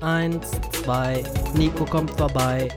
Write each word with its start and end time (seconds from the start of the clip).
Eins, 0.00 0.50
zwei, 0.72 1.24
Nico 1.56 1.86
kommt 1.86 2.10
vorbei. 2.10 2.68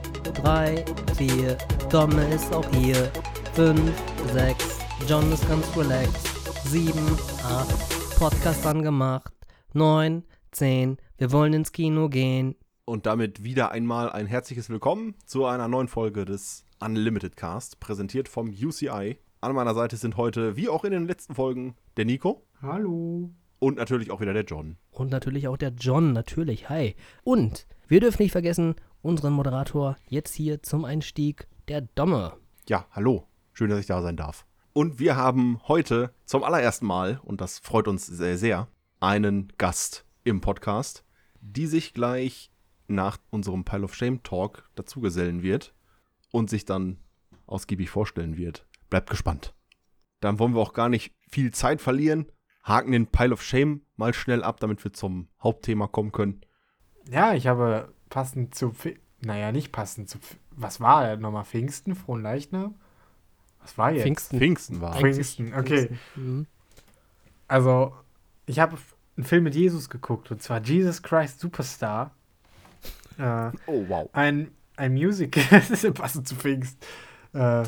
Drei, 0.42 0.84
vier, 1.18 1.58
Domme 1.90 2.26
ist 2.32 2.52
auch 2.54 2.68
hier. 2.70 3.12
Fünf, 3.52 3.92
sechs, 4.32 4.78
John 5.06 5.30
ist 5.30 5.46
ganz 5.46 5.66
relaxed. 5.76 6.26
Sieben, 6.64 7.06
acht, 7.44 8.18
Podcast 8.18 8.64
angemacht. 8.66 9.32
Neun, 9.74 10.24
zehn, 10.50 10.96
wir 11.18 11.30
wollen 11.30 11.52
ins 11.52 11.72
Kino 11.72 12.08
gehen. 12.08 12.56
Und 12.86 13.04
damit 13.04 13.44
wieder 13.44 13.70
einmal 13.70 14.10
ein 14.10 14.26
herzliches 14.26 14.70
Willkommen 14.70 15.14
zu 15.26 15.44
einer 15.44 15.68
neuen 15.68 15.88
Folge 15.88 16.24
des 16.24 16.64
Unlimited 16.80 17.36
Cast, 17.36 17.80
präsentiert 17.80 18.28
vom 18.28 18.48
UCI. 18.48 19.18
An 19.42 19.54
meiner 19.54 19.74
Seite 19.74 19.98
sind 19.98 20.16
heute, 20.16 20.56
wie 20.56 20.70
auch 20.70 20.84
in 20.84 20.92
den 20.92 21.06
letzten 21.06 21.34
Folgen, 21.34 21.74
der 21.98 22.06
Nico. 22.06 22.46
Hallo. 22.62 23.30
Und 23.60 23.76
natürlich 23.76 24.10
auch 24.10 24.22
wieder 24.22 24.32
der 24.32 24.44
John. 24.44 24.78
Und 24.90 25.10
natürlich 25.10 25.46
auch 25.46 25.58
der 25.58 25.74
John, 25.78 26.14
natürlich, 26.14 26.70
hi. 26.70 26.96
Und 27.22 27.66
wir 27.88 28.00
dürfen 28.00 28.22
nicht 28.22 28.32
vergessen, 28.32 28.74
unseren 29.02 29.34
Moderator 29.34 29.96
jetzt 30.08 30.34
hier 30.34 30.62
zum 30.62 30.86
Einstieg, 30.86 31.46
der 31.68 31.82
Domme. 31.82 32.32
Ja, 32.70 32.86
hallo. 32.90 33.26
Schön, 33.52 33.68
dass 33.68 33.78
ich 33.78 33.86
da 33.86 34.00
sein 34.00 34.16
darf. 34.16 34.46
Und 34.72 34.98
wir 34.98 35.14
haben 35.14 35.60
heute 35.68 36.14
zum 36.24 36.42
allerersten 36.42 36.86
Mal, 36.86 37.20
und 37.22 37.42
das 37.42 37.58
freut 37.58 37.86
uns 37.86 38.06
sehr, 38.06 38.38
sehr, 38.38 38.66
einen 38.98 39.52
Gast 39.58 40.06
im 40.24 40.40
Podcast, 40.40 41.04
die 41.42 41.66
sich 41.66 41.92
gleich 41.92 42.50
nach 42.88 43.18
unserem 43.28 43.66
Pile 43.66 43.84
of 43.84 43.94
Shame 43.94 44.22
Talk 44.22 44.70
dazugesellen 44.74 45.42
wird 45.42 45.74
und 46.30 46.48
sich 46.48 46.64
dann 46.64 46.96
ausgiebig 47.46 47.90
vorstellen 47.90 48.38
wird. 48.38 48.66
Bleibt 48.88 49.10
gespannt. 49.10 49.54
Dann 50.20 50.38
wollen 50.38 50.54
wir 50.54 50.62
auch 50.62 50.72
gar 50.72 50.88
nicht 50.88 51.12
viel 51.28 51.50
Zeit 51.50 51.82
verlieren 51.82 52.32
haken 52.62 52.92
den 52.92 53.06
Pile 53.06 53.32
of 53.32 53.42
Shame 53.42 53.82
mal 53.96 54.14
schnell 54.14 54.42
ab, 54.42 54.60
damit 54.60 54.82
wir 54.84 54.92
zum 54.92 55.28
Hauptthema 55.42 55.86
kommen 55.86 56.12
können. 56.12 56.40
Ja, 57.10 57.34
ich 57.34 57.46
habe 57.46 57.92
passend 58.08 58.54
zu, 58.54 58.74
naja, 59.20 59.52
nicht 59.52 59.72
passend 59.72 60.08
zu, 60.08 60.18
was 60.50 60.80
war 60.80 61.06
er 61.06 61.16
nochmal? 61.16 61.44
Pfingsten, 61.44 61.94
Frohen 61.94 62.22
Leichnam? 62.22 62.74
Was 63.60 63.76
war 63.78 63.92
jetzt? 63.92 64.02
Pfingsten. 64.02 64.38
Pfingsten 64.38 64.80
war. 64.80 64.94
Pfingsten, 64.96 65.54
okay. 65.54 65.90
Mhm. 66.16 66.46
Also, 67.48 67.94
ich 68.46 68.58
habe 68.58 68.76
einen 69.16 69.24
Film 69.24 69.44
mit 69.44 69.54
Jesus 69.54 69.90
geguckt, 69.90 70.30
und 70.30 70.42
zwar 70.42 70.62
Jesus 70.62 71.02
Christ 71.02 71.40
Superstar. 71.40 72.12
Äh, 73.18 73.50
oh, 73.66 73.84
wow. 73.88 74.08
Ein, 74.12 74.50
ein 74.76 74.94
Musical, 74.94 75.44
das 75.50 75.70
ist 75.70 75.84
ja 75.84 75.92
passend 75.92 76.28
zu 76.28 76.36
Pfingsten. 76.36 76.78
Äh, 77.32 77.64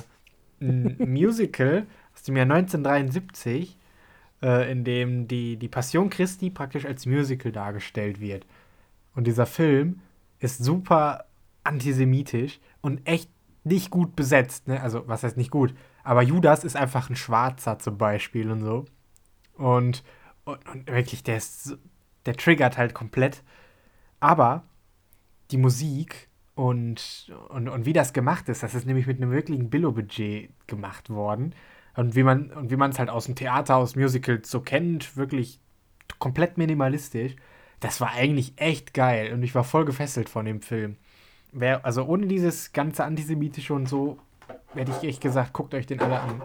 ein 0.60 0.96
Musical 0.98 1.86
aus 2.14 2.22
dem 2.22 2.36
Jahr 2.36 2.44
1973 2.44 3.76
äh, 4.42 4.70
in 4.70 4.84
dem 4.84 5.28
die, 5.28 5.56
die 5.56 5.68
Passion 5.68 6.10
Christi 6.10 6.50
praktisch 6.50 6.84
als 6.84 7.06
Musical 7.06 7.52
dargestellt 7.52 8.20
wird. 8.20 8.46
Und 9.14 9.26
dieser 9.26 9.46
Film 9.46 10.00
ist 10.38 10.62
super 10.62 11.26
antisemitisch 11.64 12.60
und 12.80 13.06
echt 13.06 13.30
nicht 13.64 13.90
gut 13.90 14.16
besetzt. 14.16 14.68
Ne? 14.68 14.80
Also, 14.82 15.06
was 15.06 15.22
heißt 15.22 15.36
nicht 15.36 15.50
gut? 15.50 15.74
Aber 16.02 16.22
Judas 16.22 16.64
ist 16.64 16.76
einfach 16.76 17.08
ein 17.08 17.16
Schwarzer 17.16 17.78
zum 17.78 17.96
Beispiel 17.96 18.50
und 18.50 18.62
so. 18.62 18.84
Und, 19.54 20.02
und, 20.44 20.68
und 20.68 20.88
wirklich, 20.88 21.22
der 21.22 21.36
ist, 21.36 21.78
der 22.26 22.36
triggert 22.36 22.76
halt 22.76 22.94
komplett. 22.94 23.42
Aber 24.18 24.64
die 25.50 25.58
Musik 25.58 26.28
und, 26.54 27.32
und, 27.48 27.68
und 27.68 27.86
wie 27.86 27.92
das 27.92 28.12
gemacht 28.12 28.48
ist, 28.48 28.62
das 28.62 28.74
ist 28.74 28.86
nämlich 28.86 29.06
mit 29.06 29.18
einem 29.18 29.30
wirklichen 29.30 29.70
Billo-Budget 29.70 30.50
gemacht 30.66 31.10
worden. 31.10 31.54
Und 31.94 32.14
wie 32.14 32.22
man 32.22 32.50
und 32.50 32.70
wie 32.70 32.76
man 32.76 32.90
es 32.90 32.98
halt 32.98 33.10
aus 33.10 33.26
dem 33.26 33.34
Theater, 33.34 33.76
aus 33.76 33.96
Musicals 33.96 34.50
so 34.50 34.60
kennt, 34.60 35.16
wirklich 35.16 35.60
komplett 36.18 36.58
minimalistisch. 36.58 37.36
Das 37.80 38.00
war 38.00 38.12
eigentlich 38.12 38.54
echt 38.56 38.94
geil 38.94 39.32
und 39.32 39.42
ich 39.42 39.54
war 39.54 39.64
voll 39.64 39.84
gefesselt 39.84 40.28
von 40.28 40.44
dem 40.44 40.62
Film. 40.62 40.96
Wer, 41.50 41.84
also 41.84 42.04
ohne 42.04 42.26
dieses 42.26 42.72
ganze 42.72 43.04
antisemitische 43.04 43.74
und 43.74 43.88
so, 43.88 44.18
hätte 44.74 44.92
ich 44.92 45.08
echt 45.08 45.20
gesagt, 45.20 45.52
guckt 45.52 45.74
euch 45.74 45.86
den 45.86 46.00
alle 46.00 46.20
an. 46.20 46.42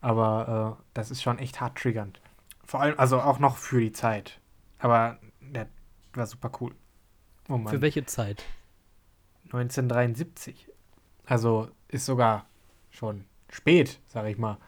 Aber 0.00 0.78
äh, 0.78 0.82
das 0.94 1.10
ist 1.10 1.22
schon 1.22 1.38
echt 1.38 1.60
hart 1.60 1.78
triggernd. 1.78 2.20
Vor 2.64 2.80
allem, 2.80 2.98
also 2.98 3.20
auch 3.20 3.38
noch 3.38 3.56
für 3.56 3.80
die 3.80 3.92
Zeit. 3.92 4.40
Aber 4.78 5.18
der 5.40 5.68
war 6.12 6.26
super 6.26 6.52
cool. 6.60 6.74
Oh 7.48 7.58
für 7.66 7.80
welche 7.80 8.04
Zeit? 8.04 8.44
1973. 9.46 10.68
Also 11.24 11.68
ist 11.88 12.06
sogar 12.06 12.46
schon 12.90 13.24
spät, 13.52 14.00
sag 14.08 14.26
ich 14.26 14.38
mal. 14.38 14.58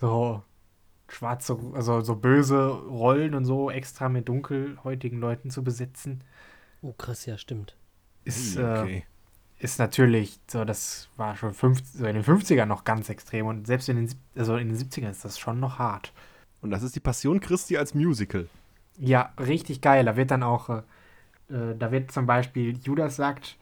So 0.00 0.42
schwarze, 1.08 1.58
also 1.74 2.00
so 2.00 2.16
böse 2.16 2.68
Rollen 2.68 3.34
und 3.34 3.44
so 3.44 3.70
extra 3.70 4.08
mit 4.08 4.28
dunkelhäutigen 4.28 5.20
Leuten 5.20 5.50
zu 5.50 5.62
besetzen. 5.62 6.24
Oh, 6.82 6.92
krass, 6.92 7.26
ja, 7.26 7.38
stimmt. 7.38 7.76
Ist, 8.24 8.56
hm, 8.56 8.64
okay. 8.64 9.04
äh, 9.60 9.64
ist 9.64 9.78
natürlich, 9.78 10.40
so, 10.48 10.64
das 10.64 11.08
war 11.16 11.36
schon 11.36 11.54
50, 11.54 12.00
so 12.00 12.06
in 12.06 12.14
den 12.14 12.24
50ern 12.24 12.66
noch 12.66 12.84
ganz 12.84 13.08
extrem 13.08 13.46
und 13.46 13.66
selbst 13.66 13.88
in 13.88 13.96
den, 13.96 14.14
also 14.34 14.56
in 14.56 14.68
den 14.68 14.76
70ern 14.76 15.10
ist 15.10 15.24
das 15.24 15.38
schon 15.38 15.60
noch 15.60 15.78
hart. 15.78 16.12
Und 16.60 16.70
das 16.70 16.82
ist 16.82 16.96
die 16.96 17.00
Passion 17.00 17.40
Christi 17.40 17.76
als 17.76 17.94
Musical. 17.94 18.48
Ja, 18.96 19.32
richtig 19.38 19.80
geil. 19.80 20.04
Da 20.04 20.16
wird 20.16 20.30
dann 20.30 20.42
auch, 20.42 20.70
äh, 20.70 20.82
äh 21.50 21.76
da 21.78 21.92
wird 21.92 22.10
zum 22.10 22.26
Beispiel, 22.26 22.78
Judas 22.78 23.16
sagt 23.16 23.58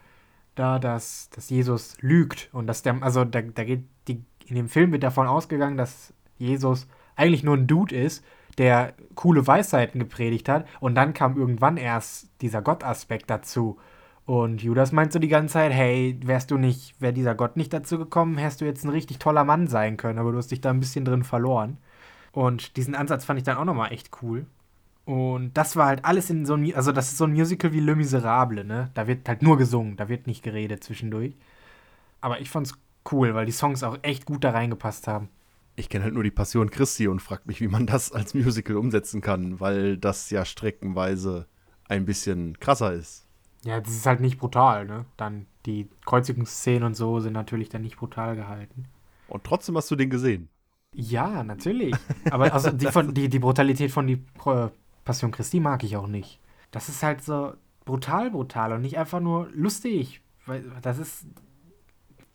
da, 0.54 0.78
dass, 0.78 1.30
dass 1.30 1.50
Jesus 1.50 1.96
lügt 2.00 2.48
und 2.52 2.66
dass 2.66 2.82
der, 2.82 3.02
also 3.02 3.24
da, 3.24 3.42
da 3.42 3.64
geht 3.64 3.84
die 4.08 4.22
in 4.52 4.56
dem 4.56 4.68
Film 4.68 4.92
wird 4.92 5.02
davon 5.02 5.26
ausgegangen, 5.26 5.78
dass 5.78 6.12
Jesus 6.36 6.86
eigentlich 7.16 7.42
nur 7.42 7.56
ein 7.56 7.66
Dude 7.66 7.96
ist, 7.96 8.22
der 8.58 8.92
coole 9.14 9.46
Weisheiten 9.46 9.98
gepredigt 9.98 10.46
hat. 10.50 10.66
Und 10.78 10.94
dann 10.94 11.14
kam 11.14 11.38
irgendwann 11.38 11.78
erst 11.78 12.28
dieser 12.42 12.60
Gottaspekt 12.60 13.30
dazu. 13.30 13.78
Und 14.26 14.62
Judas 14.62 14.92
meint 14.92 15.10
so 15.10 15.18
die 15.18 15.28
ganze 15.28 15.54
Zeit, 15.54 15.72
hey, 15.72 16.20
wärst 16.22 16.50
du 16.50 16.58
nicht, 16.58 17.00
wäre 17.00 17.14
dieser 17.14 17.34
Gott 17.34 17.56
nicht 17.56 17.72
dazu 17.72 17.96
gekommen, 17.96 18.36
hättest 18.36 18.60
du 18.60 18.66
jetzt 18.66 18.84
ein 18.84 18.90
richtig 18.90 19.18
toller 19.18 19.44
Mann 19.44 19.68
sein 19.68 19.96
können, 19.96 20.18
aber 20.18 20.32
du 20.32 20.38
hast 20.38 20.50
dich 20.50 20.60
da 20.60 20.68
ein 20.68 20.80
bisschen 20.80 21.06
drin 21.06 21.24
verloren. 21.24 21.78
Und 22.30 22.76
diesen 22.76 22.94
Ansatz 22.94 23.24
fand 23.24 23.38
ich 23.38 23.44
dann 23.44 23.56
auch 23.56 23.64
nochmal 23.64 23.92
echt 23.92 24.10
cool. 24.22 24.44
Und 25.06 25.56
das 25.56 25.76
war 25.76 25.86
halt 25.86 26.04
alles 26.04 26.28
in 26.28 26.44
so 26.44 26.54
einem, 26.54 26.72
also 26.76 26.92
das 26.92 27.08
ist 27.08 27.18
so 27.18 27.24
ein 27.24 27.32
Musical 27.32 27.72
wie 27.72 27.80
Le 27.80 27.96
Miserable, 27.96 28.64
ne? 28.64 28.90
Da 28.94 29.06
wird 29.06 29.26
halt 29.28 29.42
nur 29.42 29.56
gesungen, 29.56 29.96
da 29.96 30.10
wird 30.10 30.26
nicht 30.26 30.42
geredet 30.42 30.84
zwischendurch. 30.84 31.34
Aber 32.20 32.40
ich 32.40 32.50
fand's 32.50 32.74
cool, 33.10 33.34
weil 33.34 33.46
die 33.46 33.52
Songs 33.52 33.82
auch 33.82 33.98
echt 34.02 34.26
gut 34.26 34.44
da 34.44 34.50
reingepasst 34.50 35.08
haben. 35.08 35.28
Ich 35.74 35.88
kenne 35.88 36.04
halt 36.04 36.14
nur 36.14 36.22
die 36.22 36.30
Passion 36.30 36.70
Christi 36.70 37.08
und 37.08 37.20
frage 37.20 37.42
mich, 37.46 37.60
wie 37.60 37.68
man 37.68 37.86
das 37.86 38.12
als 38.12 38.34
Musical 38.34 38.76
umsetzen 38.76 39.20
kann, 39.20 39.58
weil 39.58 39.96
das 39.96 40.30
ja 40.30 40.44
streckenweise 40.44 41.46
ein 41.88 42.04
bisschen 42.04 42.58
krasser 42.60 42.92
ist. 42.92 43.26
Ja, 43.64 43.80
das 43.80 43.92
ist 43.92 44.06
halt 44.06 44.20
nicht 44.20 44.38
brutal, 44.38 44.86
ne? 44.86 45.06
Dann 45.16 45.46
die 45.66 45.88
Kreuzigungsszenen 46.04 46.82
und 46.82 46.94
so 46.94 47.20
sind 47.20 47.32
natürlich 47.32 47.68
dann 47.68 47.82
nicht 47.82 47.96
brutal 47.96 48.36
gehalten. 48.36 48.86
Und 49.28 49.44
trotzdem 49.44 49.76
hast 49.76 49.90
du 49.90 49.96
den 49.96 50.10
gesehen. 50.10 50.48
Ja, 50.94 51.42
natürlich. 51.42 51.94
Aber 52.30 52.52
also 52.52 52.70
die, 52.70 52.86
von, 52.86 53.14
die, 53.14 53.28
die 53.28 53.38
Brutalität 53.38 53.90
von 53.90 54.06
die 54.06 54.22
Passion 55.04 55.30
Christi 55.30 55.60
mag 55.60 55.84
ich 55.84 55.96
auch 55.96 56.06
nicht. 56.06 56.38
Das 56.70 56.88
ist 56.88 57.02
halt 57.02 57.22
so 57.22 57.54
brutal, 57.84 58.30
brutal 58.30 58.72
und 58.72 58.82
nicht 58.82 58.98
einfach 58.98 59.20
nur 59.20 59.48
lustig. 59.52 60.20
Das 60.82 60.98
ist 60.98 61.24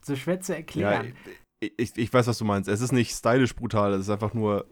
so 0.08 0.16
schwer 0.16 0.40
zu 0.40 0.56
erklären. 0.56 1.14
Ja, 1.62 1.70
ich, 1.78 1.98
ich 1.98 2.14
weiß, 2.14 2.28
was 2.28 2.38
du 2.38 2.46
meinst. 2.46 2.70
Es 2.70 2.82
ist 2.82 2.92
nicht 2.92 3.12
stylisch 3.12 3.56
brutal, 3.56 3.94
es 3.94 4.02
ist 4.02 4.10
einfach 4.10 4.34
nur 4.34 4.66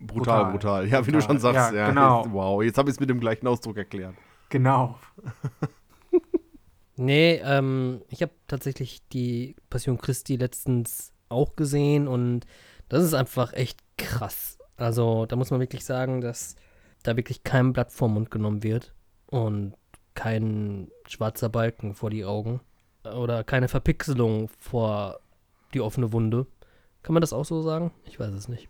brutal, 0.00 0.52
brutal. 0.52 0.52
brutal. 0.52 0.88
Ja, 0.88 1.06
wie 1.06 1.10
brutal. 1.10 1.20
du 1.20 1.26
schon 1.26 1.38
sagst. 1.38 1.72
Ja, 1.72 1.74
ja 1.74 1.88
genau. 1.88 2.26
Wow, 2.30 2.62
jetzt 2.62 2.78
habe 2.78 2.90
ich 2.90 2.96
es 2.96 3.00
mit 3.00 3.10
dem 3.10 3.20
gleichen 3.20 3.46
Ausdruck 3.46 3.76
erklärt. 3.76 4.14
Genau. 4.48 4.98
nee, 6.96 7.40
ähm, 7.44 8.02
ich 8.08 8.22
habe 8.22 8.32
tatsächlich 8.46 9.06
die 9.08 9.56
Passion 9.70 9.98
Christi 9.98 10.36
letztens 10.36 11.12
auch 11.28 11.56
gesehen 11.56 12.08
und 12.08 12.46
das 12.88 13.04
ist 13.04 13.14
einfach 13.14 13.52
echt 13.52 13.80
krass. 13.98 14.58
Also 14.76 15.26
da 15.26 15.36
muss 15.36 15.50
man 15.50 15.60
wirklich 15.60 15.84
sagen, 15.84 16.20
dass 16.20 16.56
da 17.02 17.16
wirklich 17.16 17.44
kein 17.44 17.72
Blatt 17.72 17.92
vorm 17.92 18.14
Mund 18.14 18.30
genommen 18.30 18.62
wird 18.62 18.94
und 19.26 19.74
kein 20.14 20.88
schwarzer 21.06 21.48
Balken 21.48 21.94
vor 21.94 22.10
die 22.10 22.24
Augen 22.24 22.60
oder 23.04 23.44
keine 23.44 23.68
Verpixelung 23.68 24.48
vor 24.58 25.20
die 25.74 25.80
offene 25.80 26.12
Wunde. 26.12 26.46
Kann 27.02 27.14
man 27.14 27.20
das 27.20 27.32
auch 27.32 27.44
so 27.44 27.62
sagen? 27.62 27.92
Ich 28.04 28.18
weiß 28.18 28.32
es 28.32 28.48
nicht. 28.48 28.68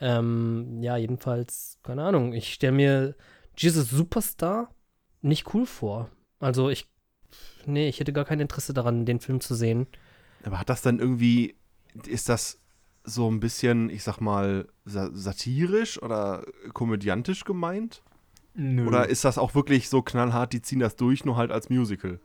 Ähm, 0.00 0.82
ja, 0.82 0.96
jedenfalls, 0.96 1.78
keine 1.82 2.04
Ahnung. 2.04 2.32
Ich 2.32 2.52
stelle 2.52 2.72
mir 2.72 3.14
Jesus 3.56 3.90
Superstar 3.90 4.70
nicht 5.22 5.54
cool 5.54 5.66
vor. 5.66 6.10
Also 6.38 6.68
ich, 6.68 6.88
nee, 7.64 7.88
ich 7.88 8.00
hätte 8.00 8.12
gar 8.12 8.24
kein 8.24 8.40
Interesse 8.40 8.74
daran, 8.74 9.06
den 9.06 9.20
Film 9.20 9.40
zu 9.40 9.54
sehen. 9.54 9.86
Aber 10.44 10.60
hat 10.60 10.68
das 10.68 10.82
dann 10.82 10.98
irgendwie, 10.98 11.56
ist 12.06 12.28
das 12.28 12.60
so 13.04 13.30
ein 13.30 13.40
bisschen, 13.40 13.88
ich 13.88 14.02
sag 14.02 14.20
mal, 14.20 14.68
satirisch 14.84 16.02
oder 16.02 16.44
komödiantisch 16.72 17.44
gemeint? 17.44 18.02
Nö. 18.54 18.86
Oder 18.86 19.08
ist 19.08 19.24
das 19.24 19.38
auch 19.38 19.54
wirklich 19.54 19.88
so 19.88 20.02
knallhart, 20.02 20.52
die 20.52 20.62
ziehen 20.62 20.80
das 20.80 20.96
durch, 20.96 21.24
nur 21.24 21.36
halt 21.36 21.50
als 21.50 21.68
Musical? 21.68 22.20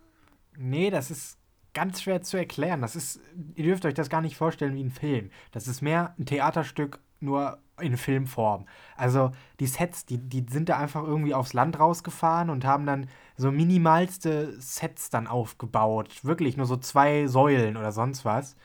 Nee, 0.58 0.90
das 0.90 1.12
ist 1.12 1.38
ganz 1.74 2.02
schwer 2.02 2.22
zu 2.22 2.38
erklären. 2.38 2.82
Das 2.82 2.96
ist, 2.96 3.20
ihr 3.56 3.64
dürft 3.66 3.86
euch 3.86 3.94
das 3.94 4.10
gar 4.10 4.22
nicht 4.22 4.36
vorstellen 4.36 4.76
wie 4.76 4.84
ein 4.84 4.92
Film. 4.92 5.30
Das 5.52 5.68
ist 5.68 5.82
mehr 5.82 6.14
ein 6.18 6.26
Theaterstück, 6.26 7.00
nur 7.20 7.60
in 7.80 7.98
Filmform. 7.98 8.66
Also 8.96 9.32
die 9.60 9.68
Sets, 9.68 10.06
die, 10.06 10.18
die 10.18 10.46
sind 10.50 10.70
da 10.70 10.78
einfach 10.78 11.04
irgendwie 11.04 11.34
aufs 11.34 11.54
Land 11.54 11.80
rausgefahren 11.80 12.50
und 12.50 12.66
haben 12.66 12.86
dann 12.86 13.08
so 13.38 13.52
minimalste 13.52 14.60
Sets 14.62 15.10
dann 15.10 15.28
aufgebaut. 15.28 16.24
Wirklich 16.24 16.58
nur 16.58 16.66
so 16.66 16.78
zwei 16.78 17.28
Säulen 17.28 17.78
oder 17.78 17.92
sonst 17.92 18.26
was. 18.26 18.56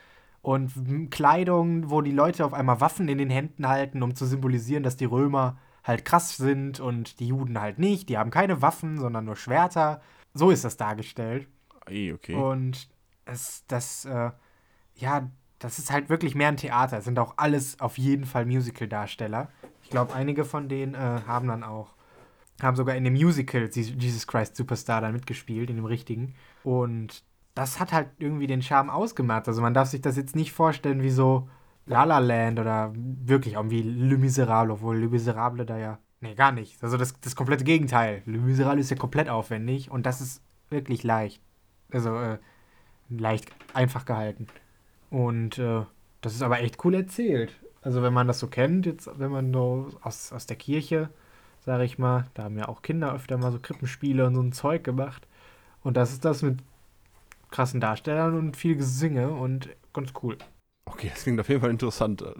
Und 0.42 1.10
Kleidung, 1.10 1.90
wo 1.90 2.02
die 2.02 2.12
Leute 2.12 2.44
auf 2.44 2.54
einmal 2.54 2.80
Waffen 2.80 3.08
in 3.08 3.18
den 3.18 3.30
Händen 3.30 3.68
halten, 3.68 4.02
um 4.02 4.14
zu 4.14 4.26
symbolisieren, 4.26 4.84
dass 4.84 4.96
die 4.96 5.04
Römer 5.04 5.58
halt 5.82 6.04
krass 6.04 6.36
sind 6.36 6.78
und 6.78 7.20
die 7.20 7.28
Juden 7.28 7.60
halt 7.60 7.78
nicht. 7.78 8.08
Die 8.08 8.18
haben 8.18 8.30
keine 8.30 8.62
Waffen, 8.62 8.98
sondern 8.98 9.24
nur 9.24 9.36
Schwerter. 9.36 10.00
So 10.34 10.50
ist 10.50 10.64
das 10.64 10.76
dargestellt. 10.76 11.48
Ey, 11.86 12.12
okay. 12.12 12.34
Und 12.34 12.88
es, 13.26 13.64
das, 13.68 14.06
äh, 14.06 14.30
ja, 14.94 15.30
das 15.58 15.78
ist 15.78 15.90
halt 15.92 16.08
wirklich 16.08 16.34
mehr 16.34 16.48
ein 16.48 16.56
Theater. 16.56 16.98
Es 16.98 17.04
sind 17.04 17.18
auch 17.18 17.34
alles 17.36 17.78
auf 17.80 17.98
jeden 17.98 18.24
Fall 18.24 18.46
Musical-Darsteller. 18.46 19.50
Ich 19.82 19.90
glaube, 19.90 20.14
einige 20.14 20.44
von 20.44 20.68
denen 20.68 20.94
äh, 20.94 21.20
haben 21.26 21.48
dann 21.48 21.62
auch, 21.62 21.94
haben 22.62 22.76
sogar 22.76 22.96
in 22.96 23.04
dem 23.04 23.12
Musical 23.12 23.68
Je- 23.72 23.94
Jesus 23.98 24.26
Christ 24.26 24.56
Superstar 24.56 25.00
dann 25.00 25.12
mitgespielt, 25.12 25.68
in 25.70 25.76
dem 25.76 25.84
richtigen. 25.84 26.34
Und 26.64 27.22
das 27.54 27.80
hat 27.80 27.92
halt 27.92 28.08
irgendwie 28.18 28.46
den 28.46 28.62
Charme 28.62 28.90
ausgemacht. 28.90 29.48
Also 29.48 29.62
man 29.62 29.74
darf 29.74 29.88
sich 29.88 30.00
das 30.00 30.16
jetzt 30.16 30.36
nicht 30.36 30.52
vorstellen 30.52 31.02
wie 31.02 31.10
so 31.10 31.48
La 31.86 32.04
La 32.04 32.18
Land 32.18 32.58
oder 32.58 32.92
wirklich 32.94 33.56
auch 33.56 33.70
wie 33.70 33.82
Le 33.82 34.18
Miserable, 34.18 34.72
obwohl 34.72 34.98
Le 34.98 35.08
Miserable 35.08 35.64
da 35.64 35.78
ja, 35.78 35.98
nee, 36.20 36.34
gar 36.34 36.52
nicht. 36.52 36.82
Also 36.82 36.96
das, 36.96 37.18
das 37.20 37.36
komplette 37.36 37.64
Gegenteil. 37.64 38.22
Le 38.26 38.38
Miserable 38.38 38.80
ist 38.80 38.90
ja 38.90 38.96
komplett 38.96 39.28
aufwendig 39.28 39.90
und 39.90 40.04
das 40.04 40.20
ist 40.20 40.42
wirklich 40.68 41.02
leicht. 41.02 41.40
Also, 41.92 42.14
äh, 42.16 42.38
leicht 43.08 43.50
einfach 43.74 44.04
gehalten. 44.04 44.46
Und 45.10 45.58
äh, 45.58 45.82
das 46.20 46.34
ist 46.34 46.42
aber 46.42 46.60
echt 46.60 46.84
cool 46.84 46.94
erzählt. 46.94 47.52
Also 47.82 48.02
wenn 48.02 48.12
man 48.12 48.26
das 48.26 48.40
so 48.40 48.48
kennt, 48.48 48.86
jetzt, 48.86 49.08
wenn 49.18 49.30
man 49.30 49.52
so 49.52 49.90
aus, 50.02 50.32
aus 50.32 50.46
der 50.46 50.56
Kirche, 50.56 51.10
sage 51.64 51.84
ich 51.84 51.98
mal, 51.98 52.26
da 52.34 52.44
haben 52.44 52.58
ja 52.58 52.68
auch 52.68 52.82
Kinder 52.82 53.14
öfter 53.14 53.38
mal 53.38 53.52
so 53.52 53.58
Krippenspiele 53.60 54.26
und 54.26 54.34
so 54.34 54.42
ein 54.42 54.52
Zeug 54.52 54.82
gemacht. 54.82 55.26
Und 55.82 55.96
das 55.96 56.12
ist 56.12 56.24
das 56.24 56.42
mit 56.42 56.58
krassen 57.50 57.80
Darstellern 57.80 58.36
und 58.36 58.56
viel 58.56 58.76
Gesinge 58.76 59.30
und 59.30 59.68
ganz 59.92 60.12
cool. 60.22 60.36
Okay, 60.84 61.10
das 61.12 61.22
klingt 61.22 61.40
auf 61.40 61.48
jeden 61.48 61.60
Fall 61.60 61.70
interessant. 61.70 62.24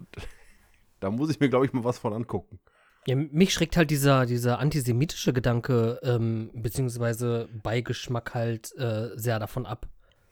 Da 0.99 1.11
muss 1.11 1.29
ich 1.29 1.39
mir, 1.39 1.51
glaube 1.51 1.67
ich, 1.67 1.75
mal 1.75 1.85
was 1.85 1.99
von 1.99 2.15
angucken. 2.15 2.59
Ja, 3.07 3.15
mich 3.15 3.53
schreckt 3.53 3.77
halt 3.77 3.91
dieser, 3.91 4.25
dieser 4.25 4.59
antisemitische 4.59 5.35
Gedanke, 5.35 6.01
ähm, 6.03 6.51
beziehungsweise 6.55 7.51
Beigeschmack 7.63 8.35
halt 8.35 8.75
äh, 8.79 9.11
sehr 9.15 9.39
davon 9.39 9.67
ab. 9.67 9.87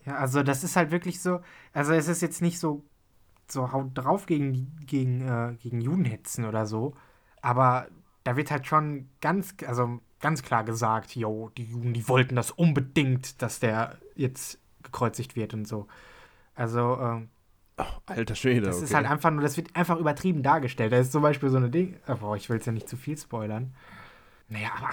Ja, 0.07 0.17
also 0.17 0.43
das 0.43 0.65
ist 0.65 0.77
halt 0.77 0.91
wirklich 0.91 1.21
so, 1.21 1.41
also 1.73 1.93
es 1.93 2.09
ist 2.09 2.23
jetzt 2.23 2.43
nicht 2.43 2.59
so, 2.59 2.85
so 3.49 3.73
haut 3.73 3.91
drauf 3.95 4.27
gegen, 4.27 4.77
gegen, 4.87 5.21
äh, 5.27 5.57
gegen 5.63 5.81
Judenhetzen 5.81 6.45
oder 6.45 6.67
so, 6.67 6.95
aber 7.41 7.89
da 8.25 8.37
wird 8.37 8.51
halt 8.51 8.67
schon 8.67 9.09
ganz, 9.21 9.55
also 9.67 10.01
ganz 10.21 10.43
klar 10.43 10.65
gesagt, 10.65 11.15
yo, 11.15 11.51
die 11.57 11.65
Juden, 11.65 11.93
die 11.93 12.09
wollten 12.09 12.37
das 12.37 12.51
unbedingt, 12.51 13.43
dass 13.43 13.61
der 13.61 13.99
jetzt 14.15 14.59
gekreuzigt 14.83 15.37
wird 15.37 15.55
und 15.55 15.67
so. 15.69 15.87
Also, 16.55 16.99
ähm, 17.01 17.29
Oh, 17.77 17.85
alter 18.07 18.37
Schwede. 18.37 18.67
das 18.67 18.77
okay. 18.77 18.85
ist 18.85 18.95
halt 18.95 19.11
einfach 19.11 19.33
nur, 19.33 19.43
das 19.43 19.57
wird 19.57 19.75
einfach 19.75 19.99
übertrieben 19.99 20.45
dargestellt. 20.45 20.93
Da 20.93 20.99
ist 20.99 21.11
zum 21.11 21.23
Beispiel 21.23 21.49
so 21.49 21.57
eine 21.57 21.71
Ding, 21.71 21.97
oh, 22.07 22.15
boah, 22.15 22.37
ich 22.37 22.49
will 22.49 22.57
jetzt 22.57 22.67
ja 22.67 22.73
nicht 22.73 22.89
zu 22.89 22.97
viel 22.97 23.19
spoilern. 23.19 23.75
Naja, 24.49 24.69
aber 24.79 24.91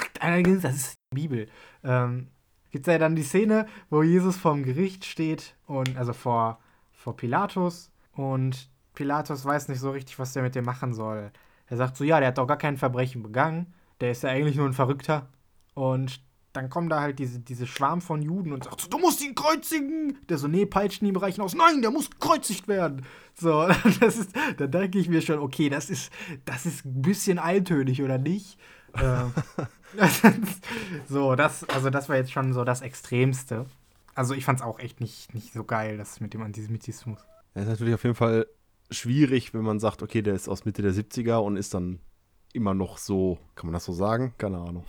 das 0.62 0.76
ist 0.76 0.96
die 1.14 1.22
Bibel. 1.22 1.48
Ähm, 1.84 2.30
Gibt 2.72 2.88
es 2.88 2.92
ja 2.92 2.98
dann 2.98 3.16
die 3.16 3.24
Szene, 3.24 3.66
wo 3.90 4.02
Jesus 4.02 4.38
vorm 4.38 4.64
Gericht 4.64 5.06
steht 5.06 5.56
und 5.68 5.98
also 5.98 6.14
vor, 6.14 6.60
vor 6.94 7.16
Pilatus 7.16 7.92
und 8.14 8.70
Pilatus 8.94 9.46
weiß 9.46 9.68
nicht 9.68 9.80
so 9.80 9.92
richtig, 9.92 10.20
was 10.20 10.34
der 10.34 10.44
mit 10.44 10.56
dem 10.56 10.66
machen 10.66 10.94
soll. 10.94 11.32
Er 11.68 11.78
sagt 11.78 11.98
so, 11.98 12.04
ja, 12.04 12.20
der 12.20 12.30
hat 12.30 12.38
doch 12.38 12.48
gar 12.48 12.58
kein 12.58 12.78
Verbrechen 12.78 13.24
begangen, 13.24 13.74
der 14.00 14.12
ist 14.12 14.24
ja 14.24 14.30
eigentlich 14.30 14.56
nur 14.56 14.66
ein 14.66 14.74
Verrückter. 14.74 15.28
Und 15.74 16.22
dann 16.54 16.70
kommen 16.70 16.90
da 16.90 17.00
halt 17.00 17.20
diese, 17.20 17.40
diese 17.40 17.66
Schwarm 17.66 18.02
von 18.02 18.22
Juden 18.22 18.52
und 18.52 18.66
sagt 18.66 18.82
so, 18.82 18.90
du 18.90 18.98
musst 18.98 19.24
ihn 19.24 19.36
kreuzigen. 19.36 20.18
Der 20.28 20.38
so, 20.38 20.48
nee, 20.48 20.66
peitschen 20.66 21.08
ihm 21.08 21.16
reichen 21.16 21.42
aus. 21.42 21.56
Nein, 21.56 21.82
der 21.82 21.92
muss 21.92 22.10
gekreuzigt 22.10 22.68
werden. 22.68 23.06
So, 23.34 23.68
das 24.00 24.18
ist, 24.18 24.32
da 24.58 24.68
denke 24.68 25.00
ich 25.00 25.08
mir 25.08 25.22
schon, 25.22 25.40
okay, 25.40 25.70
das 25.70 25.90
ist, 25.90 26.12
das 26.46 26.66
ist 26.66 26.86
ein 26.86 27.02
bisschen 27.02 27.40
eintönig, 27.40 28.02
oder 28.04 28.18
nicht? 28.18 28.58
ähm, 29.02 29.32
so, 31.10 31.36
das, 31.36 31.64
also 31.70 31.90
das 31.90 32.10
war 32.10 32.16
jetzt 32.16 32.32
schon 32.32 32.54
so 32.54 32.64
das 32.64 32.82
Extremste. 32.82 33.66
Also 34.16 34.34
ich 34.34 34.46
fand 34.46 34.60
es 34.60 34.66
auch 34.66 34.80
echt 34.80 35.00
nicht, 35.00 35.34
nicht 35.34 35.54
so 35.54 35.64
geil, 35.64 35.98
das 35.98 36.20
mit 36.20 36.34
dem 36.34 36.42
Antisemitismus. 36.42 37.20
Das 37.54 37.64
ist 37.64 37.70
natürlich 37.70 37.94
auf 37.94 38.04
jeden 38.04 38.16
Fall 38.16 38.48
schwierig, 38.90 39.54
wenn 39.54 39.64
man 39.64 39.80
sagt, 39.80 40.04
okay, 40.04 40.22
der 40.22 40.36
ist 40.36 40.50
aus 40.50 40.66
Mitte 40.66 40.82
der 40.82 40.94
70er 40.94 41.38
und 41.38 41.58
ist 41.58 41.74
dann 41.74 42.00
immer 42.54 42.74
noch 42.74 42.98
so, 42.98 43.40
kann 43.56 43.68
man 43.68 43.74
das 43.74 43.86
so 43.86 43.94
sagen? 43.94 44.34
Keine 44.38 44.58
Ahnung. 44.58 44.86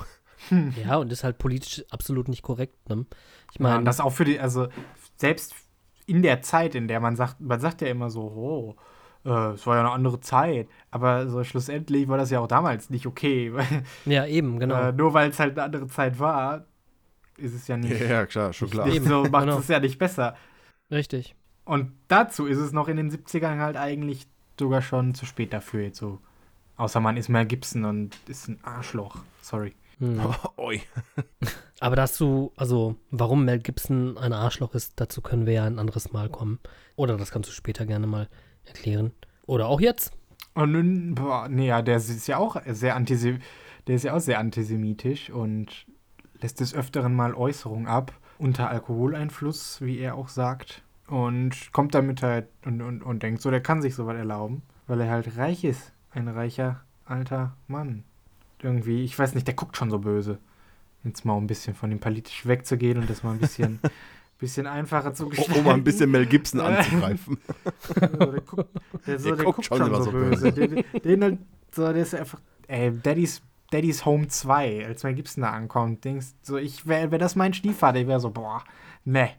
Ja, 0.84 0.96
und 0.96 1.12
ist 1.12 1.22
halt 1.22 1.38
politisch 1.38 1.84
absolut 1.90 2.26
nicht 2.26 2.42
korrekt. 2.42 2.88
Ne? 2.88 3.06
Ich 3.52 3.60
Ja, 3.60 3.66
und 3.66 3.72
meine, 3.72 3.84
das 3.84 4.00
auch 4.00 4.10
für 4.10 4.24
die, 4.24 4.40
also 4.40 4.66
selbst 5.16 5.54
in 6.06 6.22
der 6.22 6.42
Zeit, 6.42 6.74
in 6.74 6.88
der 6.88 6.98
man 6.98 7.14
sagt, 7.14 7.40
man 7.40 7.60
sagt 7.60 7.80
ja 7.80 7.86
immer 7.88 8.10
so, 8.10 8.22
oh, 8.22 8.76
äh, 9.24 9.52
es 9.52 9.66
war 9.66 9.76
ja 9.76 9.80
eine 9.82 9.90
andere 9.90 10.20
Zeit. 10.20 10.68
Aber 10.90 11.28
so 11.28 11.42
schlussendlich 11.44 12.08
war 12.08 12.18
das 12.18 12.30
ja 12.30 12.40
auch 12.40 12.48
damals 12.48 12.90
nicht 12.90 13.06
okay. 13.06 13.52
ja, 14.04 14.26
eben, 14.26 14.58
genau. 14.58 14.88
Äh, 14.88 14.92
nur 14.92 15.14
weil 15.14 15.30
es 15.30 15.38
halt 15.38 15.52
eine 15.58 15.62
andere 15.64 15.86
Zeit 15.88 16.18
war, 16.18 16.66
ist 17.38 17.54
es 17.54 17.66
ja 17.68 17.76
nicht, 17.76 18.00
Ja, 18.00 18.06
ja 18.06 18.26
klar, 18.26 18.52
schon 18.52 18.70
klar. 18.70 18.86
nicht 18.86 19.04
so, 19.04 19.24
macht 19.24 19.44
Genau. 19.44 19.58
es 19.58 19.68
ja 19.68 19.80
nicht 19.80 19.98
besser. 19.98 20.36
Richtig. 20.90 21.34
Und 21.64 21.92
dazu 22.08 22.46
ist 22.46 22.58
es 22.58 22.72
noch 22.72 22.88
in 22.88 22.96
den 22.96 23.10
70ern 23.10 23.58
halt 23.58 23.76
eigentlich 23.76 24.26
sogar 24.58 24.82
schon 24.82 25.14
zu 25.14 25.26
spät 25.26 25.52
dafür 25.52 25.82
jetzt 25.82 25.98
so. 25.98 26.18
Außer 26.76 27.00
man 27.00 27.16
ist 27.16 27.28
Mel 27.28 27.46
Gibson 27.46 27.84
und 27.84 28.16
ist 28.28 28.48
ein 28.48 28.58
Arschloch. 28.62 29.18
Sorry. 29.40 29.74
Hm. 29.98 30.20
Oi. 30.56 30.80
Aber 31.80 31.96
dazu, 31.96 32.52
also 32.56 32.96
warum 33.10 33.44
Mel 33.44 33.58
Gibson 33.60 34.18
ein 34.18 34.32
Arschloch 34.32 34.74
ist, 34.74 35.00
dazu 35.00 35.20
können 35.20 35.46
wir 35.46 35.52
ja 35.54 35.64
ein 35.64 35.78
anderes 35.78 36.12
Mal 36.12 36.28
kommen. 36.28 36.58
Oder 36.96 37.16
das 37.16 37.30
kannst 37.30 37.48
du 37.48 37.54
später 37.54 37.86
gerne 37.86 38.06
mal 38.06 38.28
erklären. 38.64 39.12
Oder 39.46 39.66
auch 39.66 39.80
jetzt. 39.80 40.12
Und 40.54 40.72
nun, 40.72 41.14
boah, 41.14 41.48
nee, 41.48 41.68
ja, 41.68 41.82
der 41.82 41.96
ist 41.96 42.26
ja 42.26 42.36
auch 42.36 42.60
sehr 42.66 42.94
antisem 42.94 43.38
der 43.86 43.96
ist 43.96 44.04
ja 44.04 44.14
auch 44.14 44.20
sehr 44.20 44.38
antisemitisch 44.38 45.30
und 45.30 45.86
lässt 46.40 46.60
des 46.60 46.74
Öfteren 46.74 47.14
mal 47.14 47.34
Äußerungen 47.34 47.86
ab, 47.86 48.12
unter 48.38 48.68
Alkoholeinfluss, 48.70 49.80
wie 49.80 49.98
er 49.98 50.14
auch 50.14 50.28
sagt. 50.28 50.82
Und 51.06 51.72
kommt 51.72 51.94
damit 51.94 52.22
halt 52.22 52.48
und, 52.64 52.80
und, 52.80 53.02
und 53.02 53.22
denkt 53.22 53.42
so, 53.42 53.50
der 53.50 53.60
kann 53.60 53.82
sich 53.82 53.94
sowas 53.94 54.16
erlauben, 54.16 54.62
weil 54.86 55.00
er 55.00 55.10
halt 55.10 55.36
reich 55.36 55.64
ist. 55.64 55.92
Ein 56.10 56.28
reicher 56.28 56.82
alter 57.04 57.56
Mann. 57.68 58.04
Irgendwie, 58.62 59.04
ich 59.04 59.18
weiß 59.18 59.34
nicht, 59.34 59.46
der 59.46 59.54
guckt 59.54 59.76
schon 59.76 59.90
so 59.90 59.98
böse. 59.98 60.38
Jetzt 61.04 61.24
mal 61.24 61.34
um 61.34 61.44
ein 61.44 61.48
bisschen 61.48 61.74
von 61.74 61.90
dem 61.90 61.98
politisch 61.98 62.46
wegzugehen 62.46 62.98
und 62.98 63.10
das 63.10 63.24
mal 63.24 63.32
ein 63.32 63.40
bisschen, 63.40 63.80
bisschen 64.42 64.66
einfacher 64.66 65.14
zu 65.14 65.24
Um, 65.24 65.30
gestalten. 65.30 65.58
um 65.60 65.64
mal 65.64 65.74
ein 65.74 65.84
bisschen 65.84 66.10
Mel 66.10 66.26
Gibson 66.26 66.60
anzugreifen. 66.60 67.38
So, 67.88 67.96
der 68.26 68.40
guckt, 68.42 68.68
der, 69.06 69.18
so, 69.18 69.28
Der 69.28 69.36
der 69.36 69.44
guckt 69.44 69.56
guckt 69.56 69.64
schon 69.66 69.78
schon, 69.78 69.86
immer 69.88 70.02
so 70.02 70.10
böse. 70.12 70.52
Den, 70.52 70.84
den 71.04 71.22
halt, 71.22 71.38
so, 71.74 71.84
der 71.92 72.02
ist 72.02 72.14
einfach, 72.14 72.40
ey, 72.68 72.92
Daddy's, 73.02 73.40
Daddy's 73.70 74.04
Home 74.04 74.28
2, 74.28 74.86
als 74.86 75.02
Mel 75.04 75.14
Gibson 75.14 75.42
da 75.42 75.50
ankommt, 75.50 76.04
denkst 76.04 76.26
so, 76.42 76.56
ich 76.58 76.86
wäre 76.86 77.10
wär 77.10 77.18
das 77.18 77.34
mein 77.36 77.54
Stiefvater, 77.54 77.98
ich 78.00 78.06
wäre 78.06 78.20
so, 78.20 78.30
boah, 78.30 78.62
ne, 79.04 79.30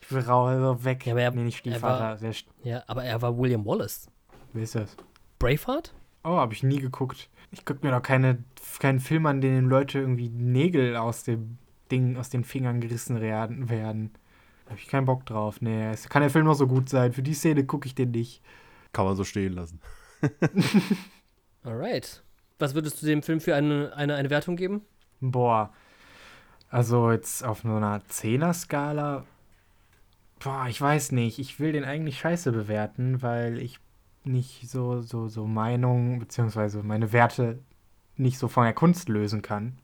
ich 0.00 0.12
will 0.12 0.20
raus, 0.20 0.58
so 0.60 0.84
weg. 0.84 1.06
Ja, 1.06 1.12
aber 1.14 1.22
er- 1.22 1.30
nee, 1.32 1.42
nicht 1.44 1.56
er 1.56 1.58
Stiefvater, 1.72 2.16
wer, 2.20 2.32
Ja, 2.64 2.82
aber 2.86 3.04
er 3.04 3.22
war 3.22 3.36
William 3.38 3.64
Wallace. 3.64 4.08
wer 4.52 4.62
ist 4.62 4.74
das? 4.74 4.96
Braveheart? 5.38 5.94
Oh, 6.24 6.36
habe 6.36 6.52
ich 6.52 6.62
nie 6.62 6.80
geguckt. 6.80 7.30
Ich 7.50 7.64
gucke 7.64 7.84
mir 7.86 7.92
doch 7.92 8.02
keine, 8.02 8.38
keinen 8.80 9.00
Film 9.00 9.24
an, 9.26 9.36
in 9.36 9.54
dem 9.54 9.68
Leute 9.68 9.98
irgendwie 10.00 10.28
Nägel 10.28 10.96
aus 10.96 11.22
dem 11.24 11.58
Ding, 11.90 12.16
aus 12.18 12.28
den 12.28 12.44
Fingern 12.44 12.80
gerissen 12.80 13.20
werden. 13.20 14.12
Habe 14.68 14.78
ich 14.78 14.88
keinen 14.88 15.06
Bock 15.06 15.26
drauf. 15.26 15.60
Nee, 15.60 15.90
es 15.90 16.08
kann 16.08 16.22
der 16.22 16.30
Film 16.30 16.44
noch 16.44 16.54
so 16.54 16.66
gut 16.66 16.88
sein. 16.88 17.12
Für 17.12 17.22
die 17.22 17.34
Szene 17.34 17.64
gucke 17.64 17.86
ich 17.86 17.94
den 17.94 18.10
nicht. 18.10 18.42
Kann 18.92 19.04
man 19.04 19.16
so 19.16 19.24
stehen 19.24 19.52
lassen. 19.52 19.80
Alright. 21.62 22.22
Was 22.58 22.74
würdest 22.74 23.02
du 23.02 23.06
dem 23.06 23.22
Film 23.22 23.40
für 23.40 23.54
eine, 23.54 23.92
eine, 23.94 24.14
eine 24.14 24.30
Wertung 24.30 24.56
geben? 24.56 24.82
Boah. 25.20 25.72
Also 26.70 27.10
jetzt 27.10 27.44
auf 27.44 27.60
so 27.60 27.68
einer 27.68 28.02
Zehner-Skala. 28.08 29.24
Boah, 30.40 30.66
ich 30.68 30.80
weiß 30.80 31.12
nicht. 31.12 31.38
Ich 31.38 31.60
will 31.60 31.72
den 31.72 31.84
eigentlich 31.84 32.18
scheiße 32.18 32.52
bewerten, 32.52 33.22
weil 33.22 33.58
ich 33.58 33.78
nicht 34.24 34.68
so, 34.68 35.00
so, 35.00 35.28
so 35.28 35.46
Meinung, 35.46 36.18
beziehungsweise 36.18 36.82
meine 36.82 37.12
Werte 37.12 37.58
nicht 38.16 38.38
so 38.38 38.48
von 38.48 38.64
der 38.64 38.74
Kunst 38.74 39.08
lösen 39.08 39.42
kann. 39.42 39.78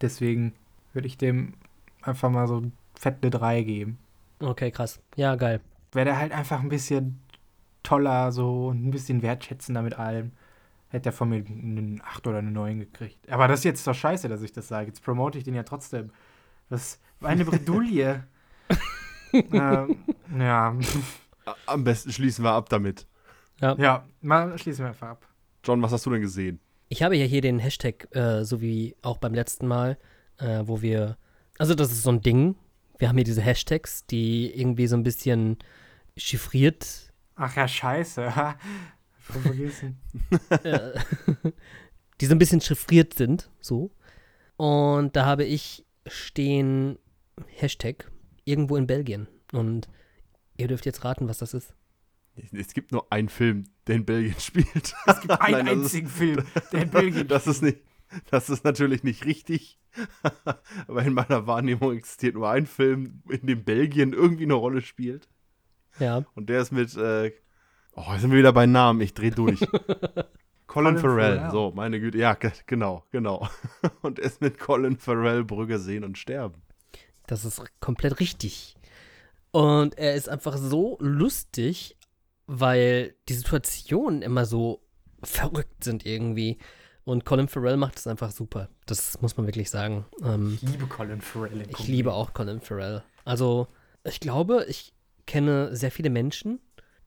Deswegen 0.00 0.52
würde 0.92 1.08
ich 1.08 1.16
dem 1.16 1.54
einfach 2.02 2.30
mal 2.30 2.46
so 2.46 2.62
fett 2.94 3.18
eine 3.22 3.30
3 3.30 3.62
geben. 3.62 3.98
Okay, 4.40 4.70
krass. 4.70 5.00
Ja, 5.16 5.34
geil. 5.36 5.60
Wäre 5.92 6.06
der 6.06 6.18
halt 6.18 6.32
einfach 6.32 6.60
ein 6.60 6.68
bisschen 6.68 7.20
toller 7.82 8.32
so 8.32 8.68
und 8.68 8.86
ein 8.86 8.90
bisschen 8.90 9.22
wertschätzender 9.22 9.82
mit 9.82 9.98
allem. 9.98 10.32
Hätte 10.90 11.10
er 11.10 11.12
von 11.12 11.28
mir 11.28 11.44
einen 11.44 12.00
8 12.04 12.26
oder 12.26 12.38
eine 12.38 12.50
9 12.50 12.80
gekriegt. 12.80 13.30
Aber 13.30 13.48
das 13.48 13.60
ist 13.60 13.64
jetzt 13.64 13.86
doch 13.86 13.94
scheiße, 13.94 14.28
dass 14.28 14.42
ich 14.42 14.52
das 14.52 14.68
sage. 14.68 14.86
Jetzt 14.86 15.02
promote 15.02 15.38
ich 15.38 15.44
den 15.44 15.54
ja 15.54 15.62
trotzdem. 15.62 16.10
Das 16.70 17.00
war 17.20 17.30
eine 17.30 17.44
Bredouille. 17.44 18.24
ähm, 19.32 19.96
ja. 20.38 20.76
Am 21.66 21.84
besten 21.84 22.12
schließen 22.12 22.44
wir 22.44 22.52
ab 22.52 22.68
damit. 22.68 23.06
Ja, 23.60 24.04
mal 24.20 24.56
schließen 24.58 24.84
wir 24.84 24.90
einfach 24.90 25.08
ab. 25.08 25.26
John, 25.64 25.82
was 25.82 25.92
hast 25.92 26.06
du 26.06 26.10
denn 26.10 26.20
gesehen? 26.20 26.60
Ich 26.88 27.02
habe 27.02 27.16
ja 27.16 27.24
hier 27.26 27.40
den 27.40 27.58
Hashtag, 27.58 28.08
äh, 28.14 28.44
so 28.44 28.60
wie 28.60 28.96
auch 29.02 29.18
beim 29.18 29.34
letzten 29.34 29.66
Mal, 29.66 29.98
äh, 30.38 30.62
wo 30.64 30.80
wir 30.80 31.18
Also, 31.58 31.74
das 31.74 31.90
ist 31.90 32.02
so 32.02 32.10
ein 32.10 32.22
Ding. 32.22 32.54
Wir 32.98 33.08
haben 33.08 33.16
hier 33.16 33.24
diese 33.24 33.42
Hashtags, 33.42 34.04
die 34.06 34.52
irgendwie 34.58 34.86
so 34.86 34.96
ein 34.96 35.02
bisschen 35.04 35.56
chiffriert. 36.16 37.12
Ach 37.36 37.54
ja, 37.56 37.68
scheiße. 37.68 38.32
Voll 39.20 39.42
vergessen. 39.42 39.98
äh, 40.64 40.98
die 42.20 42.26
so 42.26 42.34
ein 42.34 42.38
bisschen 42.38 42.60
chiffriert 42.60 43.14
sind, 43.14 43.50
so. 43.60 43.90
Und 44.56 45.14
da 45.14 45.24
habe 45.26 45.44
ich 45.44 45.84
stehen 46.06 46.98
Hashtag 47.46 48.10
irgendwo 48.44 48.76
in 48.76 48.86
Belgien. 48.86 49.28
Und 49.52 49.88
ihr 50.56 50.66
dürft 50.66 50.86
jetzt 50.86 51.04
raten, 51.04 51.28
was 51.28 51.38
das 51.38 51.54
ist. 51.54 51.74
Es 52.52 52.72
gibt 52.72 52.92
nur 52.92 53.12
einen 53.12 53.28
Film, 53.28 53.64
der 53.86 53.96
in 53.96 54.04
Belgien 54.06 54.34
spielt. 54.40 54.94
Es 55.06 55.20
gibt 55.20 55.40
einen 55.40 55.52
Nein, 55.52 55.66
das 55.66 55.74
ist- 55.76 55.82
einzigen 55.84 56.08
Film, 56.08 56.44
der 56.72 56.82
in 56.82 56.90
Belgien 56.90 57.28
Das 57.28 57.46
ist 57.46 57.62
nicht, 57.62 57.78
das 58.30 58.50
ist 58.50 58.64
natürlich 58.64 59.02
nicht 59.04 59.24
richtig. 59.24 59.78
Aber 60.88 61.02
in 61.02 61.14
meiner 61.14 61.46
Wahrnehmung 61.46 61.96
existiert 61.96 62.34
nur 62.34 62.48
ein 62.48 62.66
Film, 62.66 63.22
in 63.28 63.46
dem 63.46 63.64
Belgien 63.64 64.12
irgendwie 64.12 64.44
eine 64.44 64.54
Rolle 64.54 64.80
spielt. 64.82 65.28
Ja. 65.98 66.24
Und 66.34 66.48
der 66.48 66.60
ist 66.60 66.70
mit, 66.72 66.96
äh, 66.96 67.32
oh, 67.94 68.04
jetzt 68.12 68.20
sind 68.20 68.30
wir 68.30 68.38
wieder 68.38 68.52
bei 68.52 68.66
Namen, 68.66 69.00
ich 69.00 69.14
dreh 69.14 69.30
durch. 69.30 69.60
Colin, 70.66 70.94
Colin 70.96 70.98
Farrell, 70.98 71.36
Farrell. 71.38 71.50
so, 71.50 71.72
meine 71.74 71.98
Güte, 71.98 72.18
ja, 72.18 72.34
ge- 72.34 72.52
genau, 72.66 73.04
genau. 73.10 73.48
Und 74.02 74.18
er 74.18 74.26
ist 74.26 74.40
mit 74.40 74.58
Colin 74.58 74.98
Farrell 74.98 75.42
Brügge 75.44 75.78
sehen 75.78 76.04
und 76.04 76.18
sterben. 76.18 76.62
Das 77.26 77.44
ist 77.44 77.62
komplett 77.80 78.20
richtig. 78.20 78.76
Und 79.50 79.96
er 79.96 80.14
ist 80.14 80.28
einfach 80.28 80.56
so 80.58 80.98
lustig, 81.00 81.96
weil 82.46 83.14
die 83.28 83.34
Situationen 83.34 84.20
immer 84.22 84.44
so 84.44 84.82
verrückt 85.22 85.82
sind 85.84 86.04
irgendwie. 86.06 86.58
Und 87.08 87.24
Colin 87.24 87.48
Farrell 87.48 87.78
macht 87.78 87.96
es 87.96 88.06
einfach 88.06 88.30
super. 88.30 88.68
Das 88.84 89.18
muss 89.22 89.38
man 89.38 89.46
wirklich 89.46 89.70
sagen. 89.70 90.04
Ähm, 90.22 90.58
Ich 90.60 90.68
liebe 90.68 90.86
Colin 90.86 91.22
Farrell. 91.22 91.62
ich 91.66 91.88
liebe 91.88 92.12
auch 92.12 92.34
Colin 92.34 92.60
Farrell. 92.60 93.02
Also, 93.24 93.66
ich 94.04 94.20
glaube, 94.20 94.66
ich 94.68 94.92
kenne 95.24 95.74
sehr 95.74 95.90
viele 95.90 96.10
Menschen, 96.10 96.60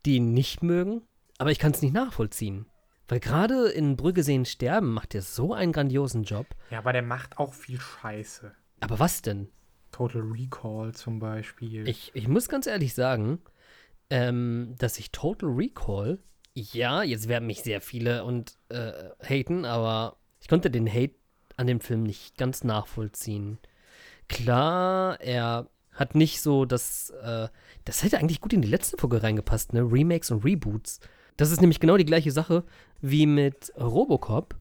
die 0.08 0.16
ihn 0.16 0.34
nicht 0.34 0.64
mögen, 0.64 1.04
aber 1.38 1.52
ich 1.52 1.60
kann 1.60 1.72
es 1.74 1.84
nicht 1.84 1.94
nachvollziehen. 1.94 2.66
Weil 3.10 3.20
gerade 3.20 3.68
in 3.70 3.96
Brügge 3.96 4.24
sehen 4.24 4.46
sterben 4.46 4.92
macht 4.92 5.14
er 5.14 5.22
so 5.22 5.54
einen 5.54 5.72
grandiosen 5.72 6.24
Job. 6.24 6.48
Ja, 6.72 6.80
aber 6.80 6.94
der 6.94 7.04
macht 7.04 7.38
auch 7.38 7.54
viel 7.54 7.80
Scheiße. 7.80 8.52
Aber 8.80 8.98
was 8.98 9.22
denn? 9.22 9.50
Total 9.92 10.24
Recall 10.24 10.96
zum 10.96 11.20
Beispiel. 11.20 11.88
Ich, 11.88 12.10
ich 12.16 12.28
muss 12.28 12.50
ganz 12.50 12.66
ehrlich 12.66 12.96
sagen, 12.96 13.38
ähm, 14.10 14.74
dass 14.80 14.98
ich 14.98 15.12
Total 15.12 15.48
Recall, 15.52 16.18
ja, 16.54 17.04
jetzt 17.04 17.28
werden 17.28 17.48
mich 17.48 17.62
sehr 17.62 17.82
viele 17.82 18.24
und 18.24 18.56
äh, 18.70 18.92
haten, 19.24 19.66
aber 19.66 20.18
ich 20.40 20.48
konnte 20.48 20.70
den 20.70 20.92
Hate 20.92 21.16
an 21.58 21.68
dem 21.68 21.80
Film 21.80 22.04
nicht 22.04 22.38
ganz 22.38 22.64
nachvollziehen. 22.64 23.60
Klar, 24.28 25.20
er 25.22 25.70
hat 25.92 26.16
nicht 26.16 26.42
so 26.42 26.66
das, 26.66 27.12
äh, 27.22 27.48
das 27.86 28.04
hätte 28.04 28.18
eigentlich 28.18 28.42
gut 28.42 28.54
in 28.54 28.62
die 28.62 28.68
letzte 28.68 28.98
Folge 28.98 29.22
reingepasst, 29.24 29.74
ne? 29.74 29.82
Remakes 29.82 30.32
und 30.32 30.44
Reboots. 30.44 31.00
Das 31.38 31.52
ist 31.52 31.62
nämlich 31.62 31.80
genau 31.80 31.98
die 31.98 32.06
gleiche 32.06 32.32
Sache 32.32 32.64
wie 33.02 33.26
mit 33.26 33.74
Robocop, 33.80 34.56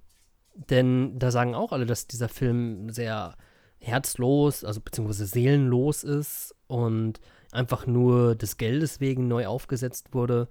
denn 0.55 1.19
da 1.19 1.31
sagen 1.31 1.55
auch 1.55 1.73
alle, 1.73 1.87
dass 1.87 2.07
dieser 2.07 2.29
Film 2.29 2.91
sehr 2.91 3.37
herzlos, 3.79 4.65
also 4.65 4.81
beziehungsweise 4.81 5.27
seelenlos 5.27 6.05
ist 6.05 6.55
und 6.67 7.21
einfach 7.53 7.87
nur 7.87 8.35
des 8.35 8.57
Geldes 8.57 9.01
wegen 9.01 9.29
neu 9.29 9.47
aufgesetzt 9.47 10.13
wurde. 10.13 10.49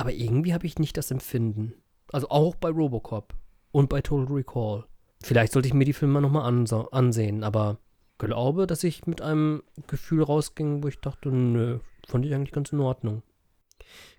Aber 0.00 0.12
irgendwie 0.12 0.54
habe 0.54 0.66
ich 0.66 0.78
nicht 0.78 0.96
das 0.96 1.10
Empfinden. 1.10 1.74
Also 2.10 2.30
auch 2.30 2.54
bei 2.54 2.70
Robocop 2.70 3.34
und 3.70 3.90
bei 3.90 4.00
Total 4.00 4.34
Recall. 4.34 4.86
Vielleicht 5.22 5.52
sollte 5.52 5.68
ich 5.68 5.74
mir 5.74 5.84
die 5.84 5.92
Filme 5.92 6.22
nochmal 6.22 6.50
ansehen, 6.90 7.44
aber 7.44 7.76
glaube, 8.16 8.66
dass 8.66 8.82
ich 8.82 9.06
mit 9.06 9.20
einem 9.20 9.62
Gefühl 9.88 10.22
rausging, 10.22 10.82
wo 10.82 10.88
ich 10.88 11.00
dachte, 11.00 11.28
nö, 11.28 11.80
fand 12.08 12.24
ich 12.24 12.34
eigentlich 12.34 12.52
ganz 12.52 12.72
in 12.72 12.80
Ordnung. 12.80 13.22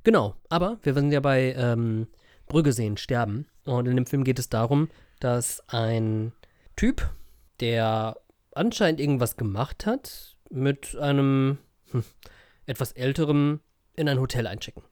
Genau, 0.03 0.35
aber 0.49 0.77
wir 0.83 0.93
sind 0.93 1.11
ja 1.11 1.19
bei 1.19 1.55
ähm, 1.57 2.05
Brügge 2.45 2.73
sehen, 2.73 2.97
sterben. 2.97 3.47
Und 3.65 3.87
in 3.87 3.95
dem 3.95 4.05
Film 4.05 4.23
geht 4.23 4.37
es 4.37 4.49
darum, 4.49 4.87
dass 5.19 5.67
ein 5.67 6.31
Typ, 6.75 7.09
der 7.59 8.17
anscheinend 8.53 8.99
irgendwas 8.99 9.35
gemacht 9.35 9.87
hat, 9.87 10.37
mit 10.51 10.95
einem 10.95 11.57
hm, 11.89 12.03
etwas 12.67 12.91
älteren 12.91 13.61
in 13.95 14.07
ein 14.07 14.19
Hotel 14.19 14.45
einchecken. 14.45 14.83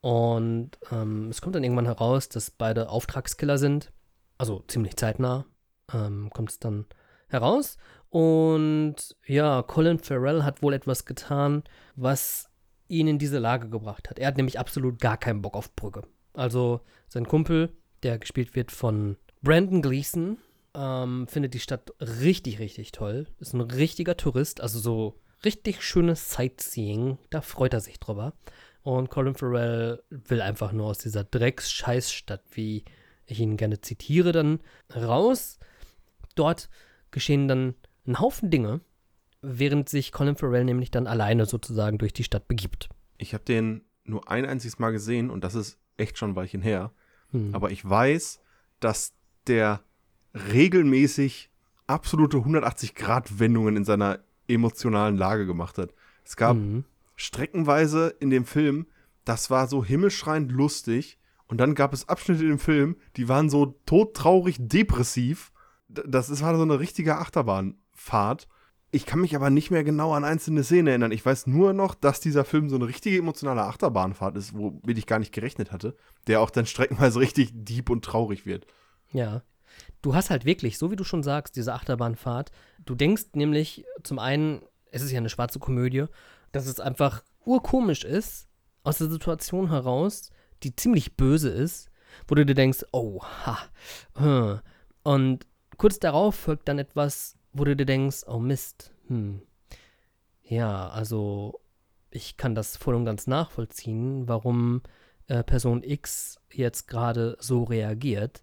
Und 0.00 0.72
ähm, 0.92 1.28
es 1.28 1.40
kommt 1.40 1.54
dann 1.54 1.64
irgendwann 1.64 1.86
heraus, 1.86 2.28
dass 2.28 2.50
beide 2.50 2.88
Auftragskiller 2.88 3.58
sind. 3.58 3.92
Also 4.38 4.62
ziemlich 4.68 4.96
zeitnah 4.96 5.44
ähm, 5.92 6.30
kommt 6.32 6.50
es 6.50 6.58
dann 6.58 6.86
heraus. 7.28 7.76
Und 8.10 8.96
ja, 9.26 9.62
Colin 9.62 9.98
Farrell 9.98 10.44
hat 10.44 10.62
wohl 10.62 10.72
etwas 10.72 11.04
getan, 11.04 11.64
was 11.96 12.48
ihn 12.88 13.06
in 13.06 13.18
diese 13.18 13.38
Lage 13.38 13.68
gebracht 13.68 14.08
hat. 14.08 14.18
Er 14.18 14.28
hat 14.28 14.36
nämlich 14.36 14.58
absolut 14.58 14.98
gar 15.00 15.16
keinen 15.16 15.42
Bock 15.42 15.56
auf 15.56 15.74
Brügge. 15.74 16.02
Also 16.32 16.80
sein 17.08 17.26
Kumpel, 17.26 17.76
der 18.02 18.18
gespielt 18.18 18.54
wird 18.54 18.70
von 18.72 19.16
Brandon 19.42 19.82
Gleason, 19.82 20.38
ähm, 20.74 21.26
findet 21.26 21.54
die 21.54 21.60
Stadt 21.60 21.92
richtig, 22.00 22.58
richtig 22.60 22.92
toll. 22.92 23.26
Ist 23.40 23.52
ein 23.52 23.60
richtiger 23.60 24.16
Tourist, 24.16 24.60
also 24.60 24.78
so 24.78 25.20
richtig 25.44 25.82
schönes 25.82 26.30
Sightseeing. 26.30 27.18
Da 27.30 27.40
freut 27.40 27.74
er 27.74 27.80
sich 27.80 28.00
drüber. 28.00 28.32
Und 28.88 29.10
Colin 29.10 29.34
Farrell 29.34 30.02
will 30.08 30.40
einfach 30.40 30.72
nur 30.72 30.86
aus 30.86 30.96
dieser 30.96 31.22
Drecks-Scheißstadt, 31.22 32.42
wie 32.52 32.86
ich 33.26 33.38
ihn 33.38 33.58
gerne 33.58 33.82
zitiere, 33.82 34.32
dann 34.32 34.60
raus. 34.96 35.58
Dort 36.36 36.70
geschehen 37.10 37.48
dann 37.48 37.74
ein 38.06 38.18
Haufen 38.18 38.50
Dinge, 38.50 38.80
während 39.42 39.90
sich 39.90 40.10
Colin 40.10 40.36
Farrell 40.36 40.64
nämlich 40.64 40.90
dann 40.90 41.06
alleine 41.06 41.44
sozusagen 41.44 41.98
durch 41.98 42.14
die 42.14 42.24
Stadt 42.24 42.48
begibt. 42.48 42.88
Ich 43.18 43.34
habe 43.34 43.44
den 43.44 43.84
nur 44.04 44.30
ein 44.30 44.46
einziges 44.46 44.78
Mal 44.78 44.92
gesehen 44.92 45.28
und 45.28 45.44
das 45.44 45.54
ist 45.54 45.78
echt 45.98 46.16
schon 46.16 46.30
ein 46.30 46.36
Weilchen 46.36 46.62
her. 46.62 46.90
Hm. 47.32 47.54
Aber 47.54 47.70
ich 47.70 47.86
weiß, 47.86 48.40
dass 48.80 49.12
der 49.48 49.82
regelmäßig 50.32 51.50
absolute 51.86 52.38
180-Grad-Wendungen 52.38 53.76
in 53.76 53.84
seiner 53.84 54.20
emotionalen 54.46 55.18
Lage 55.18 55.44
gemacht 55.44 55.76
hat. 55.76 55.92
Es 56.24 56.36
gab 56.36 56.56
Mhm. 56.56 56.86
Streckenweise 57.18 58.14
in 58.20 58.30
dem 58.30 58.46
Film, 58.46 58.86
das 59.24 59.50
war 59.50 59.66
so 59.66 59.84
himmelschreiend 59.84 60.50
lustig. 60.50 61.18
Und 61.46 61.58
dann 61.58 61.74
gab 61.74 61.92
es 61.92 62.08
Abschnitte 62.08 62.44
dem 62.44 62.58
Film, 62.58 62.96
die 63.16 63.28
waren 63.28 63.50
so 63.50 63.78
todtraurig 63.86 64.56
depressiv. 64.58 65.52
Das 65.88 66.30
war 66.42 66.56
so 66.56 66.62
eine 66.62 66.78
richtige 66.78 67.16
Achterbahnfahrt. 67.16 68.48
Ich 68.90 69.04
kann 69.04 69.20
mich 69.20 69.34
aber 69.34 69.50
nicht 69.50 69.70
mehr 69.70 69.84
genau 69.84 70.12
an 70.12 70.24
einzelne 70.24 70.62
Szenen 70.62 70.86
erinnern. 70.86 71.12
Ich 71.12 71.24
weiß 71.24 71.46
nur 71.46 71.72
noch, 71.72 71.94
dass 71.94 72.20
dieser 72.20 72.44
Film 72.44 72.70
so 72.70 72.76
eine 72.76 72.86
richtige 72.86 73.18
emotionale 73.18 73.62
Achterbahnfahrt 73.64 74.36
ist, 74.36 74.54
womit 74.54 74.96
ich 74.96 75.06
gar 75.06 75.18
nicht 75.18 75.32
gerechnet 75.32 75.72
hatte. 75.72 75.96
Der 76.26 76.40
auch 76.40 76.50
dann 76.50 76.66
streckenweise 76.66 77.18
richtig 77.18 77.50
deep 77.52 77.90
und 77.90 78.04
traurig 78.04 78.46
wird. 78.46 78.66
Ja. 79.12 79.42
Du 80.02 80.14
hast 80.14 80.30
halt 80.30 80.44
wirklich, 80.44 80.78
so 80.78 80.90
wie 80.90 80.96
du 80.96 81.04
schon 81.04 81.22
sagst, 81.22 81.56
diese 81.56 81.74
Achterbahnfahrt. 81.74 82.50
Du 82.84 82.94
denkst 82.94 83.26
nämlich 83.34 83.84
zum 84.02 84.18
einen, 84.18 84.62
es 84.90 85.02
ist 85.02 85.12
ja 85.12 85.18
eine 85.18 85.28
schwarze 85.28 85.58
Komödie, 85.58 86.06
dass 86.52 86.66
es 86.66 86.80
einfach 86.80 87.22
urkomisch 87.44 88.04
ist, 88.04 88.48
aus 88.82 88.98
der 88.98 89.10
Situation 89.10 89.70
heraus, 89.70 90.30
die 90.62 90.74
ziemlich 90.74 91.16
böse 91.16 91.50
ist, 91.50 91.90
wo 92.26 92.34
du 92.34 92.44
dir 92.44 92.54
denkst, 92.54 92.84
oh, 92.92 93.22
ha, 93.22 93.58
hm. 94.14 94.60
Und 95.02 95.46
kurz 95.76 95.98
darauf 95.98 96.34
folgt 96.34 96.68
dann 96.68 96.78
etwas, 96.78 97.36
wo 97.52 97.64
du 97.64 97.76
dir 97.76 97.86
denkst, 97.86 98.24
oh 98.26 98.38
Mist, 98.38 98.92
hm. 99.06 99.42
Ja, 100.42 100.88
also 100.88 101.60
ich 102.10 102.36
kann 102.36 102.54
das 102.54 102.76
voll 102.76 102.94
und 102.94 103.04
ganz 103.04 103.26
nachvollziehen, 103.26 104.28
warum 104.28 104.82
äh, 105.26 105.44
Person 105.44 105.82
X 105.82 106.40
jetzt 106.50 106.88
gerade 106.88 107.36
so 107.38 107.64
reagiert. 107.64 108.42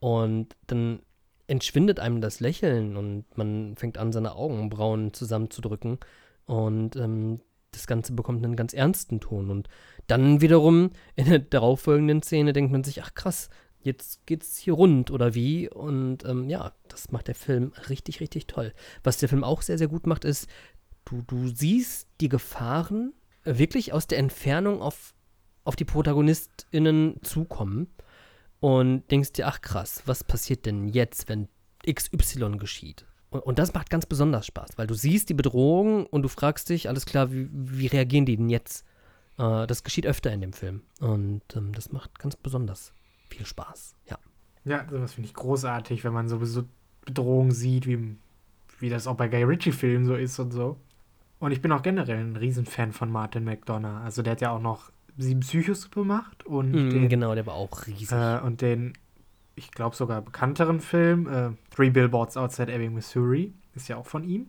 Und 0.00 0.54
dann 0.66 1.00
entschwindet 1.46 1.98
einem 1.98 2.20
das 2.20 2.40
Lächeln 2.40 2.96
und 2.96 3.24
man 3.36 3.74
fängt 3.76 3.98
an, 3.98 4.12
seine 4.12 4.34
Augenbrauen 4.34 5.12
zusammenzudrücken. 5.12 5.98
Und 6.46 6.96
ähm, 6.96 7.40
das 7.72 7.86
Ganze 7.86 8.12
bekommt 8.12 8.44
einen 8.44 8.56
ganz 8.56 8.72
ernsten 8.72 9.20
Ton. 9.20 9.50
Und 9.50 9.68
dann 10.06 10.40
wiederum 10.40 10.90
in 11.16 11.26
der 11.26 11.38
darauffolgenden 11.38 12.22
Szene 12.22 12.52
denkt 12.52 12.72
man 12.72 12.84
sich, 12.84 13.02
ach 13.02 13.14
krass, 13.14 13.48
jetzt 13.82 14.26
geht's 14.26 14.58
hier 14.58 14.74
rund 14.74 15.10
oder 15.10 15.34
wie. 15.34 15.68
Und 15.68 16.24
ähm, 16.24 16.48
ja, 16.48 16.72
das 16.88 17.10
macht 17.12 17.28
der 17.28 17.34
Film 17.34 17.72
richtig, 17.88 18.20
richtig 18.20 18.46
toll. 18.46 18.74
Was 19.02 19.18
der 19.18 19.28
Film 19.28 19.44
auch 19.44 19.62
sehr, 19.62 19.78
sehr 19.78 19.88
gut 19.88 20.06
macht, 20.06 20.24
ist, 20.24 20.48
du, 21.04 21.22
du 21.22 21.48
siehst 21.48 22.08
die 22.20 22.28
Gefahren 22.28 23.12
wirklich 23.44 23.92
aus 23.92 24.06
der 24.06 24.18
Entfernung 24.18 24.82
auf, 24.82 25.14
auf 25.64 25.76
die 25.76 25.84
ProtagonistInnen 25.84 27.22
zukommen 27.22 27.88
und 28.60 29.10
denkst 29.10 29.32
dir, 29.32 29.46
ach 29.46 29.62
krass, 29.62 30.02
was 30.04 30.22
passiert 30.22 30.66
denn 30.66 30.88
jetzt, 30.88 31.28
wenn 31.28 31.48
XY 31.90 32.58
geschieht? 32.58 33.06
Und, 33.30 33.40
und 33.40 33.58
das 33.58 33.74
macht 33.74 33.90
ganz 33.90 34.06
besonders 34.06 34.46
Spaß, 34.46 34.70
weil 34.76 34.86
du 34.86 34.94
siehst 34.94 35.28
die 35.28 35.34
Bedrohung 35.34 36.06
und 36.06 36.22
du 36.22 36.28
fragst 36.28 36.68
dich, 36.68 36.88
alles 36.88 37.06
klar, 37.06 37.32
wie, 37.32 37.48
wie 37.52 37.86
reagieren 37.86 38.26
die 38.26 38.36
denn 38.36 38.48
jetzt? 38.50 38.84
Äh, 39.38 39.66
das 39.66 39.84
geschieht 39.84 40.06
öfter 40.06 40.32
in 40.32 40.40
dem 40.40 40.52
Film 40.52 40.82
und 41.00 41.42
ähm, 41.54 41.72
das 41.72 41.92
macht 41.92 42.18
ganz 42.18 42.36
besonders 42.36 42.92
viel 43.28 43.46
Spaß, 43.46 43.94
ja. 44.08 44.18
Ja, 44.64 44.84
sowas 44.90 45.14
finde 45.14 45.28
ich 45.28 45.34
großartig, 45.34 46.04
wenn 46.04 46.12
man 46.12 46.28
sowieso 46.28 46.64
Bedrohungen 47.06 47.52
sieht, 47.52 47.86
wie, 47.86 48.16
wie 48.78 48.90
das 48.90 49.06
auch 49.06 49.14
bei 49.16 49.28
Guy 49.28 49.44
Ritchie-Filmen 49.44 50.04
so 50.06 50.14
ist 50.16 50.38
und 50.38 50.50
so. 50.52 50.76
Und 51.38 51.52
ich 51.52 51.62
bin 51.62 51.72
auch 51.72 51.80
generell 51.82 52.18
ein 52.18 52.36
Riesenfan 52.36 52.92
von 52.92 53.10
Martin 53.10 53.44
McDonough. 53.44 54.02
Also 54.04 54.20
der 54.22 54.32
hat 54.32 54.42
ja 54.42 54.50
auch 54.50 54.60
noch 54.60 54.90
Sieben 55.16 55.40
Psychos 55.40 55.90
gemacht 55.90 56.44
und 56.44 56.72
Mm, 56.72 56.90
den, 56.90 57.08
genau, 57.08 57.34
der 57.34 57.46
war 57.46 57.54
auch 57.54 57.86
riesig. 57.86 58.12
äh, 58.12 58.38
und 58.40 58.60
den, 58.60 58.92
ich 59.60 59.70
glaube 59.72 59.94
sogar 59.94 60.22
bekannteren 60.22 60.80
Film, 60.80 61.28
äh, 61.28 61.50
Three 61.74 61.90
Billboards 61.90 62.36
Outside 62.36 62.72
Ebbing, 62.72 62.94
Missouri, 62.94 63.52
ist 63.74 63.88
ja 63.88 63.96
auch 63.96 64.06
von 64.06 64.24
ihm. 64.24 64.46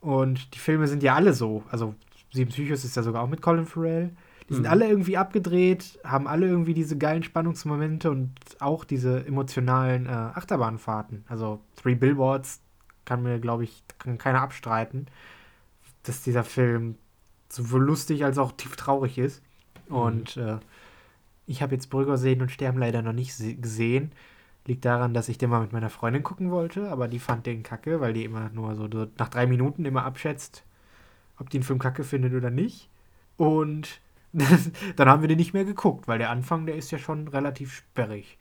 Und 0.00 0.54
die 0.54 0.58
Filme 0.58 0.88
sind 0.88 1.02
ja 1.02 1.14
alle 1.14 1.32
so. 1.34 1.62
Also 1.70 1.94
Sieben 2.32 2.50
Psychos 2.50 2.84
ist 2.84 2.96
ja 2.96 3.02
sogar 3.02 3.22
auch 3.22 3.28
mit 3.28 3.42
Colin 3.42 3.66
Farrell. 3.66 4.10
Die 4.48 4.54
sind 4.54 4.62
Mhm. 4.64 4.70
alle 4.70 4.88
irgendwie 4.88 5.16
abgedreht, 5.16 5.98
haben 6.04 6.26
alle 6.26 6.46
irgendwie 6.46 6.74
diese 6.74 6.96
geilen 6.96 7.22
Spannungsmomente 7.22 8.10
und 8.10 8.30
auch 8.60 8.84
diese 8.84 9.26
emotionalen 9.26 10.06
äh, 10.06 10.10
Achterbahnfahrten. 10.10 11.24
Also 11.28 11.60
Three 11.76 11.94
Billboards 11.94 12.60
kann 13.04 13.22
mir, 13.22 13.38
glaube 13.40 13.64
ich, 13.64 13.82
kann 13.98 14.16
keiner 14.18 14.40
abstreiten, 14.42 15.06
dass 16.04 16.22
dieser 16.22 16.44
Film 16.44 16.96
sowohl 17.48 17.82
lustig 17.82 18.24
als 18.24 18.38
auch 18.38 18.52
tief 18.52 18.76
traurig 18.76 19.18
ist. 19.18 19.42
Und 19.88 20.36
äh, 20.36 20.58
ich 21.50 21.62
habe 21.62 21.74
jetzt 21.74 21.90
Brügger 21.90 22.16
sehen 22.18 22.42
und 22.42 22.50
sterben 22.50 22.78
leider 22.78 23.02
noch 23.02 23.12
nicht 23.12 23.34
se- 23.34 23.54
gesehen. 23.56 24.12
Liegt 24.66 24.84
daran, 24.84 25.14
dass 25.14 25.28
ich 25.28 25.38
den 25.38 25.50
mal 25.50 25.62
mit 25.62 25.72
meiner 25.72 25.90
Freundin 25.90 26.22
gucken 26.22 26.50
wollte, 26.50 26.90
aber 26.90 27.08
die 27.08 27.18
fand 27.18 27.46
den 27.46 27.62
kacke, 27.62 28.00
weil 28.00 28.12
die 28.12 28.24
immer 28.24 28.50
nur 28.50 28.76
so, 28.76 28.88
nach 29.18 29.28
drei 29.30 29.46
Minuten 29.46 29.84
immer 29.84 30.04
abschätzt, 30.04 30.64
ob 31.38 31.50
die 31.50 31.58
den 31.58 31.64
Film 31.64 31.78
kacke 31.78 32.04
findet 32.04 32.34
oder 32.34 32.50
nicht. 32.50 32.88
Und 33.36 34.00
dann 34.96 35.08
haben 35.08 35.22
wir 35.22 35.28
den 35.28 35.38
nicht 35.38 35.54
mehr 35.54 35.64
geguckt, 35.64 36.08
weil 36.08 36.18
der 36.18 36.30
Anfang, 36.30 36.66
der 36.66 36.76
ist 36.76 36.90
ja 36.90 36.98
schon 36.98 37.28
relativ 37.28 37.72
sperrig. 37.74 38.38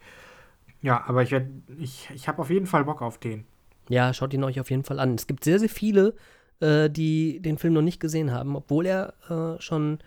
Ja, 0.82 1.04
aber 1.08 1.24
ich, 1.24 1.36
ich, 1.80 2.10
ich 2.14 2.28
habe 2.28 2.42
auf 2.42 2.50
jeden 2.50 2.68
Fall 2.68 2.86
Bock 2.86 3.02
auf 3.02 3.18
den. 3.18 3.46
Ja, 3.90 4.14
schaut 4.14 4.34
ihn 4.34 4.44
euch 4.44 4.60
auf 4.60 4.70
jeden 4.70 4.84
Fall 4.84 5.00
an. 5.00 5.16
Es 5.16 5.28
gibt 5.28 5.44
sehr, 5.44 5.60
sehr 5.60 5.70
viele, 5.70 6.14
äh, 6.62 6.90
die 6.90 7.40
den 7.42 7.58
Film 7.58 7.74
noch 7.74 7.82
nicht 7.82 8.00
gesehen 8.00 8.32
haben, 8.32 8.56
obwohl 8.56 8.86
er 8.86 9.14
äh, 9.30 9.62
schon, 9.62 10.00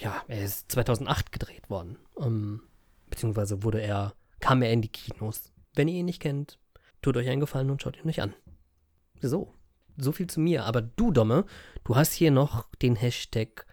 ja, 0.00 0.22
er 0.28 0.44
ist 0.44 0.70
2008 0.72 1.32
gedreht 1.32 1.70
worden. 1.70 1.98
Ähm, 2.18 2.62
beziehungsweise 3.08 3.62
wurde 3.62 3.80
er, 3.80 4.14
kam 4.40 4.62
er 4.62 4.72
in 4.72 4.82
die 4.82 4.88
Kinos. 4.88 5.52
Wenn 5.74 5.88
ihr 5.88 6.00
ihn 6.00 6.06
nicht 6.06 6.20
kennt, 6.20 6.58
tut 7.02 7.16
euch 7.16 7.28
einen 7.28 7.40
Gefallen 7.40 7.70
und 7.70 7.82
schaut 7.82 7.96
ihn 7.96 8.08
euch 8.08 8.20
an. 8.20 8.34
So, 9.20 9.54
so 9.96 10.12
viel 10.12 10.26
zu 10.26 10.40
mir. 10.40 10.64
Aber 10.64 10.82
du, 10.82 11.10
Domme, 11.10 11.44
du 11.84 11.96
hast 11.96 12.12
hier 12.12 12.30
noch 12.30 12.68
den 12.82 12.96
Hashtag 12.96 13.66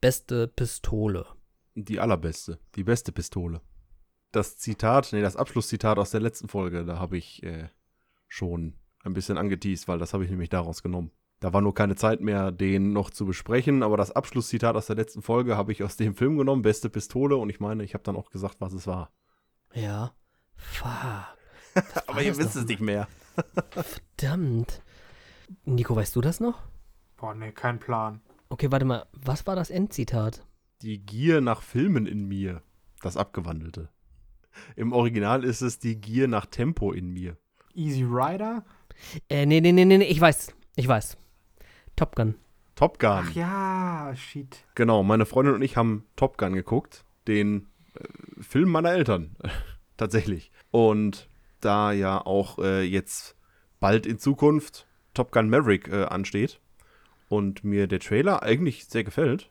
beste 0.00 0.48
Pistole. 0.48 1.26
Die 1.74 2.00
allerbeste, 2.00 2.58
die 2.74 2.84
beste 2.84 3.12
Pistole. 3.12 3.60
Das 4.32 4.56
Zitat, 4.56 5.12
nee, 5.12 5.20
das 5.20 5.36
Abschlusszitat 5.36 5.98
aus 5.98 6.10
der 6.10 6.20
letzten 6.20 6.48
Folge, 6.48 6.84
da 6.84 6.98
habe 6.98 7.16
ich 7.16 7.42
äh, 7.42 7.68
schon 8.28 8.74
ein 9.04 9.14
bisschen 9.14 9.38
angeteased, 9.38 9.88
weil 9.88 9.98
das 9.98 10.12
habe 10.12 10.24
ich 10.24 10.30
nämlich 10.30 10.48
daraus 10.48 10.82
genommen. 10.82 11.10
Da 11.40 11.52
war 11.52 11.60
nur 11.60 11.74
keine 11.74 11.96
Zeit 11.96 12.20
mehr, 12.20 12.50
den 12.50 12.92
noch 12.92 13.10
zu 13.10 13.26
besprechen, 13.26 13.82
aber 13.82 13.96
das 13.96 14.10
Abschlusszitat 14.10 14.74
aus 14.74 14.86
der 14.86 14.96
letzten 14.96 15.20
Folge 15.20 15.56
habe 15.56 15.70
ich 15.72 15.82
aus 15.82 15.96
dem 15.96 16.14
Film 16.14 16.38
genommen, 16.38 16.62
beste 16.62 16.88
Pistole, 16.88 17.36
und 17.36 17.50
ich 17.50 17.60
meine, 17.60 17.84
ich 17.84 17.94
habe 17.94 18.04
dann 18.04 18.16
auch 18.16 18.30
gesagt, 18.30 18.56
was 18.60 18.72
es 18.72 18.86
war. 18.86 19.12
Ja. 19.74 20.14
Fuck. 20.56 20.88
aber 22.06 22.22
ihr 22.22 22.36
wisst 22.38 22.56
es 22.56 22.66
nicht 22.66 22.80
mehr. 22.80 23.06
Verdammt. 23.70 24.82
Nico, 25.64 25.94
weißt 25.94 26.16
du 26.16 26.22
das 26.22 26.40
noch? 26.40 26.62
Boah, 27.18 27.34
nee, 27.34 27.52
kein 27.52 27.78
Plan. 27.78 28.22
Okay, 28.48 28.70
warte 28.70 28.86
mal. 28.86 29.06
Was 29.12 29.46
war 29.46 29.56
das 29.56 29.70
Endzitat? 29.70 30.46
Die 30.82 31.04
Gier 31.04 31.40
nach 31.42 31.62
Filmen 31.62 32.06
in 32.06 32.26
mir, 32.26 32.62
das 33.02 33.16
Abgewandelte. 33.16 33.90
Im 34.74 34.92
Original 34.92 35.44
ist 35.44 35.60
es 35.60 35.78
die 35.78 36.00
Gier 36.00 36.28
nach 36.28 36.46
Tempo 36.46 36.92
in 36.92 37.10
mir. 37.10 37.36
Easy 37.74 38.02
Rider? 38.04 38.64
Äh, 39.28 39.44
nee, 39.44 39.60
nee, 39.60 39.72
nee, 39.72 39.84
nee, 39.84 39.98
nee, 39.98 40.04
ich 40.06 40.20
weiß. 40.20 40.54
Ich 40.76 40.88
weiß. 40.88 41.18
Top 41.96 42.14
Gun. 42.14 42.34
Top 42.74 42.98
Gun. 42.98 43.10
Ach 43.10 43.30
ja, 43.32 44.12
shit. 44.14 44.64
Genau, 44.74 45.02
meine 45.02 45.24
Freundin 45.24 45.54
und 45.54 45.62
ich 45.62 45.78
haben 45.78 46.04
Top 46.14 46.36
Gun 46.36 46.52
geguckt, 46.52 47.06
den 47.26 47.68
äh, 47.94 48.42
Film 48.42 48.68
meiner 48.68 48.92
Eltern, 48.92 49.34
tatsächlich. 49.96 50.52
Und 50.70 51.30
da 51.60 51.92
ja 51.92 52.24
auch 52.24 52.58
äh, 52.58 52.82
jetzt 52.82 53.34
bald 53.80 54.04
in 54.04 54.18
Zukunft 54.18 54.86
Top 55.14 55.32
Gun 55.32 55.48
Maverick 55.48 55.88
äh, 55.88 56.04
ansteht 56.04 56.60
und 57.30 57.64
mir 57.64 57.86
der 57.86 58.00
Trailer 58.00 58.42
eigentlich 58.42 58.84
sehr 58.84 59.02
gefällt, 59.02 59.50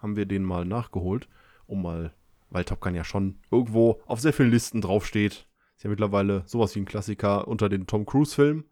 haben 0.00 0.16
wir 0.16 0.26
den 0.26 0.44
mal 0.44 0.66
nachgeholt, 0.66 1.28
um 1.66 1.80
mal, 1.80 2.12
weil 2.50 2.64
Top 2.64 2.82
Gun 2.82 2.94
ja 2.94 3.04
schon 3.04 3.38
irgendwo 3.50 4.02
auf 4.04 4.20
sehr 4.20 4.34
vielen 4.34 4.50
Listen 4.50 4.82
draufsteht. 4.82 5.46
Ist 5.76 5.84
ja 5.84 5.88
mittlerweile 5.88 6.42
sowas 6.44 6.74
wie 6.74 6.80
ein 6.80 6.84
Klassiker 6.84 7.48
unter 7.48 7.70
den 7.70 7.86
Tom 7.86 8.04
Cruise-Filmen. 8.04 8.64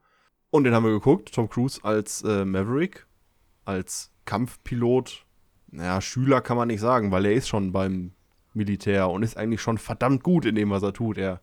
Und 0.53 0.65
den 0.65 0.75
haben 0.75 0.85
wir 0.85 0.93
geguckt, 0.93 1.33
Tom 1.33 1.49
Cruise 1.49 1.81
als 1.83 2.21
äh, 2.25 2.45
Maverick, 2.45 3.07
als 3.65 4.12
Kampfpilot, 4.27 5.25
naja, 5.69 6.03
Schüler 6.03 6.43
kann 6.43 6.59
man 6.59 6.69
nicht 6.69 6.81
sagen, 6.81 7.11
weil 7.11 7.25
er 7.25 7.33
ist 7.33 7.49
schon 7.49 7.73
beim 7.73 8.12
Militär 8.53 9.09
und 9.09 9.23
ist 9.23 9.38
eigentlich 9.38 9.62
schon 9.62 9.79
verdammt 9.79 10.23
gut 10.23 10.45
in 10.45 10.55
dem, 10.55 10.69
was 10.69 10.83
er 10.83 10.93
tut. 10.93 11.17
Er 11.17 11.41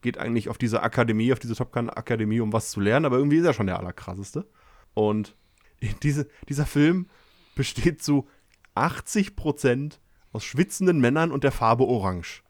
geht 0.00 0.16
eigentlich 0.16 0.48
auf 0.48 0.56
diese 0.56 0.82
Akademie, 0.82 1.30
auf 1.30 1.40
diese 1.40 1.54
Top 1.56 1.72
Gun 1.72 1.90
Akademie, 1.90 2.40
um 2.40 2.50
was 2.50 2.70
zu 2.70 2.80
lernen, 2.80 3.04
aber 3.04 3.18
irgendwie 3.18 3.36
ist 3.36 3.44
er 3.44 3.52
schon 3.52 3.66
der 3.66 3.78
Allerkrasseste. 3.78 4.48
Und 4.94 5.36
diese, 6.02 6.26
dieser 6.48 6.64
Film 6.64 7.10
besteht 7.54 8.02
zu 8.02 8.28
80% 8.74 9.98
aus 10.32 10.42
schwitzenden 10.42 11.00
Männern 11.00 11.32
und 11.32 11.44
der 11.44 11.52
Farbe 11.52 11.84
Orange. 11.84 12.42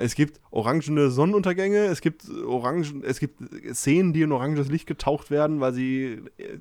Es 0.00 0.14
gibt 0.14 0.40
orangene 0.50 1.10
Sonnenuntergänge, 1.10 1.84
es 1.84 2.00
gibt 2.00 2.28
Orangen, 2.28 3.02
es 3.04 3.20
gibt 3.20 3.40
Szenen, 3.74 4.12
die 4.12 4.22
in 4.22 4.32
oranges 4.32 4.68
Licht 4.68 4.86
getaucht 4.86 5.30
werden, 5.30 5.60
weil 5.60 5.72
sie 5.72 6.22
äh, 6.38 6.58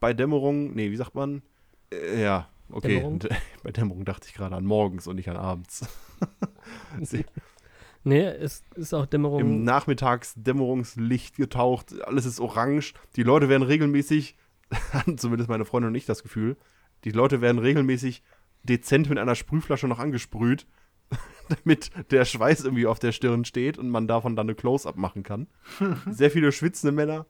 bei 0.00 0.12
Dämmerung, 0.12 0.74
nee, 0.74 0.90
wie 0.90 0.96
sagt 0.96 1.14
man? 1.14 1.42
Äh, 1.92 2.22
ja, 2.22 2.48
okay. 2.70 2.96
Dämmerung? 2.96 3.20
Bei 3.62 3.70
Dämmerung 3.70 4.04
dachte 4.04 4.26
ich 4.26 4.34
gerade 4.34 4.56
an 4.56 4.64
morgens 4.64 5.06
und 5.06 5.16
nicht 5.16 5.28
an 5.28 5.36
abends. 5.36 5.86
Nee, 8.02 8.22
es 8.22 8.62
ist 8.76 8.94
auch 8.94 9.04
Dämmerung. 9.04 9.40
Im 9.40 9.64
Nachmittagsdämmerungslicht 9.64 11.36
getaucht, 11.36 12.00
alles 12.02 12.24
ist 12.24 12.40
orange. 12.40 12.94
Die 13.16 13.22
Leute 13.22 13.50
werden 13.50 13.62
regelmäßig, 13.62 14.36
zumindest 15.18 15.50
meine 15.50 15.66
Freundin 15.66 15.88
und 15.88 15.94
ich 15.96 16.06
das 16.06 16.22
Gefühl, 16.22 16.56
die 17.04 17.10
Leute 17.10 17.42
werden 17.42 17.58
regelmäßig 17.58 18.22
dezent 18.62 19.10
mit 19.10 19.18
einer 19.18 19.34
Sprühflasche 19.34 19.86
noch 19.86 19.98
angesprüht, 19.98 20.66
damit 21.48 21.90
der 22.10 22.24
Schweiß 22.24 22.64
irgendwie 22.64 22.86
auf 22.86 22.98
der 22.98 23.12
Stirn 23.12 23.44
steht 23.44 23.78
und 23.78 23.90
man 23.90 24.06
davon 24.06 24.36
dann 24.36 24.46
eine 24.46 24.54
Close-Up 24.54 24.96
machen 24.96 25.22
kann. 25.22 25.48
Sehr 26.10 26.30
viele 26.30 26.52
schwitzende 26.52 26.92
Männer, 26.92 27.26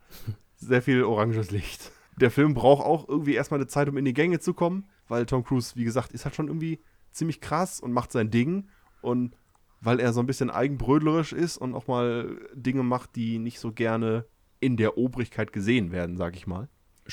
sehr 0.56 0.82
viel 0.82 1.04
oranges 1.04 1.50
Licht. 1.50 1.90
Der 2.20 2.30
Film 2.30 2.52
braucht 2.52 2.84
auch 2.84 3.08
irgendwie 3.08 3.34
erstmal 3.34 3.60
eine 3.60 3.66
Zeit, 3.66 3.88
um 3.88 3.96
in 3.96 4.04
die 4.04 4.12
Gänge 4.12 4.40
zu 4.40 4.52
kommen, 4.52 4.88
weil 5.08 5.24
Tom 5.24 5.42
Cruise, 5.42 5.74
wie 5.74 5.84
gesagt, 5.84 6.12
ist 6.12 6.26
halt 6.26 6.34
schon 6.34 6.48
irgendwie 6.48 6.80
ziemlich 7.12 7.40
krass 7.40 7.80
und 7.80 7.92
macht 7.92 8.12
sein 8.12 8.30
Ding. 8.30 8.68
Und 9.00 9.36
weil 9.80 10.00
er 10.00 10.12
so 10.12 10.20
ein 10.20 10.26
bisschen 10.26 10.50
eigenbrödlerisch 10.50 11.32
ist 11.32 11.56
und 11.56 11.74
auch 11.74 11.86
mal 11.86 12.36
Dinge 12.54 12.82
macht, 12.82 13.16
die 13.16 13.38
nicht 13.38 13.58
so 13.58 13.72
gerne 13.72 14.26
in 14.60 14.76
der 14.76 14.98
Obrigkeit 14.98 15.52
gesehen 15.52 15.90
werden, 15.90 16.18
sag 16.18 16.36
ich 16.36 16.46
mal, 16.46 16.68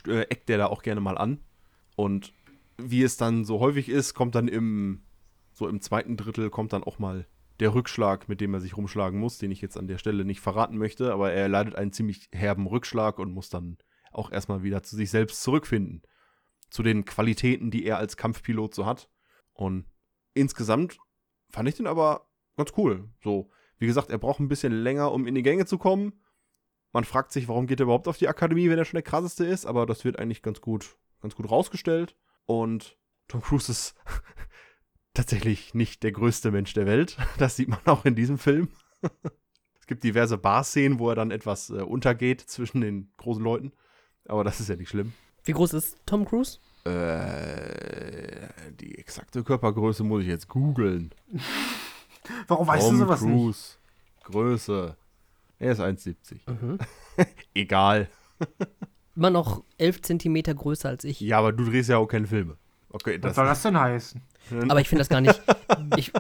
äh, 0.05 0.23
eckt 0.23 0.49
der 0.49 0.57
da 0.57 0.65
auch 0.67 0.83
gerne 0.83 0.99
mal 0.99 1.17
an. 1.17 1.39
Und 1.95 2.33
wie 2.77 3.03
es 3.03 3.17
dann 3.17 3.45
so 3.45 3.59
häufig 3.59 3.89
ist, 3.89 4.13
kommt 4.13 4.35
dann 4.35 4.47
im, 4.47 5.01
so 5.57 5.67
im 5.67 5.81
zweiten 5.81 6.17
Drittel 6.17 6.51
kommt 6.51 6.71
dann 6.71 6.83
auch 6.83 6.99
mal 6.99 7.25
der 7.59 7.73
Rückschlag, 7.73 8.29
mit 8.29 8.41
dem 8.41 8.53
er 8.53 8.59
sich 8.59 8.77
rumschlagen 8.77 9.19
muss, 9.19 9.39
den 9.39 9.49
ich 9.49 9.59
jetzt 9.59 9.75
an 9.75 9.87
der 9.87 9.97
Stelle 9.97 10.23
nicht 10.23 10.39
verraten 10.39 10.77
möchte, 10.77 11.11
aber 11.11 11.31
er 11.31 11.49
leidet 11.49 11.73
einen 11.73 11.91
ziemlich 11.91 12.29
herben 12.31 12.67
Rückschlag 12.67 13.17
und 13.17 13.31
muss 13.31 13.49
dann 13.49 13.79
auch 14.11 14.31
erstmal 14.31 14.61
wieder 14.61 14.83
zu 14.83 14.95
sich 14.95 15.09
selbst 15.09 15.41
zurückfinden. 15.41 16.03
Zu 16.69 16.83
den 16.83 17.05
Qualitäten, 17.05 17.71
die 17.71 17.85
er 17.85 17.97
als 17.97 18.17
Kampfpilot 18.17 18.75
so 18.75 18.85
hat. 18.85 19.09
Und 19.53 19.85
insgesamt 20.35 20.99
fand 21.49 21.67
ich 21.67 21.73
den 21.73 21.87
aber 21.87 22.27
ganz 22.55 22.73
cool. 22.77 23.09
So, 23.23 23.49
wie 23.79 23.87
gesagt, 23.87 24.11
er 24.11 24.19
braucht 24.19 24.39
ein 24.39 24.49
bisschen 24.49 24.73
länger, 24.73 25.11
um 25.11 25.25
in 25.25 25.33
die 25.33 25.43
Gänge 25.43 25.65
zu 25.65 25.79
kommen. 25.79 26.21
Man 26.93 27.03
fragt 27.03 27.31
sich, 27.31 27.47
warum 27.47 27.65
geht 27.65 27.79
er 27.79 27.85
überhaupt 27.85 28.07
auf 28.07 28.19
die 28.19 28.27
Akademie, 28.27 28.69
wenn 28.69 28.77
er 28.77 28.85
schon 28.85 28.97
der 28.97 29.01
krasseste 29.01 29.43
ist, 29.43 29.65
aber 29.65 29.87
das 29.87 30.05
wird 30.05 30.19
eigentlich 30.19 30.43
ganz 30.43 30.61
gut, 30.61 30.97
ganz 31.19 31.33
gut 31.33 31.49
rausgestellt. 31.49 32.15
Und 32.45 32.95
Tom 33.27 33.41
Cruise 33.41 33.71
ist 33.71 33.95
tatsächlich 35.17 35.73
nicht 35.73 36.03
der 36.03 36.11
größte 36.11 36.51
Mensch 36.51 36.73
der 36.73 36.85
Welt. 36.85 37.17
Das 37.37 37.55
sieht 37.55 37.69
man 37.69 37.79
auch 37.85 38.05
in 38.05 38.15
diesem 38.15 38.37
Film. 38.37 38.69
es 39.79 39.87
gibt 39.87 40.03
diverse 40.03 40.37
Bar-Szenen, 40.37 40.99
wo 40.99 41.09
er 41.09 41.15
dann 41.15 41.31
etwas 41.31 41.69
äh, 41.69 41.81
untergeht 41.81 42.41
zwischen 42.41 42.81
den 42.81 43.11
großen 43.17 43.43
Leuten. 43.43 43.73
Aber 44.27 44.43
das 44.43 44.59
ist 44.59 44.69
ja 44.69 44.75
nicht 44.75 44.89
schlimm. 44.89 45.13
Wie 45.43 45.53
groß 45.53 45.73
ist 45.73 45.97
Tom 46.05 46.25
Cruise? 46.25 46.59
Äh, 46.83 48.49
die 48.79 48.97
exakte 48.97 49.43
Körpergröße 49.43 50.03
muss 50.03 50.21
ich 50.21 50.27
jetzt 50.27 50.47
googeln. 50.47 51.13
Warum 52.47 52.67
weißt 52.67 52.87
du 52.87 52.89
Tom 52.91 52.99
sowas 52.99 53.21
nicht? 53.21 53.33
Cruise. 53.33 53.77
Größe. 54.23 54.97
Er 55.59 55.71
ist 55.71 55.79
1,70. 55.79 56.39
Mhm. 56.47 56.77
Egal. 57.53 58.09
Immer 59.15 59.29
noch 59.31 59.63
11 59.77 60.01
Zentimeter 60.01 60.53
größer 60.53 60.89
als 60.89 61.03
ich. 61.03 61.19
Ja, 61.21 61.39
aber 61.39 61.53
du 61.53 61.65
drehst 61.65 61.89
ja 61.89 61.97
auch 61.97 62.07
keine 62.07 62.27
Filme. 62.27 62.57
Okay, 62.89 63.17
Was 63.21 63.35
soll 63.35 63.45
das 63.45 63.61
denn 63.63 63.79
heißen? 63.79 64.21
Aber 64.69 64.81
ich 64.81 64.89
finde 64.89 65.01
das 65.01 65.09
gar 65.09 65.21
nicht. 65.21 65.41
Ich, 65.95 66.11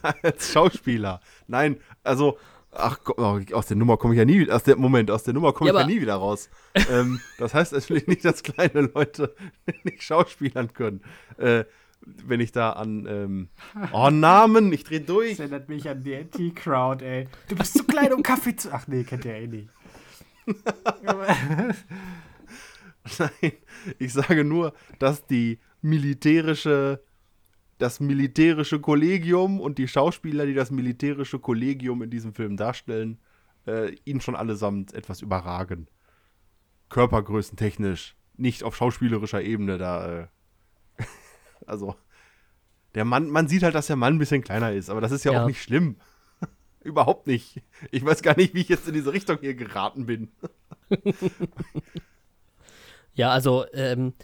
als 0.22 0.52
Schauspieler. 0.52 1.20
Nein, 1.46 1.78
also 2.02 2.38
Ach, 2.72 2.98
oh, 3.16 3.40
aus 3.52 3.66
der 3.66 3.76
Nummer 3.76 3.96
komme 3.96 4.14
ich 4.14 4.18
ja 4.18 4.24
nie 4.24 4.48
aus 4.48 4.62
der 4.62 4.76
Moment, 4.76 5.10
aus 5.10 5.24
der 5.24 5.34
Nummer 5.34 5.52
komme 5.52 5.70
Ja, 5.70 5.74
ich 5.74 5.80
ja 5.80 5.86
nie 5.86 6.00
wieder 6.00 6.14
raus. 6.14 6.48
ähm, 6.88 7.20
das 7.38 7.52
heißt 7.52 7.72
natürlich 7.72 8.06
nicht, 8.06 8.24
dass 8.24 8.42
kleine 8.44 8.82
Leute 8.94 9.34
nicht 9.84 10.02
schauspielern 10.02 10.72
können. 10.72 11.02
Äh, 11.36 11.64
wenn 12.02 12.40
ich 12.40 12.52
da 12.52 12.70
an 12.70 13.06
ähm, 13.08 13.48
Oh 13.92 14.08
Namen, 14.10 14.72
ich 14.72 14.84
dreh 14.84 15.00
durch. 15.00 15.30
Das 15.30 15.40
erinnert 15.40 15.68
mich 15.68 15.88
an 15.88 16.02
die 16.02 16.14
NT-Crowd, 16.14 17.04
ey. 17.04 17.28
Du 17.48 17.56
bist 17.56 17.76
zu 17.76 17.84
klein, 17.84 18.12
um 18.12 18.22
Kaffee 18.22 18.54
zu. 18.54 18.70
Ach 18.72 18.86
nee, 18.86 19.02
kennt 19.04 19.24
ihr 19.24 19.34
eh 19.34 19.46
nicht. 19.48 19.68
Nein, 23.18 23.52
ich 23.98 24.12
sage 24.12 24.44
nur, 24.44 24.72
dass 24.98 25.26
die 25.26 25.58
militärische, 25.82 27.02
das 27.78 28.00
militärische 28.00 28.80
Kollegium 28.80 29.60
und 29.60 29.78
die 29.78 29.88
Schauspieler, 29.88 30.46
die 30.46 30.54
das 30.54 30.70
militärische 30.70 31.38
Kollegium 31.38 32.02
in 32.02 32.10
diesem 32.10 32.34
Film 32.34 32.56
darstellen, 32.56 33.18
äh, 33.66 33.94
ihn 34.04 34.20
schon 34.20 34.36
allesamt 34.36 34.92
etwas 34.94 35.22
überragen. 35.22 35.88
Körpergrößentechnisch, 36.88 38.16
nicht 38.36 38.64
auf 38.64 38.76
schauspielerischer 38.76 39.42
Ebene 39.42 39.78
da. 39.78 40.20
Äh, 40.22 40.26
also, 41.66 41.96
der 42.94 43.04
Mann, 43.04 43.30
man 43.30 43.48
sieht 43.48 43.62
halt, 43.62 43.74
dass 43.74 43.86
der 43.86 43.96
Mann 43.96 44.14
ein 44.14 44.18
bisschen 44.18 44.42
kleiner 44.42 44.72
ist, 44.72 44.90
aber 44.90 45.00
das 45.00 45.12
ist 45.12 45.24
ja, 45.24 45.32
Ja. 45.32 45.42
auch 45.42 45.46
nicht 45.46 45.62
schlimm. 45.62 45.96
Überhaupt 46.82 47.26
nicht. 47.26 47.62
Ich 47.90 48.04
weiß 48.04 48.22
gar 48.22 48.36
nicht, 48.36 48.54
wie 48.54 48.60
ich 48.62 48.68
jetzt 48.68 48.88
in 48.88 48.94
diese 48.94 49.12
Richtung 49.12 49.38
hier 49.40 49.54
geraten 49.54 50.06
bin. 50.06 50.30
Ja, 53.14 53.30
also 53.30 53.64
ähm, 53.72 54.14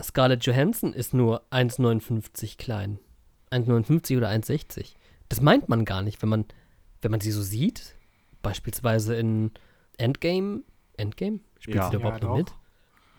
Scarlett 0.00 0.44
Johansson 0.44 0.92
ist 0.92 1.14
nur 1.14 1.42
1,59 1.50 2.56
klein. 2.58 2.98
1,59 3.50 4.16
oder 4.16 4.28
1,60. 4.30 4.94
Das 5.28 5.40
meint 5.40 5.68
man 5.68 5.84
gar 5.84 6.02
nicht, 6.02 6.20
wenn 6.22 6.28
man, 6.28 6.44
wenn 7.02 7.10
man 7.10 7.20
sie 7.20 7.30
so 7.30 7.42
sieht. 7.42 7.94
Beispielsweise 8.42 9.16
in 9.16 9.52
Endgame. 9.96 10.62
Endgame? 10.96 11.40
Spielt 11.58 11.76
Ja. 11.76 11.84
sie 11.86 11.92
da 11.92 11.98
Ja, 11.98 12.00
überhaupt 12.00 12.22
noch 12.22 12.30
doch. 12.30 12.36
mit? 12.38 12.52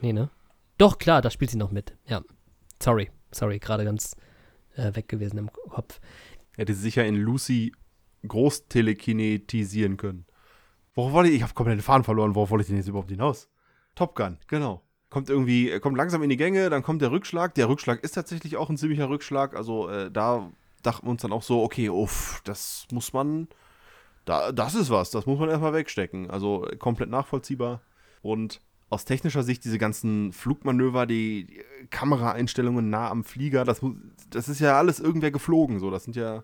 Nee, 0.02 0.14
ne? 0.14 0.30
Doch, 0.78 0.98
klar, 0.98 1.22
da 1.22 1.30
spielt 1.30 1.52
sie 1.52 1.58
noch 1.58 1.72
mit. 1.72 1.96
Ja. 2.06 2.22
Sorry, 2.82 3.10
sorry, 3.32 3.60
gerade 3.60 3.86
ganz 3.86 4.16
äh, 4.76 4.94
weg 4.96 5.08
gewesen 5.08 5.38
im 5.38 5.52
Kopf. 5.52 6.00
Hätte 6.56 6.74
sie 6.74 6.82
sich 6.82 6.96
ja 6.96 7.04
in 7.04 7.16
Lucy 7.16 7.72
groß 8.28 8.68
telekinetisieren 8.68 9.98
können. 9.98 10.26
Worauf 10.94 11.14
wollte 11.14 11.30
ich? 11.30 11.38
Ich 11.38 11.44
habe 11.44 11.54
komplett 11.54 11.78
den 11.80 11.84
Faden 11.84 12.04
verloren. 12.04 12.36
Worauf 12.36 12.50
wollte 12.52 12.64
ich 12.64 12.68
denn 12.68 12.78
jetzt 12.78 12.88
überhaupt 12.88 13.10
hinaus? 13.10 13.50
Top 13.96 14.16
Gun, 14.16 14.38
genau. 14.48 14.82
Kommt 15.16 15.30
irgendwie, 15.30 15.70
er 15.70 15.80
kommt 15.80 15.96
langsam 15.96 16.24
in 16.24 16.30
die 16.30 16.36
Gänge, 16.36 16.70
dann 16.70 16.84
kommt 16.84 17.02
der 17.02 17.10
Rückschlag. 17.10 17.56
Der 17.56 17.70
Rückschlag 17.70 18.04
ist 18.04 18.12
tatsächlich 18.12 18.58
auch 18.58 18.70
ein 18.70 18.76
ziemlicher 18.76 19.08
Rückschlag. 19.08 19.56
Also 19.56 19.88
äh, 19.88 20.12
da 20.12 20.52
dachten 20.84 21.08
wir 21.08 21.12
uns 21.12 21.22
dann 21.22 21.32
auch 21.32 21.42
so, 21.42 21.64
okay, 21.64 21.88
uff, 21.88 22.42
das 22.44 22.86
muss 22.92 23.14
man, 23.14 23.48
da, 24.26 24.52
das 24.52 24.76
ist 24.76 24.90
was, 24.90 25.12
das 25.12 25.26
muss 25.26 25.40
man 25.40 25.48
erstmal 25.48 25.72
wegstecken. 25.72 26.30
Also 26.30 26.68
äh, 26.68 26.76
komplett 26.76 27.10
nachvollziehbar. 27.10 27.80
Und 28.24 28.60
aus 28.90 29.06
technischer 29.06 29.44
Sicht 29.44 29.64
diese 29.64 29.78
ganzen 29.78 30.34
Flugmanöver, 30.34 31.06
die, 31.06 31.64
Kameraeinstellungen 31.92 32.90
nah 32.90 33.10
am 33.10 33.24
Flieger, 33.24 33.64
das, 33.64 33.80
das 34.32 34.50
ist 34.50 34.60
ja 34.60 34.78
alles 34.78 35.00
irgendwer 35.00 35.32
geflogen. 35.32 35.80
So, 35.80 35.92
das 35.92 36.04
sind 36.04 36.18
ja 36.18 36.44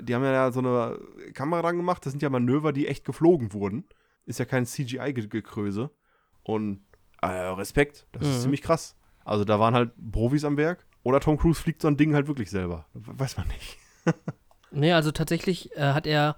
die 0.00 0.14
haben 0.14 0.24
ja 0.24 0.50
so 0.50 0.60
eine 0.60 0.98
Kamera 1.34 1.60
dran 1.60 1.76
gemacht, 1.76 2.06
das 2.06 2.14
sind 2.14 2.22
ja 2.22 2.30
Manöver, 2.30 2.72
die 2.72 2.88
echt 2.88 3.04
geflogen 3.04 3.52
wurden. 3.52 3.84
Ist 4.24 4.38
ja 4.38 4.46
kein 4.46 4.64
CGI-Gekröse. 4.64 5.90
Und 6.42 6.80
äh, 7.22 7.26
Respekt, 7.26 8.06
das 8.12 8.22
Mhm. 8.22 8.28
ist 8.30 8.42
ziemlich 8.42 8.62
krass. 8.62 8.94
Also 9.24 9.44
da 9.44 9.58
waren 9.60 9.74
halt 9.74 9.92
Profis 10.12 10.44
am 10.44 10.56
Werk. 10.56 10.84
Oder 11.04 11.20
Tom 11.20 11.36
Cruise 11.38 11.60
fliegt 11.60 11.82
so 11.82 11.88
ein 11.88 11.96
Ding 11.96 12.14
halt 12.14 12.26
wirklich 12.28 12.50
selber. 12.50 12.86
Weiß 12.94 13.36
man 13.36 13.46
nicht. 13.48 13.78
Nee, 14.74 14.92
also 14.94 15.12
tatsächlich 15.12 15.76
äh, 15.76 15.92
hat 15.92 16.06
er, 16.06 16.36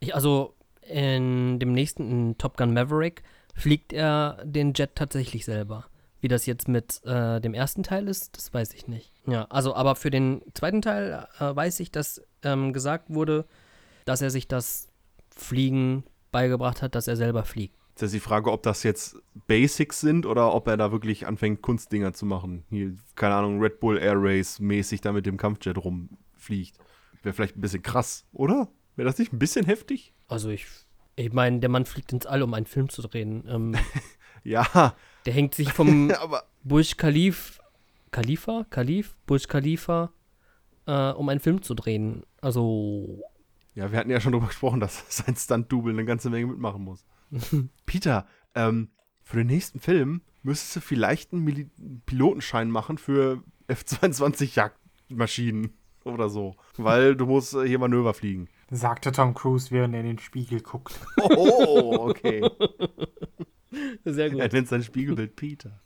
ich, 0.00 0.12
also 0.16 0.56
in 0.82 1.60
dem 1.60 1.70
nächsten, 1.72 2.10
in 2.10 2.36
Top 2.36 2.56
Gun 2.56 2.72
Maverick, 2.74 3.22
fliegt 3.54 3.92
er 3.92 4.38
den 4.44 4.72
Jet 4.74 4.96
tatsächlich 4.96 5.44
selber. 5.44 5.86
Wie 6.20 6.26
das 6.26 6.46
jetzt 6.46 6.66
mit 6.66 7.00
äh, 7.04 7.40
dem 7.40 7.54
ersten 7.54 7.84
Teil 7.84 8.08
ist, 8.08 8.36
das 8.36 8.52
weiß 8.52 8.74
ich 8.74 8.88
nicht. 8.88 9.12
Ja, 9.28 9.44
also 9.50 9.76
aber 9.76 9.94
für 9.94 10.10
den 10.10 10.42
zweiten 10.54 10.82
Teil 10.82 11.28
äh, 11.38 11.54
weiß 11.54 11.78
ich, 11.78 11.92
dass 11.92 12.20
ähm, 12.42 12.72
gesagt 12.72 13.04
wurde, 13.14 13.44
dass 14.04 14.20
er 14.20 14.30
sich 14.30 14.48
das 14.48 14.88
Fliegen 15.30 16.02
beigebracht 16.32 16.82
hat, 16.82 16.96
dass 16.96 17.06
er 17.06 17.14
selber 17.16 17.44
fliegt. 17.44 17.76
Jetzt 17.96 18.02
ist 18.02 18.14
die 18.14 18.20
Frage, 18.20 18.52
ob 18.52 18.62
das 18.62 18.82
jetzt 18.82 19.16
Basics 19.46 20.00
sind 20.00 20.26
oder 20.26 20.52
ob 20.52 20.68
er 20.68 20.76
da 20.76 20.92
wirklich 20.92 21.26
anfängt, 21.26 21.62
Kunstdinger 21.62 22.12
zu 22.12 22.26
machen. 22.26 22.62
Hier, 22.68 22.94
keine 23.14 23.36
Ahnung, 23.36 23.58
Red 23.58 23.80
Bull 23.80 23.96
Air 23.96 24.16
Race 24.16 24.60
mäßig 24.60 25.00
da 25.00 25.12
mit 25.12 25.24
dem 25.24 25.38
Kampfjet 25.38 25.78
rumfliegt. 25.78 26.76
Wäre 27.22 27.32
vielleicht 27.32 27.56
ein 27.56 27.62
bisschen 27.62 27.82
krass, 27.82 28.26
oder? 28.34 28.68
Wäre 28.96 29.08
das 29.08 29.18
nicht 29.18 29.32
ein 29.32 29.38
bisschen 29.38 29.64
heftig? 29.64 30.12
Also 30.28 30.50
ich, 30.50 30.66
ich 31.14 31.32
meine, 31.32 31.58
der 31.60 31.70
Mann 31.70 31.86
fliegt 31.86 32.12
ins 32.12 32.26
All, 32.26 32.42
um 32.42 32.52
einen 32.52 32.66
Film 32.66 32.90
zu 32.90 33.00
drehen. 33.00 33.44
Ähm, 33.48 33.74
Ja, 34.44 34.94
der 35.24 35.32
hängt 35.32 35.54
sich 35.54 35.72
vom 35.72 36.12
Burj 36.64 36.96
Khalif, 36.98 37.60
Khalifa, 38.10 38.66
Khalif, 38.68 39.16
Burj 39.26 39.46
Khalifa, 39.48 40.12
äh, 40.86 41.12
um 41.12 41.30
einen 41.30 41.40
Film 41.40 41.62
zu 41.62 41.72
drehen. 41.74 42.24
Also, 42.42 43.22
Ja, 43.74 43.90
wir 43.90 43.98
hatten 43.98 44.10
ja 44.10 44.20
schon 44.20 44.32
darüber 44.32 44.48
gesprochen, 44.48 44.80
dass 44.80 45.02
sein 45.08 45.34
Stunt-Double 45.34 45.92
eine 45.94 46.04
ganze 46.04 46.28
Menge 46.28 46.46
mitmachen 46.46 46.84
muss. 46.84 47.06
Peter, 47.86 48.26
ähm, 48.54 48.90
für 49.22 49.38
den 49.38 49.48
nächsten 49.48 49.80
Film 49.80 50.22
müsstest 50.42 50.76
du 50.76 50.80
vielleicht 50.80 51.32
einen 51.32 51.42
Mili 51.42 51.68
Pilotenschein 52.06 52.70
machen 52.70 52.98
für 52.98 53.42
F-22-Jagdmaschinen 53.68 55.72
oder 56.04 56.28
so. 56.28 56.56
Weil 56.76 57.16
du 57.16 57.26
musst 57.26 57.54
äh, 57.54 57.66
hier 57.66 57.78
Manöver 57.78 58.14
fliegen. 58.14 58.48
Sagte 58.70 59.12
Tom 59.12 59.34
Cruise, 59.34 59.70
während 59.70 59.94
er 59.94 60.00
in 60.00 60.06
den 60.06 60.18
Spiegel 60.18 60.60
guckt. 60.60 60.98
Oh, 61.18 62.08
okay. 62.08 62.48
sehr 64.04 64.32
er 64.32 64.52
nennt 64.52 64.68
sein 64.68 64.82
Spiegelbild 64.82 65.36
Peter. 65.36 65.80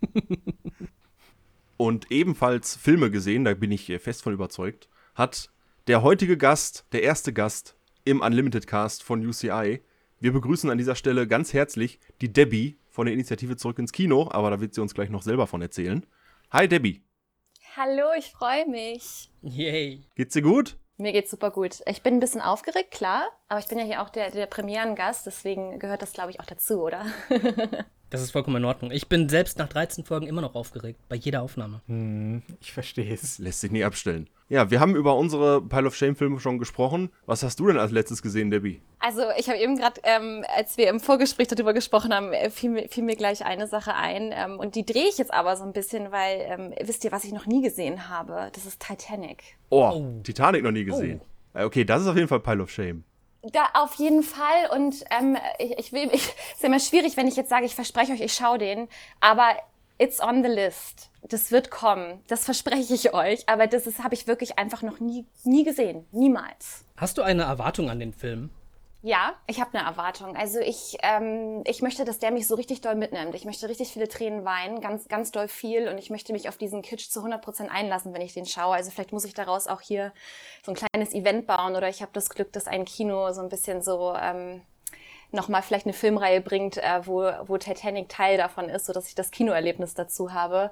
Und 1.76 2.10
ebenfalls 2.10 2.76
Filme 2.76 3.10
gesehen, 3.10 3.44
da 3.44 3.54
bin 3.54 3.72
ich 3.72 3.88
äh, 3.88 3.98
fest 3.98 4.22
von 4.22 4.34
überzeugt, 4.34 4.88
hat 5.14 5.50
der 5.86 6.02
heutige 6.02 6.36
Gast, 6.36 6.86
der 6.92 7.02
erste 7.02 7.32
Gast 7.32 7.76
im 8.04 8.20
Unlimited 8.20 8.66
Cast 8.66 9.02
von 9.02 9.26
UCI. 9.26 9.80
Wir 10.22 10.34
begrüßen 10.34 10.68
an 10.68 10.76
dieser 10.76 10.96
Stelle 10.96 11.26
ganz 11.26 11.54
herzlich 11.54 11.98
die 12.20 12.30
Debbie 12.30 12.78
von 12.90 13.06
der 13.06 13.14
Initiative 13.14 13.56
Zurück 13.56 13.78
ins 13.78 13.90
Kino, 13.90 14.28
aber 14.30 14.50
da 14.50 14.60
wird 14.60 14.74
sie 14.74 14.82
uns 14.82 14.92
gleich 14.92 15.08
noch 15.08 15.22
selber 15.22 15.46
von 15.46 15.62
erzählen. 15.62 16.04
Hi 16.50 16.68
Debbie, 16.68 17.02
Hallo, 17.74 18.08
ich 18.18 18.30
freue 18.30 18.68
mich. 18.68 19.30
Yay. 19.40 20.02
geht's 20.16 20.34
dir 20.34 20.42
gut? 20.42 20.76
Mir 20.98 21.12
geht's 21.12 21.30
super 21.30 21.50
gut. 21.50 21.80
Ich 21.86 22.02
bin 22.02 22.14
ein 22.14 22.20
bisschen 22.20 22.42
aufgeregt, 22.42 22.90
klar, 22.90 23.30
aber 23.48 23.60
ich 23.60 23.68
bin 23.68 23.78
ja 23.78 23.84
hier 23.84 24.02
auch 24.02 24.10
der, 24.10 24.30
der 24.30 24.44
Premierengast, 24.44 25.24
deswegen 25.24 25.78
gehört 25.78 26.02
das, 26.02 26.12
glaube 26.12 26.32
ich, 26.32 26.40
auch 26.40 26.46
dazu, 26.46 26.82
oder? 26.82 27.06
Das 28.10 28.22
ist 28.22 28.32
vollkommen 28.32 28.56
in 28.56 28.64
Ordnung. 28.64 28.90
Ich 28.90 29.08
bin 29.08 29.28
selbst 29.28 29.56
nach 29.58 29.68
13 29.68 30.04
Folgen 30.04 30.26
immer 30.26 30.40
noch 30.40 30.56
aufgeregt, 30.56 30.98
bei 31.08 31.14
jeder 31.14 31.42
Aufnahme. 31.42 31.80
Hm, 31.86 32.42
ich 32.60 32.72
verstehe 32.72 33.14
es. 33.14 33.38
Lässt 33.38 33.60
sich 33.60 33.70
nie 33.70 33.84
abstellen. 33.84 34.28
Ja, 34.50 34.68
wir 34.68 34.80
haben 34.80 34.96
über 34.96 35.14
unsere 35.16 35.62
Pile 35.62 35.86
of 35.86 35.94
Shame 35.94 36.16
Filme 36.16 36.40
schon 36.40 36.58
gesprochen. 36.58 37.10
Was 37.24 37.44
hast 37.44 37.60
du 37.60 37.68
denn 37.68 37.78
als 37.78 37.92
letztes 37.92 38.20
gesehen, 38.20 38.50
Debbie? 38.50 38.82
Also 38.98 39.22
ich 39.38 39.48
habe 39.48 39.58
eben 39.60 39.76
gerade, 39.76 40.00
ähm, 40.02 40.44
als 40.56 40.76
wir 40.76 40.88
im 40.88 40.98
Vorgespräch 40.98 41.46
darüber 41.46 41.72
gesprochen 41.72 42.12
haben, 42.12 42.32
äh, 42.32 42.50
fiel, 42.50 42.70
mir- 42.70 42.88
fiel 42.88 43.04
mir 43.04 43.14
gleich 43.14 43.44
eine 43.44 43.68
Sache 43.68 43.94
ein 43.94 44.32
ähm, 44.34 44.58
und 44.58 44.74
die 44.74 44.84
drehe 44.84 45.08
ich 45.08 45.18
jetzt 45.18 45.32
aber 45.32 45.56
so 45.56 45.62
ein 45.62 45.72
bisschen, 45.72 46.10
weil 46.10 46.40
ähm, 46.40 46.74
wisst 46.82 47.04
ihr, 47.04 47.12
was 47.12 47.22
ich 47.22 47.32
noch 47.32 47.46
nie 47.46 47.62
gesehen 47.62 48.08
habe? 48.08 48.50
Das 48.52 48.66
ist 48.66 48.82
Titanic. 48.84 49.44
Oh, 49.68 49.90
Oh. 49.94 50.20
Titanic 50.24 50.64
noch 50.64 50.72
nie 50.72 50.84
gesehen. 50.84 51.20
Äh, 51.54 51.62
Okay, 51.64 51.84
das 51.84 52.02
ist 52.02 52.08
auf 52.08 52.16
jeden 52.16 52.28
Fall 52.28 52.40
Pile 52.40 52.60
of 52.64 52.70
Shame. 52.70 53.04
Da 53.42 53.66
auf 53.74 53.94
jeden 53.94 54.24
Fall 54.24 54.68
und 54.76 54.96
ähm, 55.16 55.36
ich, 55.60 55.78
ich 55.78 55.92
will, 55.92 56.08
ich, 56.12 56.24
ist 56.54 56.64
immer 56.64 56.80
schwierig, 56.80 57.16
wenn 57.16 57.28
ich 57.28 57.36
jetzt 57.36 57.50
sage, 57.50 57.66
ich 57.66 57.76
verspreche 57.76 58.12
euch, 58.12 58.20
ich 58.20 58.34
schaue 58.34 58.58
den, 58.58 58.88
aber 59.20 59.44
it's 60.00 60.20
on 60.20 60.42
the 60.42 60.48
list. 60.48 61.10
Das 61.22 61.52
wird 61.52 61.70
kommen, 61.70 62.22
das 62.26 62.44
verspreche 62.44 62.94
ich 62.94 63.12
euch, 63.12 63.48
aber 63.48 63.66
das 63.66 63.86
habe 63.98 64.14
ich 64.14 64.26
wirklich 64.26 64.58
einfach 64.58 64.82
noch 64.82 64.98
nie 65.00 65.26
nie 65.44 65.64
gesehen, 65.64 66.06
niemals. 66.10 66.84
Hast 66.96 67.18
du 67.18 67.22
eine 67.22 67.42
Erwartung 67.42 67.90
an 67.90 68.00
den 68.00 68.12
Film? 68.12 68.50
Ja, 69.02 69.34
ich 69.46 69.60
habe 69.60 69.78
eine 69.78 69.88
Erwartung. 69.88 70.36
Also 70.36 70.58
ich, 70.60 70.98
ähm, 71.02 71.62
ich 71.66 71.80
möchte, 71.80 72.04
dass 72.04 72.18
der 72.18 72.30
mich 72.30 72.46
so 72.46 72.54
richtig 72.54 72.82
doll 72.82 72.94
mitnimmt. 72.94 73.34
Ich 73.34 73.46
möchte 73.46 73.66
richtig 73.66 73.88
viele 73.88 74.08
Tränen 74.08 74.44
weinen, 74.44 74.82
ganz, 74.82 75.08
ganz 75.08 75.30
doll 75.30 75.48
viel. 75.48 75.88
Und 75.88 75.96
ich 75.96 76.10
möchte 76.10 76.34
mich 76.34 76.50
auf 76.50 76.58
diesen 76.58 76.82
Kitsch 76.82 77.08
zu 77.08 77.20
100% 77.20 77.68
einlassen, 77.68 78.12
wenn 78.12 78.20
ich 78.20 78.34
den 78.34 78.44
schaue. 78.44 78.74
Also 78.74 78.90
vielleicht 78.90 79.12
muss 79.12 79.24
ich 79.24 79.32
daraus 79.32 79.68
auch 79.68 79.80
hier 79.80 80.12
so 80.62 80.72
ein 80.72 80.76
kleines 80.76 81.14
Event 81.14 81.46
bauen. 81.46 81.76
Oder 81.76 81.88
ich 81.88 82.02
habe 82.02 82.12
das 82.12 82.28
Glück, 82.28 82.52
dass 82.52 82.66
ein 82.66 82.84
Kino 82.84 83.32
so 83.32 83.40
ein 83.40 83.48
bisschen 83.48 83.80
so 83.80 84.14
ähm, 84.20 84.60
nochmal 85.32 85.62
vielleicht 85.62 85.86
eine 85.86 85.92
Filmreihe 85.92 86.40
bringt, 86.40 86.76
äh, 86.78 87.00
wo, 87.06 87.30
wo 87.46 87.56
Titanic 87.58 88.08
Teil 88.08 88.36
davon 88.36 88.68
ist, 88.68 88.86
sodass 88.86 89.08
ich 89.08 89.14
das 89.14 89.30
Kinoerlebnis 89.30 89.94
dazu 89.94 90.32
habe. 90.32 90.70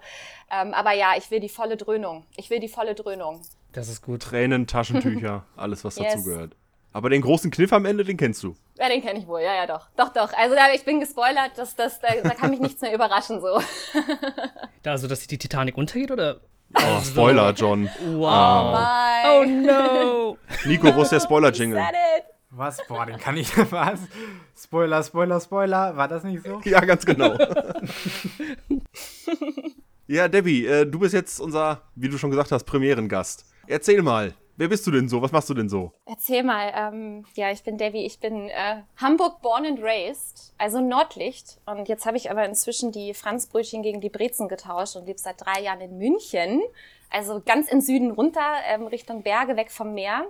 Ähm, 0.51 0.75
aber 0.75 0.93
ja, 0.93 1.13
ich 1.17 1.31
will 1.31 1.41
die 1.41 1.49
volle 1.49 1.77
Dröhnung. 1.77 2.25
Ich 2.37 2.51
will 2.51 2.61
die 2.61 2.69
volle 2.69 2.95
Dröhnung. 2.95 3.43
Das 3.73 3.89
ist 3.89 4.03
gut. 4.03 4.23
Tränen, 4.23 4.67
Taschentücher, 4.67 5.45
alles, 5.57 5.85
was 5.85 5.97
Yes. 5.99 6.15
dazugehört. 6.15 6.57
Aber 6.93 7.11
den 7.11 7.21
großen 7.21 7.51
Kniff 7.51 7.73
am 7.75 7.85
Ende, 7.85 8.03
den 8.03 8.17
kennst 8.17 8.43
du. 8.43 8.57
Ja, 8.79 8.89
den 8.89 9.03
kenne 9.03 9.19
ich 9.19 9.27
wohl. 9.27 9.43
Ja, 9.43 9.55
ja, 9.55 9.67
doch. 9.67 9.89
Doch, 9.97 10.09
doch. 10.09 10.33
Also 10.33 10.55
da, 10.57 10.73
ich 10.75 10.85
bin 10.85 11.01
gespoilert. 11.01 11.53
Das, 11.57 11.77
das, 11.77 12.01
da, 12.01 12.09
da 12.23 12.31
kann 12.31 12.51
mich 12.51 12.61
nichts 12.61 12.81
mehr 12.81 12.95
überraschen 12.95 13.41
so. 13.41 13.61
Da, 14.83 14.93
also, 14.93 15.07
dass 15.07 15.27
die 15.27 15.39
Titanic 15.39 15.77
untergeht 15.77 16.11
oder? 16.11 16.41
Oh, 16.75 17.01
Spoiler, 17.05 17.53
John. 17.53 17.89
Wow. 18.15 18.73
Bye. 18.73 19.41
Oh 19.41 19.45
no! 19.45 20.39
Nico, 20.67 20.95
wo 20.95 21.03
ist 21.03 21.11
der 21.13 21.21
Spoiler-Jingle? 21.21 21.79
Was? 22.51 22.79
Boah, 22.87 23.05
den 23.05 23.19
kann 23.19 23.37
ich. 23.37 23.57
Was? 23.73 24.01
Spoiler, 24.57 25.03
Spoiler, 25.03 25.41
Spoiler. 25.41 25.97
War 25.97 26.09
das 26.09 26.25
nicht 26.25 26.45
so? 26.45 26.61
Ja, 26.65 26.81
ganz 26.81 27.05
genau. 27.05 27.37
ja, 30.07 30.29
Debbie, 30.29 30.67
äh, 30.67 30.87
du 30.87 30.99
bist 30.99 31.15
jetzt 31.15 31.41
unser, 31.41 31.83
wie 31.95 32.09
du 32.09 32.17
schon 32.17 32.31
gesagt 32.31 32.51
hast, 32.53 32.65
Premierengast. 32.65 33.45
Erzähl 33.67 34.01
mal, 34.01 34.35
wer 34.57 34.69
bist 34.69 34.87
du 34.87 34.91
denn 34.91 35.09
so? 35.09 35.21
Was 35.21 35.31
machst 35.31 35.51
du 35.51 35.55
denn 35.55 35.69
so? 35.69 35.93
Erzähl 36.07 36.43
mal, 36.43 36.73
ähm, 36.75 37.27
ja, 37.35 37.51
ich 37.51 37.63
bin 37.63 37.77
Debbie, 37.77 38.07
ich 38.07 38.19
bin 38.19 38.49
äh, 38.49 38.83
Hamburg 38.97 39.43
born 39.43 39.67
and 39.67 39.81
raised, 39.83 40.55
also 40.57 40.81
Nordlicht. 40.81 41.61
Und 41.67 41.87
jetzt 41.89 42.07
habe 42.07 42.17
ich 42.17 42.31
aber 42.31 42.47
inzwischen 42.47 42.93
die 42.93 43.13
Franzbrötchen 43.13 43.83
gegen 43.83 44.01
die 44.01 44.11
Brezen 44.11 44.49
getauscht 44.49 44.97
und 44.97 45.07
lebe 45.07 45.19
seit 45.19 45.45
drei 45.45 45.61
Jahren 45.61 45.83
in 45.83 45.99
München. 45.99 46.63
Also 47.11 47.43
ganz 47.45 47.71
in 47.71 47.83
Süden 47.83 48.11
runter, 48.11 48.57
ähm, 48.67 48.87
Richtung 48.87 49.23
Berge, 49.23 49.57
weg 49.57 49.71
vom 49.71 49.93
Meer. 49.93 50.27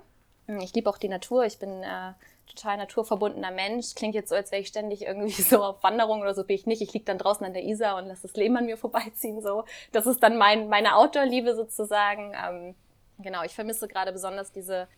Ich 0.48 0.72
liebe 0.74 0.88
auch 0.88 0.98
die 0.98 1.08
Natur, 1.08 1.44
ich 1.44 1.58
bin 1.58 1.82
äh, 1.82 2.12
total 2.46 2.78
naturverbundener 2.78 3.50
Mensch. 3.50 3.94
Klingt 3.94 4.14
jetzt 4.14 4.30
so, 4.30 4.34
als 4.34 4.50
wäre 4.50 4.62
ich 4.62 4.68
ständig 4.68 5.02
irgendwie 5.02 5.30
so 5.42 5.62
auf 5.62 5.82
Wanderung 5.82 6.22
oder 6.22 6.34
so, 6.34 6.44
bin 6.44 6.56
ich 6.56 6.66
nicht. 6.66 6.82
Ich 6.82 6.92
liege 6.92 7.04
dann 7.04 7.18
draußen 7.18 7.44
an 7.44 7.52
der 7.52 7.64
Isar 7.64 7.96
und 7.96 8.06
lasse 8.06 8.22
das 8.22 8.34
Leben 8.34 8.56
an 8.56 8.66
mir 8.66 8.76
vorbeiziehen. 8.76 9.42
So. 9.42 9.64
Das 9.92 10.06
ist 10.06 10.22
dann 10.22 10.38
mein, 10.38 10.68
meine 10.68 10.96
Outdoor-Liebe 10.96 11.54
sozusagen. 11.54 12.34
Ähm, 12.34 12.74
genau, 13.18 13.42
ich 13.44 13.54
vermisse 13.54 13.88
gerade 13.88 14.12
besonders 14.12 14.50
diese 14.50 14.88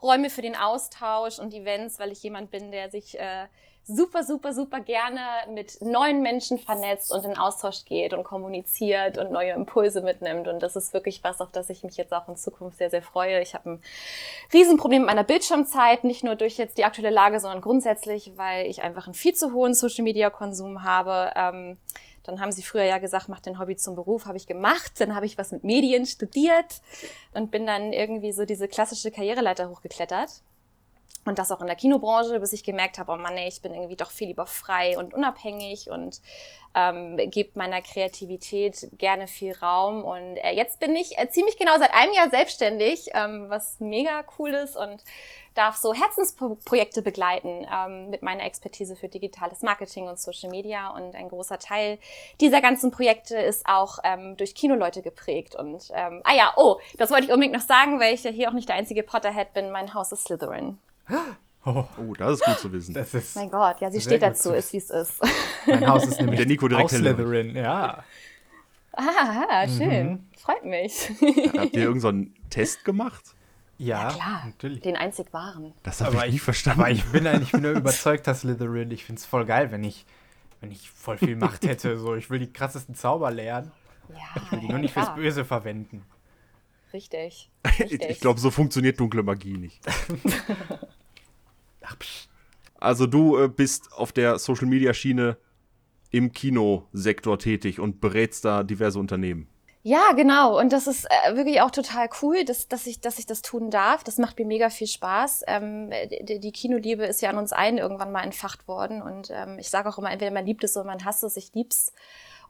Räume 0.00 0.30
für 0.30 0.42
den 0.42 0.56
Austausch 0.56 1.38
und 1.38 1.52
Events, 1.52 1.98
weil 1.98 2.12
ich 2.12 2.22
jemand 2.22 2.50
bin, 2.50 2.70
der 2.70 2.90
sich 2.90 3.18
äh, 3.18 3.46
super, 3.84 4.24
super, 4.24 4.52
super 4.52 4.80
gerne 4.80 5.20
mit 5.52 5.80
neuen 5.82 6.22
Menschen 6.22 6.58
vernetzt 6.58 7.12
und 7.12 7.24
in 7.24 7.36
Austausch 7.36 7.84
geht 7.84 8.12
und 8.14 8.24
kommuniziert 8.24 9.18
und 9.18 9.32
neue 9.32 9.52
Impulse 9.52 10.02
mitnimmt. 10.02 10.48
Und 10.48 10.60
das 10.60 10.76
ist 10.76 10.92
wirklich 10.92 11.22
was, 11.24 11.40
auf 11.40 11.50
das 11.50 11.70
ich 11.70 11.82
mich 11.82 11.96
jetzt 11.96 12.12
auch 12.12 12.28
in 12.28 12.36
Zukunft 12.36 12.78
sehr, 12.78 12.90
sehr 12.90 13.02
freue. 13.02 13.40
Ich 13.40 13.54
habe 13.54 13.70
ein 13.70 13.82
Riesenproblem 14.52 15.02
mit 15.02 15.06
meiner 15.08 15.24
Bildschirmzeit, 15.24 16.04
nicht 16.04 16.24
nur 16.24 16.36
durch 16.36 16.56
jetzt 16.56 16.78
die 16.78 16.84
aktuelle 16.84 17.10
Lage, 17.10 17.40
sondern 17.40 17.60
grundsätzlich, 17.60 18.32
weil 18.36 18.66
ich 18.66 18.82
einfach 18.82 19.06
einen 19.06 19.14
viel 19.14 19.34
zu 19.34 19.52
hohen 19.52 19.74
Social-Media-Konsum 19.74 20.84
habe. 20.84 21.32
Ähm, 21.34 21.76
dann 22.22 22.40
haben 22.40 22.52
sie 22.52 22.62
früher 22.62 22.84
ja 22.84 22.98
gesagt, 22.98 23.28
mach 23.28 23.40
den 23.40 23.58
Hobby 23.58 23.76
zum 23.76 23.96
Beruf, 23.96 24.26
habe 24.26 24.36
ich 24.36 24.46
gemacht. 24.46 24.92
Dann 24.98 25.14
habe 25.14 25.26
ich 25.26 25.38
was 25.38 25.52
mit 25.52 25.64
Medien 25.64 26.06
studiert 26.06 26.80
und 27.34 27.50
bin 27.50 27.66
dann 27.66 27.92
irgendwie 27.92 28.32
so 28.32 28.44
diese 28.44 28.68
klassische 28.68 29.10
Karriereleiter 29.10 29.68
hochgeklettert. 29.70 30.42
Und 31.24 31.38
das 31.38 31.52
auch 31.52 31.60
in 31.60 31.66
der 31.66 31.76
Kinobranche, 31.76 32.40
bis 32.40 32.52
ich 32.52 32.64
gemerkt 32.64 32.98
habe, 32.98 33.12
oh 33.12 33.16
Mann, 33.16 33.36
ey, 33.36 33.48
ich 33.48 33.60
bin 33.60 33.74
irgendwie 33.74 33.96
doch 33.96 34.10
viel 34.10 34.28
lieber 34.28 34.46
frei 34.46 34.96
und 34.98 35.12
unabhängig 35.12 35.90
und 35.90 36.22
ähm, 36.74 37.16
gebe 37.30 37.50
meiner 37.54 37.82
Kreativität 37.82 38.88
gerne 38.96 39.26
viel 39.26 39.54
Raum. 39.54 40.04
Und 40.04 40.36
äh, 40.36 40.52
jetzt 40.52 40.80
bin 40.80 40.94
ich 40.94 41.18
äh, 41.18 41.28
ziemlich 41.28 41.58
genau 41.58 41.78
seit 41.78 41.92
einem 41.92 42.12
Jahr 42.12 42.30
selbstständig, 42.30 43.10
ähm, 43.14 43.46
was 43.48 43.80
mega 43.80 44.24
cool 44.38 44.50
ist 44.50 44.76
und 44.76 45.02
darf 45.54 45.76
so 45.76 45.92
Herzensprojekte 45.92 47.02
begleiten 47.02 47.66
ähm, 47.72 48.08
mit 48.10 48.22
meiner 48.22 48.44
Expertise 48.44 48.94
für 48.94 49.08
digitales 49.08 49.62
Marketing 49.62 50.06
und 50.08 50.18
Social 50.18 50.50
Media. 50.50 50.90
Und 50.90 51.16
ein 51.16 51.28
großer 51.28 51.58
Teil 51.58 51.98
dieser 52.40 52.60
ganzen 52.60 52.90
Projekte 52.90 53.36
ist 53.36 53.66
auch 53.66 53.98
ähm, 54.04 54.36
durch 54.36 54.54
Kinoleute 54.54 55.02
geprägt. 55.02 55.56
Und 55.56 55.90
ähm, 55.92 56.20
ah 56.24 56.34
ja, 56.34 56.52
oh, 56.56 56.78
das 56.98 57.10
wollte 57.10 57.26
ich 57.26 57.32
unbedingt 57.32 57.54
noch 57.54 57.66
sagen, 57.66 57.98
weil 57.98 58.14
ich 58.14 58.22
ja 58.22 58.30
hier 58.30 58.48
auch 58.48 58.54
nicht 58.54 58.68
der 58.68 58.76
einzige 58.76 59.02
Potterhead 59.02 59.52
bin. 59.52 59.70
Mein 59.70 59.92
Haus 59.92 60.12
ist 60.12 60.24
Slytherin. 60.24 60.78
Oh, 61.64 61.84
oh, 61.98 62.14
das 62.14 62.40
ist 62.40 62.44
gut 62.44 62.58
zu 62.58 62.72
wissen. 62.72 62.94
Das 62.94 63.12
ist 63.12 63.36
mein 63.36 63.50
Gott, 63.50 63.80
ja, 63.80 63.90
sie 63.90 64.00
steht 64.00 64.22
dazu, 64.22 64.52
ist 64.52 64.72
wie 64.72 64.78
es 64.78 64.88
ist. 64.90 65.20
Mein 65.66 65.86
Haus 65.86 66.06
ist 66.06 66.18
nämlich 66.20 66.38
Der 66.38 66.46
Nico 66.46 66.68
direkt 66.68 66.86
aus 66.86 66.92
Slytherin, 66.92 67.54
ja. 67.54 68.02
Ah, 68.92 69.68
schön. 69.68 70.10
Mhm. 70.10 70.26
Freut 70.36 70.64
mich. 70.64 71.10
Habt 71.56 71.74
ihr 71.74 71.82
irgendeinen 71.82 72.34
so 72.34 72.48
Test 72.50 72.84
gemacht? 72.84 73.34
Ja, 73.78 74.08
ja 74.08 74.14
klar, 74.14 74.42
natürlich. 74.46 74.80
Den 74.80 74.96
einzig 74.96 75.32
wahren. 75.32 75.72
Das 75.82 76.00
habe 76.00 76.16
ich 76.26 76.32
nie 76.32 76.38
verstanden. 76.38 76.80
Aber 76.80 76.90
ich 76.90 77.04
bin 77.06 77.26
eigentlich 77.26 77.52
nur 77.52 77.72
überzeugter 77.72 78.34
Slytherin. 78.34 78.90
Ich 78.90 79.04
finde 79.04 79.20
es 79.20 79.26
voll 79.26 79.44
geil, 79.44 79.70
wenn 79.70 79.84
ich, 79.84 80.04
wenn 80.60 80.70
ich 80.70 80.90
voll 80.90 81.18
viel 81.18 81.36
Macht 81.36 81.64
hätte. 81.64 81.98
So, 81.98 82.14
ich 82.14 82.28
will 82.30 82.38
die 82.38 82.52
krassesten 82.52 82.94
Zauber 82.94 83.30
lernen. 83.30 83.70
Ja, 84.10 84.42
ich 84.42 84.52
will 84.52 84.60
die 84.60 84.68
nur 84.68 84.78
nicht 84.78 84.92
klar. 84.92 85.06
fürs 85.06 85.16
Böse 85.16 85.44
verwenden. 85.44 86.04
Richtig. 86.92 87.50
ich 87.64 87.80
richtig. 87.80 88.10
ich 88.10 88.20
glaube, 88.20 88.40
so 88.40 88.50
funktioniert 88.50 88.98
dunkle 88.98 89.22
Magie 89.22 89.56
nicht. 89.56 89.80
Ach, 91.90 91.98
psch. 91.98 92.28
Also 92.78 93.06
du 93.06 93.36
äh, 93.38 93.48
bist 93.48 93.92
auf 93.92 94.12
der 94.12 94.38
Social 94.38 94.66
Media 94.66 94.94
Schiene 94.94 95.36
im 96.10 96.32
Kinosektor 96.32 97.38
tätig 97.38 97.78
und 97.78 98.00
berätst 98.00 98.44
da 98.44 98.62
diverse 98.62 98.98
Unternehmen. 98.98 99.48
Ja, 99.82 100.12
genau. 100.14 100.58
Und 100.58 100.74
das 100.74 100.86
ist 100.86 101.06
äh, 101.06 101.36
wirklich 101.36 101.62
auch 101.62 101.70
total 101.70 102.10
cool, 102.20 102.44
dass, 102.44 102.68
dass, 102.68 102.86
ich, 102.86 103.00
dass 103.00 103.18
ich 103.18 103.24
das 103.24 103.40
tun 103.40 103.70
darf. 103.70 104.04
Das 104.04 104.18
macht 104.18 104.38
mir 104.38 104.44
mega 104.44 104.68
viel 104.68 104.86
Spaß. 104.86 105.44
Ähm, 105.46 105.90
die, 106.22 106.38
die 106.38 106.52
Kinoliebe 106.52 107.04
ist 107.04 107.22
ja 107.22 107.30
an 107.30 107.38
uns 107.38 107.52
allen 107.52 107.78
irgendwann 107.78 108.12
mal 108.12 108.22
entfacht 108.22 108.68
worden. 108.68 109.00
Und 109.00 109.30
ähm, 109.30 109.58
ich 109.58 109.70
sage 109.70 109.88
auch 109.88 109.96
immer, 109.96 110.10
entweder 110.10 110.32
man 110.32 110.44
liebt 110.44 110.64
es 110.64 110.76
oder 110.76 110.84
man 110.84 111.04
hasst 111.04 111.24
es. 111.24 111.36
Ich 111.36 111.54
lieb's. 111.54 111.92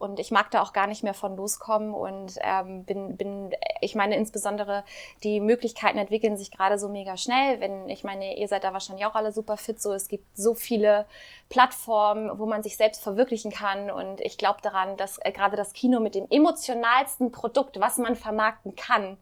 Und 0.00 0.18
ich 0.18 0.30
mag 0.30 0.50
da 0.50 0.62
auch 0.62 0.72
gar 0.72 0.86
nicht 0.86 1.02
mehr 1.02 1.12
von 1.12 1.36
loskommen 1.36 1.92
und 1.92 2.38
ähm, 2.40 2.84
bin, 2.84 3.18
bin, 3.18 3.50
ich 3.82 3.94
meine, 3.94 4.16
insbesondere 4.16 4.82
die 5.22 5.40
Möglichkeiten 5.40 5.98
entwickeln 5.98 6.38
sich 6.38 6.50
gerade 6.50 6.78
so 6.78 6.88
mega 6.88 7.18
schnell. 7.18 7.60
Wenn, 7.60 7.86
ich 7.90 8.02
meine, 8.02 8.38
ihr 8.38 8.48
seid 8.48 8.64
da 8.64 8.72
wahrscheinlich 8.72 9.04
auch 9.04 9.14
alle 9.14 9.30
super 9.30 9.58
fit, 9.58 9.78
so 9.78 9.92
es 9.92 10.08
gibt 10.08 10.24
so 10.34 10.54
viele 10.54 11.04
Plattformen, 11.50 12.38
wo 12.38 12.46
man 12.46 12.62
sich 12.62 12.78
selbst 12.78 13.02
verwirklichen 13.02 13.50
kann. 13.50 13.90
Und 13.90 14.22
ich 14.22 14.38
glaube 14.38 14.62
daran, 14.62 14.96
dass 14.96 15.18
äh, 15.18 15.32
gerade 15.32 15.58
das 15.58 15.74
Kino 15.74 16.00
mit 16.00 16.14
dem 16.14 16.26
emotionalsten 16.30 17.30
Produkt, 17.30 17.78
was 17.78 17.98
man 17.98 18.16
vermarkten 18.16 18.76
kann, 18.76 19.18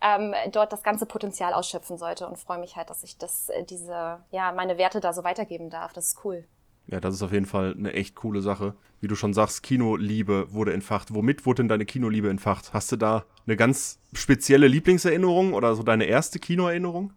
ähm, 0.00 0.34
dort 0.50 0.72
das 0.72 0.82
ganze 0.82 1.06
Potenzial 1.06 1.54
ausschöpfen 1.54 1.96
sollte 1.96 2.26
und 2.26 2.40
freue 2.40 2.58
mich 2.58 2.74
halt, 2.74 2.90
dass 2.90 3.04
ich 3.04 3.18
das, 3.18 3.50
äh, 3.50 3.62
diese, 3.62 4.18
ja, 4.32 4.50
meine 4.50 4.78
Werte 4.78 4.98
da 4.98 5.12
so 5.12 5.22
weitergeben 5.22 5.70
darf. 5.70 5.92
Das 5.92 6.08
ist 6.08 6.24
cool. 6.24 6.44
Ja, 6.90 7.00
das 7.00 7.14
ist 7.14 7.22
auf 7.22 7.32
jeden 7.32 7.46
Fall 7.46 7.74
eine 7.78 7.92
echt 7.92 8.14
coole 8.14 8.40
Sache. 8.40 8.74
Wie 9.00 9.08
du 9.08 9.14
schon 9.14 9.34
sagst, 9.34 9.62
Kinoliebe 9.62 10.52
wurde 10.52 10.72
entfacht. 10.72 11.14
Womit 11.14 11.44
wurde 11.44 11.62
denn 11.62 11.68
deine 11.68 11.84
Kinoliebe 11.84 12.30
entfacht? 12.30 12.72
Hast 12.72 12.90
du 12.90 12.96
da 12.96 13.24
eine 13.46 13.56
ganz 13.56 14.00
spezielle 14.14 14.68
Lieblingserinnerung 14.68 15.52
oder 15.52 15.74
so 15.74 15.82
deine 15.82 16.06
erste 16.06 16.38
Kinoerinnerung? 16.38 17.12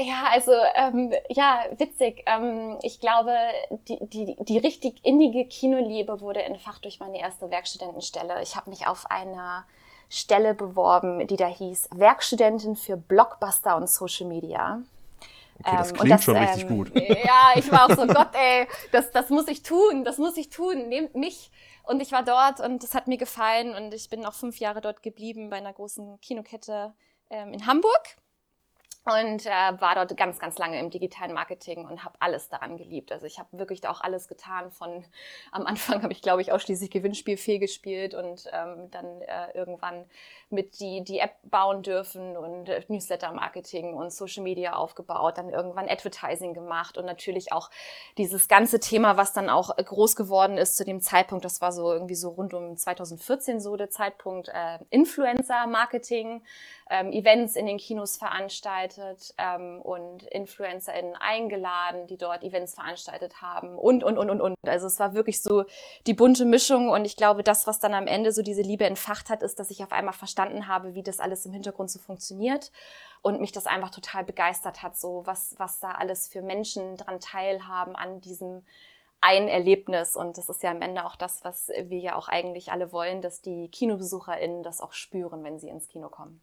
Ja, 0.00 0.24
also 0.32 0.52
ähm, 0.74 1.12
ja, 1.28 1.64
witzig. 1.76 2.24
Ähm, 2.26 2.78
ich 2.82 3.00
glaube, 3.00 3.32
die, 3.88 3.98
die, 4.00 4.36
die 4.40 4.58
richtig 4.58 5.04
innige 5.04 5.44
Kinoliebe 5.46 6.20
wurde 6.20 6.42
entfacht 6.42 6.84
durch 6.84 7.00
meine 7.00 7.20
erste 7.20 7.50
Werkstudentenstelle. 7.50 8.42
Ich 8.42 8.56
habe 8.56 8.70
mich 8.70 8.86
auf 8.86 9.10
einer 9.10 9.64
Stelle 10.08 10.54
beworben, 10.54 11.26
die 11.26 11.36
da 11.36 11.46
hieß 11.46 11.90
Werkstudentin 11.94 12.76
für 12.76 12.96
Blockbuster 12.96 13.76
und 13.76 13.88
Social 13.88 14.26
Media. 14.26 14.82
Okay, 15.58 15.76
das 15.76 15.92
Ähm, 15.92 15.96
klingt 15.96 16.12
und 16.18 16.22
schon 16.22 16.36
ähm, 16.36 16.42
richtig 16.42 16.66
gut. 16.66 16.92
Ja, 16.94 17.52
ich 17.56 17.70
war 17.72 17.86
auch 17.86 17.94
so, 17.94 18.06
Gott, 18.06 18.30
ey, 18.34 18.66
das, 18.92 19.10
das 19.10 19.30
muss 19.30 19.48
ich 19.48 19.62
tun, 19.62 20.04
das 20.04 20.18
muss 20.18 20.36
ich 20.36 20.50
tun, 20.50 20.88
nehmt 20.88 21.14
mich. 21.14 21.50
Und 21.82 22.00
ich 22.00 22.12
war 22.12 22.22
dort 22.22 22.60
und 22.60 22.84
es 22.84 22.94
hat 22.94 23.08
mir 23.08 23.16
gefallen 23.18 23.74
und 23.74 23.94
ich 23.94 24.08
bin 24.10 24.20
noch 24.20 24.34
fünf 24.34 24.58
Jahre 24.58 24.80
dort 24.80 25.02
geblieben 25.02 25.50
bei 25.50 25.56
einer 25.56 25.72
großen 25.72 26.20
Kinokette 26.20 26.94
ähm, 27.30 27.52
in 27.52 27.66
Hamburg 27.66 28.16
und 29.08 29.46
äh, 29.46 29.80
war 29.80 29.94
dort 29.94 30.16
ganz, 30.16 30.38
ganz 30.38 30.58
lange 30.58 30.78
im 30.78 30.90
digitalen 30.90 31.32
Marketing 31.32 31.86
und 31.86 32.04
habe 32.04 32.16
alles 32.20 32.48
daran 32.48 32.76
geliebt. 32.76 33.10
Also 33.12 33.26
ich 33.26 33.38
habe 33.38 33.58
wirklich 33.58 33.86
auch 33.88 34.00
alles 34.00 34.28
getan. 34.28 34.70
Von 34.70 35.04
am 35.52 35.66
Anfang 35.66 36.02
habe 36.02 36.12
ich, 36.12 36.22
glaube 36.22 36.42
ich, 36.42 36.52
ausschließlich 36.52 36.90
Gewinnspielfee 36.90 37.58
gespielt 37.58 38.14
und 38.14 38.44
ähm, 38.52 38.90
dann 38.90 39.22
äh, 39.22 39.50
irgendwann 39.54 40.04
mit 40.50 40.80
die, 40.80 41.02
die 41.04 41.18
App 41.18 41.36
bauen 41.44 41.82
dürfen 41.82 42.36
und 42.36 42.68
äh, 42.68 42.82
Newsletter-Marketing 42.88 43.94
und 43.94 44.12
Social 44.12 44.42
Media 44.42 44.74
aufgebaut, 44.74 45.38
dann 45.38 45.50
irgendwann 45.50 45.88
Advertising 45.88 46.54
gemacht 46.54 46.96
und 46.96 47.04
natürlich 47.04 47.52
auch 47.52 47.70
dieses 48.16 48.48
ganze 48.48 48.80
Thema, 48.80 49.16
was 49.16 49.32
dann 49.32 49.50
auch 49.50 49.76
groß 49.76 50.16
geworden 50.16 50.58
ist 50.58 50.76
zu 50.76 50.84
dem 50.84 51.00
Zeitpunkt, 51.00 51.44
das 51.44 51.60
war 51.60 51.72
so 51.72 51.92
irgendwie 51.92 52.14
so 52.14 52.30
rund 52.30 52.54
um 52.54 52.76
2014 52.76 53.60
so 53.60 53.76
der 53.76 53.90
Zeitpunkt, 53.90 54.48
äh, 54.48 54.78
Influencer-Marketing, 54.90 56.42
ähm, 56.90 57.12
Events 57.12 57.56
in 57.56 57.66
den 57.66 57.78
Kinos 57.78 58.16
veranstaltet 58.16 59.34
ähm, 59.38 59.80
und 59.82 60.22
InfluencerInnen 60.24 61.16
eingeladen, 61.16 62.06
die 62.06 62.16
dort 62.16 62.42
Events 62.42 62.74
veranstaltet 62.74 63.42
haben 63.42 63.76
und, 63.76 64.02
und, 64.04 64.18
und, 64.18 64.30
und, 64.30 64.40
und. 64.40 64.56
Also 64.66 64.86
es 64.86 64.98
war 64.98 65.14
wirklich 65.14 65.42
so 65.42 65.64
die 66.06 66.14
bunte 66.14 66.44
Mischung 66.44 66.88
und 66.88 67.04
ich 67.04 67.16
glaube, 67.16 67.42
das, 67.42 67.66
was 67.66 67.78
dann 67.78 67.94
am 67.94 68.06
Ende 68.06 68.32
so 68.32 68.42
diese 68.42 68.62
Liebe 68.62 68.84
entfacht 68.84 69.28
hat, 69.28 69.42
ist, 69.42 69.58
dass 69.58 69.70
ich 69.70 69.82
auf 69.82 69.92
einmal 69.92 70.14
verstanden 70.14 70.66
habe, 70.66 70.94
wie 70.94 71.02
das 71.02 71.20
alles 71.20 71.44
im 71.46 71.52
Hintergrund 71.52 71.90
so 71.90 71.98
funktioniert 71.98 72.72
und 73.22 73.40
mich 73.40 73.52
das 73.52 73.66
einfach 73.66 73.90
total 73.90 74.24
begeistert 74.24 74.82
hat, 74.82 74.96
so 74.96 75.22
was, 75.26 75.54
was 75.58 75.80
da 75.80 75.92
alles 75.92 76.28
für 76.28 76.42
Menschen 76.42 76.96
dran 76.96 77.20
teilhaben 77.20 77.96
an 77.96 78.20
diesem 78.20 78.64
ein 79.20 79.48
Erlebnis. 79.48 80.16
Und 80.16 80.38
das 80.38 80.48
ist 80.48 80.62
ja 80.62 80.70
am 80.70 80.80
Ende 80.80 81.04
auch 81.04 81.16
das, 81.16 81.44
was 81.44 81.68
wir 81.68 81.98
ja 81.98 82.14
auch 82.14 82.28
eigentlich 82.28 82.70
alle 82.70 82.92
wollen, 82.92 83.20
dass 83.20 83.42
die 83.42 83.68
KinobesucherInnen 83.68 84.62
das 84.62 84.80
auch 84.80 84.92
spüren, 84.92 85.42
wenn 85.42 85.58
sie 85.58 85.68
ins 85.68 85.88
Kino 85.88 86.08
kommen. 86.08 86.40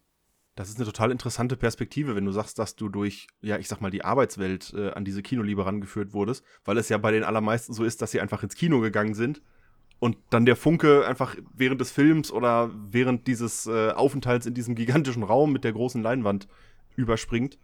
Das 0.56 0.70
ist 0.70 0.78
eine 0.78 0.86
total 0.86 1.12
interessante 1.12 1.58
Perspektive, 1.58 2.16
wenn 2.16 2.24
du 2.24 2.32
sagst, 2.32 2.58
dass 2.60 2.78
du 2.78 2.88
durch, 2.88 3.28
ja, 3.42 3.58
ich 3.58 3.68
sag 3.68 3.82
mal, 3.82 3.92
die 3.92 4.06
Arbeitswelt 4.06 4.74
äh, 4.74 4.92
an 4.92 5.04
diese 5.04 5.22
Kinoliebe 5.22 5.66
rangeführt 5.66 6.14
wurdest, 6.14 6.46
weil 6.64 6.78
es 6.78 6.88
ja 6.88 6.98
bei 6.98 7.12
den 7.12 7.26
allermeisten 7.26 7.74
so 7.74 7.84
ist, 7.84 8.02
dass 8.02 8.12
sie 8.12 8.22
einfach 8.22 8.42
ins 8.42 8.56
Kino 8.56 8.80
gegangen 8.80 9.16
sind 9.16 9.42
und 10.00 10.18
dann 10.30 10.46
der 10.46 10.56
Funke 10.56 11.06
einfach 11.06 11.36
während 11.54 11.82
des 11.82 11.92
Films 11.92 12.32
oder 12.32 12.72
während 12.74 13.28
dieses 13.28 13.68
äh, 13.68 13.92
Aufenthalts 13.92 14.46
in 14.46 14.54
diesem 14.54 14.76
gigantischen 14.76 15.24
Raum 15.24 15.52
mit 15.52 15.66
der 15.66 15.74
großen 15.74 16.02
Leinwand 16.02 16.48
überspringt. 16.96 17.58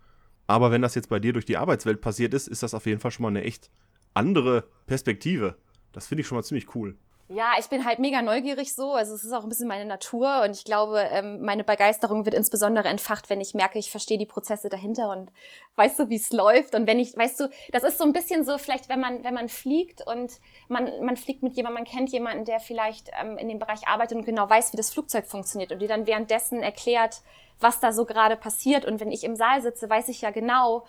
Aber 0.47 0.71
wenn 0.71 0.81
das 0.81 0.95
jetzt 0.95 1.07
bei 1.07 1.19
dir 1.19 1.31
durch 1.31 1.45
die 1.45 1.57
Arbeitswelt 1.57 2.01
passiert 2.01 2.33
ist, 2.33 2.49
ist 2.49 2.61
das 2.61 2.73
auf 2.73 2.85
jeden 2.85 2.99
Fall 2.99 3.11
schon 3.11 3.23
mal 3.23 3.29
eine 3.29 3.43
echt 3.43 3.69
andere 4.13 4.65
Perspektive. 4.85 5.55
Das 5.93 6.07
finde 6.07 6.21
ich 6.21 6.27
schon 6.27 6.37
mal 6.37 6.43
ziemlich 6.43 6.75
cool. 6.75 6.97
Ja, 7.33 7.53
ich 7.57 7.67
bin 7.67 7.85
halt 7.85 7.99
mega 7.99 8.21
neugierig 8.21 8.73
so. 8.73 8.91
Also 8.91 9.15
es 9.15 9.23
ist 9.23 9.31
auch 9.31 9.43
ein 9.43 9.49
bisschen 9.49 9.69
meine 9.69 9.85
Natur 9.85 10.41
und 10.43 10.53
ich 10.53 10.65
glaube, 10.65 10.99
ähm, 11.11 11.41
meine 11.41 11.63
Begeisterung 11.63 12.25
wird 12.25 12.35
insbesondere 12.35 12.89
entfacht, 12.89 13.29
wenn 13.29 13.39
ich 13.39 13.53
merke, 13.53 13.79
ich 13.79 13.89
verstehe 13.89 14.17
die 14.17 14.25
Prozesse 14.25 14.67
dahinter 14.67 15.09
und 15.11 15.31
weißt 15.77 15.97
du, 15.97 16.09
wie 16.09 16.17
es 16.17 16.33
läuft. 16.33 16.75
Und 16.75 16.87
wenn 16.87 16.99
ich, 16.99 17.15
weißt 17.15 17.39
du, 17.39 17.49
das 17.71 17.83
ist 17.83 17.99
so 17.99 18.03
ein 18.03 18.11
bisschen 18.11 18.43
so, 18.43 18.57
vielleicht, 18.57 18.89
wenn 18.89 18.99
man, 18.99 19.23
wenn 19.23 19.33
man 19.33 19.47
fliegt 19.47 20.05
und 20.05 20.41
man, 20.67 20.91
man 21.05 21.15
fliegt 21.15 21.41
mit 21.41 21.55
jemandem, 21.55 21.83
man 21.83 21.89
kennt 21.89 22.11
jemanden, 22.11 22.43
der 22.43 22.59
vielleicht 22.59 23.09
ähm, 23.17 23.37
in 23.37 23.47
dem 23.47 23.59
Bereich 23.59 23.87
arbeitet 23.87 24.17
und 24.17 24.25
genau 24.25 24.49
weiß, 24.49 24.73
wie 24.73 24.77
das 24.77 24.91
Flugzeug 24.91 25.25
funktioniert 25.25 25.71
und 25.71 25.79
dir 25.79 25.87
dann 25.87 26.07
währenddessen 26.07 26.61
erklärt, 26.61 27.21
was 27.61 27.79
da 27.79 27.93
so 27.93 28.03
gerade 28.03 28.35
passiert. 28.35 28.83
Und 28.83 28.99
wenn 28.99 29.11
ich 29.11 29.23
im 29.23 29.37
Saal 29.37 29.61
sitze, 29.61 29.89
weiß 29.89 30.09
ich 30.09 30.19
ja 30.19 30.31
genau, 30.31 30.83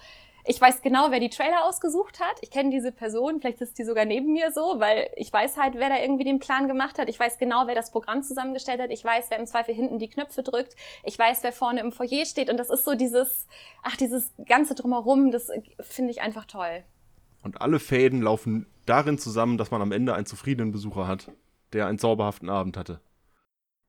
ich 0.45 0.61
weiß 0.61 0.83
genau, 0.83 1.11
wer 1.11 1.21
die 1.21 1.31
Trailer 1.31 1.65
ausgesucht 1.65 2.19
hat. 2.19 2.37
Ich 2.41 2.51
kenne 2.51 2.71
diese 2.71 2.91
Person, 2.91 3.41
vielleicht 3.41 3.61
ist 3.61 3.79
die 3.79 3.85
sogar 3.85 4.05
neben 4.05 4.33
mir 4.33 4.51
so, 4.53 4.81
weil 4.81 5.09
ich 5.17 5.33
weiß 5.33 5.57
halt, 5.57 5.75
wer 5.77 5.89
da 5.89 5.99
irgendwie 5.99 6.25
den 6.25 6.41
Plan 6.41 6.67
gemacht 6.67 6.99
hat. 6.99 7.09
Ich 7.09 7.19
weiß 7.19 7.39
genau, 7.39 7.67
wer 7.67 7.75
das 7.75 7.93
Programm 7.93 8.23
zusammengestellt 8.23 8.81
hat. 8.81 8.91
Ich 8.91 9.05
weiß, 9.05 9.27
wer 9.31 9.39
im 9.39 9.47
Zweifel 9.47 9.75
hinten 9.75 9.99
die 9.99 10.09
Knöpfe 10.09 10.43
drückt. 10.43 10.75
Ich 11.05 11.19
weiß, 11.19 11.43
wer 11.43 11.53
vorne 11.53 11.81
im 11.81 11.93
Foyer 11.93 12.27
steht. 12.27 12.51
Und 12.51 12.57
das 12.57 12.71
ist 12.71 12.85
so 12.85 12.95
dieses, 12.95 13.47
ach, 13.83 13.97
dieses 13.97 14.33
ganze 14.47 14.75
Drumherum, 14.75 15.31
das 15.31 15.49
finde 15.81 16.11
ich 16.11 16.21
einfach 16.21 16.47
toll. 16.47 16.83
Und 17.43 17.61
alle 17.61 17.79
Fäden 17.79 18.23
laufen 18.23 18.67
darin 18.87 19.19
zusammen, 19.19 19.59
dass 19.59 19.71
man 19.71 19.83
am 19.83 19.93
Ende 19.93 20.15
einen 20.15 20.27
zufriedenen 20.27 20.73
Besucher 20.73 21.07
hat, 21.07 21.31
der 21.73 21.87
einen 21.87 21.99
zauberhaften 21.99 22.51
Abend 22.51 22.77
hatte. 22.77 23.01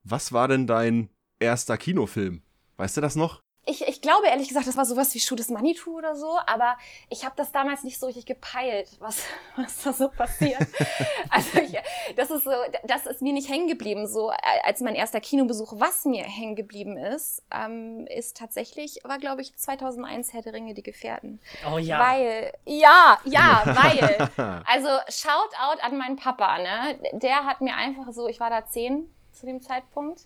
Was 0.03 0.33
war 0.33 0.47
denn 0.47 0.67
dein 0.67 1.09
erster 1.39 1.77
Kinofilm? 1.77 2.41
Weißt 2.77 2.97
du 2.97 3.01
das 3.01 3.15
noch? 3.15 3.42
Ich, 3.65 3.87
ich 3.87 4.01
glaube 4.01 4.27
ehrlich 4.27 4.49
gesagt, 4.49 4.67
das 4.67 4.75
war 4.75 4.85
sowas 4.85 5.13
wie 5.15 5.19
Shoot 5.19 5.39
is 5.39 5.49
Manitou 5.49 5.97
oder 5.97 6.15
so, 6.15 6.37
aber 6.47 6.77
ich 7.09 7.23
habe 7.23 7.33
das 7.37 7.53
damals 7.53 7.83
nicht 7.83 7.97
so 7.97 8.07
richtig 8.07 8.25
gepeilt, 8.25 8.89
was, 8.99 9.23
was 9.55 9.81
da 9.83 9.93
so 9.93 10.09
passiert. 10.09 10.67
also 11.29 11.59
ich, 11.59 11.77
das 12.15 12.29
ist 12.29 12.43
so, 12.43 12.51
das 12.83 13.05
ist 13.05 13.21
mir 13.21 13.31
nicht 13.31 13.49
hängen 13.49 13.67
geblieben, 13.67 14.05
so 14.07 14.31
als 14.63 14.81
mein 14.81 14.95
erster 14.95 15.21
Kinobesuch. 15.21 15.73
Was 15.77 16.03
mir 16.03 16.23
hängen 16.23 16.55
geblieben 16.55 16.97
ist, 16.97 17.41
ähm, 17.51 18.05
ist 18.07 18.35
tatsächlich, 18.35 18.99
war 19.03 19.17
glaube 19.17 19.41
ich 19.41 19.55
2001 19.55 20.33
Herr 20.33 20.41
der 20.41 20.53
Ringe, 20.53 20.73
die 20.73 20.83
Gefährten. 20.83 21.39
Oh 21.71 21.77
ja. 21.77 21.99
Weil, 21.99 22.51
ja, 22.65 23.17
ja, 23.23 23.61
weil, 23.65 24.29
also 24.65 24.89
Shoutout 25.07 25.81
an 25.81 25.97
meinen 25.97 26.17
Papa, 26.17 26.57
ne? 26.57 26.99
Der 27.13 27.45
hat 27.45 27.61
mir 27.61 27.75
einfach 27.75 28.11
so, 28.11 28.27
ich 28.27 28.39
war 28.41 28.49
da 28.49 28.65
zehn 28.65 29.09
zu 29.31 29.45
dem 29.45 29.61
Zeitpunkt, 29.61 30.21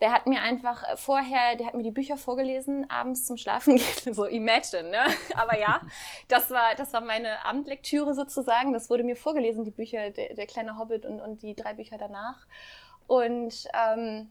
der 0.00 0.12
hat 0.12 0.26
mir 0.26 0.40
einfach 0.42 0.84
vorher, 0.96 1.56
der 1.56 1.66
hat 1.66 1.74
mir 1.74 1.82
die 1.82 1.90
Bücher 1.90 2.16
vorgelesen, 2.16 2.88
abends 2.88 3.26
zum 3.26 3.36
Schlafen 3.36 3.76
gehen, 4.04 4.14
so 4.14 4.24
imagine, 4.26 4.90
ne? 4.90 5.00
Aber 5.34 5.58
ja, 5.58 5.80
das 6.28 6.50
war, 6.50 6.74
das 6.76 6.92
war 6.92 7.00
meine 7.00 7.44
Abendlektüre 7.44 8.14
sozusagen. 8.14 8.72
Das 8.72 8.90
wurde 8.90 9.02
mir 9.02 9.16
vorgelesen, 9.16 9.64
die 9.64 9.70
Bücher, 9.70 10.10
der, 10.10 10.34
der 10.34 10.46
kleine 10.46 10.78
Hobbit 10.78 11.04
und, 11.04 11.20
und 11.20 11.42
die 11.42 11.54
drei 11.54 11.74
Bücher 11.74 11.98
danach. 11.98 12.46
Und 13.06 13.66
ähm, 13.74 14.28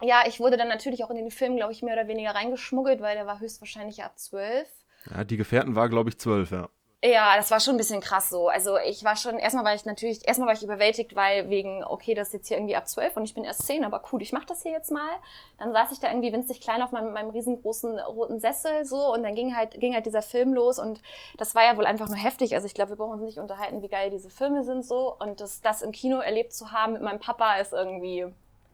ja, 0.00 0.24
ich 0.26 0.40
wurde 0.40 0.56
dann 0.56 0.68
natürlich 0.68 1.04
auch 1.04 1.10
in 1.10 1.16
den 1.16 1.30
Film, 1.30 1.56
glaube 1.56 1.72
ich, 1.72 1.82
mehr 1.82 1.94
oder 1.94 2.08
weniger 2.08 2.34
reingeschmuggelt, 2.34 3.00
weil 3.00 3.16
der 3.16 3.26
war 3.26 3.40
höchstwahrscheinlich 3.40 4.04
ab 4.04 4.18
zwölf. 4.18 4.68
Ja, 5.10 5.24
die 5.24 5.36
Gefährten 5.36 5.74
war, 5.74 5.88
glaube 5.88 6.10
ich, 6.10 6.18
zwölf, 6.18 6.50
ja. 6.50 6.68
Ja, 7.06 7.36
das 7.36 7.50
war 7.50 7.60
schon 7.60 7.74
ein 7.74 7.76
bisschen 7.76 8.00
krass 8.00 8.30
so. 8.30 8.48
Also 8.48 8.78
ich 8.78 9.04
war 9.04 9.14
schon, 9.14 9.38
erstmal 9.38 9.62
war 9.62 9.74
ich 9.74 9.84
natürlich, 9.84 10.26
erstmal 10.26 10.48
war 10.48 10.54
ich 10.54 10.62
überwältigt, 10.62 11.14
weil 11.14 11.50
wegen, 11.50 11.84
okay, 11.84 12.14
das 12.14 12.28
ist 12.28 12.32
jetzt 12.32 12.48
hier 12.48 12.56
irgendwie 12.56 12.76
ab 12.76 12.88
zwölf 12.88 13.14
und 13.18 13.24
ich 13.24 13.34
bin 13.34 13.44
erst 13.44 13.66
zehn, 13.66 13.84
aber 13.84 14.00
cool, 14.10 14.22
ich 14.22 14.32
mach 14.32 14.46
das 14.46 14.62
hier 14.62 14.72
jetzt 14.72 14.90
mal. 14.90 15.10
Dann 15.58 15.74
saß 15.74 15.92
ich 15.92 16.00
da 16.00 16.08
irgendwie 16.08 16.32
winzig 16.32 16.62
klein 16.62 16.80
auf 16.80 16.92
meinem, 16.92 17.12
meinem 17.12 17.28
riesengroßen 17.28 17.98
roten 17.98 18.40
Sessel 18.40 18.86
so 18.86 19.12
und 19.12 19.22
dann 19.22 19.34
ging 19.34 19.54
halt, 19.54 19.78
ging 19.78 19.92
halt 19.92 20.06
dieser 20.06 20.22
Film 20.22 20.54
los 20.54 20.78
und 20.78 21.02
das 21.36 21.54
war 21.54 21.62
ja 21.62 21.76
wohl 21.76 21.84
einfach 21.84 22.08
nur 22.08 22.16
heftig. 22.16 22.54
Also 22.54 22.66
ich 22.66 22.72
glaube, 22.72 22.92
wir 22.92 22.96
brauchen 22.96 23.20
uns 23.20 23.22
nicht 23.22 23.38
unterhalten, 23.38 23.82
wie 23.82 23.88
geil 23.88 24.08
diese 24.08 24.30
Filme 24.30 24.64
sind 24.64 24.86
so 24.86 25.14
und 25.18 25.42
das, 25.42 25.60
das 25.60 25.82
im 25.82 25.92
Kino 25.92 26.20
erlebt 26.20 26.54
zu 26.54 26.72
haben 26.72 26.94
mit 26.94 27.02
meinem 27.02 27.20
Papa 27.20 27.56
ist 27.56 27.74
irgendwie, 27.74 28.24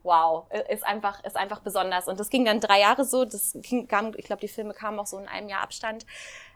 wow, 0.03 0.45
ist 0.69 0.85
einfach, 0.85 1.21
ist 1.25 1.35
einfach 1.35 1.59
besonders. 1.59 2.07
Und 2.07 2.19
das 2.19 2.29
ging 2.29 2.45
dann 2.45 2.59
drei 2.59 2.79
Jahre 2.79 3.05
so. 3.05 3.25
Das 3.25 3.57
ging, 3.61 3.87
kam, 3.87 4.13
ich 4.15 4.25
glaube, 4.25 4.39
die 4.39 4.47
Filme 4.47 4.73
kamen 4.73 4.99
auch 4.99 5.05
so 5.05 5.17
in 5.17 5.27
einem 5.27 5.49
Jahr 5.49 5.61
Abstand. 5.61 6.05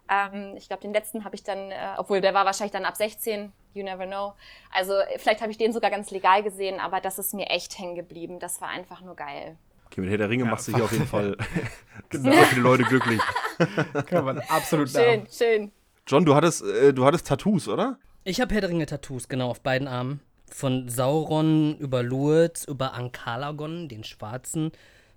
Ähm, 0.10 0.56
ich 0.58 0.68
glaube, 0.68 0.82
den 0.82 0.94
letzten 0.94 1.24
habe 1.24 1.36
ich 1.36 1.44
dann, 1.44 1.72
äh, 1.72 1.76
obwohl 1.98 2.22
der 2.22 2.34
war 2.34 2.46
wahrscheinlich 2.46 2.72
dann 2.72 2.86
ab 2.86 2.96
16, 2.96 3.52
you 3.74 3.84
never 3.84 4.06
know. 4.06 4.34
Also 4.72 4.94
vielleicht 5.18 5.42
habe 5.42 5.52
ich 5.52 5.58
den 5.58 5.74
sogar 5.74 5.92
ganz 5.92 6.12
legal 6.12 6.44
gesehen, 6.44 6.80
aber 6.80 7.02
das 7.02 7.18
ist 7.20 7.34
mir 7.34 7.48
echt 7.48 7.78
hängen 7.80 7.96
geblieben. 7.96 8.40
Das 8.40 8.62
war 8.62 8.70
einfach 8.70 9.02
nur 9.02 9.16
geil. 9.16 9.58
Okay, 9.88 10.02
mit 10.02 10.10
Herr 10.10 10.18
der 10.18 10.30
Ringe 10.30 10.46
ja, 10.46 10.52
machst 10.52 10.68
du 10.68 10.76
hier 10.76 10.84
auf 10.84 10.92
jeden 10.92 11.08
Fall 11.08 11.38
genau. 12.10 12.32
sehr 12.32 12.44
viele 12.46 12.62
Leute 12.62 12.84
glücklich. 12.84 13.22
Kann 14.08 14.26
man 14.26 14.40
absolut 14.40 14.90
Schön, 14.90 15.24
nach. 15.24 15.32
schön. 15.32 15.72
John, 16.08 16.26
du 16.26 16.36
hattest, 16.36 16.64
äh, 16.64 16.94
du 16.94 17.06
hattest 17.06 17.28
Tattoos, 17.28 17.68
oder? 17.68 17.98
Ich 18.24 18.42
habe 18.42 18.54
Herr 18.54 18.62
der 18.62 18.70
Ringe 18.70 18.86
Tattoos, 18.86 19.28
genau, 19.28 19.50
auf 19.50 19.62
beiden 19.62 19.88
Armen. 19.88 20.20
Von 20.52 20.88
Sauron 20.90 21.78
über 21.80 22.04
Lourdes, 22.04 22.66
über 22.66 22.94
Ankalagon, 22.94 23.90
den 23.90 24.04
Schwarzen, 24.04 24.72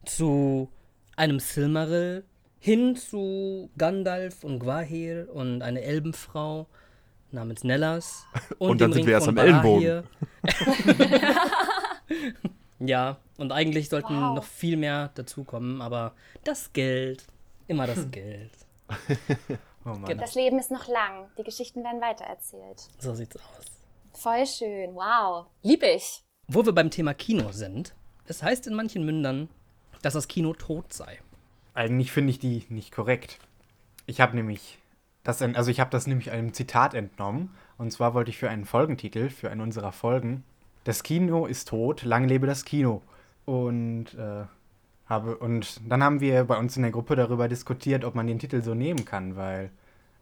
zu 0.06 0.70
einem 1.16 1.38
Silmaril, 1.38 2.24
hin 2.58 2.96
zu 2.96 3.70
Gandalf 3.76 4.44
und 4.44 4.58
Gwahir 4.58 5.28
und 5.32 5.62
eine 5.62 5.82
Elbenfrau 5.82 6.66
namens 7.30 7.64
Nellas. 7.64 8.26
Und, 8.58 8.70
und 8.70 8.80
dann 8.80 8.92
sind 8.92 9.00
Ring 9.00 9.06
wir 9.06 9.14
erst 9.14 9.28
am 9.28 9.36
Ellenbogen. 9.36 10.04
ja, 12.80 13.18
und 13.36 13.52
eigentlich 13.52 13.88
sollten 13.88 14.14
wow. 14.14 14.36
noch 14.36 14.44
viel 14.44 14.76
mehr 14.76 15.10
dazukommen, 15.14 15.80
aber 15.82 16.14
das 16.44 16.72
Geld, 16.72 17.26
immer 17.66 17.86
das 17.86 18.10
Geld. 18.10 18.50
oh 19.84 19.94
das 20.06 20.34
Leben 20.34 20.58
ist 20.58 20.70
noch 20.70 20.88
lang, 20.88 21.28
die 21.36 21.44
Geschichten 21.44 21.84
werden 21.84 22.00
weitererzählt. 22.00 22.88
So 22.98 23.14
sieht's 23.14 23.36
aus. 23.36 23.66
Voll 24.14 24.46
schön, 24.46 24.94
wow, 24.94 25.46
lieb 25.62 25.82
ich. 25.82 26.24
Wo 26.48 26.64
wir 26.64 26.72
beim 26.72 26.90
Thema 26.90 27.14
Kino 27.14 27.52
sind, 27.52 27.94
es 28.26 28.42
heißt 28.42 28.66
in 28.66 28.74
manchen 28.74 29.04
Mündern, 29.04 29.48
dass 30.02 30.14
das 30.14 30.26
Kino 30.26 30.54
tot 30.54 30.92
sei. 30.92 31.18
Eigentlich 31.78 32.10
finde 32.10 32.30
ich 32.30 32.40
die 32.40 32.64
nicht 32.70 32.90
korrekt. 32.90 33.38
Ich 34.06 34.20
habe 34.20 34.34
nämlich 34.34 34.80
das, 35.22 35.40
also 35.40 35.70
ich 35.70 35.78
habe 35.78 35.90
das 35.90 36.08
nämlich 36.08 36.32
einem 36.32 36.52
Zitat 36.52 36.92
entnommen. 36.92 37.54
Und 37.76 37.92
zwar 37.92 38.14
wollte 38.14 38.30
ich 38.30 38.36
für 38.36 38.50
einen 38.50 38.64
Folgentitel, 38.64 39.30
für 39.30 39.48
eine 39.48 39.62
unserer 39.62 39.92
Folgen, 39.92 40.42
das 40.82 41.04
Kino 41.04 41.46
ist 41.46 41.68
tot, 41.68 42.02
lang 42.02 42.26
lebe 42.26 42.48
das 42.48 42.64
Kino. 42.64 43.00
Und 43.44 44.06
äh, 44.14 44.44
habe, 45.06 45.36
und 45.36 45.80
dann 45.88 46.02
haben 46.02 46.20
wir 46.20 46.42
bei 46.44 46.58
uns 46.58 46.76
in 46.76 46.82
der 46.82 46.90
Gruppe 46.90 47.14
darüber 47.14 47.46
diskutiert, 47.46 48.04
ob 48.04 48.16
man 48.16 48.26
den 48.26 48.40
Titel 48.40 48.60
so 48.60 48.74
nehmen 48.74 49.04
kann, 49.04 49.36
weil, 49.36 49.70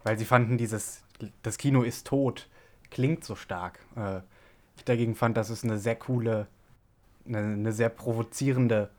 weil 0.04 0.18
sie 0.18 0.26
fanden, 0.26 0.58
dieses 0.58 1.04
Das 1.42 1.56
Kino 1.56 1.84
ist 1.84 2.06
tot 2.06 2.48
klingt 2.90 3.24
so 3.24 3.34
stark. 3.34 3.78
Äh, 3.96 4.18
ich 4.76 4.84
dagegen 4.84 5.14
fand, 5.14 5.38
dass 5.38 5.48
es 5.48 5.64
eine 5.64 5.78
sehr 5.78 5.96
coole, 5.96 6.48
eine, 7.26 7.38
eine 7.38 7.72
sehr 7.72 7.88
provozierende, 7.88 8.90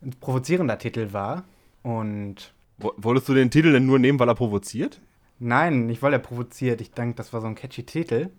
ein 0.00 0.12
provozierender 0.20 0.78
Titel 0.78 1.12
war. 1.12 1.42
Und. 1.84 2.52
Wolltest 2.78 3.28
du 3.28 3.34
den 3.34 3.52
Titel 3.52 3.70
denn 3.70 3.86
nur 3.86 4.00
nehmen, 4.00 4.18
weil 4.18 4.28
er 4.28 4.34
provoziert? 4.34 5.00
Nein, 5.38 5.86
nicht 5.86 6.02
weil 6.02 6.12
er 6.12 6.18
provoziert. 6.18 6.80
Ich 6.80 6.90
denke, 6.90 7.14
das 7.14 7.32
war 7.32 7.40
so 7.40 7.46
ein 7.46 7.54
catchy 7.54 7.84
Titel. 7.84 8.30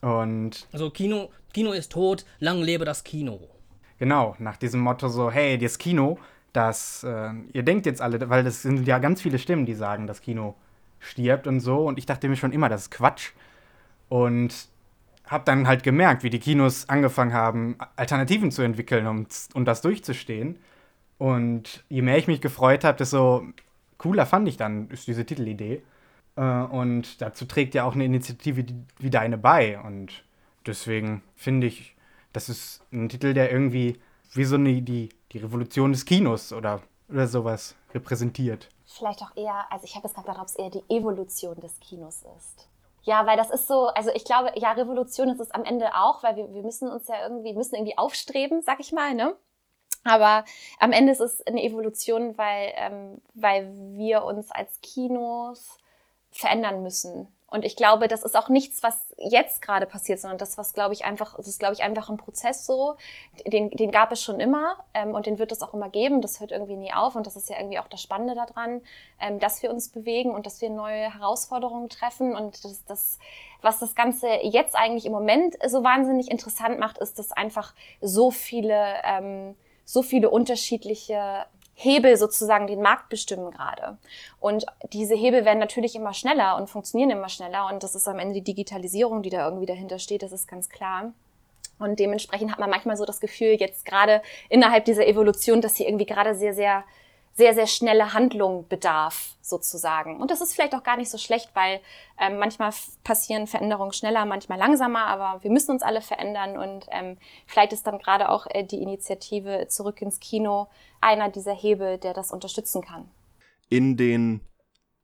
Und. 0.00 0.66
Also 0.72 0.90
Kino, 0.90 1.30
Kino 1.52 1.70
ist 1.70 1.92
tot, 1.92 2.24
lang 2.40 2.60
lebe 2.62 2.84
das 2.84 3.04
Kino. 3.04 3.38
Genau, 3.98 4.34
nach 4.38 4.56
diesem 4.56 4.80
Motto 4.80 5.08
so, 5.08 5.30
hey, 5.30 5.56
das 5.58 5.78
Kino, 5.78 6.18
das, 6.52 7.04
äh, 7.04 7.30
ihr 7.52 7.62
denkt 7.62 7.86
jetzt 7.86 8.02
alle, 8.02 8.28
weil 8.28 8.44
das 8.44 8.62
sind 8.62 8.86
ja 8.86 8.98
ganz 8.98 9.22
viele 9.22 9.38
Stimmen, 9.38 9.64
die 9.64 9.74
sagen, 9.74 10.06
das 10.06 10.20
Kino 10.20 10.56
stirbt 10.98 11.46
und 11.46 11.60
so. 11.60 11.86
Und 11.86 11.98
ich 11.98 12.06
dachte 12.06 12.28
mir 12.28 12.36
schon 12.36 12.52
immer, 12.52 12.68
das 12.68 12.82
ist 12.82 12.90
Quatsch. 12.90 13.30
Und 14.08 14.68
habe 15.24 15.44
dann 15.44 15.66
halt 15.66 15.82
gemerkt, 15.82 16.22
wie 16.22 16.30
die 16.30 16.38
Kinos 16.38 16.88
angefangen 16.88 17.32
haben, 17.32 17.76
Alternativen 17.96 18.50
zu 18.50 18.62
entwickeln, 18.62 19.06
um, 19.06 19.26
um 19.54 19.64
das 19.64 19.82
durchzustehen. 19.82 20.58
Und 21.18 21.84
je 21.88 22.02
mehr 22.02 22.18
ich 22.18 22.26
mich 22.26 22.40
gefreut 22.40 22.84
habe, 22.84 22.98
desto 22.98 23.46
cooler 23.98 24.26
fand 24.26 24.48
ich 24.48 24.56
dann, 24.56 24.88
ist 24.90 25.06
diese 25.06 25.24
Titelidee. 25.24 25.82
Äh, 26.36 26.42
und 26.42 27.20
dazu 27.22 27.46
trägt 27.46 27.74
ja 27.74 27.84
auch 27.84 27.94
eine 27.94 28.04
Initiative 28.04 28.64
wie 28.98 29.10
deine 29.10 29.38
bei. 29.38 29.80
Und 29.80 30.24
deswegen 30.66 31.22
finde 31.34 31.66
ich, 31.66 31.96
das 32.32 32.48
ist 32.48 32.82
ein 32.92 33.08
Titel, 33.08 33.34
der 33.34 33.50
irgendwie 33.50 33.98
wie 34.34 34.44
so 34.44 34.56
eine, 34.56 34.82
die, 34.82 35.08
die 35.32 35.38
Revolution 35.38 35.92
des 35.92 36.04
Kinos 36.04 36.52
oder, 36.52 36.82
oder 37.08 37.26
sowas 37.26 37.74
repräsentiert. 37.94 38.68
Vielleicht 38.84 39.22
auch 39.22 39.34
eher, 39.36 39.66
also 39.70 39.84
ich 39.84 39.96
habe 39.96 40.06
es 40.06 40.14
gerade 40.14 40.26
gedacht, 40.26 40.42
ob 40.42 40.48
es 40.48 40.56
eher 40.56 40.70
die 40.70 40.84
Evolution 40.88 41.58
des 41.60 41.80
Kinos 41.80 42.24
ist. 42.36 42.68
Ja, 43.02 43.24
weil 43.24 43.36
das 43.36 43.50
ist 43.50 43.68
so, 43.68 43.86
also 43.88 44.10
ich 44.14 44.24
glaube, 44.24 44.52
ja, 44.56 44.72
Revolution 44.72 45.28
ist 45.28 45.40
es 45.40 45.52
am 45.52 45.64
Ende 45.64 45.94
auch, 45.94 46.22
weil 46.22 46.36
wir, 46.36 46.52
wir 46.52 46.62
müssen 46.62 46.90
uns 46.90 47.06
ja 47.08 47.22
irgendwie, 47.22 47.54
müssen 47.54 47.76
irgendwie 47.76 47.96
aufstreben, 47.96 48.62
sag 48.62 48.80
ich 48.80 48.92
mal, 48.92 49.14
ne? 49.14 49.36
Aber 50.06 50.44
am 50.78 50.92
Ende 50.92 51.12
ist 51.12 51.20
es 51.20 51.46
eine 51.46 51.62
Evolution, 51.62 52.38
weil, 52.38 52.72
ähm, 52.76 53.20
weil 53.34 53.70
wir 53.96 54.24
uns 54.24 54.50
als 54.50 54.80
Kinos 54.80 55.78
verändern 56.30 56.82
müssen. 56.82 57.28
Und 57.48 57.64
ich 57.64 57.76
glaube, 57.76 58.08
das 58.08 58.24
ist 58.24 58.36
auch 58.36 58.48
nichts, 58.48 58.82
was 58.82 59.14
jetzt 59.18 59.62
gerade 59.62 59.86
passiert, 59.86 60.18
sondern 60.18 60.36
das, 60.36 60.58
was 60.58 60.74
glaube 60.74 60.94
ich 60.94 61.04
einfach, 61.04 61.36
das 61.36 61.46
ist 61.46 61.60
glaube 61.60 61.74
ich 61.74 61.82
einfach 61.82 62.10
ein 62.10 62.16
Prozess 62.16 62.66
so. 62.66 62.96
Den, 63.46 63.70
den 63.70 63.92
gab 63.92 64.10
es 64.10 64.20
schon 64.20 64.40
immer 64.40 64.84
ähm, 64.94 65.14
und 65.14 65.26
den 65.26 65.38
wird 65.38 65.52
es 65.52 65.62
auch 65.62 65.72
immer 65.72 65.88
geben. 65.88 66.20
Das 66.20 66.40
hört 66.40 66.50
irgendwie 66.50 66.76
nie 66.76 66.92
auf 66.92 67.14
und 67.14 67.24
das 67.26 67.36
ist 67.36 67.48
ja 67.48 67.56
irgendwie 67.56 67.78
auch 67.78 67.86
das 67.86 68.02
Spannende 68.02 68.34
daran, 68.34 68.82
ähm, 69.20 69.38
dass 69.38 69.62
wir 69.62 69.70
uns 69.70 69.90
bewegen 69.90 70.34
und 70.34 70.44
dass 70.44 70.60
wir 70.60 70.70
neue 70.70 71.14
Herausforderungen 71.14 71.88
treffen 71.88 72.34
und 72.34 72.64
das, 72.64 72.84
das, 72.84 73.18
was 73.62 73.78
das 73.78 73.94
Ganze 73.94 74.26
jetzt 74.42 74.74
eigentlich 74.74 75.06
im 75.06 75.12
Moment 75.12 75.56
so 75.68 75.84
wahnsinnig 75.84 76.30
interessant 76.30 76.80
macht, 76.80 76.98
ist, 76.98 77.18
dass 77.18 77.30
einfach 77.30 77.74
so 78.00 78.32
viele, 78.32 78.96
ähm, 79.04 79.54
so 79.86 80.02
viele 80.02 80.28
unterschiedliche 80.28 81.46
Hebel 81.74 82.16
sozusagen 82.16 82.66
den 82.66 82.82
Markt 82.82 83.08
bestimmen 83.08 83.50
gerade. 83.50 83.96
Und 84.40 84.66
diese 84.92 85.14
Hebel 85.14 85.44
werden 85.44 85.58
natürlich 85.58 85.94
immer 85.94 86.12
schneller 86.12 86.56
und 86.56 86.68
funktionieren 86.68 87.10
immer 87.10 87.28
schneller. 87.28 87.68
Und 87.72 87.82
das 87.82 87.94
ist 87.94 88.08
am 88.08 88.18
Ende 88.18 88.34
die 88.34 88.44
Digitalisierung, 88.44 89.22
die 89.22 89.30
da 89.30 89.46
irgendwie 89.46 89.66
dahinter 89.66 89.98
steht, 89.98 90.22
das 90.22 90.32
ist 90.32 90.48
ganz 90.48 90.68
klar. 90.68 91.12
Und 91.78 92.00
dementsprechend 92.00 92.50
hat 92.50 92.58
man 92.58 92.70
manchmal 92.70 92.96
so 92.96 93.04
das 93.04 93.20
Gefühl, 93.20 93.56
jetzt 93.58 93.84
gerade 93.84 94.22
innerhalb 94.48 94.86
dieser 94.86 95.06
Evolution, 95.06 95.60
dass 95.60 95.76
hier 95.76 95.86
irgendwie 95.86 96.06
gerade 96.06 96.34
sehr, 96.34 96.54
sehr 96.54 96.84
sehr, 97.36 97.54
sehr 97.54 97.66
schnelle 97.66 98.14
Handlung 98.14 98.66
bedarf, 98.66 99.36
sozusagen. 99.42 100.20
Und 100.20 100.30
das 100.30 100.40
ist 100.40 100.54
vielleicht 100.54 100.74
auch 100.74 100.82
gar 100.82 100.96
nicht 100.96 101.10
so 101.10 101.18
schlecht, 101.18 101.50
weil 101.54 101.80
ähm, 102.18 102.38
manchmal 102.38 102.72
passieren 103.04 103.46
Veränderungen 103.46 103.92
schneller, 103.92 104.24
manchmal 104.24 104.58
langsamer, 104.58 105.06
aber 105.06 105.42
wir 105.44 105.50
müssen 105.50 105.70
uns 105.72 105.82
alle 105.82 106.00
verändern 106.00 106.56
und 106.56 106.86
ähm, 106.90 107.18
vielleicht 107.46 107.74
ist 107.74 107.86
dann 107.86 107.98
gerade 107.98 108.30
auch 108.30 108.46
äh, 108.48 108.64
die 108.64 108.80
Initiative 108.82 109.66
Zurück 109.68 110.00
ins 110.00 110.18
Kino 110.18 110.68
einer 111.02 111.28
dieser 111.28 111.54
Hebel, 111.54 111.98
der 111.98 112.14
das 112.14 112.32
unterstützen 112.32 112.80
kann. 112.80 113.08
In 113.68 113.98
den 113.98 114.40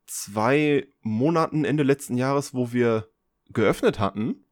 zwei 0.06 0.86
Monaten 1.02 1.66
Ende 1.66 1.82
letzten 1.82 2.16
Jahres, 2.16 2.54
wo 2.54 2.72
wir 2.72 3.08
geöffnet 3.50 3.98
hatten, 3.98 4.46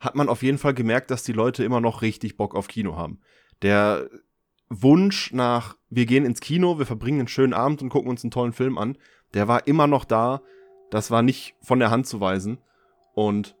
hat 0.00 0.16
man 0.16 0.28
auf 0.28 0.42
jeden 0.42 0.58
Fall 0.58 0.74
gemerkt, 0.74 1.12
dass 1.12 1.22
die 1.22 1.32
Leute 1.32 1.62
immer 1.62 1.80
noch 1.80 2.02
richtig 2.02 2.36
Bock 2.36 2.56
auf 2.56 2.66
Kino 2.66 2.96
haben. 2.96 3.20
Der 3.62 4.08
Wunsch 4.80 5.32
nach, 5.32 5.76
wir 5.90 6.06
gehen 6.06 6.24
ins 6.24 6.40
Kino, 6.40 6.78
wir 6.78 6.86
verbringen 6.86 7.20
einen 7.20 7.28
schönen 7.28 7.52
Abend 7.52 7.82
und 7.82 7.90
gucken 7.90 8.08
uns 8.10 8.24
einen 8.24 8.30
tollen 8.30 8.52
Film 8.52 8.78
an, 8.78 8.96
der 9.34 9.46
war 9.46 9.66
immer 9.66 9.86
noch 9.86 10.04
da. 10.04 10.42
Das 10.90 11.10
war 11.10 11.22
nicht 11.22 11.54
von 11.60 11.78
der 11.78 11.90
Hand 11.90 12.06
zu 12.06 12.20
weisen. 12.20 12.58
Und 13.14 13.56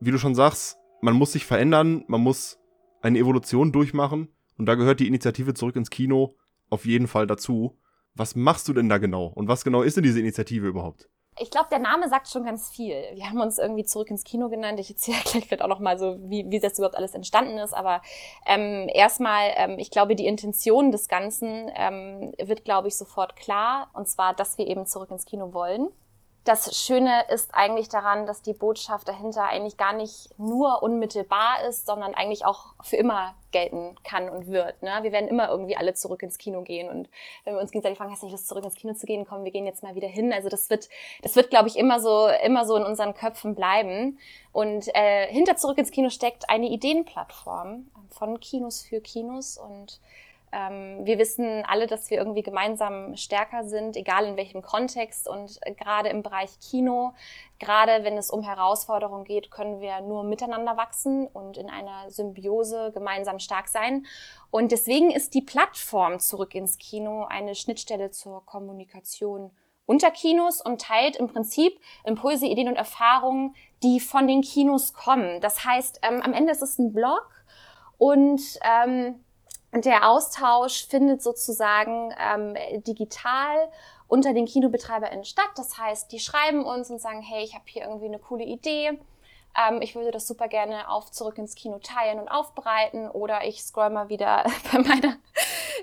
wie 0.00 0.10
du 0.10 0.18
schon 0.18 0.34
sagst, 0.34 0.78
man 1.00 1.14
muss 1.14 1.32
sich 1.32 1.46
verändern, 1.46 2.04
man 2.08 2.20
muss 2.20 2.58
eine 3.00 3.18
Evolution 3.18 3.72
durchmachen. 3.72 4.28
Und 4.58 4.66
da 4.66 4.74
gehört 4.74 5.00
die 5.00 5.08
Initiative 5.08 5.54
zurück 5.54 5.76
ins 5.76 5.90
Kino 5.90 6.34
auf 6.68 6.84
jeden 6.84 7.08
Fall 7.08 7.26
dazu. 7.26 7.78
Was 8.14 8.36
machst 8.36 8.68
du 8.68 8.72
denn 8.72 8.88
da 8.88 8.98
genau? 8.98 9.26
Und 9.26 9.48
was 9.48 9.64
genau 9.64 9.82
ist 9.82 9.96
denn 9.96 10.04
diese 10.04 10.20
Initiative 10.20 10.66
überhaupt? 10.66 11.08
Ich 11.40 11.50
glaube, 11.50 11.68
der 11.70 11.78
Name 11.78 12.08
sagt 12.08 12.28
schon 12.28 12.44
ganz 12.44 12.70
viel. 12.70 13.02
Wir 13.14 13.28
haben 13.28 13.40
uns 13.40 13.58
irgendwie 13.58 13.84
zurück 13.84 14.10
ins 14.10 14.24
Kino 14.24 14.48
genannt. 14.48 14.78
Ich 14.78 14.90
erzähle 14.90 15.18
gleich 15.24 15.46
vielleicht 15.46 15.62
auch 15.62 15.68
noch 15.68 15.80
mal 15.80 15.98
so, 15.98 16.16
wie, 16.20 16.50
wie 16.50 16.60
das 16.60 16.78
überhaupt 16.78 16.96
alles 16.96 17.14
entstanden 17.14 17.58
ist. 17.58 17.74
Aber 17.74 18.02
ähm, 18.46 18.88
erstmal, 18.92 19.52
ähm, 19.56 19.78
ich 19.78 19.90
glaube, 19.90 20.16
die 20.16 20.26
Intention 20.26 20.92
des 20.92 21.08
Ganzen 21.08 21.70
ähm, 21.74 22.32
wird, 22.38 22.64
glaube 22.64 22.88
ich, 22.88 22.96
sofort 22.96 23.36
klar. 23.36 23.90
Und 23.94 24.08
zwar, 24.08 24.34
dass 24.34 24.58
wir 24.58 24.66
eben 24.66 24.86
zurück 24.86 25.10
ins 25.10 25.24
Kino 25.24 25.52
wollen 25.54 25.88
das 26.44 26.74
Schöne 26.74 27.24
ist 27.28 27.54
eigentlich 27.54 27.90
daran, 27.90 28.24
dass 28.26 28.40
die 28.40 28.54
Botschaft 28.54 29.08
dahinter 29.08 29.44
eigentlich 29.44 29.76
gar 29.76 29.92
nicht 29.92 30.30
nur 30.38 30.82
unmittelbar 30.82 31.64
ist, 31.68 31.86
sondern 31.86 32.14
eigentlich 32.14 32.46
auch 32.46 32.74
für 32.82 32.96
immer 32.96 33.34
gelten 33.50 33.94
kann 34.04 34.30
und 34.30 34.46
wird. 34.46 34.82
Ne? 34.82 34.90
Wir 35.02 35.12
werden 35.12 35.28
immer 35.28 35.50
irgendwie 35.50 35.76
alle 35.76 35.92
zurück 35.92 36.22
ins 36.22 36.38
Kino 36.38 36.62
gehen 36.62 36.88
und 36.88 37.10
wenn 37.44 37.54
wir 37.54 37.60
uns 37.60 37.70
gegenseitig 37.70 37.98
fragen, 37.98 38.10
hast 38.10 38.22
du 38.22 38.26
nicht 38.26 38.32
Lust 38.32 38.48
zurück 38.48 38.64
ins 38.64 38.74
Kino 38.74 38.94
zu 38.94 39.06
gehen, 39.06 39.26
komm, 39.28 39.44
wir 39.44 39.50
gehen 39.50 39.66
jetzt 39.66 39.82
mal 39.82 39.94
wieder 39.94 40.08
hin. 40.08 40.32
Also 40.32 40.48
das 40.48 40.70
wird, 40.70 40.88
das 41.22 41.36
wird, 41.36 41.50
glaube 41.50 41.68
ich, 41.68 41.76
immer 41.76 42.00
so, 42.00 42.28
immer 42.44 42.64
so 42.64 42.76
in 42.76 42.84
unseren 42.84 43.12
Köpfen 43.12 43.54
bleiben. 43.54 44.18
Und 44.52 44.88
äh, 44.94 45.26
hinter 45.26 45.56
zurück 45.56 45.76
ins 45.76 45.90
Kino 45.90 46.08
steckt 46.08 46.48
eine 46.48 46.68
Ideenplattform 46.68 47.90
von 48.08 48.40
Kinos 48.40 48.82
für 48.82 49.00
Kinos 49.00 49.58
und 49.58 50.00
ähm, 50.52 51.04
wir 51.04 51.18
wissen 51.18 51.64
alle, 51.66 51.86
dass 51.86 52.10
wir 52.10 52.18
irgendwie 52.18 52.42
gemeinsam 52.42 53.16
stärker 53.16 53.64
sind, 53.64 53.96
egal 53.96 54.24
in 54.24 54.36
welchem 54.36 54.62
Kontext. 54.62 55.28
Und 55.28 55.60
gerade 55.78 56.08
im 56.08 56.22
Bereich 56.22 56.58
Kino, 56.60 57.12
gerade 57.58 58.04
wenn 58.04 58.16
es 58.16 58.30
um 58.30 58.42
Herausforderungen 58.42 59.24
geht, 59.24 59.50
können 59.50 59.80
wir 59.80 60.00
nur 60.00 60.24
miteinander 60.24 60.76
wachsen 60.76 61.26
und 61.28 61.56
in 61.56 61.70
einer 61.70 62.10
Symbiose 62.10 62.90
gemeinsam 62.92 63.38
stark 63.38 63.68
sein. 63.68 64.06
Und 64.50 64.72
deswegen 64.72 65.10
ist 65.10 65.34
die 65.34 65.42
Plattform 65.42 66.18
zurück 66.18 66.54
ins 66.54 66.78
Kino 66.78 67.24
eine 67.24 67.54
Schnittstelle 67.54 68.10
zur 68.10 68.44
Kommunikation 68.44 69.52
unter 69.86 70.12
Kinos 70.12 70.60
und 70.60 70.80
teilt 70.80 71.16
im 71.16 71.26
Prinzip 71.26 71.80
Impulse, 72.04 72.46
Ideen 72.46 72.68
und 72.68 72.76
Erfahrungen, 72.76 73.56
die 73.82 73.98
von 73.98 74.28
den 74.28 74.40
Kinos 74.40 74.92
kommen. 74.92 75.40
Das 75.40 75.64
heißt, 75.64 76.00
ähm, 76.08 76.22
am 76.22 76.32
Ende 76.32 76.52
ist 76.52 76.62
es 76.62 76.78
ein 76.78 76.92
Blog 76.92 77.28
und 77.98 78.40
ähm, 78.62 79.24
der 79.72 80.08
Austausch 80.08 80.86
findet 80.86 81.22
sozusagen 81.22 82.12
ähm, 82.18 82.56
digital 82.82 83.70
unter 84.08 84.34
den 84.34 84.46
KinobetreiberInnen 84.46 85.24
statt. 85.24 85.50
Das 85.56 85.78
heißt, 85.78 86.10
die 86.10 86.18
schreiben 86.18 86.64
uns 86.64 86.90
und 86.90 87.00
sagen, 87.00 87.22
hey, 87.22 87.44
ich 87.44 87.54
habe 87.54 87.64
hier 87.66 87.82
irgendwie 87.82 88.06
eine 88.06 88.18
coole 88.18 88.44
Idee. 88.44 88.98
Ähm, 89.56 89.80
ich 89.80 89.94
würde 89.94 90.10
das 90.10 90.26
super 90.26 90.48
gerne 90.48 90.88
auf 90.88 91.10
zurück 91.10 91.38
ins 91.38 91.54
Kino 91.54 91.78
teilen 91.78 92.18
und 92.18 92.28
aufbereiten. 92.28 93.08
Oder 93.08 93.46
ich 93.46 93.62
scroll 93.62 93.90
mal 93.90 94.08
wieder 94.08 94.44
bei 94.72 94.80
meiner 94.80 95.16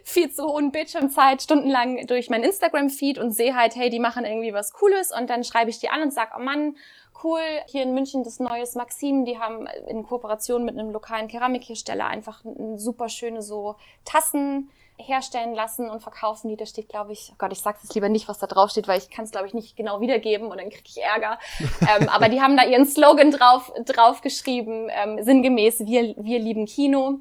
viel 0.04 0.32
zu 0.32 0.46
hohen 0.46 0.72
Bildschirmzeit 0.72 1.42
stundenlang 1.42 2.06
durch 2.08 2.30
mein 2.30 2.44
Instagram-Feed 2.44 3.18
und 3.18 3.32
sehe 3.32 3.56
halt, 3.56 3.76
hey, 3.76 3.90
die 3.90 4.00
machen 4.00 4.26
irgendwie 4.26 4.54
was 4.54 4.74
Cooles. 4.74 5.12
Und 5.12 5.30
dann 5.30 5.44
schreibe 5.44 5.70
ich 5.70 5.80
die 5.80 5.90
an 5.90 6.02
und 6.02 6.14
sage, 6.14 6.32
oh 6.36 6.42
Mann, 6.42 6.76
cool. 7.24 7.42
Hier 7.68 7.84
in 7.84 7.94
München 7.94 8.24
das 8.24 8.40
Neues 8.40 8.76
Maxim, 8.76 9.26
die 9.26 9.40
haben 9.40 9.68
in 9.88 10.04
Kooperation 10.04 10.66
mit 10.66 10.78
einem 10.78 10.92
lokalen 10.92 11.28
Keramikhersteller 11.28 12.08
einfach 12.08 12.44
super 12.76 13.10
schöne 13.10 13.42
so 13.42 13.76
Tassen 14.06 14.70
herstellen 15.00 15.54
lassen 15.54 15.90
und 15.90 16.02
verkaufen 16.02 16.50
die. 16.50 16.58
Da 16.58 16.66
steht, 16.66 16.90
glaube 16.90 17.14
ich, 17.14 17.30
oh 17.32 17.36
Gott, 17.38 17.52
ich 17.52 17.62
sage 17.62 17.78
jetzt 17.84 17.94
lieber 17.94 18.10
nicht, 18.10 18.28
was 18.28 18.40
da 18.40 18.48
drauf 18.48 18.72
steht, 18.72 18.88
weil 18.88 18.98
ich 18.98 19.10
kann 19.10 19.26
es, 19.26 19.32
glaube 19.32 19.48
ich, 19.48 19.54
nicht 19.54 19.76
genau 19.76 20.02
wiedergeben 20.02 20.48
und 20.48 20.58
dann 20.60 20.70
kriege 20.70 20.88
ich 20.88 21.02
Ärger. 21.02 21.38
ähm, 22.00 22.10
aber 22.10 22.30
die 22.30 22.42
haben 22.42 22.58
da 22.58 22.64
ihren 22.64 22.86
Slogan 22.86 23.32
drauf, 23.32 23.72
drauf 23.86 24.22
geschrieben, 24.22 24.90
ähm, 24.90 25.24
sinngemäß, 25.24 25.86
wir, 25.86 26.16
wir 26.18 26.40
lieben 26.40 26.66
Kino. 26.66 27.20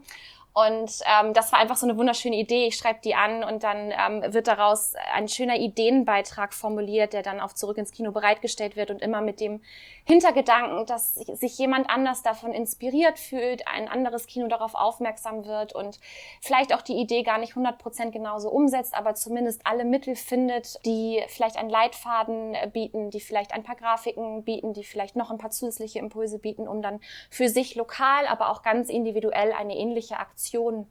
Und 0.56 1.02
ähm, 1.04 1.34
das 1.34 1.52
war 1.52 1.58
einfach 1.58 1.76
so 1.76 1.84
eine 1.86 1.98
wunderschöne 1.98 2.34
Idee. 2.34 2.68
Ich 2.68 2.76
schreibe 2.76 3.00
die 3.04 3.14
an 3.14 3.44
und 3.44 3.62
dann 3.62 3.92
ähm, 3.92 4.32
wird 4.32 4.46
daraus 4.46 4.94
ein 5.12 5.28
schöner 5.28 5.56
Ideenbeitrag 5.56 6.54
formuliert, 6.54 7.12
der 7.12 7.22
dann 7.22 7.40
auf 7.40 7.54
Zurück 7.54 7.76
ins 7.76 7.92
Kino 7.92 8.10
bereitgestellt 8.10 8.74
wird 8.74 8.90
und 8.90 9.02
immer 9.02 9.20
mit 9.20 9.38
dem 9.38 9.60
Hintergedanken, 10.04 10.86
dass 10.86 11.14
sich 11.14 11.58
jemand 11.58 11.90
anders 11.90 12.22
davon 12.22 12.54
inspiriert 12.54 13.18
fühlt, 13.18 13.68
ein 13.68 13.86
anderes 13.86 14.26
Kino 14.26 14.48
darauf 14.48 14.74
aufmerksam 14.74 15.44
wird 15.44 15.74
und 15.74 16.00
vielleicht 16.40 16.74
auch 16.74 16.80
die 16.80 16.96
Idee 16.96 17.22
gar 17.22 17.36
nicht 17.36 17.52
100% 17.52 18.10
genauso 18.10 18.48
umsetzt, 18.48 18.94
aber 18.94 19.14
zumindest 19.14 19.60
alle 19.66 19.84
Mittel 19.84 20.16
findet, 20.16 20.82
die 20.86 21.22
vielleicht 21.28 21.58
einen 21.58 21.68
Leitfaden 21.68 22.54
äh, 22.54 22.70
bieten, 22.72 23.10
die 23.10 23.20
vielleicht 23.20 23.52
ein 23.52 23.62
paar 23.62 23.76
Grafiken 23.76 24.42
bieten, 24.44 24.72
die 24.72 24.84
vielleicht 24.84 25.16
noch 25.16 25.30
ein 25.30 25.36
paar 25.36 25.50
zusätzliche 25.50 25.98
Impulse 25.98 26.38
bieten, 26.38 26.66
um 26.66 26.80
dann 26.80 27.00
für 27.28 27.50
sich 27.50 27.74
lokal, 27.74 28.26
aber 28.26 28.48
auch 28.48 28.62
ganz 28.62 28.88
individuell 28.88 29.52
eine 29.52 29.76
ähnliche 29.76 30.16
Aktion 30.16 30.45
Aktion 30.46 30.86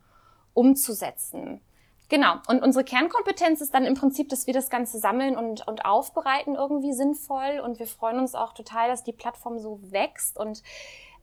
umzusetzen. 0.54 1.62
Genau. 2.08 2.36
Und 2.48 2.62
unsere 2.62 2.84
Kernkompetenz 2.84 3.62
ist 3.62 3.74
dann 3.74 3.86
im 3.86 3.96
Prinzip, 3.96 4.30
dass 4.30 4.46
wir 4.46 4.54
das 4.54 4.70
Ganze 4.70 5.00
sammeln 5.00 5.36
und, 5.36 5.68
und 5.68 5.86
aufbereiten 5.86 6.56
irgendwie 6.56 6.94
sinnvoll. 6.94 7.62
Und 7.64 7.80
wir 7.80 7.88
freuen 7.88 8.20
uns 8.20 8.36
auch 8.36 8.54
total, 8.54 8.90
dass 8.90 9.04
die 9.04 9.14
Plattform 9.14 9.58
so 9.58 9.80
wächst 9.92 10.38
und 10.38 10.62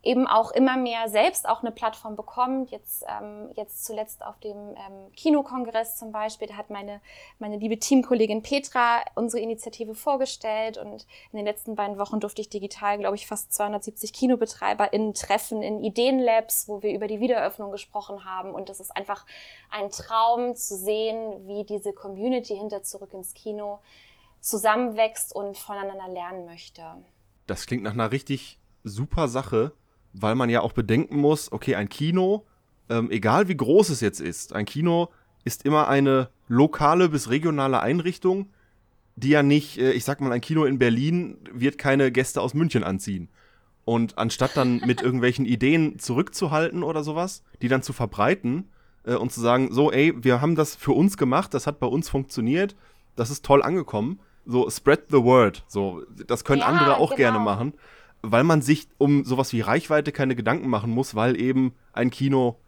eben 0.02 0.26
auch 0.26 0.50
immer 0.50 0.76
mehr 0.76 1.08
selbst 1.08 1.48
auch 1.48 1.62
eine 1.62 1.70
Plattform 1.70 2.16
bekommt. 2.16 2.70
Jetzt, 2.70 3.04
ähm, 3.08 3.50
jetzt 3.54 3.84
zuletzt 3.84 4.24
auf 4.24 4.38
dem 4.40 4.56
ähm, 4.56 5.12
Kinokongress 5.16 5.96
zum 5.96 6.10
Beispiel, 6.10 6.48
da 6.48 6.56
hat 6.56 6.70
meine, 6.70 7.00
meine 7.38 7.56
liebe 7.56 7.78
Teamkollegin 7.78 8.42
Petra 8.42 9.02
unsere 9.14 9.42
Initiative 9.42 9.94
vorgestellt 9.94 10.76
und 10.76 11.06
in 11.30 11.36
den 11.36 11.46
letzten 11.46 11.76
beiden 11.76 11.98
Wochen 11.98 12.18
durfte 12.18 12.40
ich 12.40 12.48
digital, 12.48 12.98
glaube 12.98 13.14
ich, 13.14 13.26
fast 13.28 13.52
270 13.54 14.12
KinobetreiberInnen 14.12 15.14
treffen 15.14 15.62
in 15.62 15.84
Ideenlabs, 15.84 16.68
wo 16.68 16.82
wir 16.82 16.92
über 16.92 17.06
die 17.06 17.20
Wiedereröffnung 17.20 17.70
gesprochen 17.70 18.24
haben 18.24 18.52
und 18.52 18.68
das 18.68 18.80
ist 18.80 18.96
einfach 18.96 19.24
ein 19.70 19.90
Traum 19.90 20.56
zu 20.56 20.76
sehen, 20.76 21.46
wie 21.46 21.64
diese 21.64 21.92
Community 21.92 22.56
hinter 22.56 22.82
Zurück 22.82 23.14
ins 23.14 23.34
Kino 23.34 23.78
zusammenwächst 24.40 25.32
und 25.32 25.56
voneinander 25.56 26.08
lernen 26.08 26.44
möchte. 26.44 26.82
Das 27.46 27.66
klingt 27.66 27.84
nach 27.84 27.92
einer 27.92 28.10
richtig 28.10 28.58
super 28.82 29.28
Sache 29.28 29.72
weil 30.12 30.34
man 30.34 30.50
ja 30.50 30.60
auch 30.60 30.72
bedenken 30.72 31.18
muss, 31.18 31.50
okay, 31.52 31.74
ein 31.74 31.88
Kino, 31.88 32.44
ähm, 32.88 33.10
egal 33.10 33.48
wie 33.48 33.56
groß 33.56 33.90
es 33.90 34.00
jetzt 34.00 34.20
ist, 34.20 34.54
ein 34.54 34.64
Kino 34.64 35.08
ist 35.44 35.64
immer 35.64 35.88
eine 35.88 36.28
lokale 36.48 37.08
bis 37.08 37.30
regionale 37.30 37.80
Einrichtung, 37.80 38.50
die 39.16 39.30
ja 39.30 39.42
nicht, 39.42 39.78
äh, 39.78 39.92
ich 39.92 40.04
sag 40.04 40.20
mal, 40.20 40.32
ein 40.32 40.40
Kino 40.40 40.64
in 40.64 40.78
Berlin 40.78 41.38
wird 41.52 41.78
keine 41.78 42.12
Gäste 42.12 42.40
aus 42.40 42.54
München 42.54 42.84
anziehen. 42.84 43.28
Und 43.84 44.18
anstatt 44.18 44.56
dann 44.56 44.80
mit 44.86 45.02
irgendwelchen 45.02 45.44
Ideen 45.44 45.98
zurückzuhalten 45.98 46.82
oder 46.82 47.02
sowas, 47.02 47.42
die 47.62 47.68
dann 47.68 47.82
zu 47.82 47.92
verbreiten 47.92 48.68
äh, 49.04 49.14
und 49.14 49.32
zu 49.32 49.40
sagen, 49.40 49.72
so, 49.72 49.90
ey, 49.90 50.14
wir 50.22 50.40
haben 50.40 50.54
das 50.54 50.76
für 50.76 50.92
uns 50.92 51.16
gemacht, 51.16 51.54
das 51.54 51.66
hat 51.66 51.80
bei 51.80 51.86
uns 51.86 52.08
funktioniert, 52.08 52.76
das 53.16 53.30
ist 53.30 53.44
toll 53.44 53.62
angekommen, 53.62 54.20
so 54.46 54.68
spread 54.70 55.04
the 55.10 55.22
word. 55.22 55.64
So, 55.68 56.02
das 56.26 56.44
können 56.44 56.60
Ja, 56.60 56.66
andere 56.66 56.96
auch 56.96 57.10
genau. 57.10 57.16
gerne 57.16 57.38
machen, 57.38 57.74
weil 58.22 58.44
man 58.44 58.62
sich 58.62 58.88
um 58.98 59.24
sowas 59.24 59.52
wie 59.52 59.60
Reichweite 59.60 60.12
keine 60.12 60.36
Gedanken 60.36 60.68
machen 60.68 60.90
muss, 60.90 61.14
weil 61.14 61.40
eben 61.40 61.74
ein 61.92 62.10
Kino 62.10 62.58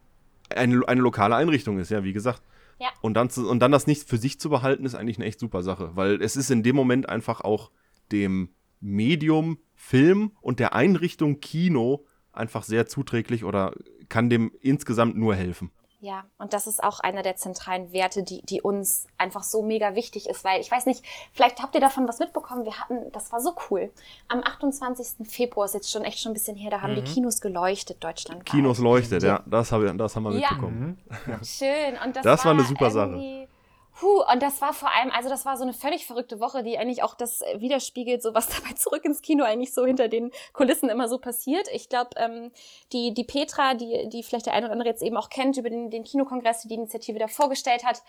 eine, 0.50 0.86
eine 0.86 1.00
lokale 1.00 1.36
Einrichtung 1.36 1.78
ist, 1.78 1.90
ja, 1.90 2.04
wie 2.04 2.12
gesagt. 2.12 2.42
Ja. 2.80 2.88
Und 3.00 3.14
dann, 3.14 3.30
zu, 3.30 3.48
und 3.48 3.60
dann 3.60 3.72
das 3.72 3.86
nicht 3.86 4.08
für 4.08 4.16
sich 4.16 4.40
zu 4.40 4.50
behalten, 4.50 4.84
ist 4.84 4.94
eigentlich 4.94 5.18
eine 5.18 5.26
echt 5.26 5.40
super 5.40 5.62
Sache, 5.62 5.92
weil 5.94 6.20
es 6.20 6.36
ist 6.36 6.50
in 6.50 6.62
dem 6.62 6.76
Moment 6.76 7.08
einfach 7.08 7.40
auch 7.40 7.70
dem 8.10 8.50
Medium 8.80 9.58
Film 9.74 10.32
und 10.40 10.60
der 10.60 10.74
Einrichtung 10.74 11.40
Kino 11.40 12.04
einfach 12.32 12.64
sehr 12.64 12.86
zuträglich 12.86 13.44
oder 13.44 13.74
kann 14.08 14.28
dem 14.28 14.52
insgesamt 14.60 15.16
nur 15.16 15.34
helfen. 15.34 15.70
Ja, 16.04 16.24
und 16.36 16.52
das 16.52 16.66
ist 16.66 16.84
auch 16.84 17.00
einer 17.00 17.22
der 17.22 17.36
zentralen 17.36 17.90
Werte, 17.90 18.24
die, 18.24 18.42
die 18.42 18.60
uns 18.60 19.06
einfach 19.16 19.42
so 19.42 19.62
mega 19.62 19.94
wichtig 19.94 20.28
ist, 20.28 20.44
weil 20.44 20.60
ich 20.60 20.70
weiß 20.70 20.84
nicht, 20.84 21.02
vielleicht 21.32 21.62
habt 21.62 21.74
ihr 21.74 21.80
davon 21.80 22.06
was 22.06 22.18
mitbekommen. 22.18 22.66
Wir 22.66 22.78
hatten, 22.78 23.10
das 23.12 23.32
war 23.32 23.40
so 23.40 23.54
cool. 23.70 23.90
Am 24.28 24.42
28. 24.44 25.26
Februar 25.26 25.64
ist 25.64 25.72
jetzt 25.72 25.90
schon 25.90 26.04
echt 26.04 26.18
schon 26.18 26.32
ein 26.32 26.34
bisschen 26.34 26.58
her, 26.58 26.70
da 26.70 26.82
haben 26.82 26.94
die 26.94 27.04
Kinos 27.04 27.40
geleuchtet, 27.40 28.04
Deutschland. 28.04 28.44
Kinos 28.44 28.80
leuchtet, 28.80 29.22
ja, 29.22 29.42
das, 29.46 29.72
hab, 29.72 29.80
das 29.96 30.14
haben 30.14 30.24
wir 30.24 30.32
Ja. 30.32 30.50
mitbekommen. 30.50 30.98
Schön. 31.42 31.96
Und 32.04 32.14
das, 32.16 32.22
Das 32.22 32.44
war 32.44 32.52
eine 32.52 32.64
super 32.64 32.90
Sache. 32.90 33.48
Puh, 33.94 34.22
und 34.30 34.42
das 34.42 34.60
war 34.60 34.72
vor 34.72 34.90
allem, 34.92 35.12
also 35.12 35.28
das 35.28 35.46
war 35.46 35.56
so 35.56 35.62
eine 35.62 35.72
völlig 35.72 36.04
verrückte 36.06 36.40
Woche, 36.40 36.64
die 36.64 36.78
eigentlich 36.78 37.04
auch 37.04 37.14
das 37.14 37.42
äh, 37.42 37.60
widerspiegelt, 37.60 38.22
so 38.22 38.34
was 38.34 38.48
dabei 38.56 38.74
zurück 38.74 39.04
ins 39.04 39.22
Kino 39.22 39.44
eigentlich 39.44 39.72
so 39.72 39.86
hinter 39.86 40.08
den 40.08 40.32
Kulissen 40.52 40.88
immer 40.88 41.08
so 41.08 41.18
passiert. 41.18 41.68
Ich 41.72 41.88
glaube, 41.88 42.10
ähm, 42.16 42.50
die, 42.92 43.14
die 43.14 43.22
Petra, 43.22 43.74
die, 43.74 44.08
die 44.08 44.24
vielleicht 44.24 44.46
der 44.46 44.54
eine 44.54 44.66
oder 44.66 44.72
andere 44.72 44.88
jetzt 44.88 45.02
eben 45.02 45.16
auch 45.16 45.28
kennt, 45.30 45.56
über 45.58 45.70
den, 45.70 45.90
den 45.90 46.02
Kinokongress, 46.02 46.62
die 46.62 46.68
die 46.68 46.74
Initiative 46.74 47.20
da 47.20 47.28
vorgestellt 47.28 47.84
hat, 47.84 48.02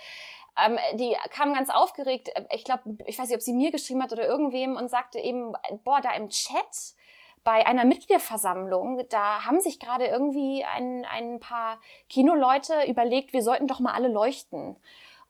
ähm, 0.58 0.80
die 0.96 1.16
kam 1.30 1.54
ganz 1.54 1.70
aufgeregt. 1.70 2.30
äh, 2.34 2.44
Ich 2.52 2.64
glaube, 2.64 2.98
ich 3.06 3.20
weiß 3.20 3.28
nicht, 3.28 3.36
ob 3.36 3.44
sie 3.44 3.54
mir 3.54 3.72
geschrieben 3.72 4.02
hat 4.02 4.12
oder 4.12 4.26
irgendwem 4.26 4.78
und 4.78 4.90
sagte 4.90 5.20
eben, 5.20 5.54
boah, 5.84 6.02
da 6.02 6.14
im 6.16 6.30
Chat 6.30 6.96
bei 7.44 7.64
einer 7.68 7.86
Mitgliederversammlung, 7.86 9.08
da 9.10 9.46
haben 9.46 9.62
sich 9.62 9.80
gerade 9.80 10.08
irgendwie 10.08 10.64
ein, 10.64 11.06
ein 11.06 11.40
paar 11.40 11.80
Kinoleute 12.10 12.74
überlegt, 12.88 13.34
wir 13.34 13.44
sollten 13.44 13.68
doch 13.68 13.80
mal 13.80 13.94
alle 13.94 14.08
leuchten. 14.08 14.78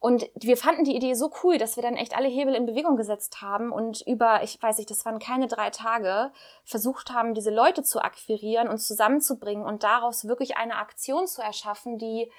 Und 0.06 0.30
wir 0.36 0.56
fanden 0.56 0.84
die 0.84 0.96
Idee 0.96 1.16
so 1.16 1.32
cool, 1.42 1.58
dass 1.58 1.78
wir 1.78 1.82
dann 1.82 1.96
echt 1.96 2.16
alle 2.16 2.28
Hebel 2.28 2.54
in 2.54 2.68
Bewegung 2.68 2.96
gesetzt 2.96 3.42
haben 3.42 3.72
und 3.72 4.02
über, 4.06 4.44
ich 4.44 4.62
weiß 4.62 4.78
nicht, 4.78 4.92
das 4.92 5.04
waren 5.04 5.18
keine 5.18 5.48
drei 5.48 5.72
Tage, 5.72 6.32
versucht 6.64 7.10
haben, 7.10 7.34
diese 7.34 7.50
Leute 7.50 7.82
zu 7.82 8.04
akquirieren 8.04 8.68
und 8.68 8.78
zusammenzubringen 8.78 9.66
und 9.66 9.82
daraus 9.82 10.28
wirklich 10.28 10.58
eine 10.58 10.76
Aktion 10.76 11.26
zu 11.26 11.42
erschaffen, 11.42 11.98
die 11.98 12.32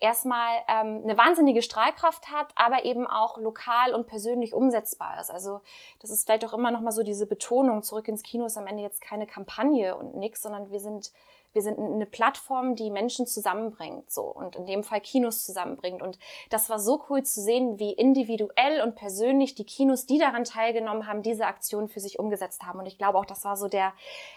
erstmal 0.00 0.50
ähm, 0.66 1.02
eine 1.04 1.16
wahnsinnige 1.16 1.62
Strahlkraft 1.62 2.32
hat, 2.32 2.48
aber 2.56 2.84
eben 2.84 3.06
auch 3.06 3.38
lokal 3.38 3.94
und 3.94 4.08
persönlich 4.08 4.52
umsetzbar 4.52 5.20
ist. 5.20 5.30
Also 5.30 5.60
das 6.00 6.10
ist 6.10 6.24
vielleicht 6.24 6.44
auch 6.44 6.54
immer 6.54 6.72
noch 6.72 6.80
mal 6.80 6.90
so 6.90 7.04
diese 7.04 7.28
Betonung, 7.28 7.84
zurück 7.84 8.08
ins 8.08 8.24
Kino 8.24 8.46
ist 8.46 8.58
am 8.58 8.66
Ende 8.66 8.82
jetzt 8.82 9.00
keine 9.00 9.28
Kampagne 9.28 9.94
und 9.94 10.16
nix, 10.16 10.42
sondern 10.42 10.72
wir 10.72 10.80
sind, 10.80 11.12
wir 11.52 11.62
sind 11.62 11.78
eine 11.78 12.06
Plattform, 12.06 12.74
die 12.76 12.90
Menschen 12.90 13.26
zusammenbringt 13.26 14.10
so 14.10 14.22
und 14.22 14.56
in 14.56 14.66
dem 14.66 14.82
Fall 14.82 15.00
Kinos 15.00 15.44
zusammenbringt. 15.44 16.02
Und 16.02 16.18
das 16.50 16.70
war 16.70 16.78
so 16.78 17.04
cool 17.08 17.22
zu 17.22 17.40
sehen, 17.40 17.78
wie 17.78 17.92
individuell 17.92 18.82
und 18.82 18.94
persönlich 18.94 19.54
die 19.54 19.64
Kinos, 19.64 20.06
die 20.06 20.18
daran 20.18 20.44
teilgenommen 20.44 21.06
haben, 21.06 21.22
diese 21.22 21.46
Aktion 21.46 21.88
für 21.88 22.00
sich 22.00 22.18
umgesetzt 22.18 22.62
haben. 22.62 22.78
Und 22.78 22.86
ich 22.86 22.98
glaube 22.98 23.18
auch, 23.18 23.26
das 23.26 23.44
war 23.44 23.56
so 23.56 23.68
der 23.68 23.92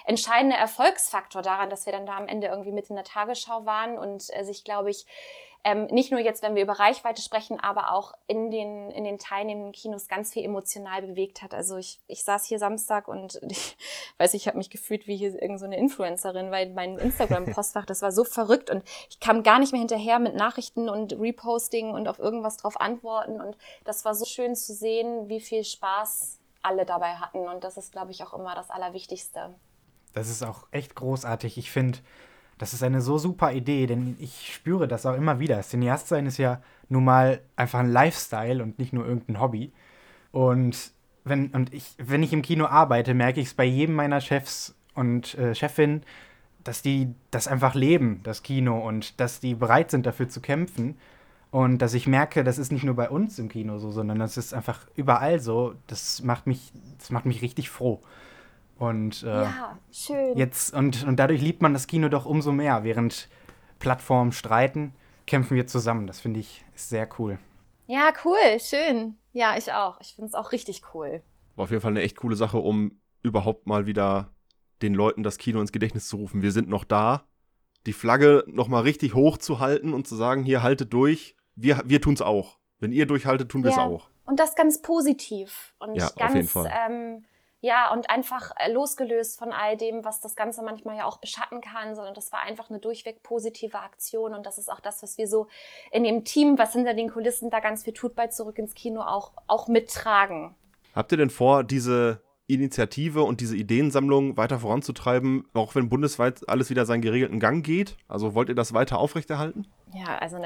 entscheidende 0.05 0.57
Erfolgsfaktor 0.57 1.41
daran, 1.41 1.70
dass 1.70 1.86
wir 1.86 1.93
dann 1.93 2.05
da 2.05 2.18
am 2.18 2.28
Ende 2.28 2.47
irgendwie 2.47 2.72
mit 2.72 2.89
in 2.89 2.95
der 2.95 3.05
Tagesschau 3.05 3.66
waren 3.66 3.97
und 3.97 4.28
äh, 4.34 4.43
sich, 4.43 4.63
glaube 4.63 4.89
ich, 4.89 5.05
ähm, 5.66 5.88
nicht 5.88 6.11
nur 6.11 6.20
jetzt, 6.20 6.43
wenn 6.43 6.53
wir 6.53 6.61
über 6.61 6.74
Reichweite 6.74 7.24
sprechen, 7.24 7.59
aber 7.59 7.91
auch 7.91 8.13
in 8.28 8.51
den, 8.51 8.91
in 8.91 9.03
den 9.03 9.18
teilnehmenden 9.18 9.72
Kinos 9.72 10.07
ganz 10.07 10.32
viel 10.32 10.45
emotional 10.45 11.01
bewegt 11.01 11.41
hat. 11.41 11.55
Also 11.55 11.78
ich, 11.78 11.99
ich 12.05 12.24
saß 12.24 12.45
hier 12.45 12.59
Samstag 12.59 13.07
und 13.07 13.41
ich 13.49 13.76
weiß, 14.20 14.36
ich 14.36 14.47
habe 14.47 14.59
mich 14.59 14.70
gefühlt 14.70 15.07
wie 15.07 15.18
hier 15.18 15.34
irgendeine 15.34 15.76
so 15.76 15.82
Influencerin, 15.82 16.51
weil 16.51 16.70
mein 16.70 16.99
Instagram-Postfach, 16.99 17.88
das 17.88 18.03
war 18.03 18.11
so 18.11 18.24
verrückt 18.24 18.70
und 18.70 18.84
ich 19.09 19.20
kam 19.20 19.41
gar 19.41 19.57
nicht 19.57 19.72
mehr 19.72 19.80
hinterher 19.80 20.20
mit 20.20 20.36
Nachrichten 20.36 20.88
und 20.88 21.13
Reposting 21.13 21.95
und 21.95 22.07
auf 22.07 22.20
irgendwas 22.20 22.57
drauf 22.57 22.80
antworten 22.80 23.41
und 23.41 23.57
das 23.86 24.05
war 24.05 24.13
so 24.13 24.26
schön 24.26 24.55
zu 24.55 24.72
sehen, 24.72 25.30
wie 25.30 25.41
viel 25.41 25.63
Spaß 25.63 26.39
alle 26.61 26.86
dabei 26.86 27.16
hatten 27.16 27.39
und 27.39 27.63
das 27.63 27.78
ist, 27.78 27.91
glaube 27.91 28.11
ich, 28.11 28.24
auch 28.24 28.36
immer 28.36 28.53
das 28.53 28.70
Allerwichtigste. 28.70 29.55
Das 30.13 30.30
ist 30.30 30.43
auch 30.43 30.68
echt 30.70 30.93
großartig. 30.93 31.57
Ich 31.57 31.72
finde, 31.72 31.97
das 32.58 32.74
ist 32.74 32.84
eine 32.84 33.01
so 33.01 33.18
super 33.18 33.51
Idee, 33.51 33.86
denn 33.86 34.16
ich 34.20 34.53
spüre 34.53 34.88
das 34.88 35.06
auch 35.06 35.16
immer 35.16 35.39
wieder. 35.39 35.62
Cineast 35.62 36.08
sein 36.08 36.26
ist 36.26 36.38
ja 36.38 36.62
nun 36.88 37.03
mal 37.03 37.41
einfach 37.56 37.80
ein 37.80 37.89
Lifestyle 37.89 38.64
und 38.64 38.80
nicht 38.80 38.93
nur 38.93 39.06
irgendein 39.06 39.39
Hobby. 39.39 39.74
Und 40.32 40.91
wenn, 41.24 41.47
und 41.49 41.74
ich, 41.74 41.95
wenn 41.97 42.24
ich 42.24 42.32
im 42.32 42.41
Kino 42.41 42.66
arbeite, 42.66 43.14
merke 43.14 43.41
ich 43.41 43.47
es 43.47 43.53
bei 43.53 43.66
jedem 43.66 43.95
meiner 43.95 44.22
Chefs 44.22 44.76
und 44.93 45.36
äh, 45.36 45.53
Chefin, 45.56 46.03
dass 46.64 46.82
die 46.82 47.14
das 47.32 47.47
einfach 47.47 47.76
leben, 47.76 48.22
das 48.24 48.41
Kino, 48.41 48.80
und 48.80 49.20
dass 49.20 49.39
die 49.39 49.53
bereit 49.53 49.91
sind, 49.91 50.06
dafür 50.06 50.30
zu 50.30 50.41
kämpfen. 50.41 50.97
Und 51.51 51.78
dass 51.78 51.93
ich 51.93 52.08
merke, 52.08 52.43
das 52.43 52.58
ist 52.58 52.72
nicht 52.72 52.84
nur 52.84 52.95
bei 52.95 53.10
uns 53.10 53.39
im 53.39 53.49
Kino 53.49 53.78
so, 53.80 53.91
sondern 53.91 54.20
das 54.20 54.36
ist 54.36 54.53
einfach 54.53 54.88
überall 54.95 55.39
so. 55.39 55.76
Das 55.88 56.22
macht 56.24 56.47
mich, 56.47 56.74
das 56.97 57.12
macht 57.12 57.26
mich 57.26 57.41
richtig 57.41 57.70
froh. 57.70 58.01
Und 58.78 59.23
äh, 59.23 59.43
Ja, 59.43 59.80
schön. 59.91 60.38
Jetzt 60.38 60.73
und, 60.73 61.05
und 61.07 61.17
dadurch 61.17 61.41
liebt 61.41 61.61
man 61.61 61.73
das 61.73 61.88
Kino 61.88 62.09
doch 62.09 62.26
umso 62.26 62.51
mehr. 62.51 62.84
Während 62.84 63.30
Plattformen 63.80 64.32
streiten, 64.32 64.93
kämpfen 65.28 65.55
wir 65.55 65.67
zusammen. 65.67 66.07
Das 66.07 66.19
finde 66.19 66.39
ich 66.39 66.65
ist 66.76 66.89
sehr 66.89 67.07
cool. 67.19 67.39
Ja, 67.88 68.11
cool, 68.26 68.59
schön. 68.59 69.15
Ja, 69.32 69.55
ich 69.57 69.71
auch. 69.71 69.99
Ich 70.01 70.15
finde 70.15 70.28
es 70.30 70.34
auch 70.34 70.51
richtig 70.51 70.82
cool. 70.93 71.21
War 71.55 71.63
auf 71.63 71.69
jeden 71.71 71.82
Fall 71.82 71.91
eine 71.91 72.01
echt 72.01 72.17
coole 72.17 72.36
Sache, 72.36 72.57
um 72.57 72.99
überhaupt 73.21 73.67
mal 73.67 73.86
wieder 73.86 74.30
den 74.82 74.93
Leuten 74.93 75.23
das 75.23 75.38
Kino 75.38 75.61
ins 75.61 75.71
Gedächtnis 75.71 76.07
zu 76.07 76.17
rufen. 76.17 76.41
Wir 76.41 76.51
sind 76.51 76.67
noch 76.67 76.84
da. 76.84 77.23
Die 77.86 77.93
Flagge 77.93 78.43
noch 78.47 78.67
mal 78.67 78.82
richtig 78.82 79.13
hoch 79.13 79.38
zu 79.38 79.59
halten 79.59 79.93
und 79.93 80.07
zu 80.07 80.15
sagen, 80.15 80.43
hier 80.43 80.63
haltet 80.63 80.91
durch. 80.93 81.36
Wir, 81.55 81.82
wir 81.86 82.01
tun's 82.01 82.21
auch. 82.21 82.57
Wenn 82.80 82.91
ihr 82.91 83.05
durchhaltet, 83.05 83.49
tun 83.49 83.63
wir 83.63 83.69
es 83.69 83.78
Ja. 83.78 83.86
auch. 83.86 84.09
Und 84.26 84.39
das 84.39 84.55
ganz 84.55 84.82
positiv 84.82 85.73
und 85.78 85.95
Ja, 85.95 86.07
auf 86.07 86.15
ganz, 86.15 86.34
jeden 86.34 86.47
Fall. 86.47 86.71
Ähm, 86.89 87.23
ja, 87.66 87.91
und 87.91 88.11
einfach 88.11 88.51
äh, 88.57 88.72
losgelöst 88.72 89.39
von 89.39 89.51
all 89.51 89.76
dem, 89.76 90.05
was 90.05 90.22
das 90.22 90.36
Ganze 90.36 90.61
manchmal 90.61 90.97
ja 90.97 91.05
auch 91.05 91.18
beschatten 91.18 91.61
kann, 91.61 91.95
sondern 91.95 92.13
das 92.13 92.32
war 92.32 92.41
einfach 92.41 92.70
eine 92.70 92.78
durchweg 92.78 93.24
positive 93.24 93.80
Aktion 93.80 94.36
und 94.36 94.45
das 94.45 94.59
ist 94.59 94.72
auch 94.72 94.80
das, 94.80 95.01
was 95.01 95.18
wir 95.18 95.28
so 95.28 95.47
in 95.91 96.03
dem 96.03 96.24
Team, 96.24 96.59
was 96.59 96.74
hinter 96.74 96.93
den 96.93 97.09
Kulissen 97.09 97.49
da 97.49 97.59
ganz 97.61 97.84
viel 97.84 97.93
tut 97.93 98.13
bei 98.13 98.28
Zurück 98.28 98.59
ins 98.59 98.76
Kino, 98.76 99.01
auch, 99.01 99.32
auch 99.47 99.68
mittragen. 99.68 100.53
Habt 100.93 101.11
ihr 101.11 101.18
denn 101.18 101.32
vor, 101.32 101.63
diese 101.63 102.22
Initiative 102.45 103.24
und 103.24 103.41
diese 103.41 103.55
Ideensammlung 103.55 104.38
weiter 104.38 104.59
voranzutreiben, 104.59 105.47
auch 105.55 105.74
wenn 105.74 105.89
bundesweit 105.89 106.47
alles 106.47 106.70
wieder 106.70 106.86
seinen 106.86 107.01
geregelten 107.01 107.39
Gang 107.39 107.66
geht? 107.66 107.97
Also 108.07 108.36
wollt 108.36 108.49
ihr 108.49 108.55
das 108.55 108.76
weiter 108.76 108.99
aufrechterhalten? 108.99 109.66
Ja, 109.91 110.20
also 110.20 110.38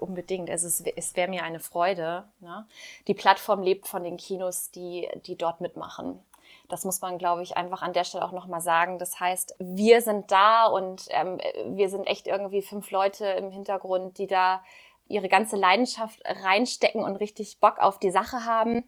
unbedingt. 0.00 0.50
Also 0.50 0.66
es, 0.66 0.80
es 0.96 1.14
wäre 1.14 1.30
mir 1.30 1.44
eine 1.44 1.60
Freude. 1.60 2.24
Ne? 2.40 2.66
Die 3.06 3.14
Plattform 3.14 3.62
lebt 3.62 3.86
von 3.86 4.02
den 4.02 4.16
Kinos, 4.16 4.72
die, 4.72 5.08
die 5.24 5.36
dort 5.36 5.60
mitmachen. 5.60 6.18
Das 6.68 6.84
muss 6.84 7.00
man, 7.00 7.18
glaube 7.18 7.42
ich, 7.42 7.56
einfach 7.56 7.82
an 7.82 7.92
der 7.92 8.04
Stelle 8.04 8.24
auch 8.24 8.32
nochmal 8.32 8.60
sagen. 8.60 8.98
Das 8.98 9.20
heißt, 9.20 9.56
wir 9.58 10.00
sind 10.00 10.30
da 10.30 10.66
und 10.66 11.06
ähm, 11.10 11.38
wir 11.66 11.88
sind 11.88 12.06
echt 12.06 12.26
irgendwie 12.26 12.62
fünf 12.62 12.90
Leute 12.90 13.26
im 13.26 13.50
Hintergrund, 13.50 14.18
die 14.18 14.26
da 14.26 14.62
ihre 15.06 15.28
ganze 15.28 15.56
Leidenschaft 15.56 16.22
reinstecken 16.24 17.02
und 17.02 17.16
richtig 17.16 17.60
Bock 17.60 17.78
auf 17.78 17.98
die 17.98 18.10
Sache 18.10 18.44
haben. 18.44 18.84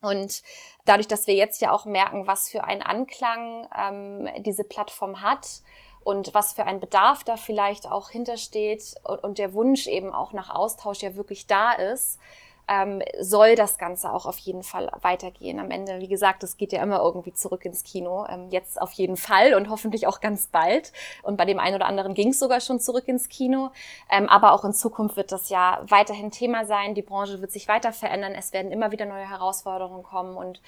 Und 0.00 0.42
dadurch, 0.84 1.08
dass 1.08 1.26
wir 1.26 1.34
jetzt 1.34 1.60
ja 1.60 1.72
auch 1.72 1.84
merken, 1.84 2.26
was 2.26 2.48
für 2.48 2.64
einen 2.64 2.82
Anklang 2.82 3.68
ähm, 3.76 4.28
diese 4.44 4.62
Plattform 4.62 5.22
hat 5.22 5.62
und 6.04 6.32
was 6.34 6.52
für 6.52 6.64
ein 6.64 6.78
Bedarf 6.78 7.24
da 7.24 7.36
vielleicht 7.36 7.90
auch 7.90 8.10
hintersteht 8.10 8.94
und, 9.02 9.24
und 9.24 9.38
der 9.38 9.54
Wunsch 9.54 9.88
eben 9.88 10.14
auch 10.14 10.32
nach 10.32 10.50
Austausch 10.50 11.02
ja 11.02 11.16
wirklich 11.16 11.48
da 11.48 11.72
ist, 11.72 12.20
ähm, 12.68 13.02
soll 13.20 13.54
das 13.54 13.78
Ganze 13.78 14.12
auch 14.12 14.26
auf 14.26 14.38
jeden 14.38 14.62
Fall 14.62 14.90
weitergehen. 15.00 15.58
Am 15.58 15.70
Ende, 15.70 16.00
wie 16.00 16.08
gesagt, 16.08 16.42
es 16.42 16.56
geht 16.56 16.72
ja 16.72 16.82
immer 16.82 17.00
irgendwie 17.00 17.32
zurück 17.32 17.64
ins 17.64 17.82
Kino. 17.82 18.26
Ähm, 18.28 18.48
jetzt 18.50 18.80
auf 18.80 18.92
jeden 18.92 19.16
Fall 19.16 19.54
und 19.54 19.70
hoffentlich 19.70 20.06
auch 20.06 20.20
ganz 20.20 20.46
bald. 20.46 20.92
Und 21.22 21.36
bei 21.36 21.44
dem 21.44 21.58
einen 21.58 21.76
oder 21.76 21.86
anderen 21.86 22.14
ging 22.14 22.28
es 22.28 22.38
sogar 22.38 22.60
schon 22.60 22.80
zurück 22.80 23.08
ins 23.08 23.28
Kino. 23.28 23.70
Ähm, 24.10 24.28
aber 24.28 24.52
auch 24.52 24.64
in 24.64 24.72
Zukunft 24.72 25.16
wird 25.16 25.32
das 25.32 25.48
ja 25.48 25.80
weiterhin 25.88 26.30
Thema 26.30 26.64
sein. 26.64 26.94
Die 26.94 27.02
Branche 27.02 27.40
wird 27.40 27.52
sich 27.52 27.68
weiter 27.68 27.92
verändern. 27.92 28.34
Es 28.36 28.52
werden 28.52 28.70
immer 28.70 28.92
wieder 28.92 29.06
neue 29.06 29.28
Herausforderungen 29.28 30.02
kommen 30.02 30.36
und 30.36 30.60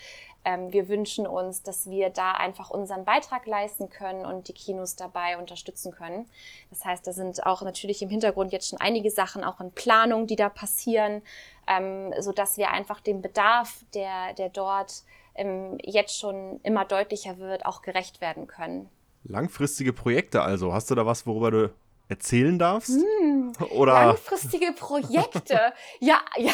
ähm, 0.44 0.72
wir 0.72 0.88
wünschen 0.88 1.26
uns, 1.26 1.62
dass 1.62 1.90
wir 1.90 2.10
da 2.10 2.32
einfach 2.32 2.70
unseren 2.70 3.04
Beitrag 3.04 3.46
leisten 3.46 3.90
können 3.90 4.24
und 4.24 4.48
die 4.48 4.52
Kinos 4.52 4.96
dabei 4.96 5.38
unterstützen 5.38 5.92
können. 5.92 6.26
Das 6.70 6.84
heißt, 6.84 7.06
da 7.06 7.12
sind 7.12 7.44
auch 7.44 7.62
natürlich 7.62 8.02
im 8.02 8.08
Hintergrund 8.08 8.52
jetzt 8.52 8.70
schon 8.70 8.80
einige 8.80 9.10
Sachen 9.10 9.44
auch 9.44 9.60
in 9.60 9.72
Planung, 9.72 10.26
die 10.26 10.36
da 10.36 10.48
passieren, 10.48 11.22
ähm, 11.66 12.14
so 12.20 12.32
dass 12.32 12.56
wir 12.56 12.70
einfach 12.70 13.00
dem 13.00 13.20
Bedarf, 13.20 13.84
der, 13.94 14.34
der 14.34 14.48
dort 14.48 15.02
ähm, 15.34 15.78
jetzt 15.82 16.18
schon 16.18 16.60
immer 16.62 16.84
deutlicher 16.84 17.38
wird, 17.38 17.66
auch 17.66 17.82
gerecht 17.82 18.20
werden 18.20 18.46
können. 18.46 18.88
Langfristige 19.24 19.92
Projekte 19.92 20.42
also. 20.42 20.72
Hast 20.72 20.90
du 20.90 20.94
da 20.94 21.04
was, 21.04 21.26
worüber 21.26 21.50
du 21.50 21.74
erzählen 22.08 22.58
darfst? 22.58 22.98
Hm, 22.98 23.52
Oder 23.72 23.92
Langfristige 24.06 24.72
Projekte. 24.72 25.72
ja, 26.00 26.20
ja. 26.36 26.52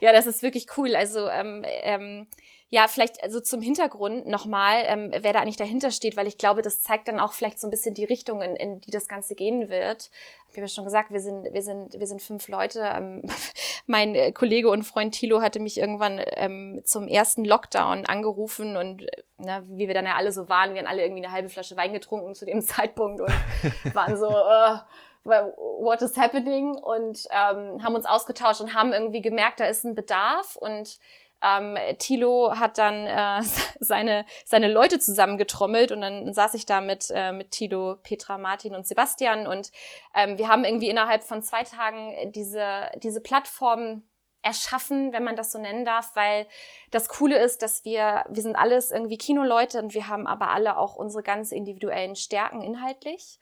Ja, 0.00 0.12
das 0.12 0.26
ist 0.26 0.42
wirklich 0.42 0.66
cool. 0.76 0.96
Also 0.96 1.28
ähm, 1.28 1.62
ähm, 1.64 2.26
ja, 2.74 2.88
vielleicht 2.88 3.22
also 3.22 3.38
zum 3.38 3.60
Hintergrund 3.60 4.26
nochmal, 4.26 4.82
ähm, 4.86 5.12
wer 5.16 5.32
da 5.32 5.38
eigentlich 5.38 5.56
dahinter 5.56 5.92
steht, 5.92 6.16
weil 6.16 6.26
ich 6.26 6.38
glaube, 6.38 6.60
das 6.60 6.82
zeigt 6.82 7.06
dann 7.06 7.20
auch 7.20 7.32
vielleicht 7.32 7.60
so 7.60 7.68
ein 7.68 7.70
bisschen 7.70 7.94
die 7.94 8.02
Richtung, 8.02 8.42
in, 8.42 8.56
in 8.56 8.80
die 8.80 8.90
das 8.90 9.06
Ganze 9.06 9.36
gehen 9.36 9.68
wird. 9.68 10.10
Ich 10.48 10.56
habe 10.56 10.62
ja 10.62 10.66
schon 10.66 10.82
gesagt, 10.82 11.12
wir 11.12 11.20
sind, 11.20 11.44
wir 11.52 11.62
sind, 11.62 11.96
wir 11.96 12.06
sind 12.08 12.20
fünf 12.20 12.48
Leute. 12.48 12.80
Ähm, 12.80 13.22
mein 13.86 14.16
äh, 14.16 14.32
Kollege 14.32 14.70
und 14.70 14.82
Freund 14.82 15.14
Thilo 15.14 15.40
hatte 15.40 15.60
mich 15.60 15.78
irgendwann 15.78 16.20
ähm, 16.32 16.80
zum 16.84 17.06
ersten 17.06 17.44
Lockdown 17.44 18.06
angerufen 18.06 18.76
und 18.76 19.06
na, 19.38 19.62
wie 19.68 19.86
wir 19.86 19.94
dann 19.94 20.06
ja 20.06 20.16
alle 20.16 20.32
so 20.32 20.48
waren, 20.48 20.74
wir 20.74 20.80
haben 20.80 20.88
alle 20.88 21.04
irgendwie 21.04 21.24
eine 21.24 21.32
halbe 21.32 21.50
Flasche 21.50 21.76
Wein 21.76 21.92
getrunken 21.92 22.34
zu 22.34 22.44
dem 22.44 22.60
Zeitpunkt 22.60 23.20
und 23.20 23.30
waren 23.94 24.16
so, 24.16 24.26
äh, 24.26 24.78
what 25.22 26.02
is 26.02 26.16
happening? 26.16 26.74
Und 26.74 27.28
ähm, 27.30 27.84
haben 27.84 27.94
uns 27.94 28.06
ausgetauscht 28.06 28.60
und 28.60 28.74
haben 28.74 28.92
irgendwie 28.92 29.22
gemerkt, 29.22 29.60
da 29.60 29.66
ist 29.66 29.84
ein 29.84 29.94
Bedarf 29.94 30.56
und 30.56 30.98
ähm, 31.44 31.76
Thilo 31.98 32.58
hat 32.58 32.78
dann 32.78 33.06
äh, 33.06 33.42
seine, 33.80 34.24
seine 34.44 34.72
Leute 34.72 34.98
zusammengetrommelt 34.98 35.92
und 35.92 36.00
dann 36.00 36.32
saß 36.32 36.54
ich 36.54 36.66
da 36.66 36.80
mit, 36.80 37.10
äh, 37.14 37.32
mit 37.32 37.50
Thilo, 37.50 37.96
Petra, 38.02 38.38
Martin 38.38 38.74
und 38.74 38.86
Sebastian 38.86 39.46
und 39.46 39.70
ähm, 40.14 40.38
wir 40.38 40.48
haben 40.48 40.64
irgendwie 40.64 40.88
innerhalb 40.88 41.22
von 41.22 41.42
zwei 41.42 41.62
Tagen 41.62 42.32
diese, 42.32 42.90
diese 42.96 43.20
Plattform 43.20 44.02
erschaffen, 44.44 45.12
wenn 45.12 45.24
man 45.24 45.36
das 45.36 45.52
so 45.52 45.58
nennen 45.58 45.84
darf, 45.84 46.14
weil 46.14 46.46
das 46.90 47.08
Coole 47.08 47.38
ist, 47.38 47.62
dass 47.62 47.84
wir, 47.84 48.24
wir 48.28 48.42
sind 48.42 48.56
alles 48.56 48.90
irgendwie 48.90 49.16
Kinoleute 49.16 49.78
und 49.80 49.94
wir 49.94 50.08
haben 50.08 50.26
aber 50.26 50.48
alle 50.48 50.76
auch 50.76 50.96
unsere 50.96 51.22
ganz 51.22 51.50
individuellen 51.50 52.14
Stärken 52.14 52.60
inhaltlich, 52.60 53.40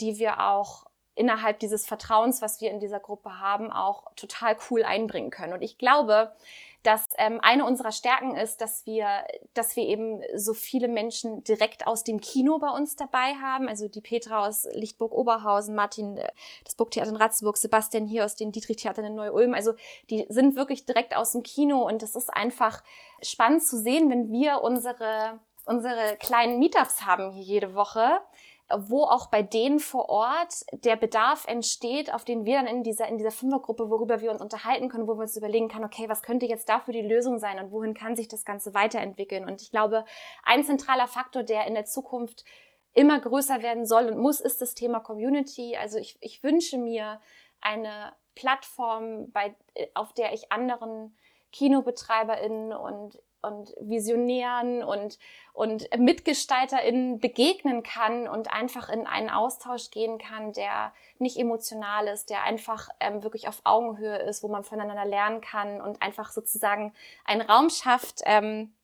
die 0.00 0.18
wir 0.18 0.40
auch 0.40 0.86
innerhalb 1.16 1.58
dieses 1.58 1.86
Vertrauens, 1.86 2.42
was 2.42 2.60
wir 2.60 2.70
in 2.70 2.80
dieser 2.80 3.00
Gruppe 3.00 3.40
haben, 3.40 3.72
auch 3.72 4.12
total 4.14 4.56
cool 4.70 4.84
einbringen 4.84 5.30
können. 5.30 5.52
Und 5.52 5.62
ich 5.62 5.78
glaube, 5.78 6.32
dass 6.84 7.08
ähm, 7.16 7.40
eine 7.42 7.64
unserer 7.64 7.92
Stärken 7.92 8.36
ist, 8.36 8.60
dass 8.60 8.84
wir, 8.84 9.06
dass 9.54 9.74
wir 9.74 9.84
eben 9.84 10.20
so 10.36 10.52
viele 10.52 10.86
Menschen 10.86 11.42
direkt 11.42 11.86
aus 11.86 12.04
dem 12.04 12.20
Kino 12.20 12.58
bei 12.58 12.68
uns 12.68 12.94
dabei 12.94 13.34
haben. 13.42 13.68
Also 13.68 13.88
die 13.88 14.02
Petra 14.02 14.46
aus 14.46 14.68
Lichtburg-Oberhausen, 14.72 15.74
Martin, 15.74 16.18
äh, 16.18 16.28
das 16.62 16.74
Burgtheater 16.74 17.10
in 17.10 17.16
Ratzeburg, 17.16 17.56
Sebastian 17.56 18.06
hier 18.06 18.24
aus 18.24 18.36
den 18.36 18.52
Dietrich-Theatern 18.52 19.06
in 19.06 19.14
Neu-Ulm. 19.14 19.54
Also 19.54 19.72
die 20.10 20.26
sind 20.28 20.56
wirklich 20.56 20.84
direkt 20.84 21.16
aus 21.16 21.32
dem 21.32 21.42
Kino 21.42 21.86
und 21.86 22.02
es 22.02 22.14
ist 22.14 22.32
einfach 22.32 22.82
spannend 23.22 23.64
zu 23.64 23.78
sehen, 23.78 24.10
wenn 24.10 24.30
wir 24.30 24.62
unsere, 24.62 25.40
unsere 25.64 26.16
kleinen 26.18 26.58
Meetups 26.58 27.06
haben 27.06 27.30
hier 27.30 27.44
jede 27.44 27.74
Woche 27.74 28.20
wo 28.70 29.04
auch 29.04 29.26
bei 29.26 29.42
denen 29.42 29.78
vor 29.78 30.08
Ort 30.08 30.64
der 30.72 30.96
Bedarf 30.96 31.46
entsteht, 31.46 32.12
auf 32.12 32.24
den 32.24 32.44
wir 32.44 32.56
dann 32.56 32.66
in 32.66 32.82
dieser, 32.82 33.06
in 33.08 33.18
dieser 33.18 33.30
Fünfergruppe, 33.30 33.90
worüber 33.90 34.20
wir 34.20 34.30
uns 34.30 34.40
unterhalten 34.40 34.88
können, 34.88 35.06
wo 35.06 35.14
wir 35.14 35.22
uns 35.22 35.36
überlegen 35.36 35.68
können, 35.68 35.84
okay, 35.84 36.08
was 36.08 36.22
könnte 36.22 36.46
jetzt 36.46 36.68
dafür 36.68 36.94
die 36.94 37.02
Lösung 37.02 37.38
sein 37.38 37.58
und 37.58 37.72
wohin 37.72 37.94
kann 37.94 38.16
sich 38.16 38.28
das 38.28 38.44
Ganze 38.44 38.72
weiterentwickeln? 38.72 39.44
Und 39.44 39.60
ich 39.60 39.70
glaube, 39.70 40.04
ein 40.42 40.64
zentraler 40.64 41.06
Faktor, 41.06 41.42
der 41.42 41.66
in 41.66 41.74
der 41.74 41.84
Zukunft 41.84 42.44
immer 42.94 43.20
größer 43.20 43.62
werden 43.62 43.86
soll 43.86 44.06
und 44.06 44.18
muss, 44.18 44.40
ist 44.40 44.62
das 44.62 44.74
Thema 44.74 45.00
Community. 45.00 45.76
Also 45.76 45.98
ich, 45.98 46.16
ich 46.20 46.42
wünsche 46.42 46.78
mir 46.78 47.20
eine 47.60 48.14
Plattform, 48.34 49.30
bei, 49.32 49.54
auf 49.94 50.12
der 50.14 50.32
ich 50.32 50.50
anderen 50.50 51.16
KinobetreiberInnen 51.52 52.72
und 52.72 53.20
und 53.44 53.74
Visionären 53.80 54.82
und, 54.82 55.18
und 55.52 55.88
MitgestalterInnen 55.96 57.20
begegnen 57.20 57.82
kann 57.82 58.28
und 58.28 58.52
einfach 58.52 58.88
in 58.88 59.06
einen 59.06 59.30
Austausch 59.30 59.90
gehen 59.90 60.18
kann, 60.18 60.52
der 60.52 60.92
nicht 61.18 61.38
emotional 61.38 62.08
ist, 62.08 62.30
der 62.30 62.42
einfach 62.42 62.88
ähm, 63.00 63.22
wirklich 63.22 63.48
auf 63.48 63.60
Augenhöhe 63.64 64.18
ist, 64.18 64.42
wo 64.42 64.48
man 64.48 64.64
voneinander 64.64 65.04
lernen 65.04 65.40
kann 65.40 65.80
und 65.80 66.02
einfach 66.02 66.30
sozusagen 66.30 66.92
einen 67.24 67.42
Raum 67.42 67.70
schafft, 67.70 68.22
ähm, 68.24 68.74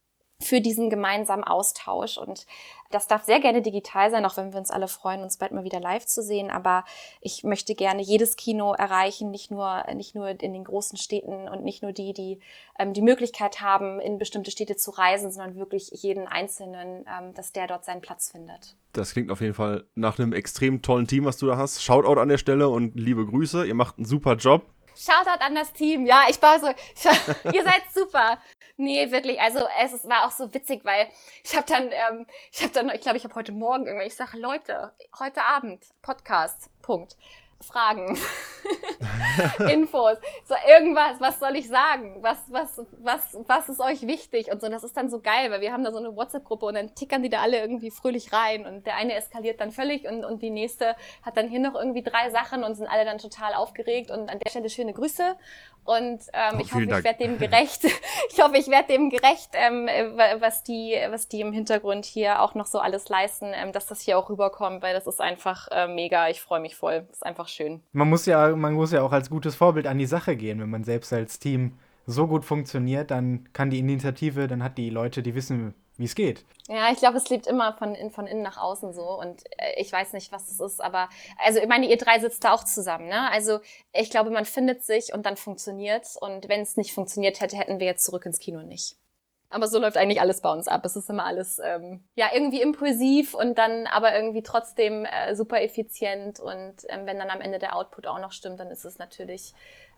für 0.42 0.60
diesen 0.60 0.90
gemeinsamen 0.90 1.44
Austausch. 1.44 2.18
Und 2.18 2.46
das 2.90 3.06
darf 3.06 3.24
sehr 3.24 3.40
gerne 3.40 3.62
digital 3.62 4.10
sein, 4.10 4.24
auch 4.24 4.36
wenn 4.36 4.52
wir 4.52 4.58
uns 4.58 4.70
alle 4.70 4.88
freuen, 4.88 5.22
uns 5.22 5.36
bald 5.36 5.52
mal 5.52 5.64
wieder 5.64 5.80
live 5.80 6.06
zu 6.06 6.22
sehen. 6.22 6.50
Aber 6.50 6.84
ich 7.20 7.44
möchte 7.44 7.74
gerne 7.74 8.02
jedes 8.02 8.36
Kino 8.36 8.72
erreichen, 8.72 9.30
nicht 9.30 9.50
nur, 9.50 9.84
nicht 9.94 10.14
nur 10.14 10.28
in 10.28 10.52
den 10.52 10.64
großen 10.64 10.98
Städten 10.98 11.48
und 11.48 11.62
nicht 11.62 11.82
nur 11.82 11.92
die, 11.92 12.12
die 12.12 12.40
ähm, 12.78 12.92
die 12.92 13.02
Möglichkeit 13.02 13.60
haben, 13.60 14.00
in 14.00 14.18
bestimmte 14.18 14.50
Städte 14.50 14.76
zu 14.76 14.90
reisen, 14.90 15.30
sondern 15.30 15.56
wirklich 15.56 15.90
jeden 15.92 16.26
Einzelnen, 16.26 17.04
ähm, 17.06 17.34
dass 17.34 17.52
der 17.52 17.66
dort 17.66 17.84
seinen 17.84 18.00
Platz 18.00 18.30
findet. 18.30 18.76
Das 18.92 19.12
klingt 19.12 19.30
auf 19.30 19.40
jeden 19.40 19.54
Fall 19.54 19.84
nach 19.94 20.18
einem 20.18 20.32
extrem 20.32 20.82
tollen 20.82 21.06
Team, 21.06 21.24
was 21.24 21.36
du 21.36 21.46
da 21.46 21.56
hast. 21.56 21.82
Shoutout 21.82 22.20
an 22.20 22.28
der 22.28 22.38
Stelle 22.38 22.68
und 22.68 22.96
liebe 22.96 23.24
Grüße. 23.24 23.66
Ihr 23.66 23.74
macht 23.74 23.98
einen 23.98 24.06
super 24.06 24.34
Job. 24.34 24.64
Shoutout 25.00 25.40
an 25.40 25.54
das 25.54 25.72
Team. 25.72 26.04
Ja, 26.04 26.24
ich 26.28 26.40
war 26.42 26.60
so, 26.60 26.66
ihr 27.52 27.64
seid 27.64 27.82
super. 27.94 28.38
Nee, 28.76 29.10
wirklich. 29.10 29.40
Also 29.40 29.66
es 29.82 30.08
war 30.08 30.26
auch 30.26 30.30
so 30.30 30.52
witzig, 30.52 30.84
weil 30.84 31.08
ich 31.44 31.56
habe 31.56 31.66
dann, 31.66 31.90
ähm, 31.90 32.26
ich 32.52 32.62
habe 32.62 32.72
dann, 32.72 32.90
ich 32.90 33.00
glaube, 33.00 33.16
ich 33.16 33.24
habe 33.24 33.34
heute 33.34 33.52
Morgen 33.52 33.86
irgendwie, 33.86 34.06
ich 34.06 34.14
sage, 34.14 34.38
Leute, 34.38 34.92
heute 35.18 35.42
Abend 35.42 35.84
Podcast. 36.02 36.70
Punkt. 36.82 37.16
Fragen, 37.60 38.18
Infos, 39.70 40.16
so 40.44 40.54
irgendwas, 40.68 41.20
was 41.20 41.38
soll 41.38 41.56
ich 41.56 41.68
sagen? 41.68 42.18
Was, 42.20 42.38
was, 42.48 42.80
was, 42.98 43.38
was 43.46 43.68
ist 43.68 43.80
euch 43.80 44.06
wichtig? 44.06 44.50
Und 44.50 44.60
so, 44.60 44.68
das 44.68 44.84
ist 44.84 44.96
dann 44.96 45.10
so 45.10 45.20
geil, 45.20 45.50
weil 45.50 45.60
wir 45.60 45.72
haben 45.72 45.84
da 45.84 45.92
so 45.92 45.98
eine 45.98 46.14
WhatsApp-Gruppe 46.14 46.66
und 46.66 46.74
dann 46.74 46.94
tickern 46.94 47.22
die 47.22 47.28
da 47.28 47.40
alle 47.40 47.60
irgendwie 47.60 47.90
fröhlich 47.90 48.32
rein 48.32 48.66
und 48.66 48.86
der 48.86 48.96
eine 48.96 49.14
eskaliert 49.14 49.60
dann 49.60 49.70
völlig 49.70 50.06
und, 50.08 50.24
und 50.24 50.42
die 50.42 50.50
nächste 50.50 50.96
hat 51.22 51.36
dann 51.36 51.48
hier 51.48 51.60
noch 51.60 51.74
irgendwie 51.74 52.02
drei 52.02 52.30
Sachen 52.30 52.64
und 52.64 52.74
sind 52.74 52.88
alle 52.88 53.04
dann 53.04 53.18
total 53.18 53.54
aufgeregt 53.54 54.10
und 54.10 54.28
an 54.28 54.38
der 54.38 54.50
Stelle 54.50 54.70
schöne 54.70 54.92
Grüße 54.92 55.36
und 55.84 56.20
ähm, 56.32 56.56
oh, 56.56 56.60
ich 56.60 56.72
hoffe, 56.72 56.86
Dank. 56.86 56.98
ich 57.00 57.04
werde 57.04 57.24
dem 57.24 57.38
gerecht. 57.50 57.84
ich 58.30 58.40
hoffe, 58.40 58.56
ich 58.56 58.68
werde 58.68 58.88
dem 58.88 59.10
gerecht, 59.10 59.50
ähm, 59.54 59.86
was 60.40 60.62
die, 60.62 60.96
was 61.10 61.28
die 61.28 61.40
im 61.40 61.52
Hintergrund 61.52 62.04
hier 62.04 62.42
auch 62.42 62.54
noch 62.54 62.66
so 62.66 62.78
alles 62.78 63.08
leisten, 63.08 63.52
ähm, 63.54 63.72
dass 63.72 63.86
das 63.86 64.00
hier 64.00 64.18
auch 64.18 64.30
rüberkommt, 64.30 64.82
weil 64.82 64.94
das 64.94 65.06
ist 65.06 65.20
einfach 65.20 65.68
äh, 65.70 65.88
mega. 65.88 66.28
Ich 66.28 66.40
freue 66.40 66.60
mich 66.60 66.76
voll. 66.76 67.04
Das 67.08 67.18
ist 67.18 67.26
einfach 67.26 67.48
schön. 67.48 67.82
Man 67.92 68.08
muss 68.08 68.26
ja, 68.26 68.54
man 68.54 68.74
muss 68.74 68.92
ja 68.92 69.02
auch 69.02 69.12
als 69.12 69.30
gutes 69.30 69.54
Vorbild 69.54 69.86
an 69.86 69.98
die 69.98 70.06
Sache 70.06 70.36
gehen, 70.36 70.60
wenn 70.60 70.70
man 70.70 70.84
selbst 70.84 71.12
als 71.12 71.38
Team 71.38 71.78
so 72.06 72.26
gut 72.26 72.44
funktioniert, 72.44 73.10
dann 73.10 73.52
kann 73.52 73.70
die 73.70 73.78
Initiative, 73.78 74.48
dann 74.48 74.62
hat 74.62 74.78
die 74.78 74.90
Leute, 74.90 75.22
die 75.22 75.34
wissen, 75.34 75.74
wie 76.00 76.06
es 76.06 76.14
geht. 76.14 76.44
Ja, 76.66 76.90
ich 76.90 76.98
glaube, 76.98 77.18
es 77.18 77.28
lebt 77.28 77.46
immer 77.46 77.74
von, 77.74 77.94
von 78.10 78.26
innen 78.26 78.42
nach 78.42 78.56
außen 78.56 78.94
so. 78.94 79.20
Und 79.20 79.44
äh, 79.58 79.80
ich 79.80 79.92
weiß 79.92 80.14
nicht, 80.14 80.32
was 80.32 80.50
es 80.50 80.58
ist, 80.58 80.80
aber 80.80 81.10
also 81.44 81.60
ich 81.60 81.68
meine, 81.68 81.86
ihr 81.86 81.98
drei 81.98 82.18
sitzt 82.18 82.42
da 82.42 82.52
auch 82.52 82.64
zusammen, 82.64 83.08
ne? 83.08 83.30
Also 83.30 83.60
ich 83.92 84.10
glaube, 84.10 84.30
man 84.30 84.46
findet 84.46 84.82
sich 84.82 85.12
und 85.12 85.26
dann 85.26 85.36
funktioniert's. 85.36 86.16
Und 86.16 86.48
wenn 86.48 86.62
es 86.62 86.76
nicht 86.76 86.94
funktioniert 86.94 87.40
hätte, 87.40 87.56
hätten 87.56 87.80
wir 87.80 87.86
jetzt 87.86 88.04
zurück 88.04 88.24
ins 88.24 88.38
Kino 88.38 88.62
nicht. 88.62 88.96
Aber 89.50 89.66
so 89.68 89.78
läuft 89.78 89.98
eigentlich 89.98 90.20
alles 90.20 90.40
bei 90.40 90.50
uns 90.50 90.68
ab. 90.68 90.84
Es 90.84 90.96
ist 90.96 91.10
immer 91.10 91.26
alles 91.26 91.60
ähm, 91.62 92.04
ja 92.14 92.30
irgendwie 92.32 92.62
impulsiv 92.62 93.34
und 93.34 93.58
dann 93.58 93.86
aber 93.86 94.14
irgendwie 94.14 94.42
trotzdem 94.42 95.04
äh, 95.04 95.34
super 95.34 95.60
effizient. 95.60 96.40
Und 96.40 96.76
ähm, 96.88 97.04
wenn 97.04 97.18
dann 97.18 97.30
am 97.30 97.42
Ende 97.42 97.58
der 97.58 97.76
Output 97.76 98.06
auch 98.06 98.20
noch 98.20 98.32
stimmt, 98.32 98.58
dann 98.58 98.70
ist 98.70 98.84
es 98.84 98.98
natürlich 98.98 99.52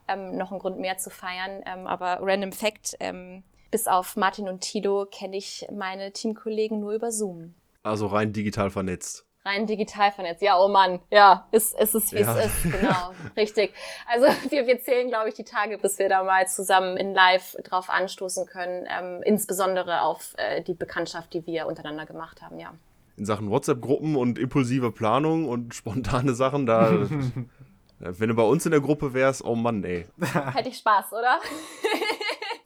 ähm, 0.09 0.37
noch 0.37 0.51
ein 0.51 0.59
Grund 0.59 0.79
mehr 0.79 0.97
zu 0.97 1.11
feiern. 1.11 1.63
Ähm, 1.67 1.87
aber 1.87 2.19
Random 2.23 2.51
Fact, 2.51 2.97
ähm, 2.99 3.45
bis 3.73 3.89
auf 3.89 4.17
Martin 4.17 4.49
und 4.49 4.61
Tilo 4.61 5.07
kenne 5.11 5.37
ich 5.37 5.67
meine 5.73 6.13
Teamkollegen 6.13 6.79
nur 6.79 6.93
über 6.93 7.11
Zoom. 7.11 7.55
Also 7.83 8.07
rein 8.07 8.33
digital 8.33 8.71
vernetzt. 8.71 9.27
Rein 9.45 9.67
digital 9.67 10.13
vernetzt. 10.13 10.41
Ja, 10.41 10.61
oh 10.61 10.69
Mann. 10.69 11.01
Ja, 11.11 11.49
ist, 11.51 11.75
ist 11.81 11.97
es, 11.97 12.13
wie 12.13 12.21
ja. 12.21 12.39
es 12.39 12.47
ist. 12.47 12.73
Genau. 12.81 13.13
Richtig. 13.37 13.75
Also 14.07 14.27
wir, 14.51 14.69
wir 14.69 14.79
zählen, 14.81 15.09
glaube 15.09 15.31
ich, 15.31 15.35
die 15.35 15.43
Tage, 15.43 15.79
bis 15.79 15.99
wir 15.99 16.09
da 16.09 16.23
mal 16.23 16.47
zusammen 16.47 16.97
in 16.97 17.13
Live 17.13 17.57
drauf 17.65 17.91
anstoßen 17.91 18.47
können. 18.47 18.87
Ähm, 18.89 19.23
insbesondere 19.25 20.03
auf 20.03 20.35
äh, 20.37 20.63
die 20.63 20.75
Bekanntschaft, 20.75 21.35
die 21.35 21.45
wir 21.47 21.67
untereinander 21.67 22.07
gemacht 22.07 22.41
haben, 22.43 22.61
ja. 22.61 22.73
In 23.17 23.25
Sachen 23.25 23.51
WhatsApp-Gruppen 23.51 24.15
und 24.17 24.39
impulsive 24.39 24.93
Planung 24.93 25.49
und 25.49 25.75
spontane 25.75 26.35
Sachen, 26.35 26.67
da 26.67 26.93
Wenn 27.99 28.29
du 28.29 28.35
bei 28.35 28.43
uns 28.43 28.65
in 28.65 28.73
der 28.73 28.81
Gruppe 28.81 29.15
wärst, 29.15 29.45
oh 29.45 29.55
Mann, 29.55 29.85
ey. 29.85 30.07
Hätte 30.55 30.69
ich 30.69 30.79
Spaß, 30.79 31.13
oder? 31.13 31.39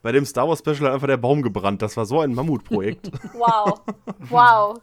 Bei 0.01 0.11
dem 0.11 0.25
Star 0.25 0.47
Wars 0.47 0.59
Special 0.59 0.91
einfach 0.91 1.07
der 1.07 1.17
Baum 1.17 1.41
gebrannt. 1.41 1.81
Das 1.81 1.97
war 1.97 2.05
so 2.05 2.21
ein 2.21 2.33
Mammutprojekt. 2.33 3.11
wow. 3.33 3.81
Wow. 4.29 4.81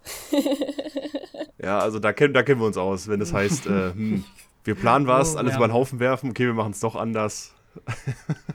ja, 1.58 1.78
also 1.78 1.98
da 1.98 2.12
kennen, 2.12 2.34
da 2.34 2.42
kennen 2.42 2.60
wir 2.60 2.66
uns 2.66 2.76
aus, 2.76 3.08
wenn 3.08 3.20
es 3.20 3.32
heißt, 3.32 3.66
äh, 3.66 3.92
hm, 3.92 4.24
wir 4.64 4.74
planen 4.74 5.06
was, 5.06 5.34
oh, 5.34 5.38
alles 5.38 5.52
ja. 5.52 5.58
über 5.58 5.68
den 5.68 5.74
Haufen 5.74 6.00
werfen, 6.00 6.30
okay, 6.30 6.46
wir 6.46 6.54
machen 6.54 6.72
es 6.72 6.80
doch 6.80 6.96
anders. 6.96 7.54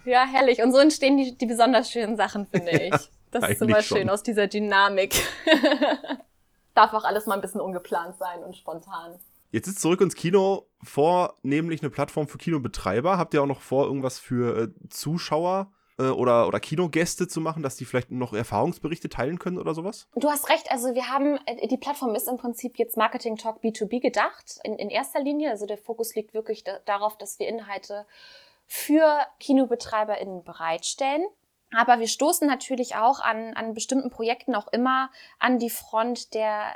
ja, 0.06 0.26
herrlich. 0.26 0.62
Und 0.62 0.72
so 0.72 0.78
entstehen 0.80 1.18
die, 1.18 1.38
die 1.38 1.46
besonders 1.46 1.92
schönen 1.92 2.16
Sachen, 2.16 2.48
finde 2.48 2.72
ich. 2.72 2.94
Das 3.32 3.48
ist 3.48 3.62
immer 3.62 3.82
schön 3.82 4.00
schon. 4.00 4.10
aus 4.10 4.24
dieser 4.24 4.48
Dynamik. 4.48 5.16
Darf 6.74 6.94
auch 6.94 7.04
alles 7.04 7.26
mal 7.26 7.36
ein 7.36 7.42
bisschen 7.42 7.62
ungeplant 7.62 8.18
sein 8.18 8.44
und 8.44 8.56
spontan. 8.56 9.20
Jetzt 9.52 9.68
ist 9.68 9.82
zurück 9.82 10.02
ins 10.02 10.16
Kino 10.16 10.68
vor, 10.84 11.36
nämlich 11.42 11.82
eine 11.82 11.90
Plattform 11.90 12.28
für 12.28 12.38
Kinobetreiber. 12.38 13.18
Habt 13.18 13.34
ihr 13.34 13.42
auch 13.42 13.48
noch 13.48 13.62
vor, 13.62 13.86
irgendwas 13.86 14.20
für 14.20 14.58
äh, 14.58 14.68
Zuschauer 14.90 15.72
äh, 16.00 16.10
oder, 16.10 16.48
oder 16.48 16.60
Kinogäste 16.60 17.28
zu 17.28 17.42
machen, 17.42 17.62
dass 17.62 17.76
die 17.76 17.86
vielleicht 17.86 18.10
noch 18.10 18.34
Erfahrungsberichte 18.34 19.10
teilen 19.10 19.38
können 19.38 19.58
oder 19.58 19.74
sowas? 19.74 20.08
Du 20.16 20.30
hast 20.30 20.50
recht, 20.50 20.72
also 20.72 20.96
wir 20.96 21.10
haben, 21.10 21.38
äh, 21.46 21.68
die 21.68 21.78
Plattform 21.78 22.16
ist 22.16 22.28
im 22.28 22.38
Prinzip 22.38 22.80
jetzt 22.80 22.98
Marketing 22.98 23.36
Talk 23.36 23.62
B2B 23.62 24.02
gedacht, 24.02 24.60
in, 24.64 24.76
in 24.76 24.90
erster 24.90 25.22
Linie. 25.22 25.52
Also 25.52 25.66
der 25.66 25.78
Fokus 25.78 26.16
liegt 26.16 26.34
wirklich 26.34 26.64
da, 26.64 26.80
darauf, 26.86 27.18
dass 27.18 27.38
wir 27.40 27.48
Inhalte 27.48 28.06
für 28.66 29.20
KinobetreiberInnen 29.40 30.44
bereitstellen. 30.44 31.26
Aber 31.72 32.00
wir 32.00 32.08
stoßen 32.08 32.48
natürlich 32.48 32.96
auch 32.96 33.20
an, 33.20 33.54
an 33.54 33.74
bestimmten 33.74 34.10
Projekten 34.10 34.56
auch 34.56 34.68
immer 34.70 35.12
an 35.38 35.60
die 35.60 35.70
Front 35.70 36.34
der 36.34 36.76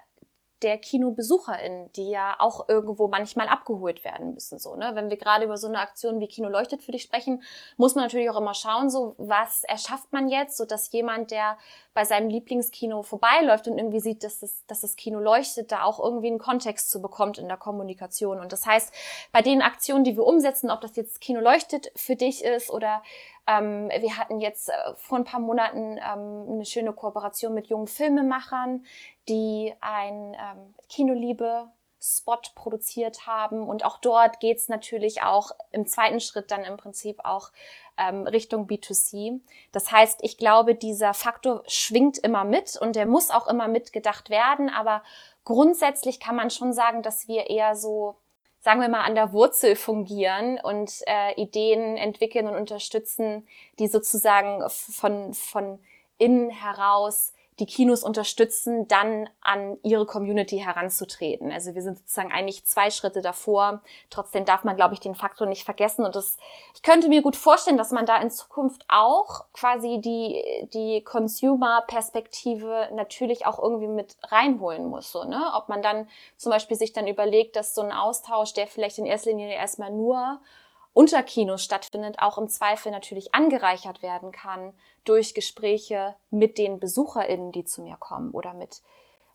der 0.64 0.78
KinobesucherInnen, 0.78 1.91
die 1.93 2.09
ja 2.09 2.36
auch 2.39 2.70
irgendwo 2.70 3.07
manchmal 3.07 3.47
abgeholt 3.47 4.03
werden 4.03 4.34
müssen. 4.34 4.59
So, 4.59 4.76
ne? 4.76 4.91
Wenn 4.93 5.09
wir 5.09 5.18
gerade 5.18 5.45
über 5.45 5.57
so 5.57 5.68
eine 5.68 5.80
Aktion 5.80 6.20
wie 6.20 6.28
Kino 6.28 6.47
leuchtet 6.47 6.82
für 6.82 6.91
dich 6.93 7.03
sprechen, 7.03 7.43
muss 7.78 7.95
man 7.95 8.05
natürlich 8.05 8.30
auch 8.30 8.38
immer 8.38 8.53
schauen, 8.53 8.89
so 8.89 9.16
was 9.18 9.64
erschafft 9.66 10.11
man 10.14 10.30
jetzt, 10.30 10.57
so 10.57 10.66
dass 10.66 10.91
jemand, 10.91 11.32
der 11.32 11.57
bei 11.93 12.05
seinem 12.05 12.30
Lieblingskino 12.30 13.03
vorbeiläuft 13.03 13.68
und 13.68 13.78
irgendwie 13.78 13.99
sieht, 13.99 14.24
dass 14.24 14.39
das, 14.39 14.66
dass 14.66 14.82
das 14.82 14.95
Kino 14.95 15.20
leuchtet, 15.20 15.72
da 15.72 15.84
auch 15.84 15.99
irgendwie 15.99 16.28
einen 16.28 16.39
Kontext 16.39 16.89
zu 16.89 17.01
bekommt 17.01 17.38
in 17.38 17.47
der 17.47 17.57
Kommunikation. 17.57 18.39
Und 18.39 18.51
das 18.51 18.66
heißt, 18.66 18.93
bei 19.32 19.41
den 19.41 19.61
Aktionen, 19.61 20.03
die 20.03 20.16
wir 20.16 20.24
umsetzen, 20.24 20.72
ob 20.72 20.82
das 20.82 20.95
jetzt 20.95 21.22
Kino 21.22 21.39
leuchtet 21.39 21.91
für 21.95 22.16
dich 22.16 22.43
ist 22.43 22.70
oder 22.70 23.03
ähm, 23.47 23.89
wir 23.89 24.17
hatten 24.17 24.39
jetzt 24.39 24.69
äh, 24.69 24.73
vor 24.95 25.17
ein 25.17 25.25
paar 25.25 25.39
Monaten 25.39 25.97
ähm, 25.97 26.45
eine 26.49 26.65
schöne 26.65 26.93
Kooperation 26.93 27.53
mit 27.53 27.67
jungen 27.67 27.87
Filmemachern, 27.87 28.85
die 29.27 29.73
ein 29.81 30.33
ähm, 30.33 30.73
Kinoliebe 30.89 31.69
Spot 32.03 32.41
produziert 32.55 33.27
haben. 33.27 33.63
Und 33.63 33.85
auch 33.85 33.97
dort 33.97 34.41
geht's 34.41 34.67
natürlich 34.67 35.21
auch 35.21 35.51
im 35.71 35.87
zweiten 35.87 36.19
Schritt 36.19 36.51
dann 36.51 36.65
im 36.65 36.75
Prinzip 36.75 37.23
auch 37.23 37.51
ähm, 37.97 38.27
Richtung 38.27 38.67
B2C. 38.67 39.39
Das 39.71 39.91
heißt, 39.91 40.19
ich 40.21 40.37
glaube, 40.37 40.75
dieser 40.75 41.13
Faktor 41.13 41.63
schwingt 41.67 42.17
immer 42.17 42.43
mit 42.43 42.77
und 42.79 42.97
der 42.97 43.05
muss 43.05 43.29
auch 43.29 43.47
immer 43.47 43.69
mitgedacht 43.69 44.29
werden. 44.29 44.69
Aber 44.69 45.01
grundsätzlich 45.45 46.19
kann 46.19 46.35
man 46.35 46.49
schon 46.49 46.73
sagen, 46.73 47.03
dass 47.03 47.29
wir 47.29 47.49
eher 47.49 47.75
so 47.75 48.17
sagen 48.64 48.80
wir 48.80 48.88
mal, 48.88 49.01
an 49.01 49.14
der 49.14 49.34
Wurzel 49.34 49.76
fungieren 49.76 50.57
und 50.57 51.01
äh, 51.05 51.34
Ideen 51.34 51.97
entwickeln 51.97 52.47
und 52.47 52.55
unterstützen, 52.55 53.45
die 53.78 53.88
sozusagen 53.88 54.64
von, 54.70 55.34
von 55.34 55.80
innen 56.18 56.49
heraus 56.49 57.34
die 57.59 57.65
Kinos 57.65 58.03
unterstützen, 58.03 58.87
dann 58.87 59.29
an 59.41 59.77
ihre 59.83 60.05
Community 60.05 60.57
heranzutreten. 60.57 61.51
Also 61.51 61.75
wir 61.75 61.81
sind 61.81 61.99
sozusagen 61.99 62.31
eigentlich 62.31 62.65
zwei 62.65 62.89
Schritte 62.89 63.21
davor. 63.21 63.81
Trotzdem 64.09 64.45
darf 64.45 64.63
man, 64.63 64.75
glaube 64.75 64.93
ich, 64.93 64.99
den 64.99 65.15
Faktor 65.15 65.47
nicht 65.47 65.63
vergessen. 65.63 66.05
Und 66.05 66.15
das, 66.15 66.37
ich 66.73 66.81
könnte 66.81 67.09
mir 67.09 67.21
gut 67.21 67.35
vorstellen, 67.35 67.77
dass 67.77 67.91
man 67.91 68.05
da 68.05 68.17
in 68.17 68.31
Zukunft 68.31 68.85
auch 68.87 69.45
quasi 69.53 70.01
die, 70.01 70.67
die 70.73 71.03
Consumer-Perspektive 71.03 72.89
natürlich 72.93 73.45
auch 73.45 73.61
irgendwie 73.61 73.87
mit 73.87 74.17
reinholen 74.23 74.87
muss. 74.87 75.11
So, 75.11 75.23
ne? 75.23 75.51
Ob 75.55 75.69
man 75.69 75.81
dann 75.81 76.07
zum 76.37 76.51
Beispiel 76.51 76.77
sich 76.77 76.93
dann 76.93 77.07
überlegt, 77.07 77.55
dass 77.55 77.75
so 77.75 77.81
ein 77.81 77.91
Austausch, 77.91 78.53
der 78.53 78.67
vielleicht 78.67 78.97
in 78.97 79.05
erster 79.05 79.29
Linie 79.29 79.53
erstmal 79.53 79.91
nur 79.91 80.39
unter 80.93 81.23
Kinos 81.23 81.63
stattfindet, 81.63 82.15
auch 82.19 82.37
im 82.37 82.47
Zweifel 82.47 82.91
natürlich 82.91 83.33
angereichert 83.33 84.01
werden 84.01 84.31
kann 84.31 84.73
durch 85.03 85.33
Gespräche 85.33 86.15
mit 86.29 86.57
den 86.57 86.79
BesucherInnen, 86.79 87.51
die 87.51 87.65
zu 87.65 87.81
mir 87.81 87.97
kommen 87.97 88.31
oder 88.31 88.53
mit, 88.53 88.81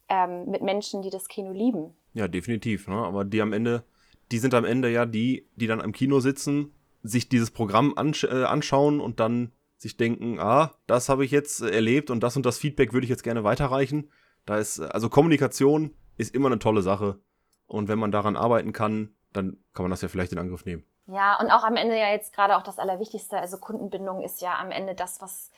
ähm, 0.09 0.47
mit 0.47 0.63
Menschen, 0.63 1.03
die 1.03 1.11
das 1.11 1.29
Kino 1.29 1.53
lieben. 1.53 1.95
Ja, 2.15 2.29
definitiv. 2.29 2.89
Ne? 2.89 2.97
Aber 2.97 3.25
die 3.25 3.43
am 3.43 3.53
Ende, 3.53 3.85
die 4.31 4.39
sind 4.39 4.55
am 4.55 4.65
Ende 4.65 4.91
ja 4.91 5.05
die, 5.05 5.47
die 5.57 5.67
dann 5.67 5.81
am 5.81 5.93
Kino 5.93 6.21
sitzen, 6.21 6.75
sich 7.03 7.29
dieses 7.29 7.51
Programm 7.51 7.95
ansch 7.97 8.25
äh, 8.25 8.45
anschauen 8.45 9.01
und 9.01 9.21
dann 9.21 9.53
sich 9.77 9.97
denken, 9.97 10.41
ah, 10.41 10.75
das 10.87 11.09
habe 11.09 11.25
ich 11.25 11.31
jetzt 11.31 11.61
erlebt 11.61 12.11
und 12.11 12.21
das 12.21 12.37
und 12.37 12.45
das 12.45 12.59
Feedback 12.59 12.93
würde 12.93 13.05
ich 13.05 13.11
jetzt 13.11 13.23
gerne 13.23 13.45
weiterreichen. 13.45 14.11
Da 14.45 14.59
ist, 14.59 14.81
also 14.81 15.09
Kommunikation 15.09 15.95
ist 16.17 16.35
immer 16.35 16.49
eine 16.49 16.59
tolle 16.59 16.83
Sache. 16.83 17.21
Und 17.67 17.89
wenn 17.89 17.99
man 17.99 18.11
daran 18.11 18.37
arbeiten 18.37 18.73
kann, 18.73 19.15
dann 19.33 19.59
kann 19.75 19.85
man 19.85 19.91
das 19.91 20.01
ja 20.03 20.09
vielleicht 20.09 20.33
in 20.33 20.39
Angriff 20.39 20.65
nehmen. 20.65 20.85
Ja, 21.09 21.41
und 21.41 21.51
auch 21.51 21.65
am 21.65 21.77
Ende 21.77 21.99
ja 21.99 22.11
jetzt 22.11 22.35
gerade 22.35 22.57
auch 22.57 22.63
das 22.63 22.79
Allerwichtigste, 22.79 23.39
also 23.39 23.57
Kundenbindung 23.57 24.23
ist 24.23 24.43
ja 24.43 24.59
am 24.59 24.71
Ende 24.71 24.95
das, 24.95 25.23
was 25.23 25.51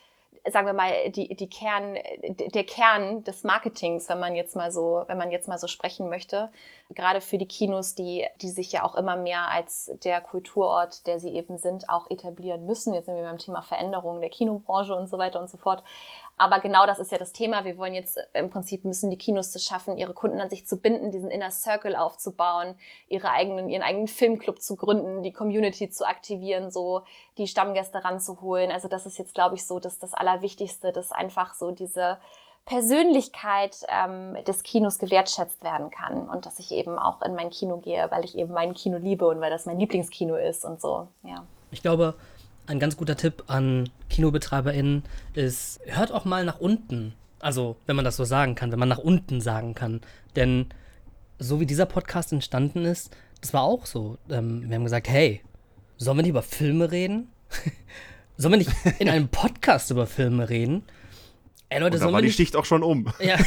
sagen 0.49 0.65
wir 0.65 0.73
mal, 0.73 1.09
die, 1.11 1.35
die 1.35 1.49
Kern, 1.49 1.97
der 2.23 2.63
Kern 2.63 3.23
des 3.23 3.43
Marketings, 3.43 4.09
wenn 4.09 4.19
man 4.19 4.35
jetzt 4.35 4.55
mal 4.55 4.71
so, 4.71 5.03
wenn 5.07 5.17
man 5.17 5.31
jetzt 5.31 5.47
mal 5.47 5.57
so 5.57 5.67
sprechen 5.67 6.09
möchte. 6.09 6.49
Gerade 6.89 7.21
für 7.21 7.37
die 7.37 7.47
Kinos, 7.47 7.95
die, 7.95 8.25
die 8.41 8.49
sich 8.49 8.71
ja 8.71 8.83
auch 8.83 8.95
immer 8.95 9.15
mehr 9.15 9.49
als 9.49 9.91
der 10.03 10.19
Kulturort, 10.21 11.05
der 11.05 11.19
sie 11.19 11.29
eben 11.29 11.57
sind, 11.57 11.89
auch 11.89 12.09
etablieren 12.09 12.65
müssen. 12.65 12.93
Jetzt 12.93 13.05
sind 13.05 13.15
wir 13.15 13.23
beim 13.23 13.37
Thema 13.37 13.61
Veränderung 13.61 14.19
der 14.19 14.29
Kinobranche 14.29 14.95
und 14.95 15.07
so 15.07 15.17
weiter 15.17 15.39
und 15.39 15.49
so 15.49 15.57
fort. 15.57 15.83
Aber 16.41 16.59
genau 16.59 16.87
das 16.87 16.97
ist 16.97 17.11
ja 17.11 17.19
das 17.19 17.33
Thema. 17.33 17.65
Wir 17.65 17.77
wollen 17.77 17.93
jetzt 17.93 18.17
im 18.33 18.49
Prinzip 18.49 18.83
müssen 18.83 19.11
die 19.11 19.17
Kinos 19.17 19.53
es 19.53 19.63
schaffen, 19.63 19.95
ihre 19.99 20.15
Kunden 20.15 20.41
an 20.41 20.49
sich 20.49 20.65
zu 20.65 20.77
binden, 20.77 21.11
diesen 21.11 21.29
Inner 21.29 21.51
Circle 21.51 21.95
aufzubauen, 21.95 22.73
ihre 23.07 23.29
eigenen, 23.29 23.69
ihren 23.69 23.83
eigenen 23.83 24.07
Filmclub 24.07 24.59
zu 24.59 24.75
gründen, 24.75 25.21
die 25.21 25.33
Community 25.33 25.91
zu 25.91 26.03
aktivieren, 26.03 26.71
so 26.71 27.03
die 27.37 27.45
Stammgäste 27.45 28.03
ranzuholen. 28.03 28.71
Also 28.71 28.87
das 28.87 29.05
ist 29.05 29.19
jetzt, 29.19 29.35
glaube 29.35 29.53
ich, 29.53 29.67
so 29.67 29.79
das, 29.79 29.99
das 29.99 30.15
Allerwichtigste, 30.15 30.91
dass 30.91 31.11
einfach 31.11 31.53
so 31.53 31.69
diese 31.69 32.17
Persönlichkeit 32.65 33.77
ähm, 33.87 34.35
des 34.47 34.63
Kinos 34.63 34.97
gewertschätzt 34.97 35.63
werden 35.63 35.91
kann 35.91 36.27
und 36.27 36.47
dass 36.47 36.57
ich 36.57 36.71
eben 36.71 36.97
auch 36.97 37.21
in 37.21 37.35
mein 37.35 37.51
Kino 37.51 37.77
gehe, 37.77 38.07
weil 38.09 38.25
ich 38.25 38.35
eben 38.35 38.51
mein 38.51 38.73
Kino 38.73 38.97
liebe 38.97 39.27
und 39.27 39.41
weil 39.41 39.51
das 39.51 39.67
mein 39.67 39.77
Lieblingskino 39.77 40.37
ist 40.37 40.65
und 40.65 40.81
so, 40.81 41.07
ja. 41.21 41.45
Ich 41.69 41.83
glaube, 41.83 42.15
ein 42.67 42.79
ganz 42.79 42.97
guter 42.97 43.17
Tipp 43.17 43.43
an 43.47 43.89
KinobetreiberInnen 44.09 45.03
ist, 45.33 45.79
hört 45.85 46.11
auch 46.11 46.25
mal 46.25 46.45
nach 46.45 46.59
unten. 46.59 47.13
Also, 47.39 47.75
wenn 47.87 47.95
man 47.95 48.05
das 48.05 48.17
so 48.17 48.23
sagen 48.23 48.55
kann, 48.55 48.71
wenn 48.71 48.79
man 48.79 48.89
nach 48.89 48.99
unten 48.99 49.41
sagen 49.41 49.73
kann. 49.73 50.01
Denn 50.35 50.67
so 51.39 51.59
wie 51.59 51.65
dieser 51.65 51.85
Podcast 51.87 52.31
entstanden 52.31 52.85
ist, 52.85 53.15
das 53.41 53.53
war 53.53 53.63
auch 53.63 53.85
so. 53.85 54.17
Ähm, 54.29 54.69
wir 54.69 54.75
haben 54.75 54.83
gesagt, 54.83 55.09
hey, 55.09 55.41
sollen 55.97 56.17
wir 56.17 56.21
nicht 56.21 56.29
über 56.29 56.43
Filme 56.43 56.91
reden? 56.91 57.29
sollen 58.37 58.53
wir 58.53 58.57
nicht 58.59 58.71
in 58.99 59.09
einem 59.09 59.27
Podcast 59.27 59.89
über 59.91 60.05
Filme 60.05 60.49
reden? 60.49 60.83
Ey, 61.69 61.79
Leute, 61.79 61.97
Und 61.97 62.03
da 62.03 62.11
war 62.11 62.21
die 62.21 62.27
nicht, 62.27 62.35
Schicht 62.35 62.55
auch 62.55 62.65
schon 62.65 62.83
um. 62.83 63.11
Ja. 63.19 63.37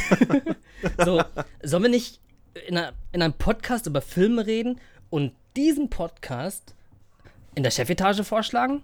so, 1.03 1.23
sollen 1.63 1.83
wir 1.83 1.89
nicht 1.89 2.19
in, 2.67 2.77
einer, 2.77 2.93
in 3.11 3.21
einem 3.21 3.33
Podcast 3.33 3.87
über 3.87 4.01
Filme 4.01 4.45
reden 4.45 4.79
und 5.09 5.31
diesen 5.55 5.89
Podcast 5.89 6.75
in 7.55 7.63
der 7.63 7.71
Chefetage 7.71 8.23
vorschlagen? 8.23 8.83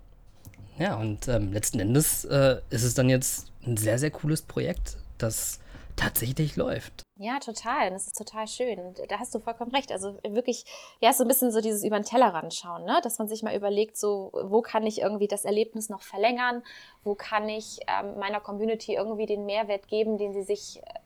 Ja, 0.77 0.97
und 0.97 1.27
ähm, 1.27 1.53
letzten 1.53 1.79
Endes 1.79 2.25
äh, 2.25 2.61
ist 2.69 2.83
es 2.83 2.93
dann 2.93 3.09
jetzt 3.09 3.51
ein 3.65 3.77
sehr, 3.77 3.99
sehr 3.99 4.11
cooles 4.11 4.41
Projekt, 4.41 4.97
das 5.17 5.59
tatsächlich 5.95 6.55
läuft. 6.55 7.03
Ja, 7.17 7.37
total. 7.39 7.91
Das 7.91 8.07
ist 8.07 8.17
total 8.17 8.47
schön. 8.47 8.95
Da 9.07 9.19
hast 9.19 9.35
du 9.35 9.39
vollkommen 9.39 9.71
recht. 9.71 9.91
Also 9.91 10.17
wirklich, 10.27 10.65
ja, 10.99 11.13
so 11.13 11.23
ein 11.23 11.27
bisschen 11.27 11.51
so 11.51 11.61
dieses 11.61 11.83
über 11.83 11.99
den 11.99 12.05
Tellerrand 12.05 12.53
schauen, 12.53 12.85
ne? 12.85 12.99
dass 13.03 13.19
man 13.19 13.27
sich 13.27 13.43
mal 13.43 13.55
überlegt, 13.55 13.97
so, 13.97 14.31
wo 14.43 14.61
kann 14.61 14.87
ich 14.87 15.01
irgendwie 15.01 15.27
das 15.27 15.45
Erlebnis 15.45 15.89
noch 15.89 16.01
verlängern? 16.01 16.63
Wo 17.03 17.13
kann 17.13 17.47
ich 17.47 17.79
ähm, 17.87 18.17
meiner 18.17 18.39
Community 18.39 18.95
irgendwie 18.95 19.27
den 19.27 19.45
Mehrwert 19.45 19.87
geben, 19.87 20.17
den 20.17 20.33
sie 20.33 20.43
sich 20.43 20.79
äh, 20.79 20.99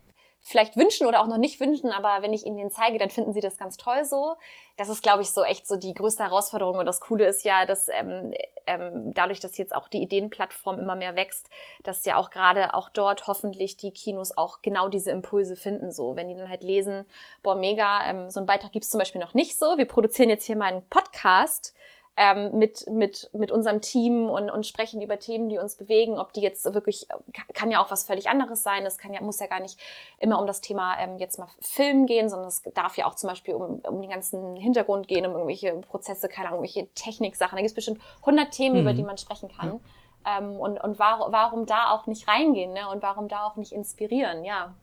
vielleicht 0.47 0.77
wünschen 0.77 1.07
oder 1.07 1.21
auch 1.21 1.27
noch 1.27 1.39
nicht 1.39 1.59
wünschen, 1.59 1.91
aber 1.91 2.21
wenn 2.21 2.31
ich 2.31 2.45
ihnen 2.45 2.57
den 2.57 2.69
zeige, 2.69 2.99
dann 2.99 3.09
finden 3.09 3.33
sie 3.33 3.41
das 3.41 3.57
ganz 3.57 3.77
toll 3.77 4.05
so. 4.05 4.35
Das 4.77 4.89
ist, 4.89 5.01
glaube 5.01 5.23
ich, 5.23 5.31
so 5.31 5.43
echt 5.43 5.65
so 5.65 5.75
die 5.75 5.95
größte 5.95 6.21
Herausforderung. 6.21 6.77
Und 6.77 6.85
das 6.85 7.01
Coole 7.01 7.25
ist 7.25 7.43
ja, 7.43 7.65
dass 7.65 7.87
ähm, 7.89 8.31
ähm, 8.67 9.11
dadurch, 9.15 9.39
dass 9.39 9.57
jetzt 9.57 9.73
auch 9.73 9.87
die 9.87 10.03
Ideenplattform 10.03 10.77
immer 10.77 10.95
mehr 10.95 11.15
wächst, 11.15 11.49
dass 11.81 12.05
ja 12.05 12.17
auch 12.17 12.29
gerade 12.29 12.75
auch 12.75 12.89
dort 12.89 13.25
hoffentlich 13.25 13.75
die 13.77 13.89
Kinos 13.89 14.37
auch 14.37 14.61
genau 14.61 14.87
diese 14.87 15.09
Impulse 15.09 15.55
finden. 15.55 15.91
So, 15.91 16.15
wenn 16.15 16.27
die 16.27 16.35
dann 16.35 16.49
halt 16.49 16.61
lesen, 16.61 17.05
boah, 17.41 17.55
mega, 17.55 18.07
ähm, 18.07 18.29
so 18.29 18.39
ein 18.39 18.45
Beitrag 18.45 18.71
gibt's 18.71 18.91
zum 18.91 18.99
Beispiel 18.99 19.21
noch 19.21 19.33
nicht 19.33 19.57
so. 19.57 19.79
Wir 19.79 19.85
produzieren 19.85 20.29
jetzt 20.29 20.45
hier 20.45 20.57
mal 20.57 20.71
einen 20.71 20.87
Podcast 20.89 21.73
ähm, 22.17 22.57
mit, 22.57 22.89
mit, 22.89 23.29
mit 23.33 23.51
unserem 23.51 23.81
Team 23.81 24.29
und, 24.29 24.49
und 24.49 24.65
sprechen 24.65 25.01
über 25.01 25.19
Themen, 25.19 25.49
die 25.49 25.57
uns 25.57 25.75
bewegen, 25.75 26.17
ob 26.17 26.31
die 26.31 26.41
jetzt 26.41 26.63
wirklich, 26.73 27.07
kann 27.53 27.71
ja 27.71 27.83
auch 27.83 27.91
was 27.91 28.05
völlig 28.05 28.29
anderes 28.29 28.63
sein, 28.63 28.85
das 28.85 28.97
kann 28.97 29.13
ja, 29.13 29.21
muss 29.21 29.39
ja 29.39 29.47
gar 29.47 29.59
nicht 29.59 29.77
immer 30.19 30.39
um 30.39 30.47
das 30.47 30.61
Thema 30.61 30.97
ähm, 30.99 31.17
jetzt 31.17 31.37
mal 31.39 31.47
Film 31.59 32.05
gehen, 32.05 32.29
sondern 32.29 32.47
es 32.47 32.63
darf 32.73 32.97
ja 32.97 33.05
auch 33.05 33.15
zum 33.15 33.29
Beispiel 33.29 33.53
um, 33.53 33.79
um 33.79 34.01
den 34.01 34.09
ganzen 34.09 34.55
Hintergrund 34.55 35.07
gehen, 35.07 35.25
um 35.25 35.33
irgendwelche 35.33 35.73
Prozesse, 35.73 36.29
keine 36.29 36.47
Ahnung, 36.47 36.63
irgendwelche 36.63 36.87
Techniksachen. 36.93 37.57
Da 37.57 37.61
gibt 37.61 37.71
es 37.71 37.75
bestimmt 37.75 38.01
100 38.21 38.51
Themen, 38.51 38.75
mhm. 38.75 38.81
über 38.81 38.93
die 38.93 39.03
man 39.03 39.17
sprechen 39.17 39.49
kann. 39.49 39.81
Ähm, 40.25 40.55
und 40.55 40.81
und 40.81 40.97
war, 40.97 41.27
warum 41.31 41.65
da 41.65 41.91
auch 41.91 42.07
nicht 42.07 42.27
reingehen 42.27 42.73
ne? 42.73 42.89
und 42.89 43.03
warum 43.03 43.27
da 43.27 43.45
auch 43.45 43.57
nicht 43.57 43.73
inspirieren, 43.73 44.43
ja. 44.43 44.73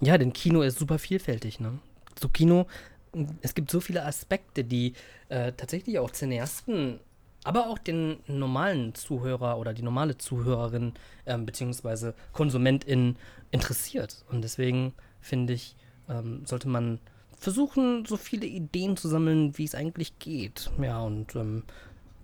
Ja, 0.00 0.18
denn 0.18 0.32
Kino 0.32 0.62
ist 0.62 0.78
super 0.78 0.98
vielfältig. 0.98 1.58
Ne? 1.58 1.78
So 2.20 2.28
Kino 2.28 2.66
es 3.40 3.54
gibt 3.54 3.70
so 3.70 3.80
viele 3.80 4.04
Aspekte, 4.04 4.64
die 4.64 4.94
äh, 5.28 5.52
tatsächlich 5.52 5.98
auch 5.98 6.10
Cineasten, 6.10 7.00
aber 7.44 7.68
auch 7.68 7.78
den 7.78 8.18
normalen 8.26 8.94
Zuhörer 8.94 9.58
oder 9.58 9.74
die 9.74 9.82
normale 9.82 10.16
Zuhörerin 10.18 10.92
äh, 11.24 11.36
beziehungsweise 11.38 12.14
Konsumentin 12.32 13.16
interessiert. 13.50 14.24
Und 14.30 14.42
deswegen 14.42 14.94
finde 15.20 15.54
ich, 15.54 15.76
ähm, 16.08 16.42
sollte 16.46 16.68
man 16.68 17.00
versuchen, 17.36 18.04
so 18.06 18.16
viele 18.16 18.46
Ideen 18.46 18.96
zu 18.96 19.08
sammeln, 19.08 19.58
wie 19.58 19.64
es 19.64 19.74
eigentlich 19.74 20.18
geht. 20.18 20.70
Ja, 20.80 21.00
und 21.00 21.34
ähm, 21.34 21.64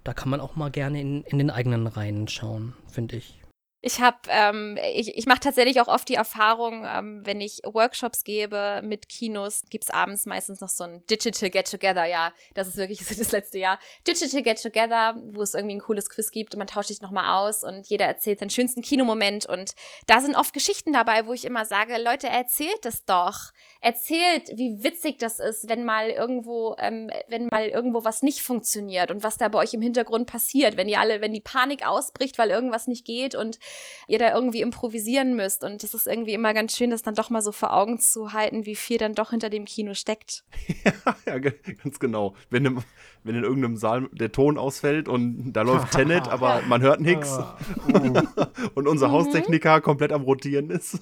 da 0.04 0.14
kann 0.14 0.30
man 0.30 0.40
auch 0.40 0.56
mal 0.56 0.70
gerne 0.70 1.00
in, 1.00 1.22
in 1.24 1.38
den 1.38 1.50
eigenen 1.50 1.86
Reihen 1.86 2.28
schauen, 2.28 2.74
finde 2.86 3.16
ich. 3.16 3.37
Ich 3.80 4.00
habe, 4.00 4.16
ähm, 4.28 4.76
ich, 4.92 5.16
ich 5.16 5.26
mache 5.26 5.38
tatsächlich 5.38 5.80
auch 5.80 5.86
oft 5.86 6.08
die 6.08 6.16
Erfahrung, 6.16 6.84
ähm, 6.84 7.20
wenn 7.24 7.40
ich 7.40 7.60
Workshops 7.64 8.24
gebe 8.24 8.80
mit 8.82 9.08
Kinos, 9.08 9.62
gibt's 9.70 9.90
abends 9.90 10.26
meistens 10.26 10.60
noch 10.60 10.68
so 10.68 10.82
ein 10.82 11.06
Digital 11.06 11.48
Get 11.48 11.70
Together. 11.70 12.04
Ja, 12.04 12.32
das 12.54 12.66
ist 12.66 12.76
wirklich 12.76 12.98
so 13.06 13.14
das 13.14 13.30
letzte 13.30 13.58
Jahr. 13.58 13.78
Digital 14.06 14.42
Get 14.42 14.60
Together, 14.60 15.14
wo 15.32 15.42
es 15.42 15.54
irgendwie 15.54 15.76
ein 15.76 15.80
cooles 15.80 16.10
Quiz 16.10 16.32
gibt 16.32 16.54
und 16.54 16.58
man 16.58 16.66
tauscht 16.66 16.88
sich 16.88 17.02
nochmal 17.02 17.38
aus 17.38 17.62
und 17.62 17.86
jeder 17.86 18.06
erzählt 18.06 18.40
seinen 18.40 18.50
schönsten 18.50 18.82
Kinomoment. 18.82 19.46
Und 19.46 19.74
da 20.08 20.20
sind 20.20 20.34
oft 20.34 20.52
Geschichten 20.52 20.92
dabei, 20.92 21.26
wo 21.26 21.32
ich 21.32 21.44
immer 21.44 21.64
sage, 21.64 22.02
Leute, 22.02 22.26
erzählt 22.26 22.84
es 22.84 23.04
doch. 23.04 23.52
Erzählt, 23.80 24.50
wie 24.56 24.82
witzig 24.82 25.18
das 25.18 25.38
ist, 25.38 25.68
wenn 25.68 25.84
mal 25.84 26.10
irgendwo, 26.10 26.74
ähm, 26.80 27.10
wenn 27.28 27.46
mal 27.46 27.68
irgendwo 27.68 28.04
was 28.04 28.22
nicht 28.22 28.42
funktioniert 28.42 29.12
und 29.12 29.22
was 29.22 29.36
da 29.36 29.48
bei 29.48 29.60
euch 29.60 29.72
im 29.72 29.82
Hintergrund 29.82 30.26
passiert, 30.26 30.76
wenn 30.76 30.88
ihr 30.88 30.98
alle, 30.98 31.20
wenn 31.20 31.32
die 31.32 31.40
Panik 31.40 31.86
ausbricht, 31.86 32.38
weil 32.38 32.50
irgendwas 32.50 32.88
nicht 32.88 33.04
geht 33.04 33.36
und 33.36 33.60
ihr 34.08 34.18
da 34.18 34.34
irgendwie 34.34 34.62
improvisieren 34.62 35.36
müsst. 35.36 35.62
Und 35.62 35.84
es 35.84 35.94
ist 35.94 36.08
irgendwie 36.08 36.34
immer 36.34 36.54
ganz 36.54 36.76
schön, 36.76 36.90
das 36.90 37.02
dann 37.02 37.14
doch 37.14 37.30
mal 37.30 37.40
so 37.40 37.52
vor 37.52 37.72
Augen 37.72 38.00
zu 38.00 38.32
halten, 38.32 38.66
wie 38.66 38.74
viel 38.74 38.98
dann 38.98 39.14
doch 39.14 39.30
hinter 39.30 39.48
dem 39.48 39.64
Kino 39.64 39.94
steckt. 39.94 40.42
ja, 41.26 41.38
ganz 41.38 42.00
genau. 42.00 42.34
Wenn, 42.50 42.64
im, 42.64 42.82
wenn 43.22 43.36
in 43.36 43.44
irgendeinem 43.44 43.76
Saal 43.76 44.08
der 44.10 44.32
Ton 44.32 44.58
ausfällt 44.58 45.08
und 45.08 45.52
da 45.52 45.62
läuft 45.62 45.92
Tenet, 45.92 46.26
aber 46.26 46.62
man 46.66 46.82
hört 46.82 47.00
nichts 47.00 47.30
ah, 47.30 47.56
und 48.74 48.88
unser 48.88 49.08
mhm. 49.08 49.12
Haustechniker 49.12 49.80
komplett 49.80 50.10
am 50.10 50.22
Rotieren 50.22 50.70
ist. 50.70 50.98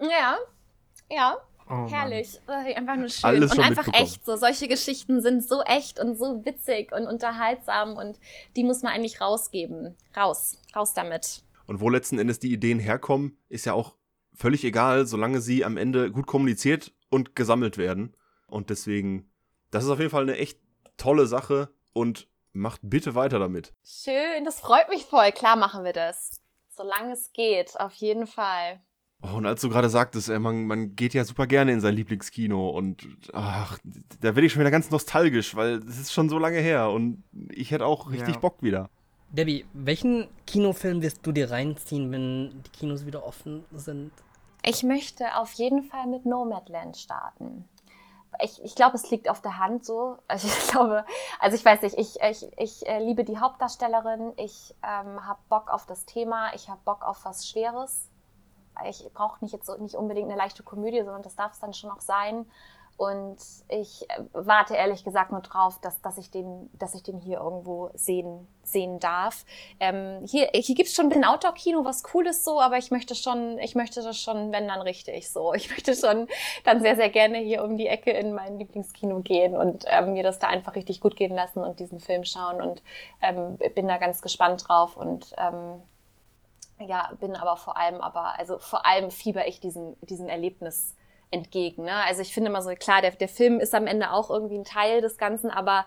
ja, 0.00 0.38
ja. 1.10 1.36
Oh, 1.68 1.88
Herrlich, 1.88 2.40
einfach 2.46 2.96
nur 2.96 3.08
schön 3.08 3.24
Alles 3.24 3.52
und 3.52 3.60
einfach 3.60 3.88
echt. 3.92 4.24
So 4.24 4.36
solche 4.36 4.68
Geschichten 4.68 5.20
sind 5.20 5.46
so 5.46 5.62
echt 5.62 5.98
und 5.98 6.16
so 6.16 6.44
witzig 6.44 6.92
und 6.92 7.06
unterhaltsam 7.06 7.96
und 7.96 8.20
die 8.54 8.62
muss 8.62 8.82
man 8.82 8.92
eigentlich 8.92 9.20
rausgeben. 9.20 9.96
Raus, 10.16 10.58
raus 10.76 10.94
damit. 10.94 11.42
Und 11.66 11.80
wo 11.80 11.88
letzten 11.88 12.20
Endes 12.20 12.38
die 12.38 12.52
Ideen 12.52 12.78
herkommen, 12.78 13.36
ist 13.48 13.66
ja 13.66 13.72
auch 13.72 13.96
völlig 14.32 14.64
egal, 14.64 15.06
solange 15.06 15.40
sie 15.40 15.64
am 15.64 15.76
Ende 15.76 16.12
gut 16.12 16.26
kommuniziert 16.26 16.92
und 17.10 17.34
gesammelt 17.34 17.78
werden. 17.78 18.16
Und 18.46 18.70
deswegen, 18.70 19.28
das 19.72 19.84
ist 19.84 19.90
auf 19.90 19.98
jeden 19.98 20.10
Fall 20.10 20.22
eine 20.22 20.36
echt 20.36 20.60
tolle 20.96 21.26
Sache 21.26 21.70
und 21.92 22.28
macht 22.52 22.80
bitte 22.84 23.16
weiter 23.16 23.40
damit. 23.40 23.74
Schön, 23.84 24.44
das 24.44 24.60
freut 24.60 24.88
mich 24.88 25.04
voll. 25.04 25.32
Klar 25.32 25.56
machen 25.56 25.84
wir 25.84 25.92
das. 25.92 26.40
Solange 26.68 27.12
es 27.12 27.32
geht, 27.32 27.78
auf 27.80 27.94
jeden 27.94 28.26
Fall. 28.26 28.80
Oh, 29.22 29.36
und 29.36 29.46
als 29.46 29.62
du 29.62 29.70
gerade 29.70 29.88
sagtest, 29.88 30.28
man, 30.28 30.66
man 30.66 30.94
geht 30.94 31.14
ja 31.14 31.24
super 31.24 31.46
gerne 31.46 31.72
in 31.72 31.80
sein 31.80 31.94
Lieblingskino 31.94 32.68
und 32.70 33.08
ach, 33.32 33.78
da 34.20 34.34
werde 34.34 34.46
ich 34.46 34.52
schon 34.52 34.60
wieder 34.60 34.70
ganz 34.70 34.90
nostalgisch, 34.90 35.56
weil 35.56 35.76
es 35.78 35.98
ist 35.98 36.12
schon 36.12 36.28
so 36.28 36.38
lange 36.38 36.58
her 36.58 36.90
und 36.90 37.24
ich 37.50 37.70
hätte 37.70 37.86
auch 37.86 38.10
richtig 38.10 38.34
ja. 38.34 38.40
Bock 38.40 38.62
wieder. 38.62 38.90
Debbie, 39.30 39.66
welchen 39.72 40.28
Kinofilm 40.46 41.02
wirst 41.02 41.26
du 41.26 41.32
dir 41.32 41.50
reinziehen, 41.50 42.12
wenn 42.12 42.62
die 42.62 42.70
Kinos 42.70 43.06
wieder 43.06 43.26
offen 43.26 43.64
sind? 43.72 44.12
Ich 44.62 44.82
möchte 44.82 45.36
auf 45.36 45.52
jeden 45.54 45.84
Fall 45.84 46.06
mit 46.06 46.26
Nomadland 46.26 46.96
starten. 46.96 47.64
Ich, 48.42 48.62
ich 48.62 48.74
glaube, 48.74 48.96
es 48.96 49.10
liegt 49.10 49.30
auf 49.30 49.40
der 49.40 49.58
Hand 49.58 49.84
so. 49.84 50.18
Also 50.28 50.46
ich 50.48 50.68
glaube, 50.68 51.04
also 51.40 51.56
ich 51.56 51.64
weiß 51.64 51.82
nicht, 51.82 51.98
ich, 51.98 52.20
ich, 52.20 52.46
ich 52.58 52.86
äh, 52.86 52.98
liebe 52.98 53.24
die 53.24 53.38
Hauptdarstellerin, 53.38 54.32
ich 54.36 54.74
ähm, 54.82 55.26
habe 55.26 55.38
Bock 55.48 55.70
auf 55.70 55.86
das 55.86 56.04
Thema, 56.04 56.52
ich 56.54 56.68
habe 56.68 56.80
Bock 56.84 57.02
auf 57.02 57.24
was 57.24 57.48
Schweres. 57.48 58.10
Ich 58.88 59.08
brauche 59.12 59.44
nicht 59.44 59.52
jetzt 59.52 59.68
nicht 59.80 59.94
unbedingt 59.94 60.28
eine 60.28 60.38
leichte 60.38 60.62
Komödie, 60.62 60.98
sondern 60.98 61.22
das 61.22 61.36
darf 61.36 61.52
es 61.52 61.60
dann 61.60 61.74
schon 61.74 61.90
auch 61.90 62.00
sein. 62.00 62.46
Und 62.96 63.36
ich 63.68 64.08
äh, 64.08 64.22
warte 64.32 64.74
ehrlich 64.74 65.04
gesagt 65.04 65.30
nur 65.30 65.42
drauf, 65.42 65.78
dass, 65.82 66.00
dass, 66.00 66.16
ich, 66.16 66.30
den, 66.30 66.70
dass 66.78 66.94
ich 66.94 67.02
den 67.02 67.18
hier 67.18 67.40
irgendwo 67.40 67.90
sehen, 67.94 68.48
sehen 68.62 68.98
darf. 69.00 69.44
Ähm, 69.80 70.24
hier 70.26 70.48
hier 70.54 70.74
gibt 70.74 70.88
es 70.88 70.94
schon 70.94 71.12
ein 71.12 71.24
Outdoor-Kino, 71.24 71.84
was 71.84 72.04
cool 72.14 72.26
ist 72.26 72.44
so, 72.44 72.58
aber 72.58 72.78
ich 72.78 72.90
möchte 72.90 73.14
schon, 73.14 73.58
ich 73.58 73.74
möchte 73.74 74.02
das 74.02 74.18
schon, 74.18 74.50
wenn 74.50 74.66
dann 74.66 74.80
richtig 74.80 75.30
so. 75.30 75.52
Ich 75.52 75.68
möchte 75.70 75.94
schon 75.94 76.26
dann 76.64 76.80
sehr, 76.80 76.96
sehr 76.96 77.10
gerne 77.10 77.38
hier 77.38 77.64
um 77.64 77.76
die 77.76 77.86
Ecke 77.86 78.12
in 78.12 78.32
mein 78.32 78.58
Lieblingskino 78.58 79.20
gehen 79.20 79.56
und 79.56 79.84
ähm, 79.88 80.14
mir 80.14 80.22
das 80.22 80.38
da 80.38 80.46
einfach 80.46 80.74
richtig 80.74 81.00
gut 81.00 81.16
gehen 81.16 81.34
lassen 81.34 81.62
und 81.62 81.80
diesen 81.80 82.00
Film 82.00 82.24
schauen. 82.24 82.62
Und 82.62 82.82
ähm, 83.20 83.58
bin 83.74 83.88
da 83.88 83.98
ganz 83.98 84.22
gespannt 84.22 84.66
drauf 84.68 84.96
und 84.96 85.34
ähm, 85.36 85.82
ja, 86.78 87.12
bin 87.20 87.36
aber 87.36 87.56
vor 87.56 87.76
allem, 87.76 88.00
aber, 88.00 88.38
also 88.38 88.58
vor 88.58 88.86
allem 88.86 89.10
fieber 89.10 89.46
ich 89.46 89.60
diesem, 89.60 89.96
diesem 90.02 90.28
Erlebnis 90.28 90.94
entgegen. 91.30 91.84
Ne? 91.84 91.94
Also 92.06 92.22
ich 92.22 92.32
finde 92.32 92.50
immer 92.50 92.62
so, 92.62 92.70
klar, 92.74 93.00
der, 93.00 93.12
der 93.12 93.28
Film 93.28 93.60
ist 93.60 93.74
am 93.74 93.86
Ende 93.86 94.12
auch 94.12 94.30
irgendwie 94.30 94.58
ein 94.58 94.64
Teil 94.64 95.00
des 95.00 95.18
Ganzen, 95.18 95.50
aber 95.50 95.86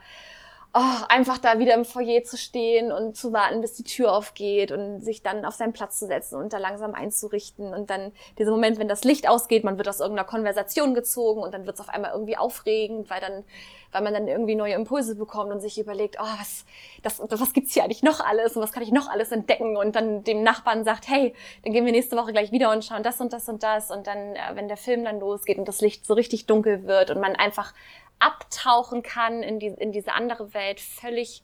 oh, 0.74 1.06
einfach 1.08 1.38
da 1.38 1.60
wieder 1.60 1.74
im 1.74 1.86
Foyer 1.86 2.24
zu 2.24 2.38
stehen 2.38 2.92
und 2.92 3.16
zu 3.16 3.34
warten, 3.34 3.62
bis 3.62 3.74
die 3.74 3.84
Tür 3.84 4.14
aufgeht 4.14 4.72
und 4.72 5.02
sich 5.02 5.24
dann 5.24 5.46
auf 5.46 5.56
seinen 5.56 5.74
Platz 5.74 6.00
zu 6.00 6.08
setzen 6.08 6.36
und 6.36 6.54
da 6.54 6.58
langsam 6.58 6.94
einzurichten 6.94 7.74
und 7.74 7.90
dann 7.90 8.12
dieser 8.38 8.52
Moment, 8.52 8.78
wenn 8.78 8.88
das 8.88 9.04
Licht 9.04 9.28
ausgeht, 9.28 9.64
man 9.64 9.78
wird 9.78 9.88
aus 9.88 10.00
irgendeiner 10.00 10.28
Konversation 10.28 10.94
gezogen 10.94 11.42
und 11.42 11.54
dann 11.54 11.66
wird 11.66 11.76
es 11.76 11.82
auf 11.82 11.90
einmal 11.90 12.12
irgendwie 12.12 12.38
aufregend, 12.38 13.10
weil 13.10 13.22
dann, 13.22 13.44
weil 13.92 14.02
man 14.02 14.14
dann 14.14 14.28
irgendwie 14.28 14.56
neue 14.56 14.74
Impulse 14.74 15.16
bekommt 15.16 15.52
und 15.52 15.60
sich 15.60 15.80
überlegt, 15.80 16.18
oh, 16.20 16.40
was, 16.40 16.66
das, 17.02 17.20
was 17.20 17.54
gibt's 17.54 17.74
hier 17.74 17.84
eigentlich 17.84 18.04
noch 18.04 18.20
alles 18.20 18.56
und 18.56 18.62
was 18.62 18.72
kann 18.72 18.84
ich 18.84 18.92
noch 18.92 19.10
alles 19.10 19.32
entdecken 19.32 19.78
und 19.78 19.96
dann 19.96 20.24
dem 20.24 20.44
Nachbarn 20.44 20.84
sagt, 20.84 21.08
hey, 21.08 21.34
dann 21.64 21.74
gehen 21.74 21.86
wir 21.86 21.92
nächste 21.92 22.18
Woche 22.18 22.32
gleich 22.32 22.52
wieder 22.52 22.72
und 22.72 22.84
schauen 22.86 23.04
das 23.04 23.20
und 23.20 23.34
das 23.34 23.50
und 23.50 23.64
das 23.64 23.92
und 23.92 24.08
dann, 24.08 24.36
äh, 24.36 24.56
wenn 24.56 24.68
der 24.68 24.78
Film 24.78 25.04
dann 25.04 25.20
losgeht 25.20 25.58
und 25.58 25.68
das 25.68 25.82
Licht 25.82 26.06
so 26.06 26.14
richtig 26.14 26.46
dunkel 26.46 26.86
wird 26.86 27.12
und 27.12 27.20
man 27.20 27.36
einfach 27.36 27.74
abtauchen 28.20 29.02
kann 29.02 29.44
in, 29.44 29.60
die, 29.60 29.68
in 29.68 29.92
diese 29.92 30.14
andere 30.14 30.54
Welt, 30.54 30.80
völlig 30.80 31.42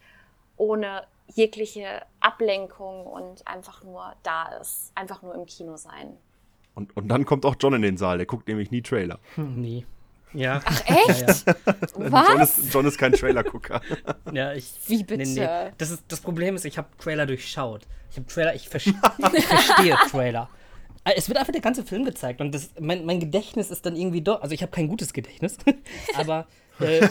ohne 0.58 1.04
jegliche 1.28 2.04
Ablenkung 2.20 3.06
und 3.06 3.48
einfach 3.48 3.84
nur 3.84 4.14
da 4.24 4.58
ist. 4.58 4.92
Einfach 4.96 5.22
nur 5.22 5.34
im 5.34 5.46
Kino 5.46 5.78
sein. 5.78 6.18
Und, 6.76 6.96
und 6.96 7.08
dann 7.08 7.26
kommt 7.26 7.46
auch 7.46 7.56
John 7.60 7.74
in 7.74 7.82
den 7.82 7.98
Saal, 7.98 8.18
der 8.18 8.28
guckt 8.28 8.48
nämlich 8.48 8.70
nie 8.70 8.82
Trailer. 8.82 9.20
Hm, 9.36 9.62
nie. 9.62 9.86
Ja. 10.36 10.62
Ach 10.64 10.82
echt? 10.86 11.48
Ja, 11.48 11.56
ja. 11.66 11.76
Was? 11.96 12.28
John 12.28 12.42
ist, 12.42 12.74
John 12.74 12.86
ist 12.86 12.98
kein 12.98 13.14
Trailer-Gucker. 13.14 13.82
ja, 14.34 14.54
ich. 14.54 14.72
Wie 14.88 15.04
bitte? 15.04 15.24
Nee, 15.24 15.40
nee. 15.40 15.72
Das, 15.78 15.92
ist, 15.92 16.04
das 16.08 16.22
Problem 16.22 16.56
ist, 16.56 16.66
ich 16.66 16.78
habe 16.78 16.88
Trailer 17.00 17.26
durchschaut. 17.26 17.88
Ich 18.12 18.18
habe 18.18 18.28
Trailer, 18.28 18.54
ich, 18.56 18.70
ver 18.70 18.78
ich 18.78 18.94
verstehe 19.46 19.96
Trailer. 20.10 20.50
Äh, 21.06 21.14
es 21.16 21.30
wird 21.30 21.38
einfach 21.38 21.54
der 21.54 21.62
ganze 21.62 21.84
Film 21.84 22.04
gezeigt 22.06 22.42
und 22.42 22.54
das, 22.54 22.72
mein, 22.80 23.06
mein 23.06 23.22
Gedächtnis 23.22 23.72
ist 23.72 23.86
dann 23.86 23.96
irgendwie 23.96 24.22
doch. 24.22 24.42
Also 24.42 24.54
ich 24.54 24.62
habe 24.62 24.72
kein 24.72 24.88
gutes 24.88 25.14
Gedächtnis, 25.14 25.58
aber 26.16 26.48
äh, 26.80 27.08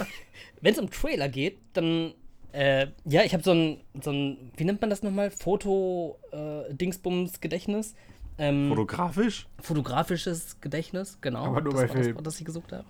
wenn 0.60 0.74
es 0.74 0.78
um 0.78 0.88
Trailer 0.90 1.28
geht, 1.28 1.58
dann 1.72 2.14
äh, 2.52 2.86
ja, 3.04 3.22
ich 3.22 3.34
habe 3.34 3.42
so 3.42 3.50
ein, 3.52 3.80
so 4.02 4.10
ein, 4.10 4.52
wie 4.56 4.64
nennt 4.64 4.80
man 4.80 4.88
das 4.90 5.02
nochmal? 5.02 5.30
Foto-Dingsbums-Gedächtnis. 5.30 7.92
Äh, 7.92 7.94
ähm, 8.38 8.68
Fotografisch? 8.68 9.46
Fotografisches 9.60 10.60
Gedächtnis, 10.60 11.18
genau. 11.20 11.44
Aber 11.44 11.60
nur 11.60 11.72
das 11.72 11.82
bei 11.82 11.88
Film. 11.88 12.14
Das, 12.16 12.24
das 12.24 12.38
ich 12.40 12.44
gesucht 12.44 12.72
habe. 12.72 12.84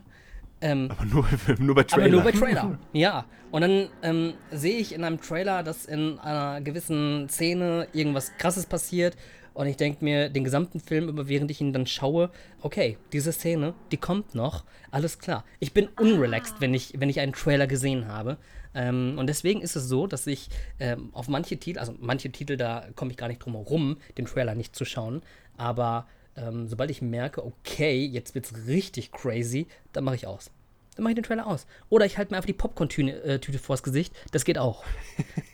Ähm, 0.61 0.91
aber 0.91 1.05
nur, 1.05 1.27
nur 1.59 1.75
bei 1.75 1.85
Trailer. 1.85 2.07
Aber 2.07 2.13
nur 2.13 2.23
bei 2.23 2.33
Trailer, 2.33 2.79
ja. 2.93 3.25
Und 3.51 3.63
dann 3.63 3.89
ähm, 4.03 4.35
sehe 4.51 4.79
ich 4.79 4.95
in 4.95 5.05
einem 5.05 5.21
Trailer, 5.21 5.63
dass 5.63 5.87
in 5.87 6.19
einer 6.19 6.61
gewissen 6.61 7.29
Szene 7.29 7.89
irgendwas 7.93 8.37
Krasses 8.39 8.67
passiert 8.67 9.17
und 9.59 9.67
ich 9.67 9.77
denke 9.77 10.05
mir 10.05 10.29
den 10.29 10.45
gesamten 10.45 10.79
Film 10.79 11.09
über, 11.09 11.29
während 11.29 11.51
ich 11.51 11.61
ihn 11.61 11.73
dann 11.73 11.85
schaue, 11.85 12.31
okay, 12.61 12.97
diese 13.13 13.33
Szene, 13.33 13.75
die 13.91 13.97
kommt 13.97 14.37
noch, 14.37 14.63
alles 14.93 15.19
klar. 15.19 15.45
Ich 15.59 15.73
bin 15.73 15.89
unrelaxed, 15.99 16.61
wenn 16.61 16.75
ich, 16.75 16.95
wenn 17.01 17.09
ich 17.11 17.19
einen 17.19 17.33
Trailer 17.33 17.67
gesehen 17.67 18.07
habe. 18.07 18.37
Ähm, 18.75 19.17
und 19.19 19.27
deswegen 19.27 19.61
ist 19.61 19.77
es 19.77 19.89
so, 19.89 20.07
dass 20.07 20.27
ich 20.27 20.49
ähm, 20.79 21.11
auf 21.13 21.29
manche 21.29 21.57
Titel, 21.59 21.79
also 21.79 21.95
manche 21.99 22.31
Titel, 22.31 22.57
da 22.57 22.87
komme 22.95 23.11
ich 23.11 23.17
gar 23.17 23.29
nicht 23.29 23.39
drum 23.41 23.55
herum, 23.55 23.97
den 24.17 24.27
Trailer 24.27 24.55
nicht 24.55 24.75
zu 24.77 24.85
schauen. 24.85 25.23
Aber 25.57 26.07
ähm, 26.37 26.69
sobald 26.69 26.91
ich 26.91 27.03
merke, 27.03 27.45
okay, 27.45 28.05
jetzt 28.05 28.35
wird's 28.35 28.53
richtig 28.67 29.13
crazy, 29.13 29.67
dann 29.93 30.05
mache 30.05 30.17
ich 30.17 30.27
aus 30.27 30.51
dann 30.99 31.05
mache 31.05 31.13
ich 31.13 31.15
den 31.15 31.25
Trailer 31.25 31.47
aus. 31.47 31.67
Oder 31.91 32.07
ich 32.07 32.19
halte 32.19 32.33
mir 32.33 32.39
einfach 32.39 32.49
die 32.49 32.55
Popcorn-Tüte 32.55 33.23
äh, 33.23 33.59
vors 33.59 33.85
Gesicht. 33.85 34.13
Das 34.33 34.45
geht 34.45 34.59
auch. 34.59 34.83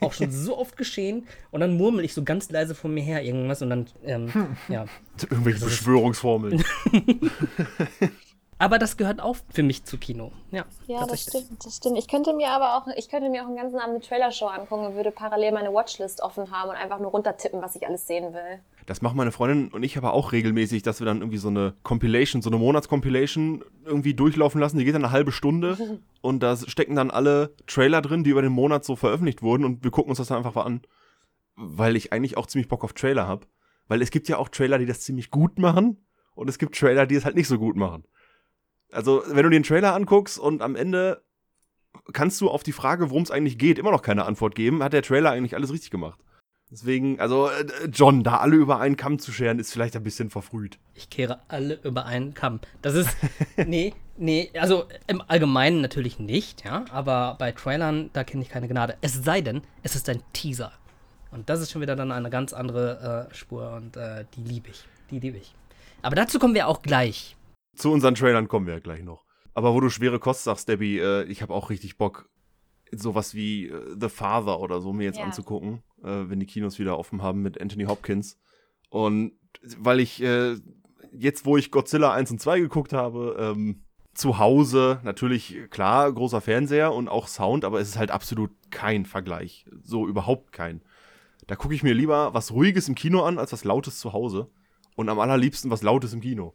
auch 0.00 0.14
schon 0.14 0.30
so 0.30 0.56
oft 0.56 0.78
geschehen. 0.78 1.26
Und 1.50 1.60
dann 1.60 1.76
murmel 1.76 2.02
ich 2.02 2.14
so 2.14 2.24
ganz 2.24 2.50
leise 2.50 2.74
vor 2.74 2.90
mir 2.90 3.02
her 3.02 3.22
irgendwas 3.22 3.60
und 3.60 3.68
dann, 3.68 3.86
ähm, 4.06 4.56
ja. 4.68 4.86
Irgendwelche 5.30 5.66
Beschwörungsformeln. 5.66 6.64
Aber 8.64 8.78
das 8.78 8.96
gehört 8.96 9.20
auch 9.20 9.36
für 9.50 9.62
mich 9.62 9.84
zu 9.84 9.98
Kino. 9.98 10.32
Ja, 10.50 10.64
ja 10.86 11.06
das 11.06 11.24
stimmt, 11.24 11.62
das 11.62 11.76
stimmt. 11.76 11.98
Ich 11.98 12.08
könnte 12.08 12.32
mir 12.32 12.48
aber 12.48 12.78
auch, 12.78 12.86
ich 12.96 13.10
könnte 13.10 13.28
mir 13.28 13.42
auch 13.42 13.46
einen 13.46 13.56
ganzen 13.56 13.78
Abend 13.78 13.96
eine 13.96 14.00
Trailershow 14.00 14.46
angucken 14.46 14.86
und 14.86 14.94
würde 14.96 15.10
parallel 15.10 15.52
meine 15.52 15.74
Watchlist 15.74 16.22
offen 16.22 16.50
haben 16.50 16.70
und 16.70 16.76
einfach 16.76 16.98
nur 16.98 17.10
runtertippen, 17.10 17.60
was 17.60 17.76
ich 17.76 17.86
alles 17.86 18.06
sehen 18.06 18.32
will. 18.32 18.60
Das 18.86 19.02
machen 19.02 19.18
meine 19.18 19.32
Freundin 19.32 19.68
und 19.68 19.82
ich 19.82 19.98
aber 19.98 20.14
auch 20.14 20.32
regelmäßig, 20.32 20.82
dass 20.82 20.98
wir 20.98 21.04
dann 21.04 21.18
irgendwie 21.18 21.36
so 21.36 21.48
eine 21.48 21.74
Compilation, 21.82 22.40
so 22.40 22.48
eine 22.48 22.56
Monatscompilation 22.56 23.62
irgendwie 23.84 24.14
durchlaufen 24.14 24.62
lassen. 24.62 24.78
Die 24.78 24.86
geht 24.86 24.94
dann 24.94 25.04
eine 25.04 25.12
halbe 25.12 25.30
Stunde 25.30 26.00
und 26.22 26.42
da 26.42 26.56
stecken 26.56 26.96
dann 26.96 27.10
alle 27.10 27.54
Trailer 27.66 28.00
drin, 28.00 28.24
die 28.24 28.30
über 28.30 28.40
den 28.40 28.52
Monat 28.52 28.86
so 28.86 28.96
veröffentlicht 28.96 29.42
wurden 29.42 29.66
und 29.66 29.84
wir 29.84 29.90
gucken 29.90 30.08
uns 30.08 30.16
das 30.16 30.28
dann 30.28 30.38
einfach 30.38 30.54
mal 30.54 30.62
an. 30.62 30.80
Weil 31.54 31.96
ich 31.96 32.14
eigentlich 32.14 32.38
auch 32.38 32.46
ziemlich 32.46 32.68
Bock 32.68 32.82
auf 32.82 32.94
Trailer 32.94 33.28
habe. 33.28 33.46
Weil 33.88 34.00
es 34.00 34.10
gibt 34.10 34.26
ja 34.30 34.38
auch 34.38 34.48
Trailer, 34.48 34.78
die 34.78 34.86
das 34.86 35.00
ziemlich 35.00 35.30
gut 35.30 35.58
machen 35.58 36.06
und 36.34 36.48
es 36.48 36.56
gibt 36.56 36.78
Trailer, 36.78 37.06
die 37.06 37.16
es 37.16 37.26
halt 37.26 37.36
nicht 37.36 37.48
so 37.48 37.58
gut 37.58 37.76
machen. 37.76 38.04
Also, 38.94 39.22
wenn 39.26 39.42
du 39.42 39.50
den 39.50 39.62
Trailer 39.62 39.94
anguckst 39.94 40.38
und 40.38 40.62
am 40.62 40.76
Ende 40.76 41.22
kannst 42.12 42.40
du 42.40 42.50
auf 42.50 42.62
die 42.62 42.72
Frage, 42.72 43.10
worum 43.10 43.22
es 43.22 43.30
eigentlich 43.30 43.58
geht, 43.58 43.78
immer 43.78 43.90
noch 43.90 44.02
keine 44.02 44.24
Antwort 44.24 44.54
geben, 44.54 44.82
hat 44.82 44.92
der 44.92 45.02
Trailer 45.02 45.30
eigentlich 45.30 45.54
alles 45.54 45.72
richtig 45.72 45.90
gemacht. 45.90 46.20
Deswegen, 46.70 47.20
also 47.20 47.48
äh, 47.48 47.66
John, 47.92 48.24
da 48.24 48.38
alle 48.38 48.56
über 48.56 48.80
einen 48.80 48.96
Kamm 48.96 49.18
zu 49.18 49.32
scheren, 49.32 49.58
ist 49.58 49.72
vielleicht 49.72 49.96
ein 49.96 50.02
bisschen 50.02 50.30
verfrüht. 50.30 50.78
Ich 50.94 51.10
kehre 51.10 51.40
alle 51.48 51.78
über 51.84 52.06
einen 52.06 52.34
Kamm. 52.34 52.60
Das 52.82 52.94
ist. 52.94 53.16
nee, 53.66 53.94
nee, 54.16 54.50
also 54.58 54.86
im 55.06 55.22
Allgemeinen 55.26 55.82
natürlich 55.82 56.18
nicht, 56.18 56.64
ja. 56.64 56.84
Aber 56.90 57.36
bei 57.38 57.52
Trailern, 57.52 58.10
da 58.12 58.24
kenne 58.24 58.42
ich 58.42 58.48
keine 58.48 58.66
Gnade. 58.66 58.96
Es 59.02 59.22
sei 59.22 59.40
denn, 59.40 59.62
es 59.82 59.94
ist 59.94 60.08
ein 60.08 60.22
Teaser. 60.32 60.72
Und 61.30 61.48
das 61.48 61.60
ist 61.60 61.70
schon 61.70 61.82
wieder 61.82 61.96
dann 61.96 62.12
eine 62.12 62.30
ganz 62.30 62.52
andere 62.52 63.28
äh, 63.30 63.34
Spur 63.34 63.72
und 63.74 63.96
äh, 63.96 64.24
die 64.36 64.42
liebe 64.42 64.70
ich. 64.70 64.84
Die 65.10 65.18
liebe 65.18 65.36
ich. 65.36 65.54
Aber 66.02 66.16
dazu 66.16 66.38
kommen 66.38 66.54
wir 66.54 66.66
auch 66.66 66.82
gleich. 66.82 67.36
Zu 67.74 67.90
unseren 67.92 68.14
Trailern 68.14 68.48
kommen 68.48 68.66
wir 68.66 68.74
ja 68.74 68.80
gleich 68.80 69.02
noch. 69.02 69.24
Aber 69.54 69.74
wo 69.74 69.80
du 69.80 69.88
schwere 69.88 70.18
Kost 70.18 70.44
sagst, 70.44 70.68
Debbie, 70.68 70.98
äh, 70.98 71.24
ich 71.24 71.42
habe 71.42 71.54
auch 71.54 71.70
richtig 71.70 71.96
Bock, 71.96 72.28
sowas 72.92 73.34
wie 73.34 73.68
äh, 73.68 73.96
The 74.00 74.08
Father 74.08 74.60
oder 74.60 74.80
so 74.80 74.92
mir 74.92 75.04
jetzt 75.04 75.18
Ja. 75.18 75.24
anzugucken, 75.24 75.82
äh, 76.02 76.28
wenn 76.28 76.40
die 76.40 76.46
Kinos 76.46 76.78
wieder 76.78 76.98
offen 76.98 77.22
haben 77.22 77.42
mit 77.42 77.60
Anthony 77.60 77.84
Hopkins. 77.84 78.38
Und 78.90 79.32
weil 79.78 80.00
ich 80.00 80.22
äh, 80.22 80.56
jetzt, 81.12 81.46
wo 81.46 81.56
ich 81.56 81.70
Godzilla 81.70 82.12
1 82.12 82.30
und 82.32 82.40
2 82.40 82.60
geguckt 82.60 82.92
habe, 82.92 83.36
ähm, 83.38 83.84
zu 84.12 84.38
Hause 84.38 85.00
natürlich, 85.02 85.56
klar, 85.70 86.12
großer 86.12 86.40
Fernseher 86.40 86.92
und 86.92 87.08
auch 87.08 87.26
Sound, 87.26 87.64
aber 87.64 87.80
es 87.80 87.88
ist 87.88 87.98
halt 87.98 88.12
absolut 88.12 88.50
kein 88.70 89.06
Vergleich. 89.06 89.66
So 89.82 90.06
überhaupt 90.06 90.52
kein. 90.52 90.82
Da 91.48 91.56
gucke 91.56 91.74
ich 91.74 91.82
mir 91.82 91.94
lieber 91.94 92.32
was 92.32 92.52
Ruhiges 92.52 92.88
im 92.88 92.94
Kino 92.94 93.22
an, 93.22 93.38
als 93.38 93.52
was 93.52 93.64
Lautes 93.64 93.98
zu 93.98 94.12
Hause. 94.12 94.50
Und 94.96 95.08
am 95.08 95.18
allerliebsten 95.18 95.70
was 95.70 95.82
Lautes 95.82 96.12
im 96.12 96.20
Kino. 96.20 96.54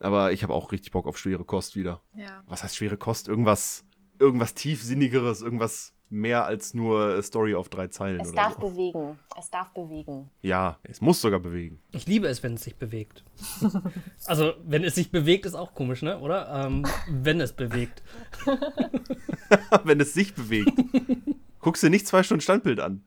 Aber 0.00 0.32
ich 0.32 0.42
habe 0.42 0.52
auch 0.52 0.72
richtig 0.72 0.92
Bock 0.92 1.06
auf 1.06 1.18
schwere 1.18 1.44
Kost 1.44 1.74
wieder 1.76 2.02
Ja. 2.14 2.42
was 2.46 2.62
heißt 2.62 2.76
schwere 2.76 2.96
Kost? 2.96 3.28
Irgendwas, 3.28 3.84
irgendwas 4.18 4.54
tiefsinnigeres, 4.54 5.40
irgendwas 5.42 5.92
mehr 6.08 6.44
als 6.44 6.72
nur 6.72 7.20
Story 7.22 7.56
auf 7.56 7.68
drei 7.68 7.88
Zeilen 7.88 8.20
Es 8.20 8.28
oder 8.28 8.36
darf 8.36 8.54
so. 8.60 8.68
bewegen. 8.70 9.18
Es 9.36 9.50
darf 9.50 9.72
bewegen. 9.74 10.30
Ja, 10.40 10.78
es 10.84 11.00
muss 11.00 11.20
sogar 11.20 11.40
bewegen. 11.40 11.80
Ich 11.90 12.06
liebe 12.06 12.28
es, 12.28 12.42
wenn 12.44 12.54
es 12.54 12.62
sich 12.62 12.76
bewegt. 12.76 13.24
also, 14.26 14.52
wenn 14.64 14.84
es 14.84 14.94
sich 14.94 15.10
bewegt, 15.10 15.46
ist 15.46 15.54
auch 15.56 15.74
komisch, 15.74 16.02
ne? 16.02 16.20
Oder? 16.20 16.64
Ähm, 16.66 16.86
wenn 17.10 17.40
es 17.40 17.52
bewegt. 17.54 18.02
Wenn 19.84 20.00
es 20.00 20.12
sich 20.14 20.34
bewegt. 20.34 20.72
Guckst 21.60 21.82
dir 21.82 21.90
nicht 21.90 22.06
zwei 22.06 22.22
Stunden 22.22 22.40
Standbild 22.40 22.80
an. 22.80 23.04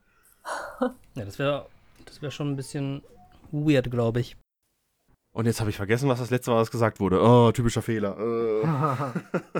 Ja, 1.15 1.25
das 1.25 1.37
wäre 1.39 1.67
das 2.05 2.21
wär 2.21 2.31
schon 2.31 2.51
ein 2.51 2.55
bisschen 2.55 3.01
weird, 3.51 3.91
glaube 3.91 4.19
ich. 4.21 4.37
Und 5.31 5.45
jetzt 5.45 5.59
habe 5.59 5.69
ich 5.69 5.75
vergessen, 5.75 6.09
was 6.09 6.19
das 6.19 6.31
letzte 6.31 6.51
Mal 6.51 6.57
was 6.57 6.71
gesagt 6.71 6.99
wurde. 6.99 7.21
Oh, 7.21 7.51
typischer 7.51 7.81
Fehler. 7.81 8.17
Äh. 8.17 9.59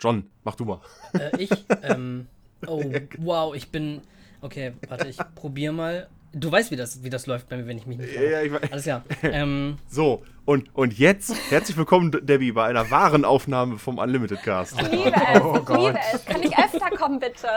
John, 0.00 0.30
mach 0.44 0.56
du 0.56 0.64
mal. 0.64 0.80
Äh, 1.12 1.36
ich, 1.38 1.50
ähm, 1.82 2.26
oh, 2.66 2.82
wow, 3.18 3.54
ich 3.54 3.70
bin, 3.70 4.02
okay, 4.40 4.72
warte, 4.88 5.08
ich 5.08 5.18
probier 5.34 5.72
mal. 5.72 6.08
Du 6.32 6.52
weißt, 6.52 6.70
wie 6.70 6.76
das, 6.76 7.02
wie 7.02 7.10
das 7.10 7.26
läuft 7.26 7.48
bei 7.48 7.56
mir, 7.56 7.66
wenn 7.66 7.76
ich 7.76 7.86
mich 7.86 7.98
nicht 7.98 8.14
Ja, 8.14 8.22
ja, 8.22 8.42
ich 8.42 8.52
weiß. 8.52 8.60
Alles 8.70 8.84
klar. 8.84 9.02
Ähm, 9.24 9.78
So, 9.88 10.22
und, 10.44 10.72
und 10.76 10.96
jetzt 10.96 11.34
herzlich 11.50 11.76
willkommen, 11.76 12.12
Debbie, 12.24 12.52
bei 12.52 12.66
einer 12.66 12.88
wahren 12.88 13.24
Aufnahme 13.24 13.78
vom 13.78 13.98
Unlimited 13.98 14.40
Cast. 14.44 14.80
Ich 14.80 14.90
liebe 14.92 15.12
es. 15.12 15.40
Oh 15.42 15.56
ich 15.58 15.64
Gott. 15.64 15.78
liebe 15.86 15.98
es. 16.14 16.24
Kann 16.24 16.42
ich 16.44 16.56
öfter 16.56 16.90
kommen, 16.96 17.18
bitte? 17.18 17.48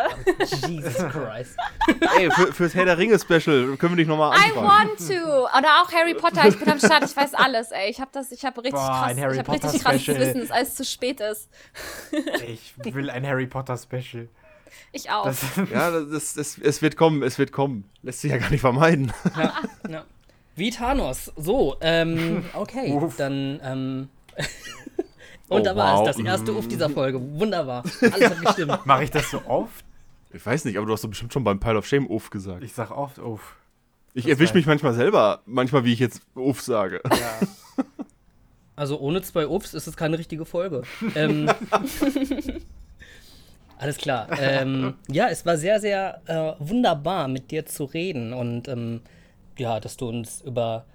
Jesus 0.68 0.96
Christ. 1.12 1.56
Ey, 2.18 2.32
für, 2.32 2.52
fürs 2.52 2.74
Herr 2.74 2.86
der 2.86 2.98
Ringe-Special 2.98 3.78
können 3.78 3.94
wir 3.94 3.98
dich 3.98 4.08
nochmal 4.08 4.36
I 4.38 4.46
anfragen. 4.46 4.90
want 4.90 4.98
to. 5.00 5.58
Oder 5.58 5.84
auch 5.84 5.92
Harry 5.92 6.16
Potter. 6.16 6.48
Ich 6.48 6.58
bin 6.58 6.70
am 6.72 6.80
Start. 6.80 7.04
Ich 7.04 7.16
weiß 7.16 7.36
alles, 7.36 7.70
ey. 7.72 7.92
Ich 7.92 8.02
habe 8.02 8.10
das, 8.12 8.32
ich 8.32 8.44
habe 8.44 8.58
richtig 8.64 8.80
Boah, 8.82 8.88
krass, 8.88 9.12
ein 9.12 9.20
Harry 9.22 9.34
ich 9.34 9.40
habe 9.40 9.52
richtig 9.52 9.84
krasses. 9.84 10.08
Wissen, 10.08 10.52
als 10.52 10.70
es 10.70 10.76
zu 10.76 10.86
spät 10.86 11.22
ist. 11.22 11.48
Ich 12.48 12.74
will 12.96 13.12
ein 13.12 13.26
Harry 13.26 13.46
Potter 13.46 13.78
Special. 13.78 14.30
Ich 14.92 15.10
auch. 15.10 15.26
Das, 15.26 15.42
Ja, 15.72 15.92
das, 15.92 16.34
das, 16.34 16.58
es 16.58 16.82
wird 16.82 16.98
kommen, 16.98 17.24
es 17.24 17.38
wird 17.40 17.52
kommen. 17.52 17.86
Lässt 18.02 18.22
sich 18.22 18.32
ja 18.32 18.38
gar 18.38 18.50
nicht 18.50 18.62
vermeiden. 18.62 19.12
Ja, 19.38 19.54
ja. 19.90 20.06
Wie 20.56 20.70
Thanos. 20.70 21.32
So, 21.36 21.78
ähm, 21.82 22.46
okay, 22.54 22.92
Uff. 22.94 23.16
dann, 23.18 23.60
ähm. 23.64 24.10
Und 25.50 25.62
Oh, 25.62 25.64
da 25.64 25.76
war 25.76 26.00
wow. 26.00 26.08
es, 26.10 26.16
das 26.16 26.26
erste 26.26 26.54
Uff 26.54 26.68
dieser 26.68 26.90
Folge. 26.90 27.20
Wunderbar. 27.22 27.84
Alles 28.02 28.30
hat 28.30 28.42
gestimmt. 28.42 28.86
Mache 28.86 29.04
ich 29.04 29.12
das 29.12 29.30
so 29.30 29.42
oft? 29.46 29.86
Ich 30.32 30.44
weiß 30.44 30.66
nicht, 30.66 30.78
aber 30.78 30.88
du 30.88 30.94
hast 30.94 31.04
doch 31.04 31.10
bestimmt 31.10 31.32
schon 31.34 31.44
beim 31.44 31.60
Pile 31.60 31.78
of 31.78 31.86
Shame 31.86 32.08
Uff 32.08 32.30
gesagt. 32.32 32.64
Ich 32.64 32.74
sag 32.74 32.90
oft 32.92 33.20
uff. 33.20 33.56
Ich 34.16 34.24
das 34.24 34.32
erwische 34.34 34.54
mich 34.56 34.66
manchmal 34.66 34.94
selber, 34.94 35.42
manchmal 35.46 35.84
wie 35.86 35.94
ich 35.94 36.00
jetzt 36.00 36.22
Uff 36.36 36.62
sage. 36.62 37.02
Ja. 37.12 37.84
Also 38.76 39.00
ohne 39.00 39.22
zwei 39.22 39.46
Uffs 39.48 39.76
ist 39.76 39.86
es 39.86 39.96
keine 39.96 40.18
richtige 40.18 40.46
Folge. 40.46 40.82
ähm, 41.14 41.52
alles 43.78 43.98
klar. 43.98 44.28
Ähm, 44.40 44.96
ja, 45.10 45.30
es 45.30 45.46
war 45.46 45.58
sehr, 45.58 45.80
sehr 45.80 46.22
äh, 46.26 46.54
wunderbar, 46.60 47.28
mit 47.28 47.52
dir 47.52 47.66
zu 47.66 47.86
reden 47.86 48.34
und 48.34 48.68
ähm, 48.68 49.02
ja, 49.58 49.80
dass 49.80 49.98
du 49.98 50.10
uns 50.10 50.42
über 50.42 50.86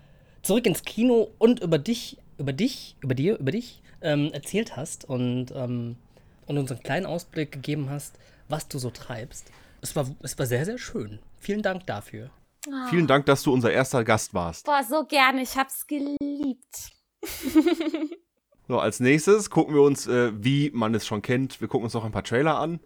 zurück 0.43 0.67
ins 0.67 0.83
Kino 0.83 1.31
und 1.39 1.61
über 1.61 1.79
dich, 1.79 2.19
über 2.39 2.53
dich, 2.53 2.97
über 3.01 3.15
dir, 3.15 3.39
über 3.39 3.53
dich 3.53 3.83
ähm, 4.01 4.33
erzählt 4.33 4.77
hast 4.77 5.05
und, 5.05 5.53
ähm, 5.55 5.97
und 6.47 6.59
uns 6.59 6.71
einen 6.71 6.83
kleinen 6.83 7.07
Ausblick 7.07 7.53
gegeben 7.53 7.91
hast, 7.91 8.19
was 8.49 8.69
du 8.69 8.79
so 8.79 8.91
treibst. 8.91 9.51
Es 9.81 9.95
war, 9.95 10.07
es 10.23 10.39
war 10.39 10.47
sehr, 10.47 10.65
sehr 10.65 10.79
schön. 10.79 11.19
Vielen 11.39 11.63
Dank 11.63 11.87
dafür. 11.87 12.31
Vielen 12.91 13.07
Dank, 13.07 13.27
dass 13.27 13.43
du 13.43 13.53
unser 13.53 13.73
erster 13.73 14.05
Gast 14.05 14.35
warst. 14.35 14.67
Boah, 14.67 14.83
so 14.83 15.05
gerne. 15.05 15.43
Ich 15.43 15.57
hab's 15.57 15.87
geliebt. 15.87 16.93
So, 18.69 18.79
als 18.79 19.01
nächstes 19.01 19.49
gucken 19.49 19.75
wir 19.75 19.81
uns, 19.81 20.07
äh, 20.07 20.31
wie 20.35 20.71
man 20.75 20.95
es 20.95 21.07
schon 21.07 21.23
kennt, 21.23 21.59
wir 21.63 21.69
gucken 21.69 21.85
uns 21.85 21.95
noch 21.95 22.05
ein 22.05 22.13
paar 22.13 22.23
Trailer 22.23 22.59
an. 22.59 22.81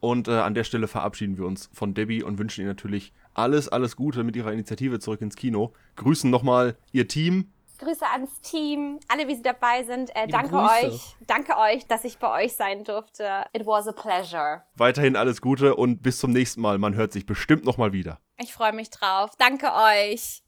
Und 0.00 0.28
äh, 0.28 0.32
an 0.32 0.54
der 0.54 0.62
Stelle 0.62 0.86
verabschieden 0.86 1.36
wir 1.36 1.46
uns 1.46 1.68
von 1.72 1.94
Debbie 1.94 2.22
und 2.22 2.38
wünschen 2.38 2.60
ihr 2.60 2.68
natürlich 2.68 3.12
alles, 3.34 3.68
alles 3.68 3.96
Gute 3.96 4.22
mit 4.22 4.36
ihrer 4.36 4.52
Initiative 4.52 5.00
zurück 5.00 5.20
ins 5.22 5.34
Kino. 5.34 5.72
Grüßen 5.96 6.30
nochmal 6.30 6.76
ihr 6.92 7.08
Team. 7.08 7.50
Grüße 7.78 8.06
ans 8.06 8.40
Team, 8.40 9.00
alle, 9.08 9.26
wie 9.26 9.34
sie 9.34 9.42
dabei 9.42 9.82
sind. 9.82 10.14
Äh, 10.14 10.28
danke 10.28 10.50
Grüße. 10.50 10.86
euch. 10.86 11.16
Danke 11.26 11.56
euch, 11.58 11.86
dass 11.86 12.04
ich 12.04 12.18
bei 12.18 12.44
euch 12.44 12.52
sein 12.52 12.84
durfte. 12.84 13.46
It 13.52 13.66
was 13.66 13.88
a 13.88 13.92
pleasure. 13.92 14.62
Weiterhin 14.76 15.16
alles 15.16 15.40
Gute 15.40 15.74
und 15.74 16.02
bis 16.02 16.18
zum 16.18 16.30
nächsten 16.30 16.60
Mal. 16.60 16.78
Man 16.78 16.94
hört 16.94 17.12
sich 17.12 17.26
bestimmt 17.26 17.64
nochmal 17.64 17.92
wieder. 17.92 18.20
Ich 18.38 18.52
freue 18.52 18.72
mich 18.72 18.90
drauf. 18.90 19.32
Danke 19.38 19.72
euch. 19.72 20.44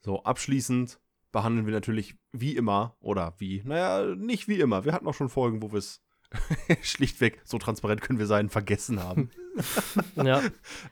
So, 0.00 0.22
abschließend 0.22 0.98
behandeln 1.32 1.66
wir 1.66 1.74
natürlich 1.74 2.16
wie 2.32 2.56
immer, 2.56 2.96
oder 3.00 3.34
wie, 3.38 3.62
naja, 3.64 4.14
nicht 4.14 4.48
wie 4.48 4.60
immer. 4.60 4.84
Wir 4.84 4.92
hatten 4.92 5.06
auch 5.06 5.14
schon 5.14 5.28
Folgen, 5.28 5.62
wo 5.62 5.72
wir 5.72 5.78
es 5.78 6.02
schlichtweg, 6.82 7.40
so 7.44 7.58
transparent 7.58 8.00
können 8.00 8.18
wir 8.18 8.26
sein, 8.26 8.48
vergessen 8.48 9.02
haben. 9.02 9.30
Ja. 10.14 10.40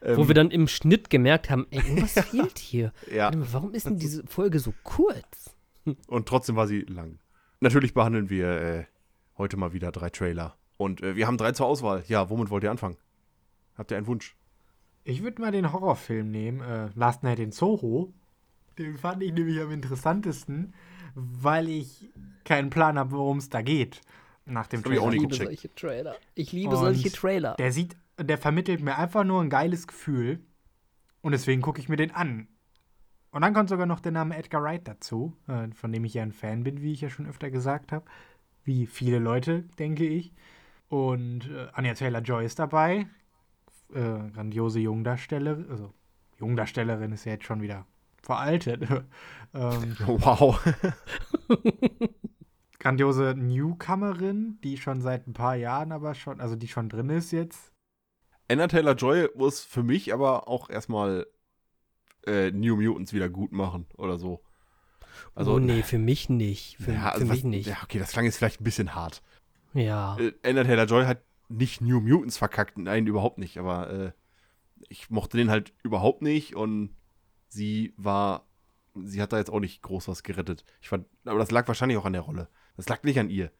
Ähm, 0.02 0.16
Wo 0.16 0.26
wir 0.26 0.34
dann 0.34 0.50
im 0.50 0.66
Schnitt 0.66 1.08
gemerkt 1.08 1.50
haben, 1.50 1.68
ey, 1.70 1.78
irgendwas 1.78 2.14
fehlt 2.14 2.58
hier. 2.58 2.92
ja, 3.12 3.30
Warum 3.52 3.74
ist 3.74 3.86
denn 3.86 3.96
diese 3.98 4.26
Folge 4.26 4.58
so 4.58 4.74
kurz? 4.82 5.54
und 6.08 6.26
trotzdem 6.26 6.56
war 6.56 6.66
sie 6.66 6.80
lang. 6.80 7.20
Natürlich 7.60 7.94
behandeln 7.94 8.28
wir 8.28 8.48
äh, 8.48 8.84
heute 9.38 9.56
mal 9.56 9.72
wieder 9.72 9.92
drei 9.92 10.10
Trailer. 10.10 10.56
Und 10.78 11.00
äh, 11.00 11.14
wir 11.14 11.28
haben 11.28 11.38
drei 11.38 11.52
zur 11.52 11.66
Auswahl. 11.66 12.02
Ja, 12.08 12.28
womit 12.28 12.50
wollt 12.50 12.64
ihr 12.64 12.72
anfangen? 12.72 12.96
Habt 13.76 13.92
ihr 13.92 13.96
einen 13.96 14.08
Wunsch? 14.08 14.36
Ich 15.04 15.22
würde 15.22 15.40
mal 15.40 15.52
den 15.52 15.72
Horrorfilm 15.72 16.28
nehmen, 16.30 16.60
äh, 16.60 16.88
Last 16.96 17.22
Night 17.22 17.38
in 17.38 17.52
Soho. 17.52 18.12
Den 18.78 18.96
fand 18.98 19.22
ich 19.22 19.32
nämlich 19.32 19.60
am 19.60 19.70
interessantesten, 19.70 20.74
weil 21.14 21.68
ich 21.68 22.10
keinen 22.44 22.70
Plan 22.70 22.98
habe, 22.98 23.12
worum 23.12 23.38
es 23.38 23.48
da 23.48 23.62
geht. 23.62 24.00
Nach 24.44 24.66
dem 24.66 24.80
ich 24.80 24.86
auch 24.86 25.08
Trailer. 25.08 25.10
nicht 25.10 25.22
liebe 25.22 25.34
solche 25.34 25.74
Trailer. 25.74 26.16
Ich 26.34 26.52
liebe 26.52 26.70
Und 26.70 26.76
solche 26.76 27.10
Trailer. 27.10 27.54
Der 27.56 27.72
sieht, 27.72 27.96
der 28.20 28.38
vermittelt 28.38 28.80
mir 28.80 28.96
einfach 28.96 29.24
nur 29.24 29.42
ein 29.42 29.50
geiles 29.50 29.86
Gefühl. 29.86 30.40
Und 31.20 31.32
deswegen 31.32 31.62
gucke 31.62 31.80
ich 31.80 31.88
mir 31.88 31.96
den 31.96 32.12
an. 32.12 32.46
Und 33.32 33.42
dann 33.42 33.54
kommt 33.54 33.68
sogar 33.68 33.86
noch 33.86 34.00
der 34.00 34.12
Name 34.12 34.36
Edgar 34.36 34.62
Wright 34.62 34.86
dazu, 34.86 35.36
äh, 35.48 35.68
von 35.74 35.92
dem 35.92 36.04
ich 36.04 36.14
ja 36.14 36.22
ein 36.22 36.32
Fan 36.32 36.62
bin, 36.62 36.80
wie 36.80 36.92
ich 36.92 37.00
ja 37.00 37.10
schon 37.10 37.26
öfter 37.26 37.50
gesagt 37.50 37.90
habe. 37.90 38.04
Wie 38.62 38.86
viele 38.86 39.18
Leute, 39.18 39.64
denke 39.78 40.06
ich. 40.06 40.32
Und 40.88 41.50
äh, 41.50 41.66
Anya 41.72 41.94
Taylor-Joy 41.94 42.44
ist 42.44 42.58
dabei. 42.58 43.08
Äh, 43.92 44.30
grandiose 44.32 44.78
Jungdarstellerin. 44.78 45.68
Also, 45.70 45.92
Jungdarstellerin 46.38 47.12
ist 47.12 47.24
ja 47.24 47.32
jetzt 47.32 47.44
schon 47.44 47.60
wieder 47.62 47.86
veraltet. 48.26 48.82
ähm, 49.54 49.96
Wow. 50.06 50.60
grandiose 52.78 53.34
Newcomerin, 53.36 54.58
die 54.62 54.76
schon 54.76 55.00
seit 55.00 55.26
ein 55.26 55.32
paar 55.32 55.56
Jahren 55.56 55.92
aber 55.92 56.14
schon, 56.14 56.40
also 56.40 56.54
die 56.54 56.68
schon 56.68 56.88
drin 56.88 57.08
ist 57.10 57.32
jetzt. 57.32 57.72
Anna 58.48 58.68
Taylor-Joy 58.68 59.30
muss 59.34 59.64
für 59.64 59.82
mich 59.82 60.12
aber 60.12 60.46
auch 60.46 60.70
erstmal 60.70 61.26
äh, 62.26 62.52
New 62.52 62.76
Mutants 62.76 63.12
wieder 63.12 63.28
gut 63.28 63.50
machen 63.50 63.86
oder 63.96 64.18
so. 64.18 64.42
Also, 65.34 65.54
oh 65.54 65.58
nee, 65.58 65.82
für 65.82 65.98
mich 65.98 66.28
nicht. 66.28 66.76
Für, 66.76 66.92
ja, 66.92 67.00
für 67.00 67.12
also 67.12 67.26
mich 67.26 67.38
was, 67.38 67.44
nicht. 67.44 67.66
Ja, 67.66 67.78
okay, 67.82 67.98
das 67.98 68.12
klang 68.12 68.24
jetzt 68.24 68.36
vielleicht 68.36 68.60
ein 68.60 68.64
bisschen 68.64 68.94
hart. 68.94 69.22
Ja. 69.72 70.16
Äh, 70.18 70.32
Anna 70.44 70.62
Taylor-Joy 70.62 71.06
hat 71.06 71.22
nicht 71.48 71.80
New 71.80 72.00
Mutants 72.00 72.36
verkackt, 72.36 72.78
nein, 72.78 73.06
überhaupt 73.06 73.38
nicht, 73.38 73.58
aber 73.58 73.90
äh, 73.90 74.12
ich 74.88 75.10
mochte 75.10 75.36
den 75.36 75.50
halt 75.50 75.72
überhaupt 75.82 76.22
nicht 76.22 76.54
und 76.54 76.94
sie 77.48 77.94
war, 77.96 78.46
sie 78.94 79.20
hat 79.22 79.32
da 79.32 79.38
jetzt 79.38 79.50
auch 79.50 79.60
nicht 79.60 79.82
groß 79.82 80.08
was 80.08 80.22
gerettet. 80.22 80.64
Ich 80.80 80.88
fand, 80.88 81.06
aber 81.24 81.38
das 81.38 81.50
lag 81.50 81.66
wahrscheinlich 81.68 81.98
auch 81.98 82.04
an 82.04 82.12
der 82.12 82.22
Rolle. 82.22 82.48
Das 82.76 82.88
lag 82.88 83.02
nicht 83.02 83.18
an 83.18 83.30
ihr. 83.30 83.50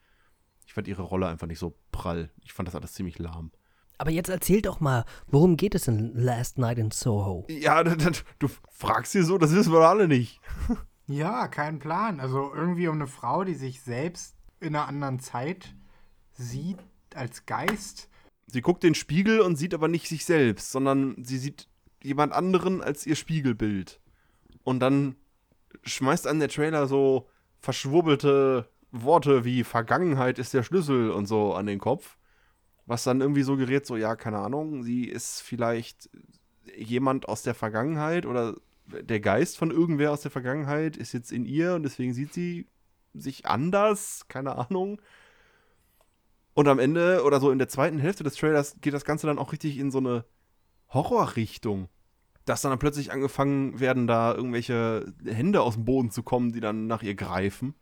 Ich 0.66 0.74
fand 0.74 0.89
ihre 0.89 1.03
Rolle 1.03 1.28
einfach 1.28 1.47
nicht 1.47 1.59
so 1.59 1.78
prall. 1.93 2.30
Ich 2.43 2.53
fand 2.53 2.68
das 2.68 2.74
alles 2.74 2.93
ziemlich 2.93 3.18
lahm. 3.18 3.53
Aber 3.99 4.11
jetzt 4.11 4.28
erzähl 4.28 4.61
doch 4.61 4.80
mal, 4.80 5.05
worum 5.26 5.57
geht 5.57 5.74
es 5.74 5.89
in 5.89 6.14
Last 6.14 6.59
Night 6.59 6.78
in 6.78 6.91
Soho? 6.91 7.47
Ja, 7.49 7.82
das, 7.82 7.97
das, 7.97 8.24
du 8.39 8.49
fragst 8.70 9.12
sie 9.12 9.22
so, 9.22 9.39
das 9.39 9.55
wissen 9.55 9.72
wir 9.72 9.80
doch 9.80 9.89
alle 9.89 10.09
nicht. 10.09 10.41
Ja, 11.09 11.47
kein 11.47 11.78
Plan. 11.78 12.18
Also 12.18 12.53
irgendwie 12.53 12.89
um 12.89 12.97
eine 12.97 13.07
Frau, 13.07 13.45
die 13.45 13.55
sich 13.55 13.80
selbst 13.80 14.34
in 14.59 14.74
einer 14.74 14.89
anderen 14.89 15.20
Zeit 15.20 15.74
sieht 16.32 16.78
als 17.14 17.47
Geist. 17.47 18.09
Sie 18.49 18.61
guckt 18.61 18.82
in 18.84 18.91
den 18.91 18.95
Spiegel 18.97 19.41
und 19.41 19.57
sieht 19.57 19.72
aber 19.72 19.89
nicht 19.89 20.09
sich 20.09 20.24
selbst, 20.24 20.72
sondern 20.72 21.14
sie 21.22 21.39
sieht 21.39 21.68
jemand 22.03 22.32
anderen 22.32 22.82
als 22.82 23.07
ihr 23.07 23.16
Spiegelbild. 23.16 24.01
Und 24.64 24.80
dann 24.80 25.16
schmeißt 25.84 26.26
an 26.26 26.38
der 26.38 26.49
Trailer 26.49 26.86
so 26.86 27.28
verschwurbelte 27.59 28.68
Worte 28.90 29.44
wie 29.44 29.64
Vergangenheit 29.64 30.38
ist 30.38 30.55
der 30.55 30.62
Schlüssel 30.62 31.11
und 31.11 31.26
so 31.26 31.55
an 31.55 31.66
den 31.66 31.78
Kopf. 31.78 32.16
Was 32.86 33.03
dann 33.03 33.20
irgendwie 33.20 33.42
so 33.42 33.57
gerät, 33.57 33.84
so, 33.86 33.97
ja, 33.97 34.14
keine 34.14 34.38
Ahnung, 34.38 34.84
sie 34.84 35.05
ist 35.05 35.40
vielleicht 35.40 36.09
jemand 36.76 37.28
aus 37.28 37.42
der 37.42 37.55
Vergangenheit 37.55 38.26
oder 38.26 38.55
der 38.86 39.20
Geist 39.20 39.59
von 39.59 39.70
irgendwer 39.70 40.12
aus 40.12 40.20
der 40.20 40.30
Vergangenheit 40.30 40.97
ist 40.97 41.12
jetzt 41.12 41.32
in 41.32 41.44
ihr 41.44 41.74
und 41.74 41.82
deswegen 41.82 42.14
sieht 42.14 42.32
sie 42.32 42.68
sich 43.14 43.47
anders, 43.47 44.26
keine 44.28 44.57
Ahnung. 44.57 45.01
Und 46.55 46.68
am 46.68 46.78
Ende 46.78 47.22
oder 47.24 47.40
so 47.40 47.51
in 47.51 47.59
der 47.59 47.68
zweiten 47.68 47.99
Hälfte 47.99 48.24
des 48.24 48.36
Trailers 48.36 48.76
geht 48.80 48.94
das 48.94 49.05
Ganze 49.05 49.26
dann 49.26 49.38
auch 49.38 49.53
richtig 49.53 49.78
in 49.78 49.90
so 49.90 49.99
eine 49.99 50.24
Horrorrichtung. 50.91 51.89
Dass 52.45 52.62
dann, 52.62 52.70
dann 52.70 52.78
plötzlich 52.78 53.11
angefangen 53.12 53.80
werden, 53.80 54.07
da 54.07 54.32
irgendwelche 54.34 55.12
Hände 55.24 55.62
aus 55.62 55.74
dem 55.74 55.84
Boden 55.84 56.11
zu 56.11 56.22
kommen, 56.22 56.53
die 56.53 56.61
dann 56.61 56.87
nach 56.87 57.03
ihr 57.03 57.14
greifen. 57.16 57.74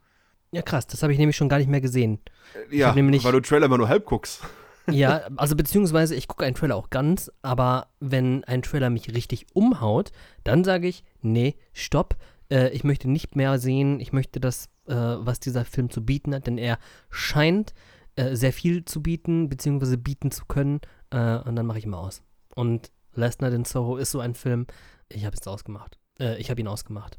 Ja, 0.53 0.63
krass, 0.63 0.87
das 0.87 1.03
habe 1.03 1.13
ich 1.13 1.19
nämlich 1.19 1.37
schon 1.37 1.49
gar 1.49 1.59
nicht 1.59 1.69
mehr 1.69 1.81
gesehen. 1.81 2.21
Ja, 2.71 2.95
nämlich- 2.95 3.25
weil 3.25 3.33
du 3.33 3.41
Trailer 3.41 3.67
immer 3.67 3.79
nur 3.79 3.89
halb 3.89 4.05
guckst. 4.07 4.41
Ja, 4.91 5.23
also 5.39 5.57
beziehungsweise 5.57 6.15
ich 6.15 6.29
gucke 6.29 6.45
einen 6.45 6.55
Trailer 6.55 6.77
auch 6.77 6.91
ganz, 6.91 7.31
aber 7.41 7.87
wenn 8.01 8.45
ein 8.45 8.61
Trailer 8.61 8.91
mich 8.91 9.15
richtig 9.15 9.47
umhaut, 9.55 10.13
dann 10.45 10.63
sage 10.63 10.87
ich, 10.89 11.05
nee, 11.23 11.57
stopp, 11.73 12.17
äh, 12.51 12.69
ich 12.69 12.85
möchte 12.85 13.09
nicht 13.09 13.35
mehr 13.35 13.59
sehen, 13.59 13.99
ich 13.99 14.13
möchte 14.13 14.41
das, 14.41 14.67
äh, 14.87 14.95
was 14.95 15.41
dieser 15.41 15.65
Film 15.65 15.89
zu 15.89 16.05
bieten 16.05 16.35
hat, 16.35 16.47
denn 16.47 16.59
er 16.59 16.79
scheint 17.09 17.73
äh, 18.17 18.37
sehr 18.37 18.53
viel 18.53 18.85
zu 18.85 19.03
bieten, 19.03 19.49
beziehungsweise 19.49 19.97
bieten 19.97 20.31
zu 20.31 20.45
können, 20.45 20.83
äh, 21.09 21.39
und 21.39 21.57
dann 21.57 21.65
mache 21.65 21.79
ich 21.79 21.87
immer 21.87 21.99
aus. 22.01 22.23
Und 22.55 22.91
Last 23.13 23.43
Night 23.43 23.53
in 23.53 23.65
Soho 23.65 23.97
ist 23.97 24.11
so 24.11 24.21
ein 24.21 24.35
Film, 24.35 24.67
ich 25.09 25.25
habe 25.25 25.37
es 25.39 25.47
ausgemacht. 25.47 25.99
Äh, 26.19 26.39
ich 26.41 26.51
habe 26.51 26.61
ihn 26.61 26.69
ausgemacht. 26.69 27.19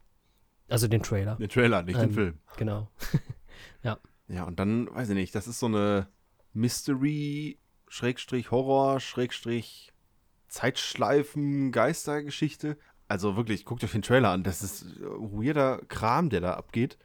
Also 0.67 0.87
den 0.87 1.03
Trailer, 1.03 1.35
Den 1.35 1.49
Trailer, 1.49 1.83
nicht 1.83 1.97
den 1.99 2.09
Ähm, 2.09 2.13
Film. 2.13 2.39
genau. 2.57 2.89
Ja, 4.27 4.43
und 4.45 4.59
dann, 4.59 4.89
weiß 4.93 5.09
ich 5.09 5.15
nicht, 5.15 5.35
das 5.35 5.47
ist 5.47 5.59
so 5.59 5.67
eine 5.67 6.07
Mystery, 6.53 7.59
Schrägstrich 7.87 8.49
Horror, 8.49 8.99
Schrägstrich 8.99 9.93
Zeitschleifen, 10.47 11.71
Geistergeschichte. 11.71 12.77
Also 13.07 13.35
wirklich, 13.35 13.65
guckt 13.65 13.83
euch 13.83 13.91
den 13.91 14.01
Trailer 14.01 14.29
an. 14.31 14.41
Das 14.41 14.63
ist 14.63 14.83
äh, 14.97 15.03
weirder 15.03 15.77
Kram, 15.89 16.31
der 16.31 16.41
da 16.41 16.53
abgeht. 16.55 16.97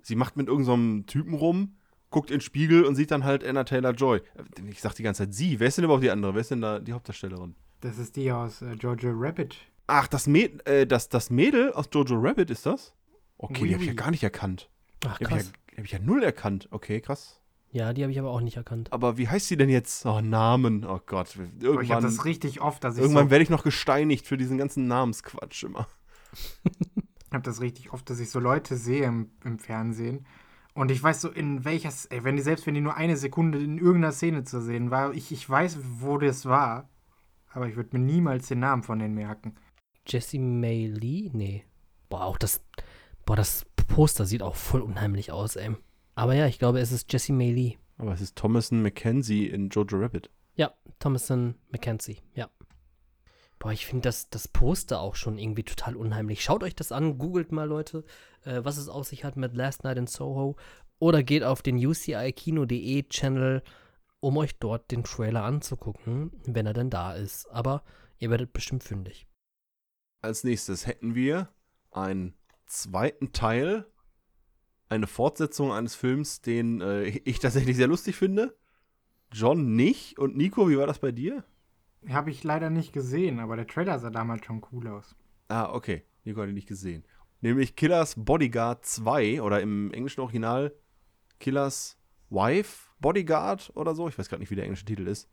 Sie 0.00 0.14
macht 0.14 0.36
mit 0.36 0.48
irgendeinem 0.48 1.04
Typen 1.06 1.34
rum, 1.34 1.76
guckt 2.16 2.30
in 2.30 2.36
den 2.38 2.40
Spiegel 2.40 2.84
und 2.84 2.94
sieht 2.94 3.10
dann 3.10 3.24
halt 3.24 3.44
Anna 3.44 3.64
Taylor 3.64 3.92
Joy. 3.92 4.22
Ich 4.70 4.80
sag 4.80 4.94
die 4.94 5.02
ganze 5.02 5.24
Zeit 5.24 5.34
sie. 5.34 5.60
Wer 5.60 5.68
ist 5.68 5.76
denn 5.76 5.84
überhaupt 5.84 6.02
die 6.02 6.10
andere? 6.10 6.32
Wer 6.32 6.40
ist 6.40 6.50
denn 6.50 6.62
da 6.62 6.78
die 6.78 6.94
Hauptdarstellerin? 6.94 7.54
Das 7.82 7.98
ist 7.98 8.16
die 8.16 8.32
aus 8.32 8.62
äh, 8.62 8.72
Jojo 8.72 9.10
Rabbit. 9.12 9.58
Ach, 9.86 10.08
das, 10.08 10.26
Mäd 10.26 10.66
äh, 10.66 10.86
das, 10.86 11.10
das 11.10 11.28
Mädel 11.28 11.74
aus 11.74 11.90
Jojo 11.92 12.16
Rabbit 12.18 12.48
ist 12.50 12.64
das? 12.64 12.94
Okay, 13.36 13.60
Oui, 13.60 13.68
die 13.68 13.74
habe 13.74 13.84
ich 13.84 13.90
ja 13.90 13.94
gar 13.94 14.10
nicht 14.10 14.22
erkannt. 14.22 14.70
Ach, 15.06 15.18
Die 15.18 15.26
habe 15.26 15.36
ich, 15.36 15.42
krass. 15.42 15.52
ja, 15.52 15.72
die 15.72 15.76
hab 15.76 15.84
ich 15.84 15.92
ja 15.92 15.98
null 15.98 16.22
erkannt. 16.22 16.68
Okay, 16.70 17.02
krass. 17.02 17.38
Ja, 17.70 17.92
die 17.92 18.02
habe 18.02 18.12
ich 18.12 18.18
aber 18.18 18.30
auch 18.30 18.40
nicht 18.40 18.56
erkannt. 18.56 18.90
Aber 18.94 19.18
wie 19.18 19.28
heißt 19.28 19.48
sie 19.48 19.58
denn 19.58 19.68
jetzt? 19.68 20.06
Oh, 20.06 20.22
Namen. 20.22 20.86
Oh 20.86 21.00
Gott. 21.04 21.34
Aber 21.36 21.44
ich 21.44 21.50
habe 21.50 21.66
Irgendwann, 21.66 22.02
das 22.02 22.24
richtig 22.24 22.62
oft, 22.62 22.82
dass 22.82 22.96
ich 22.96 23.02
irgendwann 23.02 23.26
so, 23.26 23.30
werde 23.30 23.42
ich 23.42 23.50
noch 23.50 23.62
gesteinigt 23.62 24.26
für 24.26 24.38
diesen 24.38 24.56
ganzen 24.56 24.86
Namensquatsch 24.86 25.64
immer. 25.64 25.86
hab 27.30 27.44
das 27.44 27.60
richtig 27.60 27.92
oft, 27.92 28.08
dass 28.08 28.20
ich 28.20 28.30
so 28.30 28.40
Leute 28.40 28.78
sehe 28.78 29.04
im, 29.04 29.32
im 29.44 29.58
Fernsehen 29.58 30.24
und 30.76 30.90
ich 30.90 31.02
weiß 31.02 31.22
so 31.22 31.30
in 31.30 31.64
welcher, 31.64 31.90
ey, 32.10 32.22
wenn 32.22 32.36
die 32.36 32.42
selbst 32.42 32.66
wenn 32.66 32.74
die 32.74 32.82
nur 32.82 32.96
eine 32.96 33.16
Sekunde 33.16 33.58
in 33.58 33.78
irgendeiner 33.78 34.12
Szene 34.12 34.44
zu 34.44 34.60
sehen 34.60 34.90
war, 34.90 35.14
ich, 35.14 35.32
ich 35.32 35.48
weiß, 35.48 35.78
wo 36.00 36.18
das 36.18 36.44
war, 36.44 36.90
aber 37.50 37.66
ich 37.66 37.76
würde 37.76 37.98
mir 37.98 38.04
niemals 38.04 38.48
den 38.48 38.58
Namen 38.60 38.82
von 38.82 38.98
denen 38.98 39.14
merken. 39.14 39.54
Jessie 40.06 40.38
May 40.38 40.86
Lee? 40.86 41.30
Nee. 41.32 41.64
Boah, 42.10 42.24
auch 42.24 42.36
das. 42.36 42.62
Boah, 43.24 43.36
das 43.36 43.64
Poster 43.88 44.26
sieht 44.26 44.42
auch 44.42 44.54
voll 44.54 44.82
unheimlich 44.82 45.32
aus, 45.32 45.56
ey. 45.56 45.74
Aber 46.14 46.34
ja, 46.34 46.46
ich 46.46 46.58
glaube, 46.58 46.80
es 46.80 46.92
ist 46.92 47.10
Jessie 47.10 47.32
May 47.32 47.52
Lee. 47.52 47.78
Aber 47.96 48.12
es 48.12 48.20
ist 48.20 48.36
Thomason 48.36 48.82
McKenzie 48.82 49.46
in 49.46 49.70
Jojo 49.70 49.96
Rabbit. 49.96 50.30
Ja, 50.56 50.74
Thomason 50.98 51.54
McKenzie, 51.70 52.18
ja. 52.34 52.50
Boah, 53.58 53.72
ich 53.72 53.86
finde 53.86 54.02
das, 54.02 54.28
das 54.28 54.48
Poster 54.48 55.00
auch 55.00 55.14
schon 55.14 55.38
irgendwie 55.38 55.64
total 55.64 55.96
unheimlich. 55.96 56.42
Schaut 56.42 56.62
euch 56.62 56.74
das 56.74 56.92
an, 56.92 57.18
googelt 57.18 57.52
mal, 57.52 57.66
Leute, 57.66 58.04
äh, 58.44 58.60
was 58.62 58.76
es 58.76 58.88
auf 58.88 59.06
sich 59.06 59.24
hat 59.24 59.36
mit 59.36 59.54
Last 59.54 59.84
Night 59.84 59.96
in 59.96 60.06
Soho. 60.06 60.56
Oder 60.98 61.22
geht 61.22 61.42
auf 61.42 61.62
den 61.62 61.76
ucikino.de 61.76 63.02
Channel, 63.08 63.62
um 64.20 64.36
euch 64.36 64.58
dort 64.58 64.90
den 64.90 65.04
Trailer 65.04 65.44
anzugucken, 65.44 66.32
wenn 66.44 66.66
er 66.66 66.72
denn 66.72 66.90
da 66.90 67.14
ist. 67.14 67.50
Aber 67.50 67.82
ihr 68.18 68.30
werdet 68.30 68.52
bestimmt 68.52 68.84
fündig. 68.84 69.26
Als 70.22 70.44
nächstes 70.44 70.86
hätten 70.86 71.14
wir 71.14 71.48
einen 71.90 72.34
zweiten 72.66 73.32
Teil, 73.32 73.86
eine 74.88 75.06
Fortsetzung 75.06 75.72
eines 75.72 75.94
Films, 75.94 76.40
den 76.40 76.80
äh, 76.80 77.04
ich 77.24 77.38
tatsächlich 77.38 77.76
sehr 77.76 77.88
lustig 77.88 78.16
finde. 78.16 78.56
John 79.32 79.74
nicht. 79.74 80.18
Und 80.18 80.36
Nico, 80.36 80.68
wie 80.68 80.78
war 80.78 80.86
das 80.86 80.98
bei 80.98 81.12
dir? 81.12 81.44
Habe 82.08 82.30
ich 82.30 82.44
leider 82.44 82.70
nicht 82.70 82.92
gesehen, 82.92 83.40
aber 83.40 83.56
der 83.56 83.66
Trailer 83.66 83.98
sah 83.98 84.10
damals 84.10 84.44
schon 84.44 84.62
cool 84.72 84.86
aus. 84.88 85.16
Ah, 85.48 85.72
okay. 85.72 86.04
Nico 86.24 86.40
hat 86.40 86.48
ihn 86.48 86.54
nicht 86.54 86.68
gesehen. 86.68 87.04
Nämlich 87.40 87.76
Killers 87.76 88.14
Bodyguard 88.16 88.84
2 88.84 89.42
oder 89.42 89.60
im 89.60 89.92
englischen 89.92 90.20
Original 90.20 90.72
Killers 91.38 91.98
Wife 92.30 92.90
Bodyguard 93.00 93.70
oder 93.74 93.94
so. 93.94 94.08
Ich 94.08 94.18
weiß 94.18 94.28
gerade 94.28 94.40
nicht, 94.40 94.50
wie 94.50 94.56
der 94.56 94.64
englische 94.64 94.84
Titel 94.84 95.06
ist. 95.06 95.28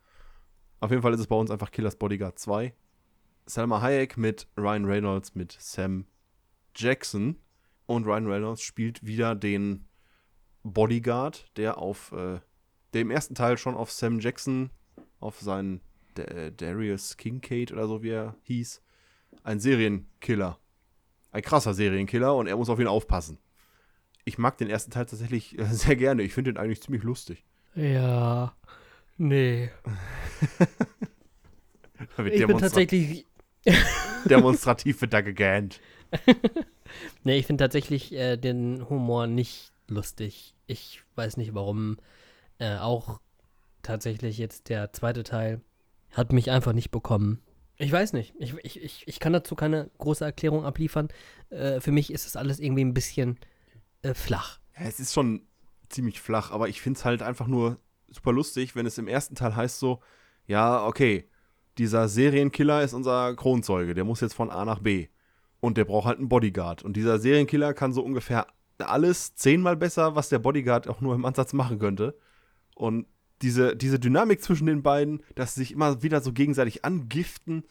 Auf 0.80 0.92
jeden 0.92 1.02
Fall 1.02 1.14
ist 1.14 1.20
es 1.20 1.28
bei 1.28 1.36
uns 1.36 1.50
einfach 1.50 1.72
Killers 1.72 1.96
Bodyguard 1.96 2.38
2. 2.38 2.74
Selma 3.46 3.82
Hayek 3.82 4.18
mit 4.18 4.48
Ryan 4.58 4.86
Reynolds 4.86 5.36
mit 5.36 5.56
Sam 5.60 6.06
Jackson. 6.76 7.38
Und 7.86 8.06
Ryan 8.06 8.28
Reynolds 8.28 8.62
spielt 8.62 9.06
wieder 9.06 9.36
den 9.36 9.88
Bodyguard, 10.64 11.52
der 11.58 11.78
auf, 11.78 12.12
äh, 12.14 12.40
der 12.94 13.02
im 13.02 13.12
ersten 13.12 13.36
Teil 13.36 13.58
schon 13.58 13.76
auf 13.76 13.92
Sam 13.92 14.20
Jackson, 14.20 14.70
auf 15.20 15.40
seinen 15.40 15.82
D 16.18 16.52
Darius 16.56 17.18
Kincaid 17.18 17.72
oder 17.72 17.88
so, 17.88 18.04
wie 18.04 18.12
er 18.12 18.36
hieß, 18.44 18.82
ein 19.44 19.60
Serienkiller. 19.60 20.60
Ein 21.32 21.42
krasser 21.42 21.74
Serienkiller 21.74 22.36
und 22.36 22.48
er 22.48 22.56
muss 22.58 22.70
auf 22.70 22.80
ihn 22.80 22.88
aufpassen. 22.88 23.40
Ich 24.26 24.38
mag 24.38 24.58
den 24.58 24.70
ersten 24.70 24.92
Teil 24.92 25.06
tatsächlich 25.06 25.58
äh, 25.58 25.66
sehr 25.72 25.96
gerne. 25.96 26.24
Ich 26.24 26.34
finde 26.34 26.54
den 26.54 26.58
eigentlich 26.58 26.82
ziemlich 26.82 27.04
lustig. 27.04 27.44
Ja, 27.76 28.56
nee. 29.18 29.70
Ich 32.26 32.46
bin 32.46 32.58
tatsächlich 32.58 33.26
demonstrativ 34.26 35.00
wird 35.02 35.14
da 35.14 35.22
gegähnt. 35.22 35.80
Nee, 37.24 37.38
ich 37.38 37.48
finde 37.48 37.64
tatsächlich 37.64 38.14
äh, 38.14 38.36
den 38.38 38.90
Humor 38.90 39.28
nicht 39.28 39.72
lustig. 39.88 40.54
Ich 40.68 41.02
weiß 41.16 41.38
nicht 41.38 41.54
warum. 41.54 41.98
Äh, 42.60 42.78
auch 42.78 43.20
tatsächlich 43.82 44.38
jetzt 44.38 44.70
der 44.70 44.92
zweite 44.94 45.24
Teil 45.24 45.62
hat 46.14 46.32
mich 46.32 46.52
einfach 46.52 46.74
nicht 46.74 46.92
bekommen. 46.92 47.42
Ich 47.78 47.92
weiß 47.92 48.14
nicht. 48.14 48.34
Ich, 48.40 48.54
ich, 48.64 48.82
ich, 48.82 49.04
ich 49.08 49.20
kann 49.20 49.34
dazu 49.34 49.56
keine 49.56 49.90
große 49.98 50.24
Erklärung 50.24 50.64
abliefern. 50.64 51.10
Äh, 51.50 51.80
für 51.80 51.92
mich 51.92 52.12
ist 52.14 52.26
es 52.26 52.36
alles 52.36 52.60
irgendwie 52.60 52.86
ein 52.86 52.94
bisschen 52.94 53.40
äh, 54.04 54.14
flach. 54.14 54.60
Ja, 54.78 54.86
es 54.86 55.00
ist 55.00 55.14
schon 55.14 55.48
ziemlich 55.90 56.22
flach, 56.22 56.52
aber 56.52 56.70
ich 56.70 56.82
finde 56.82 56.98
es 56.98 57.06
halt 57.06 57.22
einfach 57.22 57.48
nur 57.48 57.78
super 58.10 58.32
lustig, 58.32 58.76
wenn 58.76 58.86
es 58.86 58.98
im 58.98 59.08
ersten 59.08 59.36
Teil 59.36 59.56
heißt 59.56 59.80
so, 59.80 60.02
ja, 60.46 60.86
okay, 60.86 61.30
dieser 61.78 62.08
Serienkiller 62.08 62.84
ist 62.84 62.94
unser 62.94 63.36
Kronzeuge, 63.36 63.94
der 63.94 64.04
muss 64.04 64.22
jetzt 64.22 64.34
von 64.34 64.52
A 64.52 64.66
nach 64.66 64.80
B. 64.80 65.08
Und 65.60 65.78
der 65.78 65.86
braucht 65.86 66.08
halt 66.08 66.20
einen 66.20 66.30
Bodyguard. 66.30 66.84
Und 66.84 66.98
dieser 66.98 67.20
Serienkiller 67.20 67.74
kann 67.74 67.94
so 67.94 68.04
ungefähr 68.04 68.48
alles 68.78 69.34
zehnmal 69.36 69.78
besser, 69.78 70.16
was 70.16 70.30
der 70.30 70.40
Bodyguard 70.40 70.88
auch 70.90 71.00
nur 71.00 71.16
im 71.16 71.26
Ansatz 71.26 71.54
machen 71.54 71.80
könnte. 71.80 72.18
Und 72.76 73.08
diese, 73.44 73.76
diese 73.76 74.00
Dynamik 74.00 74.42
zwischen 74.42 74.66
den 74.66 74.82
beiden, 74.82 75.22
dass 75.36 75.54
sie 75.54 75.62
sich 75.62 75.72
immer 75.74 76.02
wieder 76.02 76.22
so 76.22 76.32
gegenseitig 76.32 76.86
angiften 76.86 77.64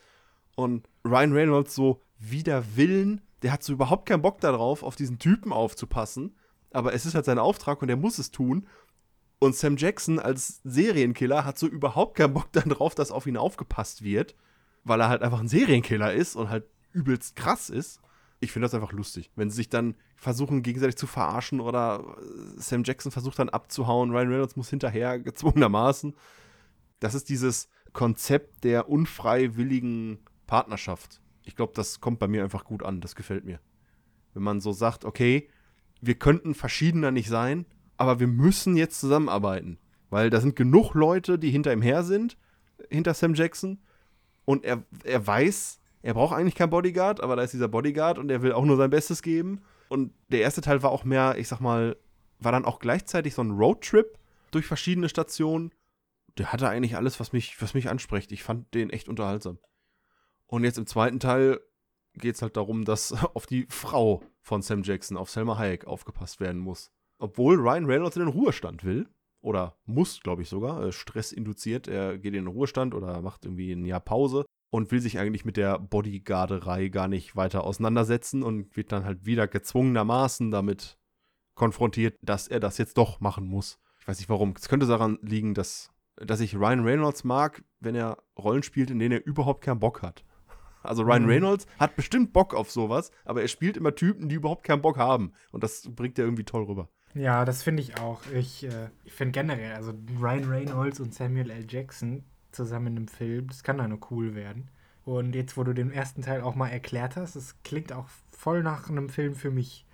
und 0.55 0.87
Ryan 1.05 1.33
Reynolds 1.33 1.75
so 1.75 2.03
wider 2.19 2.77
Willen, 2.77 3.23
der 3.43 3.53
hat 3.53 3.65
so 3.65 3.73
überhaupt 3.73 4.07
keinen 4.07 4.23
Bock 4.23 4.41
darauf, 4.41 4.83
auf 4.83 4.95
diesen 4.95 5.19
Typen 5.19 5.53
aufzupassen, 5.53 6.37
aber 6.71 6.93
es 6.93 7.07
ist 7.07 7.15
halt 7.15 7.25
sein 7.25 7.39
Auftrag 7.39 7.83
und 7.83 7.89
er 7.89 7.97
muss 7.97 8.19
es 8.19 8.31
tun. 8.31 8.67
Und 9.39 9.57
Sam 9.57 9.77
Jackson 9.77 10.21
als 10.21 10.61
Serienkiller 10.63 11.45
hat 11.45 11.59
so 11.59 11.67
überhaupt 11.67 12.17
keinen 12.17 12.35
Bock 12.35 12.53
darauf, 12.53 12.95
dass 12.95 13.11
auf 13.11 13.27
ihn 13.27 13.37
aufgepasst 13.37 14.05
wird, 14.05 14.37
weil 14.85 15.01
er 15.01 15.09
halt 15.09 15.23
einfach 15.23 15.41
ein 15.41 15.49
Serienkiller 15.49 16.13
ist 16.13 16.37
und 16.37 16.51
halt 16.51 16.67
übelst 16.93 17.35
krass 17.35 17.71
ist. 17.71 18.01
Ich 18.43 18.51
finde 18.51 18.67
das 18.67 18.75
einfach 18.75 18.91
lustig, 18.91 19.31
wenn 19.37 19.51
sie 19.51 19.57
sich 19.57 19.69
dann 19.69 19.95
versuchen, 20.17 20.65
gegenseitig 20.65 20.97
zu 20.97 21.07
verarschen 21.07 21.61
oder 21.61 22.17
äh, 22.19 22.61
Sam 22.61 22.83
Jackson 22.83 23.13
versucht 23.13 23.39
dann 23.39 23.49
abzuhauen, 23.49 24.11
Ryan 24.11 24.33
Reynolds 24.33 24.57
muss 24.57 24.69
hinterher, 24.69 25.19
gezwungenermaßen. 25.21 26.17
Das 26.99 27.15
ist 27.15 27.29
dieses 27.29 27.69
Konzept 27.93 28.65
der 28.65 28.89
unfreiwilligen 28.89 30.19
Partnerschaft. 30.49 31.21
Ich 31.45 31.55
glaube, 31.55 31.73
das 31.77 32.01
kommt 32.01 32.19
bei 32.19 32.27
mir 32.27 32.43
einfach 32.43 32.65
gut 32.65 32.83
an. 32.83 33.01
Das 33.01 33.15
gefällt 33.15 33.45
mir. 33.45 33.61
Wenn 34.35 34.43
man 34.43 34.61
so 34.61 34.73
sagt, 34.73 35.05
okay, 35.05 35.49
wir 36.01 36.17
könnten 36.17 36.55
verschiedener 36.55 37.13
nicht 37.13 37.29
sein, 37.29 37.65
aber 37.97 38.19
wir 38.19 38.27
müssen 38.27 38.77
jetzt 38.77 38.99
zusammenarbeiten. 38.99 39.79
Weil 40.11 40.31
da 40.31 40.41
sind 40.41 40.57
genug 40.57 40.95
Leute, 40.95 41.39
die 41.39 41.51
hinter 41.51 41.73
ihm 41.73 41.81
her 41.81 42.03
sind, 42.03 42.37
hinter 42.91 43.15
Sam 43.15 43.35
Jackson. 43.35 43.79
Und 44.45 44.65
er, 44.65 44.83
er 45.05 45.25
weiß, 45.25 45.79
er 46.03 46.15
braucht 46.15 46.37
eigentlich 46.37 46.57
keinen 46.57 46.71
Bodyguard, 46.71 47.21
aber 47.21 47.37
da 47.37 47.43
ist 47.43 47.55
dieser 47.55 47.69
Bodyguard 47.69 48.19
und 48.19 48.31
er 48.31 48.43
will 48.43 48.53
auch 48.53 48.65
nur 48.65 48.77
sein 48.77 48.91
Bestes 48.91 49.23
geben. 49.23 49.63
Und 49.89 50.13
der 50.29 50.41
erste 50.41 50.61
Teil 50.61 50.83
war 50.83 50.91
auch 50.91 51.05
mehr, 51.05 51.37
ich 51.39 51.49
sag 51.49 51.61
mal, 51.61 51.97
war 52.41 52.51
dann 52.51 52.65
auch 52.65 52.81
gleichzeitig 52.81 53.35
so 53.35 53.43
ein 53.43 53.53
Roadtrip 53.53 54.19
durch 54.51 54.67
verschiedene 54.67 55.09
Stationen. 55.09 55.71
Der 56.39 56.53
hatte 56.53 56.69
eigentlich 56.69 56.97
alles, 56.97 57.21
was 57.21 57.33
mich, 57.33 57.61
was 57.63 57.75
mich 57.75 57.89
anspricht. 57.89 58.33
Ich 58.33 58.43
fand 58.43 58.75
den 58.75 58.91
echt 58.91 59.09
unterhaltsam. 59.09 59.59
Und 60.47 60.65
jetzt 60.65 60.79
im 60.79 60.87
zweiten 60.87 61.21
Teil 61.21 61.61
geht 62.15 62.35
es 62.35 62.43
halt 62.43 62.57
darum, 62.57 62.85
dass 62.85 63.13
auf 63.35 63.47
die 63.47 63.67
Frau 63.69 64.23
von 64.41 64.61
Sam 64.61 64.83
Jackson, 64.83 65.17
auf 65.17 65.31
Selma 65.31 65.57
Hayek, 65.57 65.87
aufgepasst 65.87 66.41
werden 66.41 66.61
muss. 66.61 66.91
Obwohl 67.19 67.57
Ryan 67.57 67.87
Reynolds 67.87 68.17
in 68.17 68.25
den 68.25 68.33
Ruhestand 68.33 68.83
will. 68.83 69.09
Oder 69.41 69.77
muss, 69.85 70.21
glaube 70.21 70.43
ich 70.43 70.49
sogar. 70.49 70.85
Äh, 70.85 70.93
Stress 70.93 71.31
induziert. 71.31 71.87
Er 71.87 72.19
geht 72.19 72.35
in 72.35 72.45
den 72.45 72.47
Ruhestand 72.47 72.95
oder 72.95 73.23
macht 73.23 73.45
irgendwie 73.45 73.73
ein 73.73 73.85
Jahr 73.85 74.01
Pause 74.01 74.47
und 74.73 74.91
will 74.91 75.01
sich 75.01 75.19
eigentlich 75.19 75.45
mit 75.45 75.59
der 75.59 75.79
Bodyguarderei 75.79 76.89
gar 76.89 77.07
nicht 77.07 77.37
weiter 77.37 77.63
auseinandersetzen 77.63 78.43
und 78.43 78.75
wird 78.75 78.91
dann 78.91 79.05
halt 79.05 79.27
wieder 79.27 79.47
gezwungenermaßen 79.47 80.51
damit 80.51 80.99
konfrontiert, 81.55 82.19
dass 82.23 82.49
er 82.49 82.59
das 82.59 82.79
jetzt 82.79 82.97
doch 82.97 83.21
machen 83.21 83.47
muss. 83.47 83.79
Ich 84.01 84.09
weiß 84.09 84.19
nicht 84.19 84.31
warum. 84.31 84.55
Es 84.57 84.71
könnte 84.71 84.87
daran 84.87 85.19
liegen, 85.21 85.53
dass, 85.53 85.91
dass 86.17 86.41
ich 86.41 86.57
Ryan 86.57 86.85
Reynolds 86.85 87.23
mag, 87.23 87.63
wenn 87.81 87.95
er 87.95 88.17
Rollen 88.39 88.63
spielt, 88.63 88.91
in 88.91 88.99
denen 88.99 89.13
er 89.13 89.27
überhaupt 89.27 89.63
keinen 89.63 89.79
Bock 89.79 90.01
hat. 90.01 90.25
Also 90.83 91.03
Ryan 91.03 91.25
mhm. 91.25 91.29
Reynolds 91.29 91.67
hat 91.79 91.95
bestimmt 91.95 92.33
Bock 92.33 92.55
auf 92.55 92.71
sowas, 92.71 93.11
aber 93.27 93.43
er 93.43 93.49
spielt 93.49 93.77
immer 93.77 93.95
Typen, 93.95 94.31
die 94.31 94.37
überhaupt 94.37 94.65
keinen 94.65 94.81
Bock 94.81 94.97
haben. 94.97 95.35
Und 95.51 95.63
das 95.63 95.87
bringt 95.95 96.19
er 96.19 96.25
irgendwie 96.25 96.45
toll 96.45 96.65
rüber. 96.65 96.89
Ja, 97.13 97.45
das 97.45 97.63
finde 97.63 97.83
ich 97.83 97.99
auch. 98.01 98.23
Ich, 98.35 98.65
äh, 98.65 98.89
ich 99.05 99.13
finde 99.13 99.33
generell, 99.33 99.75
also 99.75 99.93
Ryan 100.19 100.45
Reynolds 100.45 100.99
und 100.99 101.13
Samuel 101.13 101.51
L. 101.51 101.67
Jackson 101.69 102.25
zusammen 102.53 102.89
in 102.89 102.97
einem 102.97 103.09
Film, 103.09 103.49
das 103.49 103.63
kann 103.63 103.79
da 103.79 103.89
nur 103.89 104.01
cool 104.11 104.35
werden. 104.35 104.71
Und 105.05 105.35
jetzt, 105.35 105.57
wo 105.57 105.65
du 105.65 105.73
den 105.73 105.91
ersten 105.91 106.23
Teil 106.23 106.43
auch 106.43 106.55
mal 106.55 106.69
erklärt 106.69 107.17
hast, 107.17 107.35
es 107.35 107.57
klingt 107.65 107.93
auch 107.93 108.09
voll 108.31 108.63
nach 108.63 108.89
einem 108.89 109.09
Film 109.09 109.35
für 109.35 109.51
mich. 109.51 109.85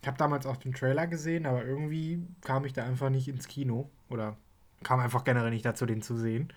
Ich 0.00 0.08
habe 0.08 0.18
damals 0.18 0.46
auch 0.46 0.56
den 0.56 0.72
Trailer 0.72 1.06
gesehen, 1.06 1.46
aber 1.46 1.64
irgendwie 1.64 2.22
kam 2.40 2.64
ich 2.64 2.72
da 2.72 2.84
einfach 2.84 3.10
nicht 3.10 3.28
ins 3.28 3.48
Kino 3.48 3.90
oder 4.08 4.36
kam 4.82 5.00
einfach 5.00 5.24
generell 5.24 5.50
nicht 5.50 5.64
dazu, 5.64 5.84
den 5.84 6.02
zu 6.02 6.16
sehen. 6.16 6.52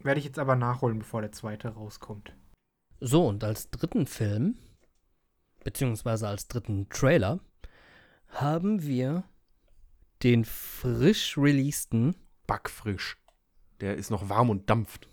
Werde 0.00 0.18
ich 0.18 0.26
jetzt 0.26 0.38
aber 0.38 0.56
nachholen, 0.56 0.98
bevor 0.98 1.20
der 1.20 1.32
zweite 1.32 1.68
rauskommt. 1.68 2.32
So, 3.00 3.26
und 3.26 3.42
als 3.42 3.70
dritten 3.70 4.06
Film, 4.06 4.56
beziehungsweise 5.64 6.28
als 6.28 6.48
dritten 6.48 6.88
Trailer, 6.88 7.40
haben 8.28 8.82
wir 8.82 9.24
den 10.22 10.44
frisch 10.44 11.36
releaseden. 11.38 12.14
Backfrisch. 12.46 13.16
Der 13.80 13.96
ist 13.96 14.10
noch 14.10 14.28
warm 14.28 14.50
und 14.50 14.68
dampft. 14.68 15.08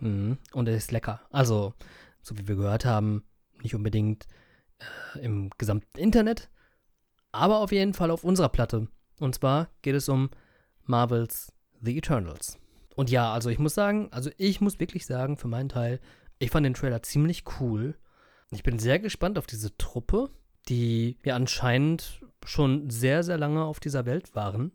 Mhm. 0.00 0.38
Und 0.52 0.68
er 0.68 0.76
ist 0.76 0.92
lecker. 0.92 1.20
Also, 1.30 1.74
so 2.22 2.36
wie 2.38 2.48
wir 2.48 2.56
gehört 2.56 2.84
haben, 2.84 3.24
nicht 3.62 3.74
unbedingt 3.74 4.26
äh, 5.14 5.20
im 5.20 5.50
gesamten 5.58 5.98
Internet, 5.98 6.50
aber 7.32 7.58
auf 7.58 7.72
jeden 7.72 7.94
Fall 7.94 8.10
auf 8.10 8.24
unserer 8.24 8.48
Platte. 8.48 8.88
Und 9.18 9.34
zwar 9.34 9.68
geht 9.82 9.94
es 9.94 10.08
um 10.08 10.30
Marvels 10.84 11.52
The 11.80 11.96
Eternals. 11.96 12.58
Und 12.96 13.10
ja, 13.10 13.32
also 13.32 13.50
ich 13.50 13.58
muss 13.58 13.74
sagen, 13.74 14.08
also 14.10 14.30
ich 14.36 14.60
muss 14.60 14.80
wirklich 14.80 15.06
sagen, 15.06 15.36
für 15.36 15.48
meinen 15.48 15.68
Teil, 15.68 16.00
ich 16.38 16.50
fand 16.50 16.66
den 16.66 16.74
Trailer 16.74 17.02
ziemlich 17.02 17.44
cool. 17.60 17.96
Ich 18.50 18.62
bin 18.62 18.78
sehr 18.78 18.98
gespannt 18.98 19.38
auf 19.38 19.46
diese 19.46 19.76
Truppe, 19.78 20.30
die 20.68 21.18
ja 21.24 21.36
anscheinend 21.36 22.20
schon 22.44 22.90
sehr, 22.90 23.22
sehr 23.22 23.38
lange 23.38 23.64
auf 23.64 23.80
dieser 23.80 24.06
Welt 24.06 24.34
waren 24.34 24.72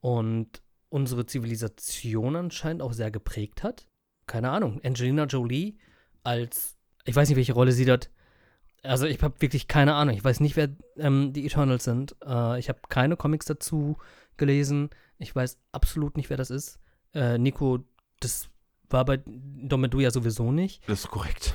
und 0.00 0.62
unsere 0.92 1.24
Zivilisation 1.26 2.36
anscheinend 2.36 2.82
auch 2.82 2.92
sehr 2.92 3.10
geprägt 3.10 3.62
hat. 3.62 3.88
Keine 4.26 4.50
Ahnung, 4.50 4.80
Angelina 4.84 5.24
Jolie 5.24 5.78
als, 6.22 6.76
ich 7.04 7.16
weiß 7.16 7.28
nicht, 7.28 7.36
welche 7.36 7.54
Rolle 7.54 7.72
sie 7.72 7.84
dort. 7.84 8.10
Also 8.82 9.06
ich 9.06 9.22
habe 9.22 9.40
wirklich 9.40 9.68
keine 9.68 9.94
Ahnung. 9.94 10.14
Ich 10.14 10.24
weiß 10.24 10.40
nicht, 10.40 10.56
wer 10.56 10.68
ähm, 10.96 11.32
die 11.32 11.46
Eternals 11.46 11.84
sind. 11.84 12.16
Äh, 12.24 12.58
ich 12.58 12.68
habe 12.68 12.80
keine 12.88 13.16
Comics 13.16 13.46
dazu 13.46 13.96
gelesen. 14.36 14.90
Ich 15.18 15.34
weiß 15.34 15.58
absolut 15.72 16.16
nicht, 16.16 16.30
wer 16.30 16.36
das 16.36 16.50
ist. 16.50 16.78
Äh, 17.14 17.38
Nico, 17.38 17.84
das 18.20 18.48
war 18.90 19.04
bei 19.04 19.20
Domedu 19.24 20.00
ja 20.00 20.10
sowieso 20.10 20.52
nicht. 20.52 20.86
Das 20.88 21.00
ist 21.00 21.10
korrekt. 21.10 21.54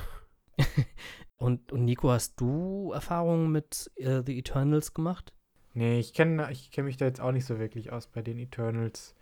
und, 1.36 1.70
und 1.70 1.84
Nico, 1.84 2.10
hast 2.10 2.40
du 2.40 2.92
Erfahrungen 2.92 3.52
mit 3.52 3.90
äh, 3.96 4.22
The 4.24 4.38
Eternals 4.38 4.94
gemacht? 4.94 5.32
Nee, 5.74 6.00
ich 6.00 6.12
kenne 6.12 6.50
ich 6.50 6.70
kenn 6.70 6.86
mich 6.86 6.96
da 6.96 7.04
jetzt 7.04 7.20
auch 7.20 7.30
nicht 7.30 7.44
so 7.44 7.58
wirklich 7.58 7.92
aus 7.92 8.08
bei 8.08 8.22
den 8.22 8.38
Eternals, 8.38 9.14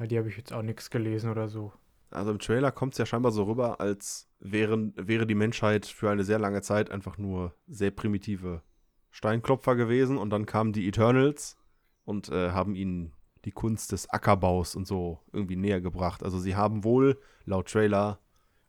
weil 0.00 0.08
die 0.08 0.16
habe 0.16 0.30
ich 0.30 0.36
jetzt 0.38 0.52
auch 0.54 0.62
nichts 0.62 0.88
gelesen 0.88 1.30
oder 1.30 1.48
so. 1.48 1.74
Also 2.10 2.30
im 2.30 2.38
Trailer 2.38 2.72
kommt 2.72 2.94
es 2.94 2.98
ja 2.98 3.04
scheinbar 3.04 3.32
so 3.32 3.44
rüber, 3.44 3.80
als 3.80 4.30
wären, 4.40 4.94
wäre 4.96 5.26
die 5.26 5.34
Menschheit 5.34 5.84
für 5.84 6.10
eine 6.10 6.24
sehr 6.24 6.38
lange 6.38 6.62
Zeit 6.62 6.90
einfach 6.90 7.18
nur 7.18 7.54
sehr 7.66 7.90
primitive 7.90 8.62
Steinklopfer 9.10 9.76
gewesen 9.76 10.16
und 10.16 10.30
dann 10.30 10.46
kamen 10.46 10.72
die 10.72 10.88
Eternals 10.88 11.58
und 12.04 12.30
äh, 12.30 12.52
haben 12.52 12.74
ihnen 12.74 13.12
die 13.44 13.52
Kunst 13.52 13.92
des 13.92 14.08
Ackerbaus 14.08 14.74
und 14.74 14.86
so 14.86 15.20
irgendwie 15.34 15.56
näher 15.56 15.82
gebracht. 15.82 16.22
Also 16.22 16.38
sie 16.38 16.56
haben 16.56 16.82
wohl, 16.82 17.20
laut 17.44 17.70
Trailer, 17.70 18.20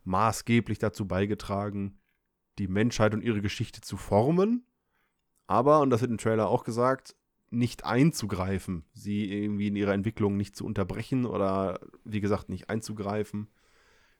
maßgeblich 0.04 0.78
dazu 0.80 1.08
beigetragen, 1.08 1.98
die 2.58 2.68
Menschheit 2.68 3.14
und 3.14 3.22
ihre 3.22 3.40
Geschichte 3.40 3.80
zu 3.80 3.96
formen. 3.96 4.66
Aber, 5.46 5.80
und 5.80 5.88
das 5.88 6.02
wird 6.02 6.10
im 6.10 6.18
Trailer 6.18 6.48
auch 6.48 6.62
gesagt, 6.62 7.16
nicht 7.52 7.84
einzugreifen, 7.84 8.84
sie 8.92 9.30
irgendwie 9.30 9.68
in 9.68 9.76
ihrer 9.76 9.92
Entwicklung 9.92 10.36
nicht 10.36 10.56
zu 10.56 10.64
unterbrechen 10.64 11.26
oder, 11.26 11.80
wie 12.04 12.20
gesagt, 12.20 12.48
nicht 12.48 12.70
einzugreifen, 12.70 13.48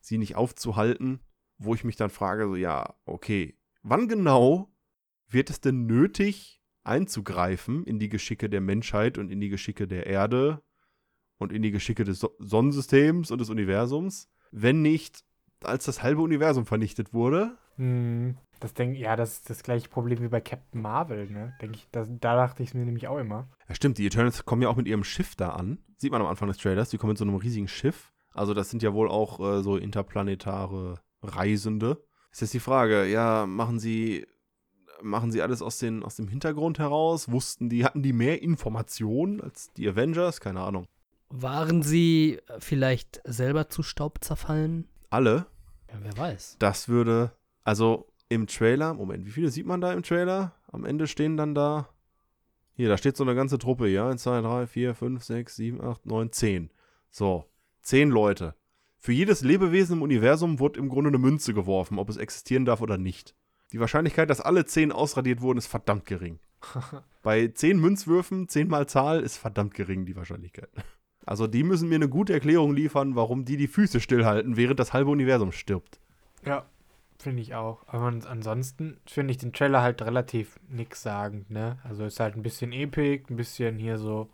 sie 0.01 0.19
nicht 0.19 0.37
aufzuhalten, 0.37 1.21
wo 1.59 1.75
ich 1.75 1.85
mich 1.85 1.97
dann 1.97 2.11
frage, 2.11 2.45
so, 2.45 2.57
ja, 2.57 2.95
okay, 3.05 3.59
wann 3.83 4.09
genau 4.09 4.73
wird 5.29 5.51
es 5.51 5.61
denn 5.61 5.87
nötig, 5.87 6.61
einzugreifen 6.85 7.85
in 7.85 7.99
die 7.99 8.09
Geschicke 8.09 8.51
der 8.51 8.61
Menschheit 8.61 9.17
und 9.17 9.31
in 9.31 9.41
die 9.41 9.49
Geschicke 9.49 9.87
der 9.87 10.07
Erde 10.07 10.63
und 11.39 11.53
in 11.53 11.63
die 11.63 11.71
Geschicke 11.71 12.05
des 12.05 12.21
so 12.21 12.35
Sonnensystems 12.39 13.31
und 13.31 13.41
des 13.41 13.51
Universums, 13.51 14.29
wenn 14.51 14.83
nicht 14.83 15.25
als 15.63 15.85
das 15.85 16.03
halbe 16.03 16.23
Universum 16.23 16.67
vernichtet 16.67 17.13
wurde. 17.15 17.57
Hm, 17.83 18.37
das 18.61 18.75
denk, 18.75 18.97
ja, 18.97 19.17
das 19.17 19.33
ist 19.33 19.51
das 19.51 19.65
gleiche 19.65 19.89
Problem 19.89 20.23
wie 20.23 20.29
bei 20.29 20.41
Captain 20.41 20.81
Marvel, 20.81 21.29
ne? 21.29 21.53
Denke 21.61 21.79
ich, 21.79 21.89
das, 21.91 22.07
da 22.21 22.37
dachte 22.37 22.63
ich 22.63 22.69
es 22.69 22.75
mir 22.75 22.85
nämlich 22.85 23.09
auch 23.09 23.19
immer. 23.19 23.49
Ja, 23.69 23.75
stimmt, 23.75 23.99
die 23.99 24.07
Eternals 24.07 24.45
kommen 24.45 24.63
ja 24.63 24.69
auch 24.69 24.77
mit 24.77 24.87
ihrem 24.87 25.03
Schiff 25.03 25.35
da 25.35 25.51
an. 25.51 25.79
Sieht 25.97 26.13
man 26.13 26.21
am 26.21 26.29
Anfang 26.29 26.47
des 26.47 26.59
Trailers, 26.59 26.91
die 26.91 26.99
kommen 26.99 27.11
mit 27.11 27.19
so 27.19 27.25
einem 27.25 27.35
riesigen 27.35 27.67
Schiff. 27.67 28.13
Also 28.35 28.55
das 28.55 28.71
sind 28.71 28.85
ja 28.85 28.93
wohl 28.95 29.09
auch 29.09 29.41
äh, 29.41 29.63
so 29.65 29.77
interplanetare 29.77 31.01
Reisende. 31.25 32.05
Ist 32.31 32.41
jetzt 32.41 32.55
die 32.55 32.61
Frage, 32.61 33.05
ja, 33.07 33.47
machen 33.47 33.81
sie 33.81 34.27
machen 35.03 35.33
sie 35.33 35.43
alles 35.43 35.61
aus, 35.61 35.79
den, 35.79 36.05
aus 36.05 36.15
dem 36.15 36.29
Hintergrund 36.29 36.79
heraus? 36.79 37.33
Wussten 37.33 37.69
die, 37.69 37.85
hatten 37.85 38.05
die 38.05 38.13
mehr 38.13 38.43
Informationen 38.43 39.41
als 39.41 39.73
die 39.73 39.89
Avengers? 39.89 40.41
Keine 40.41 40.61
Ahnung. 40.61 40.87
Waren 41.31 41.83
sie 41.83 42.39
vielleicht 42.61 43.21
selber 43.25 43.69
zu 43.69 43.83
Staub 43.83 44.23
zerfallen? 44.23 44.87
Alle? 45.11 45.47
Ja, 45.91 45.99
wer 46.01 46.17
weiß. 46.17 46.57
Das 46.61 46.89
würde, 46.89 47.33
also 47.64 48.09
im 48.28 48.47
Trailer, 48.47 48.94
Moment, 48.94 49.26
wie 49.26 49.30
viele 49.30 49.51
sieht 49.51 49.66
man 49.66 49.80
da 49.80 49.93
im 49.93 50.02
Trailer? 50.02 50.52
Am 50.70 50.84
Ende 50.84 51.06
stehen 51.06 51.36
dann 51.36 51.55
da, 51.55 51.89
hier, 52.74 52.89
da 52.89 52.97
steht 52.97 53.16
so 53.16 53.24
eine 53.24 53.34
ganze 53.34 53.59
Truppe, 53.59 53.89
ja, 53.89 54.09
1, 54.09 54.22
2, 54.22 54.40
3, 54.40 54.66
4, 54.66 54.94
5, 54.94 55.22
6, 55.22 55.56
7, 55.56 55.80
8, 55.80 56.06
9, 56.06 56.32
10. 56.32 56.70
So, 57.10 57.44
10 57.82 58.10
Leute. 58.10 58.55
Für 58.98 59.12
jedes 59.12 59.43
Lebewesen 59.43 59.97
im 59.97 60.02
Universum 60.02 60.60
wurde 60.60 60.78
im 60.78 60.89
Grunde 60.89 61.09
eine 61.09 61.18
Münze 61.18 61.52
geworfen, 61.55 61.98
ob 61.98 62.09
es 62.09 62.16
existieren 62.16 62.64
darf 62.64 62.80
oder 62.80 62.98
nicht. 62.98 63.34
Die 63.72 63.80
Wahrscheinlichkeit, 63.80 64.30
dass 64.30 64.40
alle 64.40 64.64
10 64.64 64.93
ausradiert 64.93 65.40
wurden, 65.40 65.59
ist 65.59 65.66
verdammt 65.66 66.06
gering. 66.06 66.39
Bei 67.22 67.48
10 67.48 67.78
Münzwürfen, 67.78 68.48
10 68.48 68.68
mal 68.68 68.86
Zahl, 68.86 69.20
ist 69.20 69.36
verdammt 69.36 69.74
gering 69.74 70.06
die 70.06 70.16
Wahrscheinlichkeit. 70.16 70.70
Also 71.24 71.47
die 71.47 71.62
müssen 71.62 71.89
mir 71.89 71.97
eine 71.97 72.09
gute 72.09 72.32
Erklärung 72.32 72.74
liefern, 72.74 73.14
warum 73.14 73.44
die 73.44 73.56
die 73.56 73.68
Füße 73.68 74.01
stillhalten, 74.01 74.56
während 74.56 74.80
das 74.80 74.93
halbe 74.93 75.10
Universum 75.10 75.52
stirbt. 75.52 76.01
Ja, 76.44 76.66
finde 77.23 77.43
ich 77.43 77.55
auch. 77.55 77.86
Aber 77.86 78.07
ansonsten 78.07 79.01
finde 79.07 79.32
ich 79.32 79.39
den 79.39 79.53
Trailer 79.53 79.82
halt 79.82 80.03
relativ 80.03 80.59
nichtssagend, 80.69 81.51
ne? 81.51 81.78
Also 81.85 82.05
ist 82.05 82.20
halt 82.20 82.36
ein 82.36 82.43
bisschen 82.43 82.73
epic, 82.73 83.24
ein 83.31 83.36
bisschen 83.36 83.78
hier 83.78 83.99
so, 83.99 84.28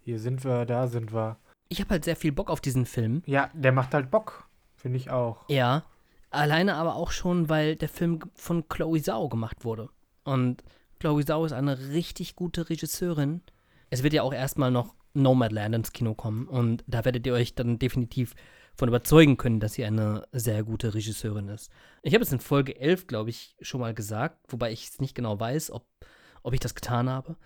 hier 0.00 0.18
sind 0.18 0.44
wir, 0.44 0.64
da 0.64 0.86
sind 0.86 1.12
wir. 1.12 1.36
Ich 1.68 1.80
habe 1.80 1.90
halt 1.90 2.04
sehr 2.04 2.16
viel 2.16 2.32
Bock 2.32 2.50
auf 2.50 2.60
diesen 2.60 2.86
Film. 2.86 3.22
Ja, 3.26 3.50
der 3.52 3.72
macht 3.72 3.94
halt 3.94 4.10
Bock, 4.10 4.48
finde 4.76 4.98
ich 4.98 5.10
auch. 5.10 5.44
Ja, 5.48 5.84
Alleine 6.34 6.74
aber 6.74 6.96
auch 6.96 7.12
schon, 7.12 7.48
weil 7.48 7.76
der 7.76 7.88
Film 7.88 8.18
von 8.34 8.68
Chloe 8.68 9.00
Zhao 9.00 9.28
gemacht 9.28 9.64
wurde. 9.64 9.88
Und 10.24 10.64
Chloe 10.98 11.24
Zhao 11.24 11.44
ist 11.44 11.52
eine 11.52 11.90
richtig 11.90 12.34
gute 12.34 12.68
Regisseurin. 12.68 13.40
Es 13.90 14.02
wird 14.02 14.14
ja 14.14 14.22
auch 14.22 14.34
erstmal 14.34 14.72
noch 14.72 14.94
Nomadland 15.14 15.76
ins 15.76 15.92
Kino 15.92 16.14
kommen. 16.14 16.48
Und 16.48 16.82
da 16.88 17.04
werdet 17.04 17.24
ihr 17.26 17.34
euch 17.34 17.54
dann 17.54 17.78
definitiv 17.78 18.34
von 18.76 18.88
überzeugen 18.88 19.36
können, 19.36 19.60
dass 19.60 19.74
sie 19.74 19.84
eine 19.84 20.26
sehr 20.32 20.64
gute 20.64 20.94
Regisseurin 20.94 21.48
ist. 21.48 21.70
Ich 22.02 22.14
habe 22.14 22.24
es 22.24 22.32
in 22.32 22.40
Folge 22.40 22.78
11, 22.78 23.06
glaube 23.06 23.30
ich, 23.30 23.56
schon 23.60 23.80
mal 23.80 23.94
gesagt, 23.94 24.38
wobei 24.48 24.72
ich 24.72 24.88
es 24.88 25.00
nicht 25.00 25.14
genau 25.14 25.38
weiß, 25.38 25.70
ob, 25.70 25.86
ob 26.42 26.54
ich 26.54 26.60
das 26.60 26.74
getan 26.74 27.08
habe. 27.08 27.36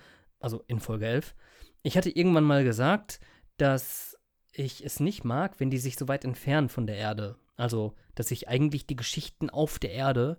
Also 0.40 0.64
in 0.66 0.80
Folge 0.80 1.06
11. 1.06 1.34
Ich 1.82 1.96
hatte 1.96 2.10
irgendwann 2.10 2.44
mal 2.44 2.64
gesagt, 2.64 3.20
dass 3.56 4.16
ich 4.52 4.84
es 4.84 5.00
nicht 5.00 5.24
mag, 5.24 5.60
wenn 5.60 5.70
die 5.70 5.78
sich 5.78 5.96
so 5.96 6.08
weit 6.08 6.24
entfernen 6.24 6.68
von 6.68 6.86
der 6.86 6.96
Erde. 6.96 7.36
Also, 7.56 7.94
dass 8.14 8.30
ich 8.30 8.48
eigentlich 8.48 8.86
die 8.86 8.96
Geschichten 8.96 9.50
auf 9.50 9.78
der 9.78 9.92
Erde 9.92 10.38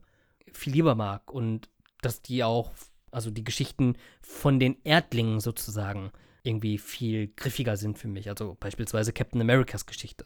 viel 0.51 0.73
lieber 0.73 0.95
mag 0.95 1.31
und 1.31 1.69
dass 2.01 2.21
die 2.21 2.43
auch, 2.43 2.71
also 3.11 3.29
die 3.29 3.43
Geschichten 3.43 3.95
von 4.21 4.59
den 4.59 4.77
Erdlingen 4.83 5.39
sozusagen, 5.39 6.11
irgendwie 6.43 6.77
viel 6.77 7.27
griffiger 7.35 7.77
sind 7.77 7.97
für 7.97 8.07
mich. 8.07 8.29
Also 8.29 8.55
beispielsweise 8.59 9.13
Captain 9.13 9.41
Americas 9.41 9.85
Geschichte. 9.85 10.25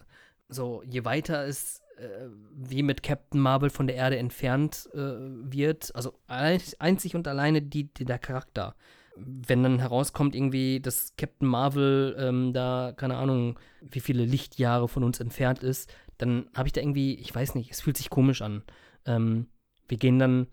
So, 0.53 0.83
je 0.85 1.03
weiter 1.05 1.45
es 1.45 1.83
äh, 1.97 2.27
wie 2.55 2.83
mit 2.83 3.03
Captain 3.03 3.39
Marvel 3.39 3.69
von 3.69 3.87
der 3.87 3.95
Erde 3.95 4.17
entfernt 4.17 4.89
äh, 4.93 4.97
wird, 4.97 5.95
also 5.95 6.13
einzig 6.27 7.15
und 7.15 7.27
alleine 7.27 7.61
die, 7.61 7.93
die, 7.93 8.05
der 8.05 8.19
Charakter. 8.19 8.75
Wenn 9.15 9.61
dann 9.61 9.79
herauskommt 9.79 10.33
irgendwie, 10.33 10.79
dass 10.79 11.15
Captain 11.17 11.47
Marvel 11.47 12.15
ähm, 12.17 12.51
da, 12.51 12.93
keine 12.95 13.17
Ahnung, 13.17 13.59
wie 13.81 13.99
viele 13.99 14.25
Lichtjahre 14.25 14.87
von 14.87 15.03
uns 15.03 15.19
entfernt 15.19 15.61
ist, 15.61 15.93
dann 16.17 16.49
habe 16.55 16.67
ich 16.67 16.73
da 16.73 16.81
irgendwie, 16.81 17.15
ich 17.15 17.33
weiß 17.33 17.53
nicht, 17.55 17.71
es 17.71 17.81
fühlt 17.81 17.97
sich 17.97 18.09
komisch 18.09 18.41
an. 18.41 18.63
Ähm, 19.05 19.47
wir 19.87 19.97
gehen 19.97 20.17
dann 20.17 20.47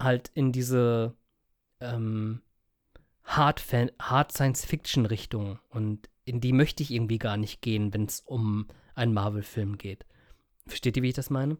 halt 0.00 0.30
in 0.34 0.50
diese 0.50 1.14
ähm, 1.80 2.42
Hard, 3.24 3.62
Hard 4.00 4.32
Science-Fiction-Richtung 4.32 5.58
und 5.68 6.08
in 6.24 6.40
die 6.40 6.52
möchte 6.52 6.82
ich 6.82 6.90
irgendwie 6.90 7.18
gar 7.18 7.36
nicht 7.36 7.62
gehen, 7.62 7.92
wenn 7.94 8.04
es 8.04 8.20
um 8.20 8.66
einen 8.98 9.14
Marvel-Film 9.14 9.78
geht. 9.78 10.04
Versteht 10.66 10.96
ihr, 10.96 11.02
wie 11.02 11.08
ich 11.08 11.14
das 11.14 11.30
meine? 11.30 11.56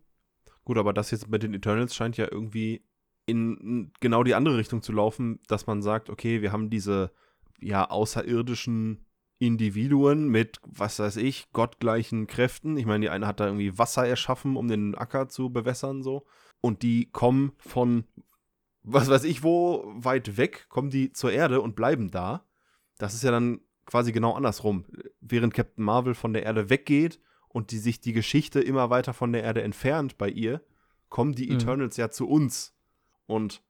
Gut, 0.65 0.77
aber 0.77 0.93
das 0.93 1.11
jetzt 1.11 1.29
mit 1.29 1.43
den 1.43 1.55
Eternals 1.55 1.95
scheint 1.95 2.17
ja 2.19 2.29
irgendwie 2.31 2.85
in 3.27 3.93
genau 4.01 4.23
die 4.23 4.35
andere 4.35 4.57
Richtung 4.57 4.83
zu 4.83 4.93
laufen, 4.93 5.41
dass 5.49 5.67
man 5.67 5.83
sagt, 5.83 6.11
okay, 6.11 6.43
wir 6.43 6.53
haben 6.53 6.71
diese 6.71 7.13
ja 7.61 7.89
außerirdischen 7.89 9.05
Individuen 9.39 10.29
mit, 10.29 10.59
was 10.67 10.99
weiß 10.99 11.17
ich, 11.17 11.53
gottgleichen 11.53 12.27
Kräften. 12.27 12.77
Ich 12.77 12.87
meine, 12.87 13.03
die 13.03 13.11
eine 13.11 13.27
hat 13.27 13.41
da 13.41 13.47
irgendwie 13.47 13.79
Wasser 13.79 14.07
erschaffen, 14.07 14.57
um 14.57 14.69
den 14.69 14.95
Acker 14.95 15.29
zu 15.29 15.51
bewässern, 15.51 16.03
so. 16.03 16.27
Und 16.61 16.83
die 16.83 17.11
kommen 17.11 17.53
von, 17.59 18.05
was 18.83 19.09
weiß 19.09 19.25
ich 19.25 19.43
wo, 19.43 19.85
weit 19.95 20.37
weg, 20.37 20.67
kommen 20.69 20.91
die 20.91 21.13
zur 21.13 21.31
Erde 21.31 21.61
und 21.61 21.77
bleiben 21.77 22.11
da. 22.11 22.47
Das 22.99 23.15
ist 23.15 23.23
ja 23.23 23.31
dann 23.31 23.61
quasi 23.87 24.11
genau 24.11 24.35
andersrum. 24.35 24.85
Während 25.21 25.55
Captain 25.55 25.85
Marvel 25.85 26.15
von 26.15 26.33
der 26.33 26.43
Erde 26.43 26.69
weggeht 26.69 27.21
und 27.49 27.71
die 27.71 27.79
sich 27.79 28.01
die 28.01 28.13
Geschichte 28.13 28.61
immer 28.61 28.91
weiter 28.91 29.15
von 29.15 29.33
der 29.33 29.43
Erde 29.43 29.63
entfernt 29.63 30.19
bei 30.19 30.29
ihr, 30.29 30.63
kommen 31.09 31.35
die 31.35 31.49
mhm. 31.49 31.57
Eternals 31.57 31.97
ja 31.97 32.11
zu 32.11 32.29
uns. 32.29 32.75
Und 33.27 33.63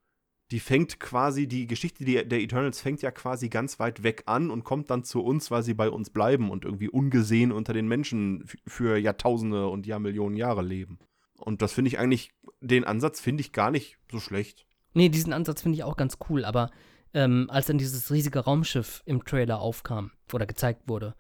die 0.51 0.61
fängt 0.61 0.99
quasi, 0.99 1.47
die 1.47 1.67
Geschichte 1.67 2.05
der 2.05 2.41
Eternals 2.41 2.81
fängt 2.81 3.03
ja 3.03 3.11
quasi 3.11 3.49
ganz 3.49 3.79
weit 3.79 4.03
weg 4.03 4.23
an 4.27 4.51
und 4.51 4.65
kommt 4.65 4.91
dann 4.91 5.05
zu 5.05 5.23
uns, 5.23 5.51
weil 5.51 5.63
sie 5.63 5.75
bei 5.75 5.91
uns 5.91 6.11
bleiben 6.11 6.51
und 6.51 6.65
irgendwie 6.65 6.89
ungesehen 6.89 7.53
unter 7.53 7.75
den 7.75 7.87
Menschen 7.87 8.45
für 8.67 8.97
Jahrtausende 8.97 9.69
und 9.69 9.87
Jahrmillionen 9.87 10.39
Jahre 10.39 10.63
leben. 10.63 10.99
Und 11.37 11.61
das 11.61 11.73
finde 11.73 11.89
ich 11.89 11.99
eigentlich, 11.99 12.33
den 12.61 12.85
Ansatz 12.85 13.21
finde 13.21 13.43
ich 13.43 13.53
gar 13.53 13.71
nicht 13.71 13.99
so 14.11 14.21
schlecht. 14.21 14.67
Nee, 14.95 15.11
diesen 15.11 15.33
Ansatz 15.35 15.63
finde 15.63 15.77
ich 15.77 15.85
auch 15.85 15.97
ganz 15.97 16.17
cool, 16.29 16.45
aber 16.45 16.71
ähm, 17.13 17.49
als 17.51 17.67
dann 17.67 17.79
dieses 17.79 18.11
riesige 18.11 18.41
Raumschiff 18.41 19.03
im 19.05 19.25
Trailer 19.25 19.61
aufkam 19.61 20.13
oder 20.33 20.47
gezeigt 20.47 20.83
wurde, 20.87 21.15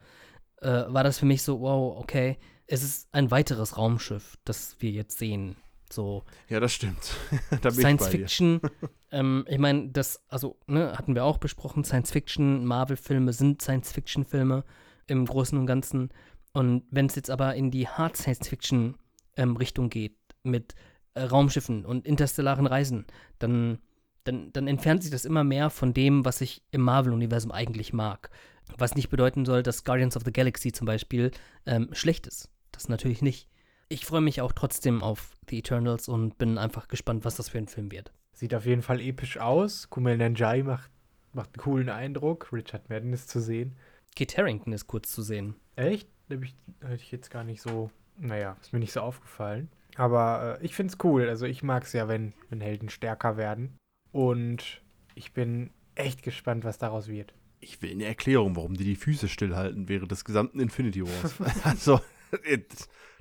äh, 0.60 0.85
war 0.89 1.05
das 1.05 1.18
für 1.18 1.26
mich 1.26 1.43
so, 1.43 1.60
wow, 1.60 1.97
okay, 1.98 2.39
es 2.66 2.82
ist 2.82 3.09
ein 3.12 3.30
weiteres 3.30 3.76
Raumschiff, 3.76 4.36
das 4.44 4.76
wir 4.80 4.90
jetzt 4.90 5.18
sehen. 5.18 5.56
So. 5.90 6.24
Ja, 6.48 6.60
das 6.60 6.72
stimmt. 6.72 7.14
da 7.62 7.70
Science 7.70 8.09
Fiction, 8.09 8.60
ähm, 9.10 9.44
ich 9.48 9.59
meine, 9.59 9.89
das, 9.89 10.22
also, 10.28 10.59
ne, 10.66 10.93
hatten 10.97 11.14
wir 11.14 11.24
auch 11.24 11.39
besprochen, 11.39 11.85
Science 11.85 12.10
Fiction, 12.10 12.64
Marvel-Filme 12.66 13.32
sind 13.32 13.62
Science 13.62 13.93
Fiction-Filme 13.93 14.64
im 15.06 15.24
Großen 15.24 15.59
und 15.59 15.66
Ganzen. 15.66 16.10
Und 16.52 16.85
wenn 16.90 17.06
es 17.06 17.14
jetzt 17.14 17.30
aber 17.30 17.55
in 17.55 17.70
die 17.70 17.89
Hard 17.89 18.16
Science 18.16 18.48
Fiction-Richtung 18.48 19.86
ähm, 19.86 19.90
geht, 19.90 20.16
mit 20.43 20.74
äh, 21.14 21.22
Raumschiffen 21.22 21.85
und 21.85 22.06
interstellaren 22.06 22.66
Reisen, 22.66 23.06
dann, 23.39 23.78
dann, 24.24 24.52
dann 24.52 24.68
entfernt 24.68 25.02
sich 25.02 25.10
das 25.10 25.24
immer 25.24 25.44
mehr 25.44 25.70
von 25.70 25.94
dem, 25.94 26.24
was 26.24 26.40
ich 26.43 26.62
im 26.70 26.82
Marvel-Universum 26.82 27.51
eigentlich 27.51 27.93
mag. 27.93 28.30
Was 28.77 28.95
nicht 28.95 29.09
bedeuten 29.09 29.45
soll, 29.45 29.62
dass 29.62 29.85
Guardians 29.85 30.16
of 30.16 30.23
the 30.24 30.32
Galaxy 30.32 30.73
zum 30.73 30.86
Beispiel 30.86 31.31
ähm, 31.66 31.89
schlecht 31.93 32.27
ist. 32.27 32.51
Das 32.73 32.89
natürlich 32.89 33.23
nicht. 33.23 33.49
Ich 33.89 34.05
freue 34.05 34.20
mich 34.20 34.40
auch 34.40 34.53
trotzdem 34.53 35.03
auf 35.03 35.36
The 35.49 35.59
Eternals 35.59 36.09
und 36.09 36.36
bin 36.36 36.59
einfach 36.59 36.89
gespannt, 36.89 37.24
was 37.24 37.36
das 37.36 37.49
für 37.49 37.59
ein 37.59 37.69
Film 37.69 37.90
wird. 37.90 38.12
Sieht 38.32 38.55
auf 38.55 38.66
jeden 38.66 38.82
Fall 38.82 39.01
episch 39.01 39.39
aus. 39.39 39.89
Kumel 39.89 40.19
Nanjai 40.19 40.62
macht, 40.62 40.90
macht 41.32 41.49
einen 41.49 41.62
coolen 41.62 41.89
Eindruck. 41.89 42.53
Richard 42.53 42.90
Madden 42.90 43.12
ist 43.12 43.31
zu 43.31 43.40
sehen. 43.40 43.77
Kit 44.15 44.36
Harrington 44.36 44.73
ist 44.73 44.86
kurz 44.86 45.11
zu 45.11 45.23
sehen. 45.23 45.55
Echt? 45.77 46.09
Hätte 46.28 46.95
ich 46.97 47.11
jetzt 47.11 47.31
gar 47.31 47.45
nicht 47.45 47.62
so, 47.62 47.90
naja, 48.19 48.57
ist 48.61 48.73
mir 48.73 48.78
nicht 48.78 48.93
so 48.93 49.01
aufgefallen. 49.01 49.70
Aber 49.97 50.59
äh, 50.61 50.65
ich 50.65 50.74
finde 50.74 50.93
es 50.93 51.05
cool. 51.05 51.28
Also 51.28 51.47
ich 51.47 51.62
mag 51.62 51.85
es 51.85 51.93
ja, 51.93 52.09
wenn, 52.09 52.35
wenn 52.51 52.61
Helden 52.61 52.90
stärker 52.90 53.36
werden. 53.36 53.77
Und 54.12 54.82
ich 55.15 55.32
bin 55.32 55.70
echt 55.95 56.23
gespannt, 56.23 56.65
was 56.65 56.78
daraus 56.78 57.09
wird. 57.09 57.35
Ich 57.60 57.82
will 57.82 57.90
eine 57.90 58.05
Erklärung, 58.05 58.56
warum 58.56 58.74
die 58.74 58.85
die 58.85 58.97
Füße 58.97 59.28
stillhalten 59.28 59.89
während 59.89 60.10
des 60.12 60.24
gesamten 60.24 60.60
Infinity 60.60 61.05
Wars. 61.05 61.35
also, 61.64 62.01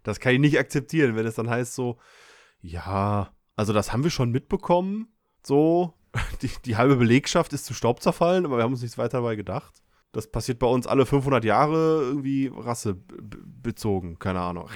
das 0.03 0.19
kann 0.19 0.33
ich 0.33 0.39
nicht 0.39 0.59
akzeptieren, 0.59 1.15
wenn 1.15 1.25
es 1.25 1.35
dann 1.35 1.49
heißt 1.49 1.73
so, 1.73 1.97
ja, 2.61 3.31
also 3.55 3.73
das 3.73 3.91
haben 3.91 4.03
wir 4.03 4.11
schon 4.11 4.31
mitbekommen, 4.31 5.07
so, 5.43 5.93
die, 6.41 6.49
die 6.65 6.77
halbe 6.77 6.97
Belegschaft 6.97 7.53
ist 7.53 7.65
zu 7.65 7.73
Staub 7.73 8.01
zerfallen, 8.01 8.45
aber 8.45 8.57
wir 8.57 8.63
haben 8.63 8.73
uns 8.73 8.81
nichts 8.81 8.97
weiter 8.97 9.19
dabei 9.19 9.35
gedacht. 9.35 9.81
Das 10.13 10.31
passiert 10.31 10.59
bei 10.59 10.67
uns 10.67 10.87
alle 10.87 11.05
500 11.05 11.43
Jahre 11.43 12.01
irgendwie 12.01 12.49
rassebezogen. 12.51 14.17
Keine 14.19 14.39
Ahnung. 14.39 14.69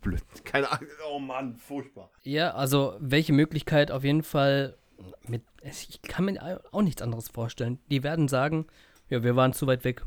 Blöd. 0.00 0.22
Keine 0.44 0.70
Ahnung. 0.70 0.88
Oh 1.12 1.18
Mann, 1.18 1.56
furchtbar. 1.56 2.10
Ja, 2.22 2.54
also 2.54 2.96
welche 3.00 3.32
Möglichkeit 3.32 3.90
auf 3.90 4.04
jeden 4.04 4.22
Fall 4.22 4.78
mit. 5.26 5.42
Ich 5.62 6.00
kann 6.02 6.24
mir 6.24 6.62
auch 6.70 6.82
nichts 6.82 7.02
anderes 7.02 7.28
vorstellen. 7.28 7.80
Die 7.90 8.02
werden 8.02 8.28
sagen, 8.28 8.66
ja, 9.08 9.22
wir 9.22 9.36
waren 9.36 9.52
zu 9.52 9.66
weit 9.66 9.84
weg. 9.84 10.04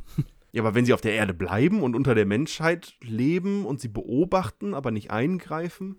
Ja, 0.54 0.64
aber 0.64 0.76
wenn 0.76 0.86
sie 0.86 0.94
auf 0.94 1.02
der 1.02 1.14
Erde 1.14 1.34
bleiben 1.34 1.82
und 1.82 1.96
unter 1.96 2.14
der 2.14 2.26
Menschheit 2.26 2.96
leben 3.02 3.66
und 3.66 3.80
sie 3.80 3.88
beobachten, 3.88 4.74
aber 4.74 4.92
nicht 4.92 5.10
eingreifen. 5.10 5.96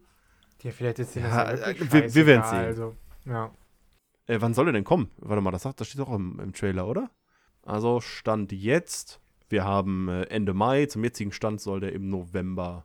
Ja, 0.62 0.72
vielleicht 0.72 0.98
ist 0.98 1.16
ja, 1.16 1.52
das 1.52 1.60
ja 1.60 1.92
wir, 1.92 2.14
wir 2.14 2.26
werden 2.26 2.44
sehen. 2.44 2.58
Also, 2.58 2.96
ja. 3.24 3.50
Äh, 4.26 4.40
wann 4.40 4.54
soll 4.54 4.68
er 4.68 4.72
denn 4.72 4.84
kommen? 4.84 5.10
Warte 5.16 5.40
mal, 5.40 5.50
das, 5.50 5.62
das 5.62 5.88
steht 5.88 6.00
auch 6.00 6.14
im, 6.14 6.38
im 6.38 6.52
Trailer, 6.52 6.86
oder? 6.86 7.10
Also 7.62 8.00
Stand 8.00 8.52
jetzt, 8.52 9.20
wir 9.48 9.64
haben 9.64 10.08
äh, 10.08 10.24
Ende 10.24 10.54
Mai, 10.54 10.86
zum 10.86 11.02
jetzigen 11.02 11.32
Stand 11.32 11.60
soll 11.60 11.80
der 11.80 11.92
im 11.92 12.08
November 12.08 12.84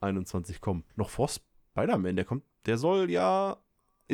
21 0.00 0.60
kommen. 0.60 0.84
Noch 0.96 1.10
vor 1.10 1.28
Spider-Man, 1.28 2.16
der 2.16 2.24
kommt, 2.24 2.44
der 2.66 2.76
soll 2.76 3.10
ja, 3.10 3.56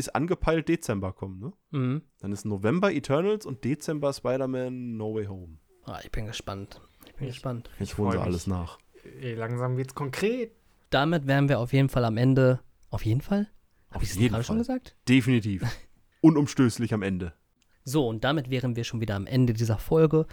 ist 0.01 0.14
angepeilt 0.14 0.68
Dezember 0.68 1.12
kommen, 1.12 1.39
ne? 1.39 1.52
Mhm. 1.70 2.02
Dann 2.18 2.32
ist 2.32 2.44
November 2.44 2.93
Eternals 2.93 3.47
und 3.47 3.64
Dezember 3.64 4.12
Spider-Man 4.12 4.97
No 4.97 5.14
Way 5.14 5.27
Home. 5.27 5.59
Ah, 5.85 6.01
ich 6.02 6.10
bin 6.10 6.27
gespannt. 6.27 6.81
Ich 7.06 7.14
bin 7.14 7.28
ich, 7.28 7.35
gespannt. 7.35 7.70
Jetzt 7.78 7.97
holen 7.97 8.12
sie 8.12 8.18
alles 8.18 8.47
nach. 8.47 8.78
Langsam 9.20 9.77
wird's 9.77 9.94
konkret. 9.94 10.52
Damit 10.90 11.27
wären 11.27 11.48
wir 11.48 11.60
auf 11.60 11.72
jeden 11.72 11.89
Fall 11.89 12.05
am 12.05 12.16
Ende. 12.16 12.60
Auf 12.90 13.05
jeden 13.05 13.20
Fall? 13.20 13.48
Habe 13.90 14.05
ich 14.05 14.10
es 14.10 14.18
gerade 14.18 14.44
schon 14.44 14.59
gesagt? 14.59 14.97
Definitiv. 15.09 15.62
Unumstößlich 16.20 16.93
am 16.93 17.02
Ende. 17.02 17.32
So, 17.85 18.06
und 18.06 18.24
damit 18.24 18.51
wären 18.51 18.77
wir 18.77 18.85
schon 18.85 19.01
wieder 19.01 19.14
am 19.16 19.27
Ende 19.27 19.52
dieser 19.52 19.78
Folge. 19.78 20.27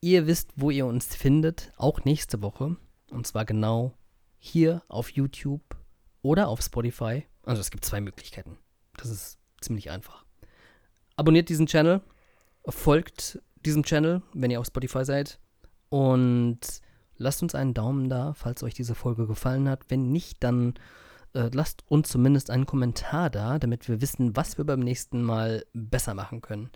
Ihr 0.00 0.26
wisst, 0.26 0.52
wo 0.56 0.70
ihr 0.70 0.86
uns 0.86 1.14
findet, 1.14 1.72
auch 1.76 2.04
nächste 2.04 2.42
Woche. 2.42 2.76
Und 3.10 3.26
zwar 3.26 3.44
genau 3.44 3.94
hier 4.38 4.82
auf 4.88 5.10
YouTube 5.10 5.76
oder 6.22 6.48
auf 6.48 6.62
Spotify. 6.62 7.24
Also 7.44 7.60
es 7.60 7.70
gibt 7.70 7.84
zwei 7.84 8.00
Möglichkeiten. 8.00 8.58
Das 9.00 9.10
ist 9.10 9.38
ziemlich 9.60 9.90
einfach. 9.90 10.24
Abonniert 11.16 11.48
diesen 11.48 11.66
Channel, 11.66 12.00
folgt 12.66 13.40
diesem 13.64 13.82
Channel, 13.82 14.22
wenn 14.32 14.50
ihr 14.50 14.60
auf 14.60 14.66
Spotify 14.66 15.04
seid. 15.04 15.38
Und 15.88 16.60
lasst 17.16 17.42
uns 17.42 17.54
einen 17.54 17.74
Daumen 17.74 18.08
da, 18.08 18.32
falls 18.34 18.62
euch 18.62 18.74
diese 18.74 18.94
Folge 18.94 19.26
gefallen 19.26 19.68
hat. 19.68 19.84
Wenn 19.88 20.12
nicht, 20.12 20.42
dann 20.42 20.74
äh, 21.34 21.50
lasst 21.52 21.84
uns 21.88 22.08
zumindest 22.08 22.50
einen 22.50 22.66
Kommentar 22.66 23.30
da, 23.30 23.58
damit 23.58 23.88
wir 23.88 24.00
wissen, 24.00 24.36
was 24.36 24.58
wir 24.58 24.64
beim 24.64 24.80
nächsten 24.80 25.22
Mal 25.22 25.64
besser 25.72 26.14
machen 26.14 26.40
können. 26.40 26.70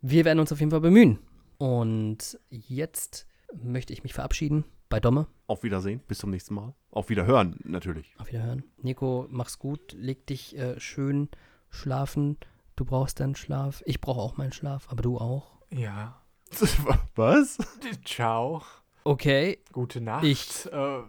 Wir 0.00 0.24
werden 0.24 0.40
uns 0.40 0.52
auf 0.52 0.60
jeden 0.60 0.70
Fall 0.70 0.80
bemühen. 0.80 1.18
Und 1.58 2.38
jetzt 2.50 3.26
möchte 3.54 3.92
ich 3.92 4.02
mich 4.02 4.14
verabschieden 4.14 4.64
bei 4.88 5.00
Domme. 5.00 5.26
Auf 5.46 5.62
Wiedersehen, 5.62 6.00
bis 6.06 6.18
zum 6.18 6.30
nächsten 6.30 6.54
Mal. 6.54 6.74
Auf 6.90 7.08
Wiederhören, 7.08 7.58
natürlich. 7.64 8.14
Auf 8.18 8.28
Wiederhören. 8.28 8.64
Nico, 8.82 9.26
mach's 9.30 9.58
gut, 9.58 9.92
leg 9.92 10.26
dich 10.26 10.56
äh, 10.56 10.78
schön 10.80 11.28
schlafen. 11.70 12.36
Du 12.76 12.84
brauchst 12.84 13.20
deinen 13.20 13.34
Schlaf. 13.36 13.82
Ich 13.86 14.00
brauche 14.00 14.20
auch 14.20 14.36
meinen 14.36 14.52
Schlaf, 14.52 14.86
aber 14.90 15.02
du 15.02 15.18
auch. 15.18 15.58
Ja. 15.70 16.20
Was? 17.14 17.58
Ciao. 18.04 18.62
Okay. 19.04 19.58
Gute 19.72 20.00
Nacht. 20.00 20.24
Ich, 20.24 20.66
äh, 20.72 21.00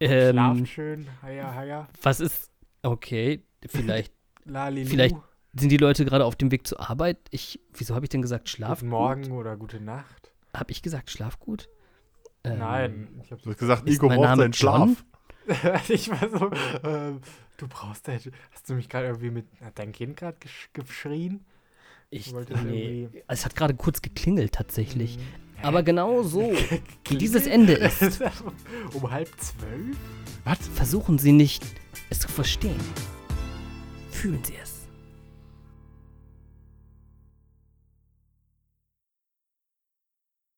Ähm, 0.00 0.32
Schlaft 0.32 0.66
schön, 0.66 1.06
heia, 1.22 1.54
heia. 1.54 1.88
was 2.02 2.18
ist. 2.20 2.50
Okay, 2.82 3.44
vielleicht 3.68 4.12
Lalilu. 4.44 4.88
Vielleicht 4.88 5.14
sind 5.54 5.68
die 5.70 5.76
Leute 5.76 6.04
gerade 6.04 6.24
auf 6.24 6.34
dem 6.34 6.50
Weg 6.50 6.66
zur 6.66 6.80
Arbeit. 6.80 7.18
Ich, 7.30 7.60
wieso 7.74 7.94
habe 7.94 8.04
ich 8.04 8.08
denn 8.08 8.22
gesagt 8.22 8.48
Schlaf 8.48 8.80
Guten 8.80 8.90
Morgen 8.90 9.30
oder 9.32 9.56
gute 9.56 9.80
Nacht. 9.80 10.32
Habe 10.54 10.72
ich 10.72 10.82
gesagt 10.82 11.10
Schlaf 11.10 11.38
gut? 11.38 11.68
Ähm, 12.42 12.58
Nein, 12.58 13.20
ich 13.22 13.30
hast 13.30 13.44
gesagt, 13.44 13.84
Nico 13.84 14.08
braucht 14.08 14.36
seinen 14.36 14.52
Schlaf. 14.52 15.04
Ich 15.88 16.08
war 16.08 16.28
so, 16.30 16.50
ähm, 16.88 17.20
du 17.62 17.68
brauchst 17.68 18.08
halt, 18.08 18.30
hast 18.50 18.68
du 18.68 18.74
mich 18.74 18.88
gerade 18.88 19.06
irgendwie 19.06 19.30
mit, 19.30 19.46
hat 19.64 19.78
dein 19.78 19.92
Kind 19.92 20.16
gerade 20.16 20.36
gesch 20.40 20.68
geschrien? 20.72 21.44
Ich, 22.10 22.32
wollte 22.34 22.58
nee. 22.58 23.02
irgendwie- 23.04 23.22
Es 23.28 23.44
hat 23.44 23.54
gerade 23.56 23.74
kurz 23.74 24.02
geklingelt 24.02 24.52
tatsächlich. 24.52 25.16
Mhm. 25.16 25.22
Aber 25.62 25.82
genau 25.84 26.22
so, 26.24 26.52
wie 27.08 27.16
dieses 27.16 27.46
Ende 27.46 27.74
ist, 27.74 28.20
um 28.94 29.10
halb 29.10 29.28
zwölf? 29.40 29.96
Was? 30.44 30.58
versuchen 30.74 31.18
Sie 31.18 31.30
nicht, 31.32 31.62
es 32.10 32.18
zu 32.18 32.28
verstehen. 32.28 32.80
Fühlen 34.10 34.42
Sie 34.44 34.54
es. 34.60 34.71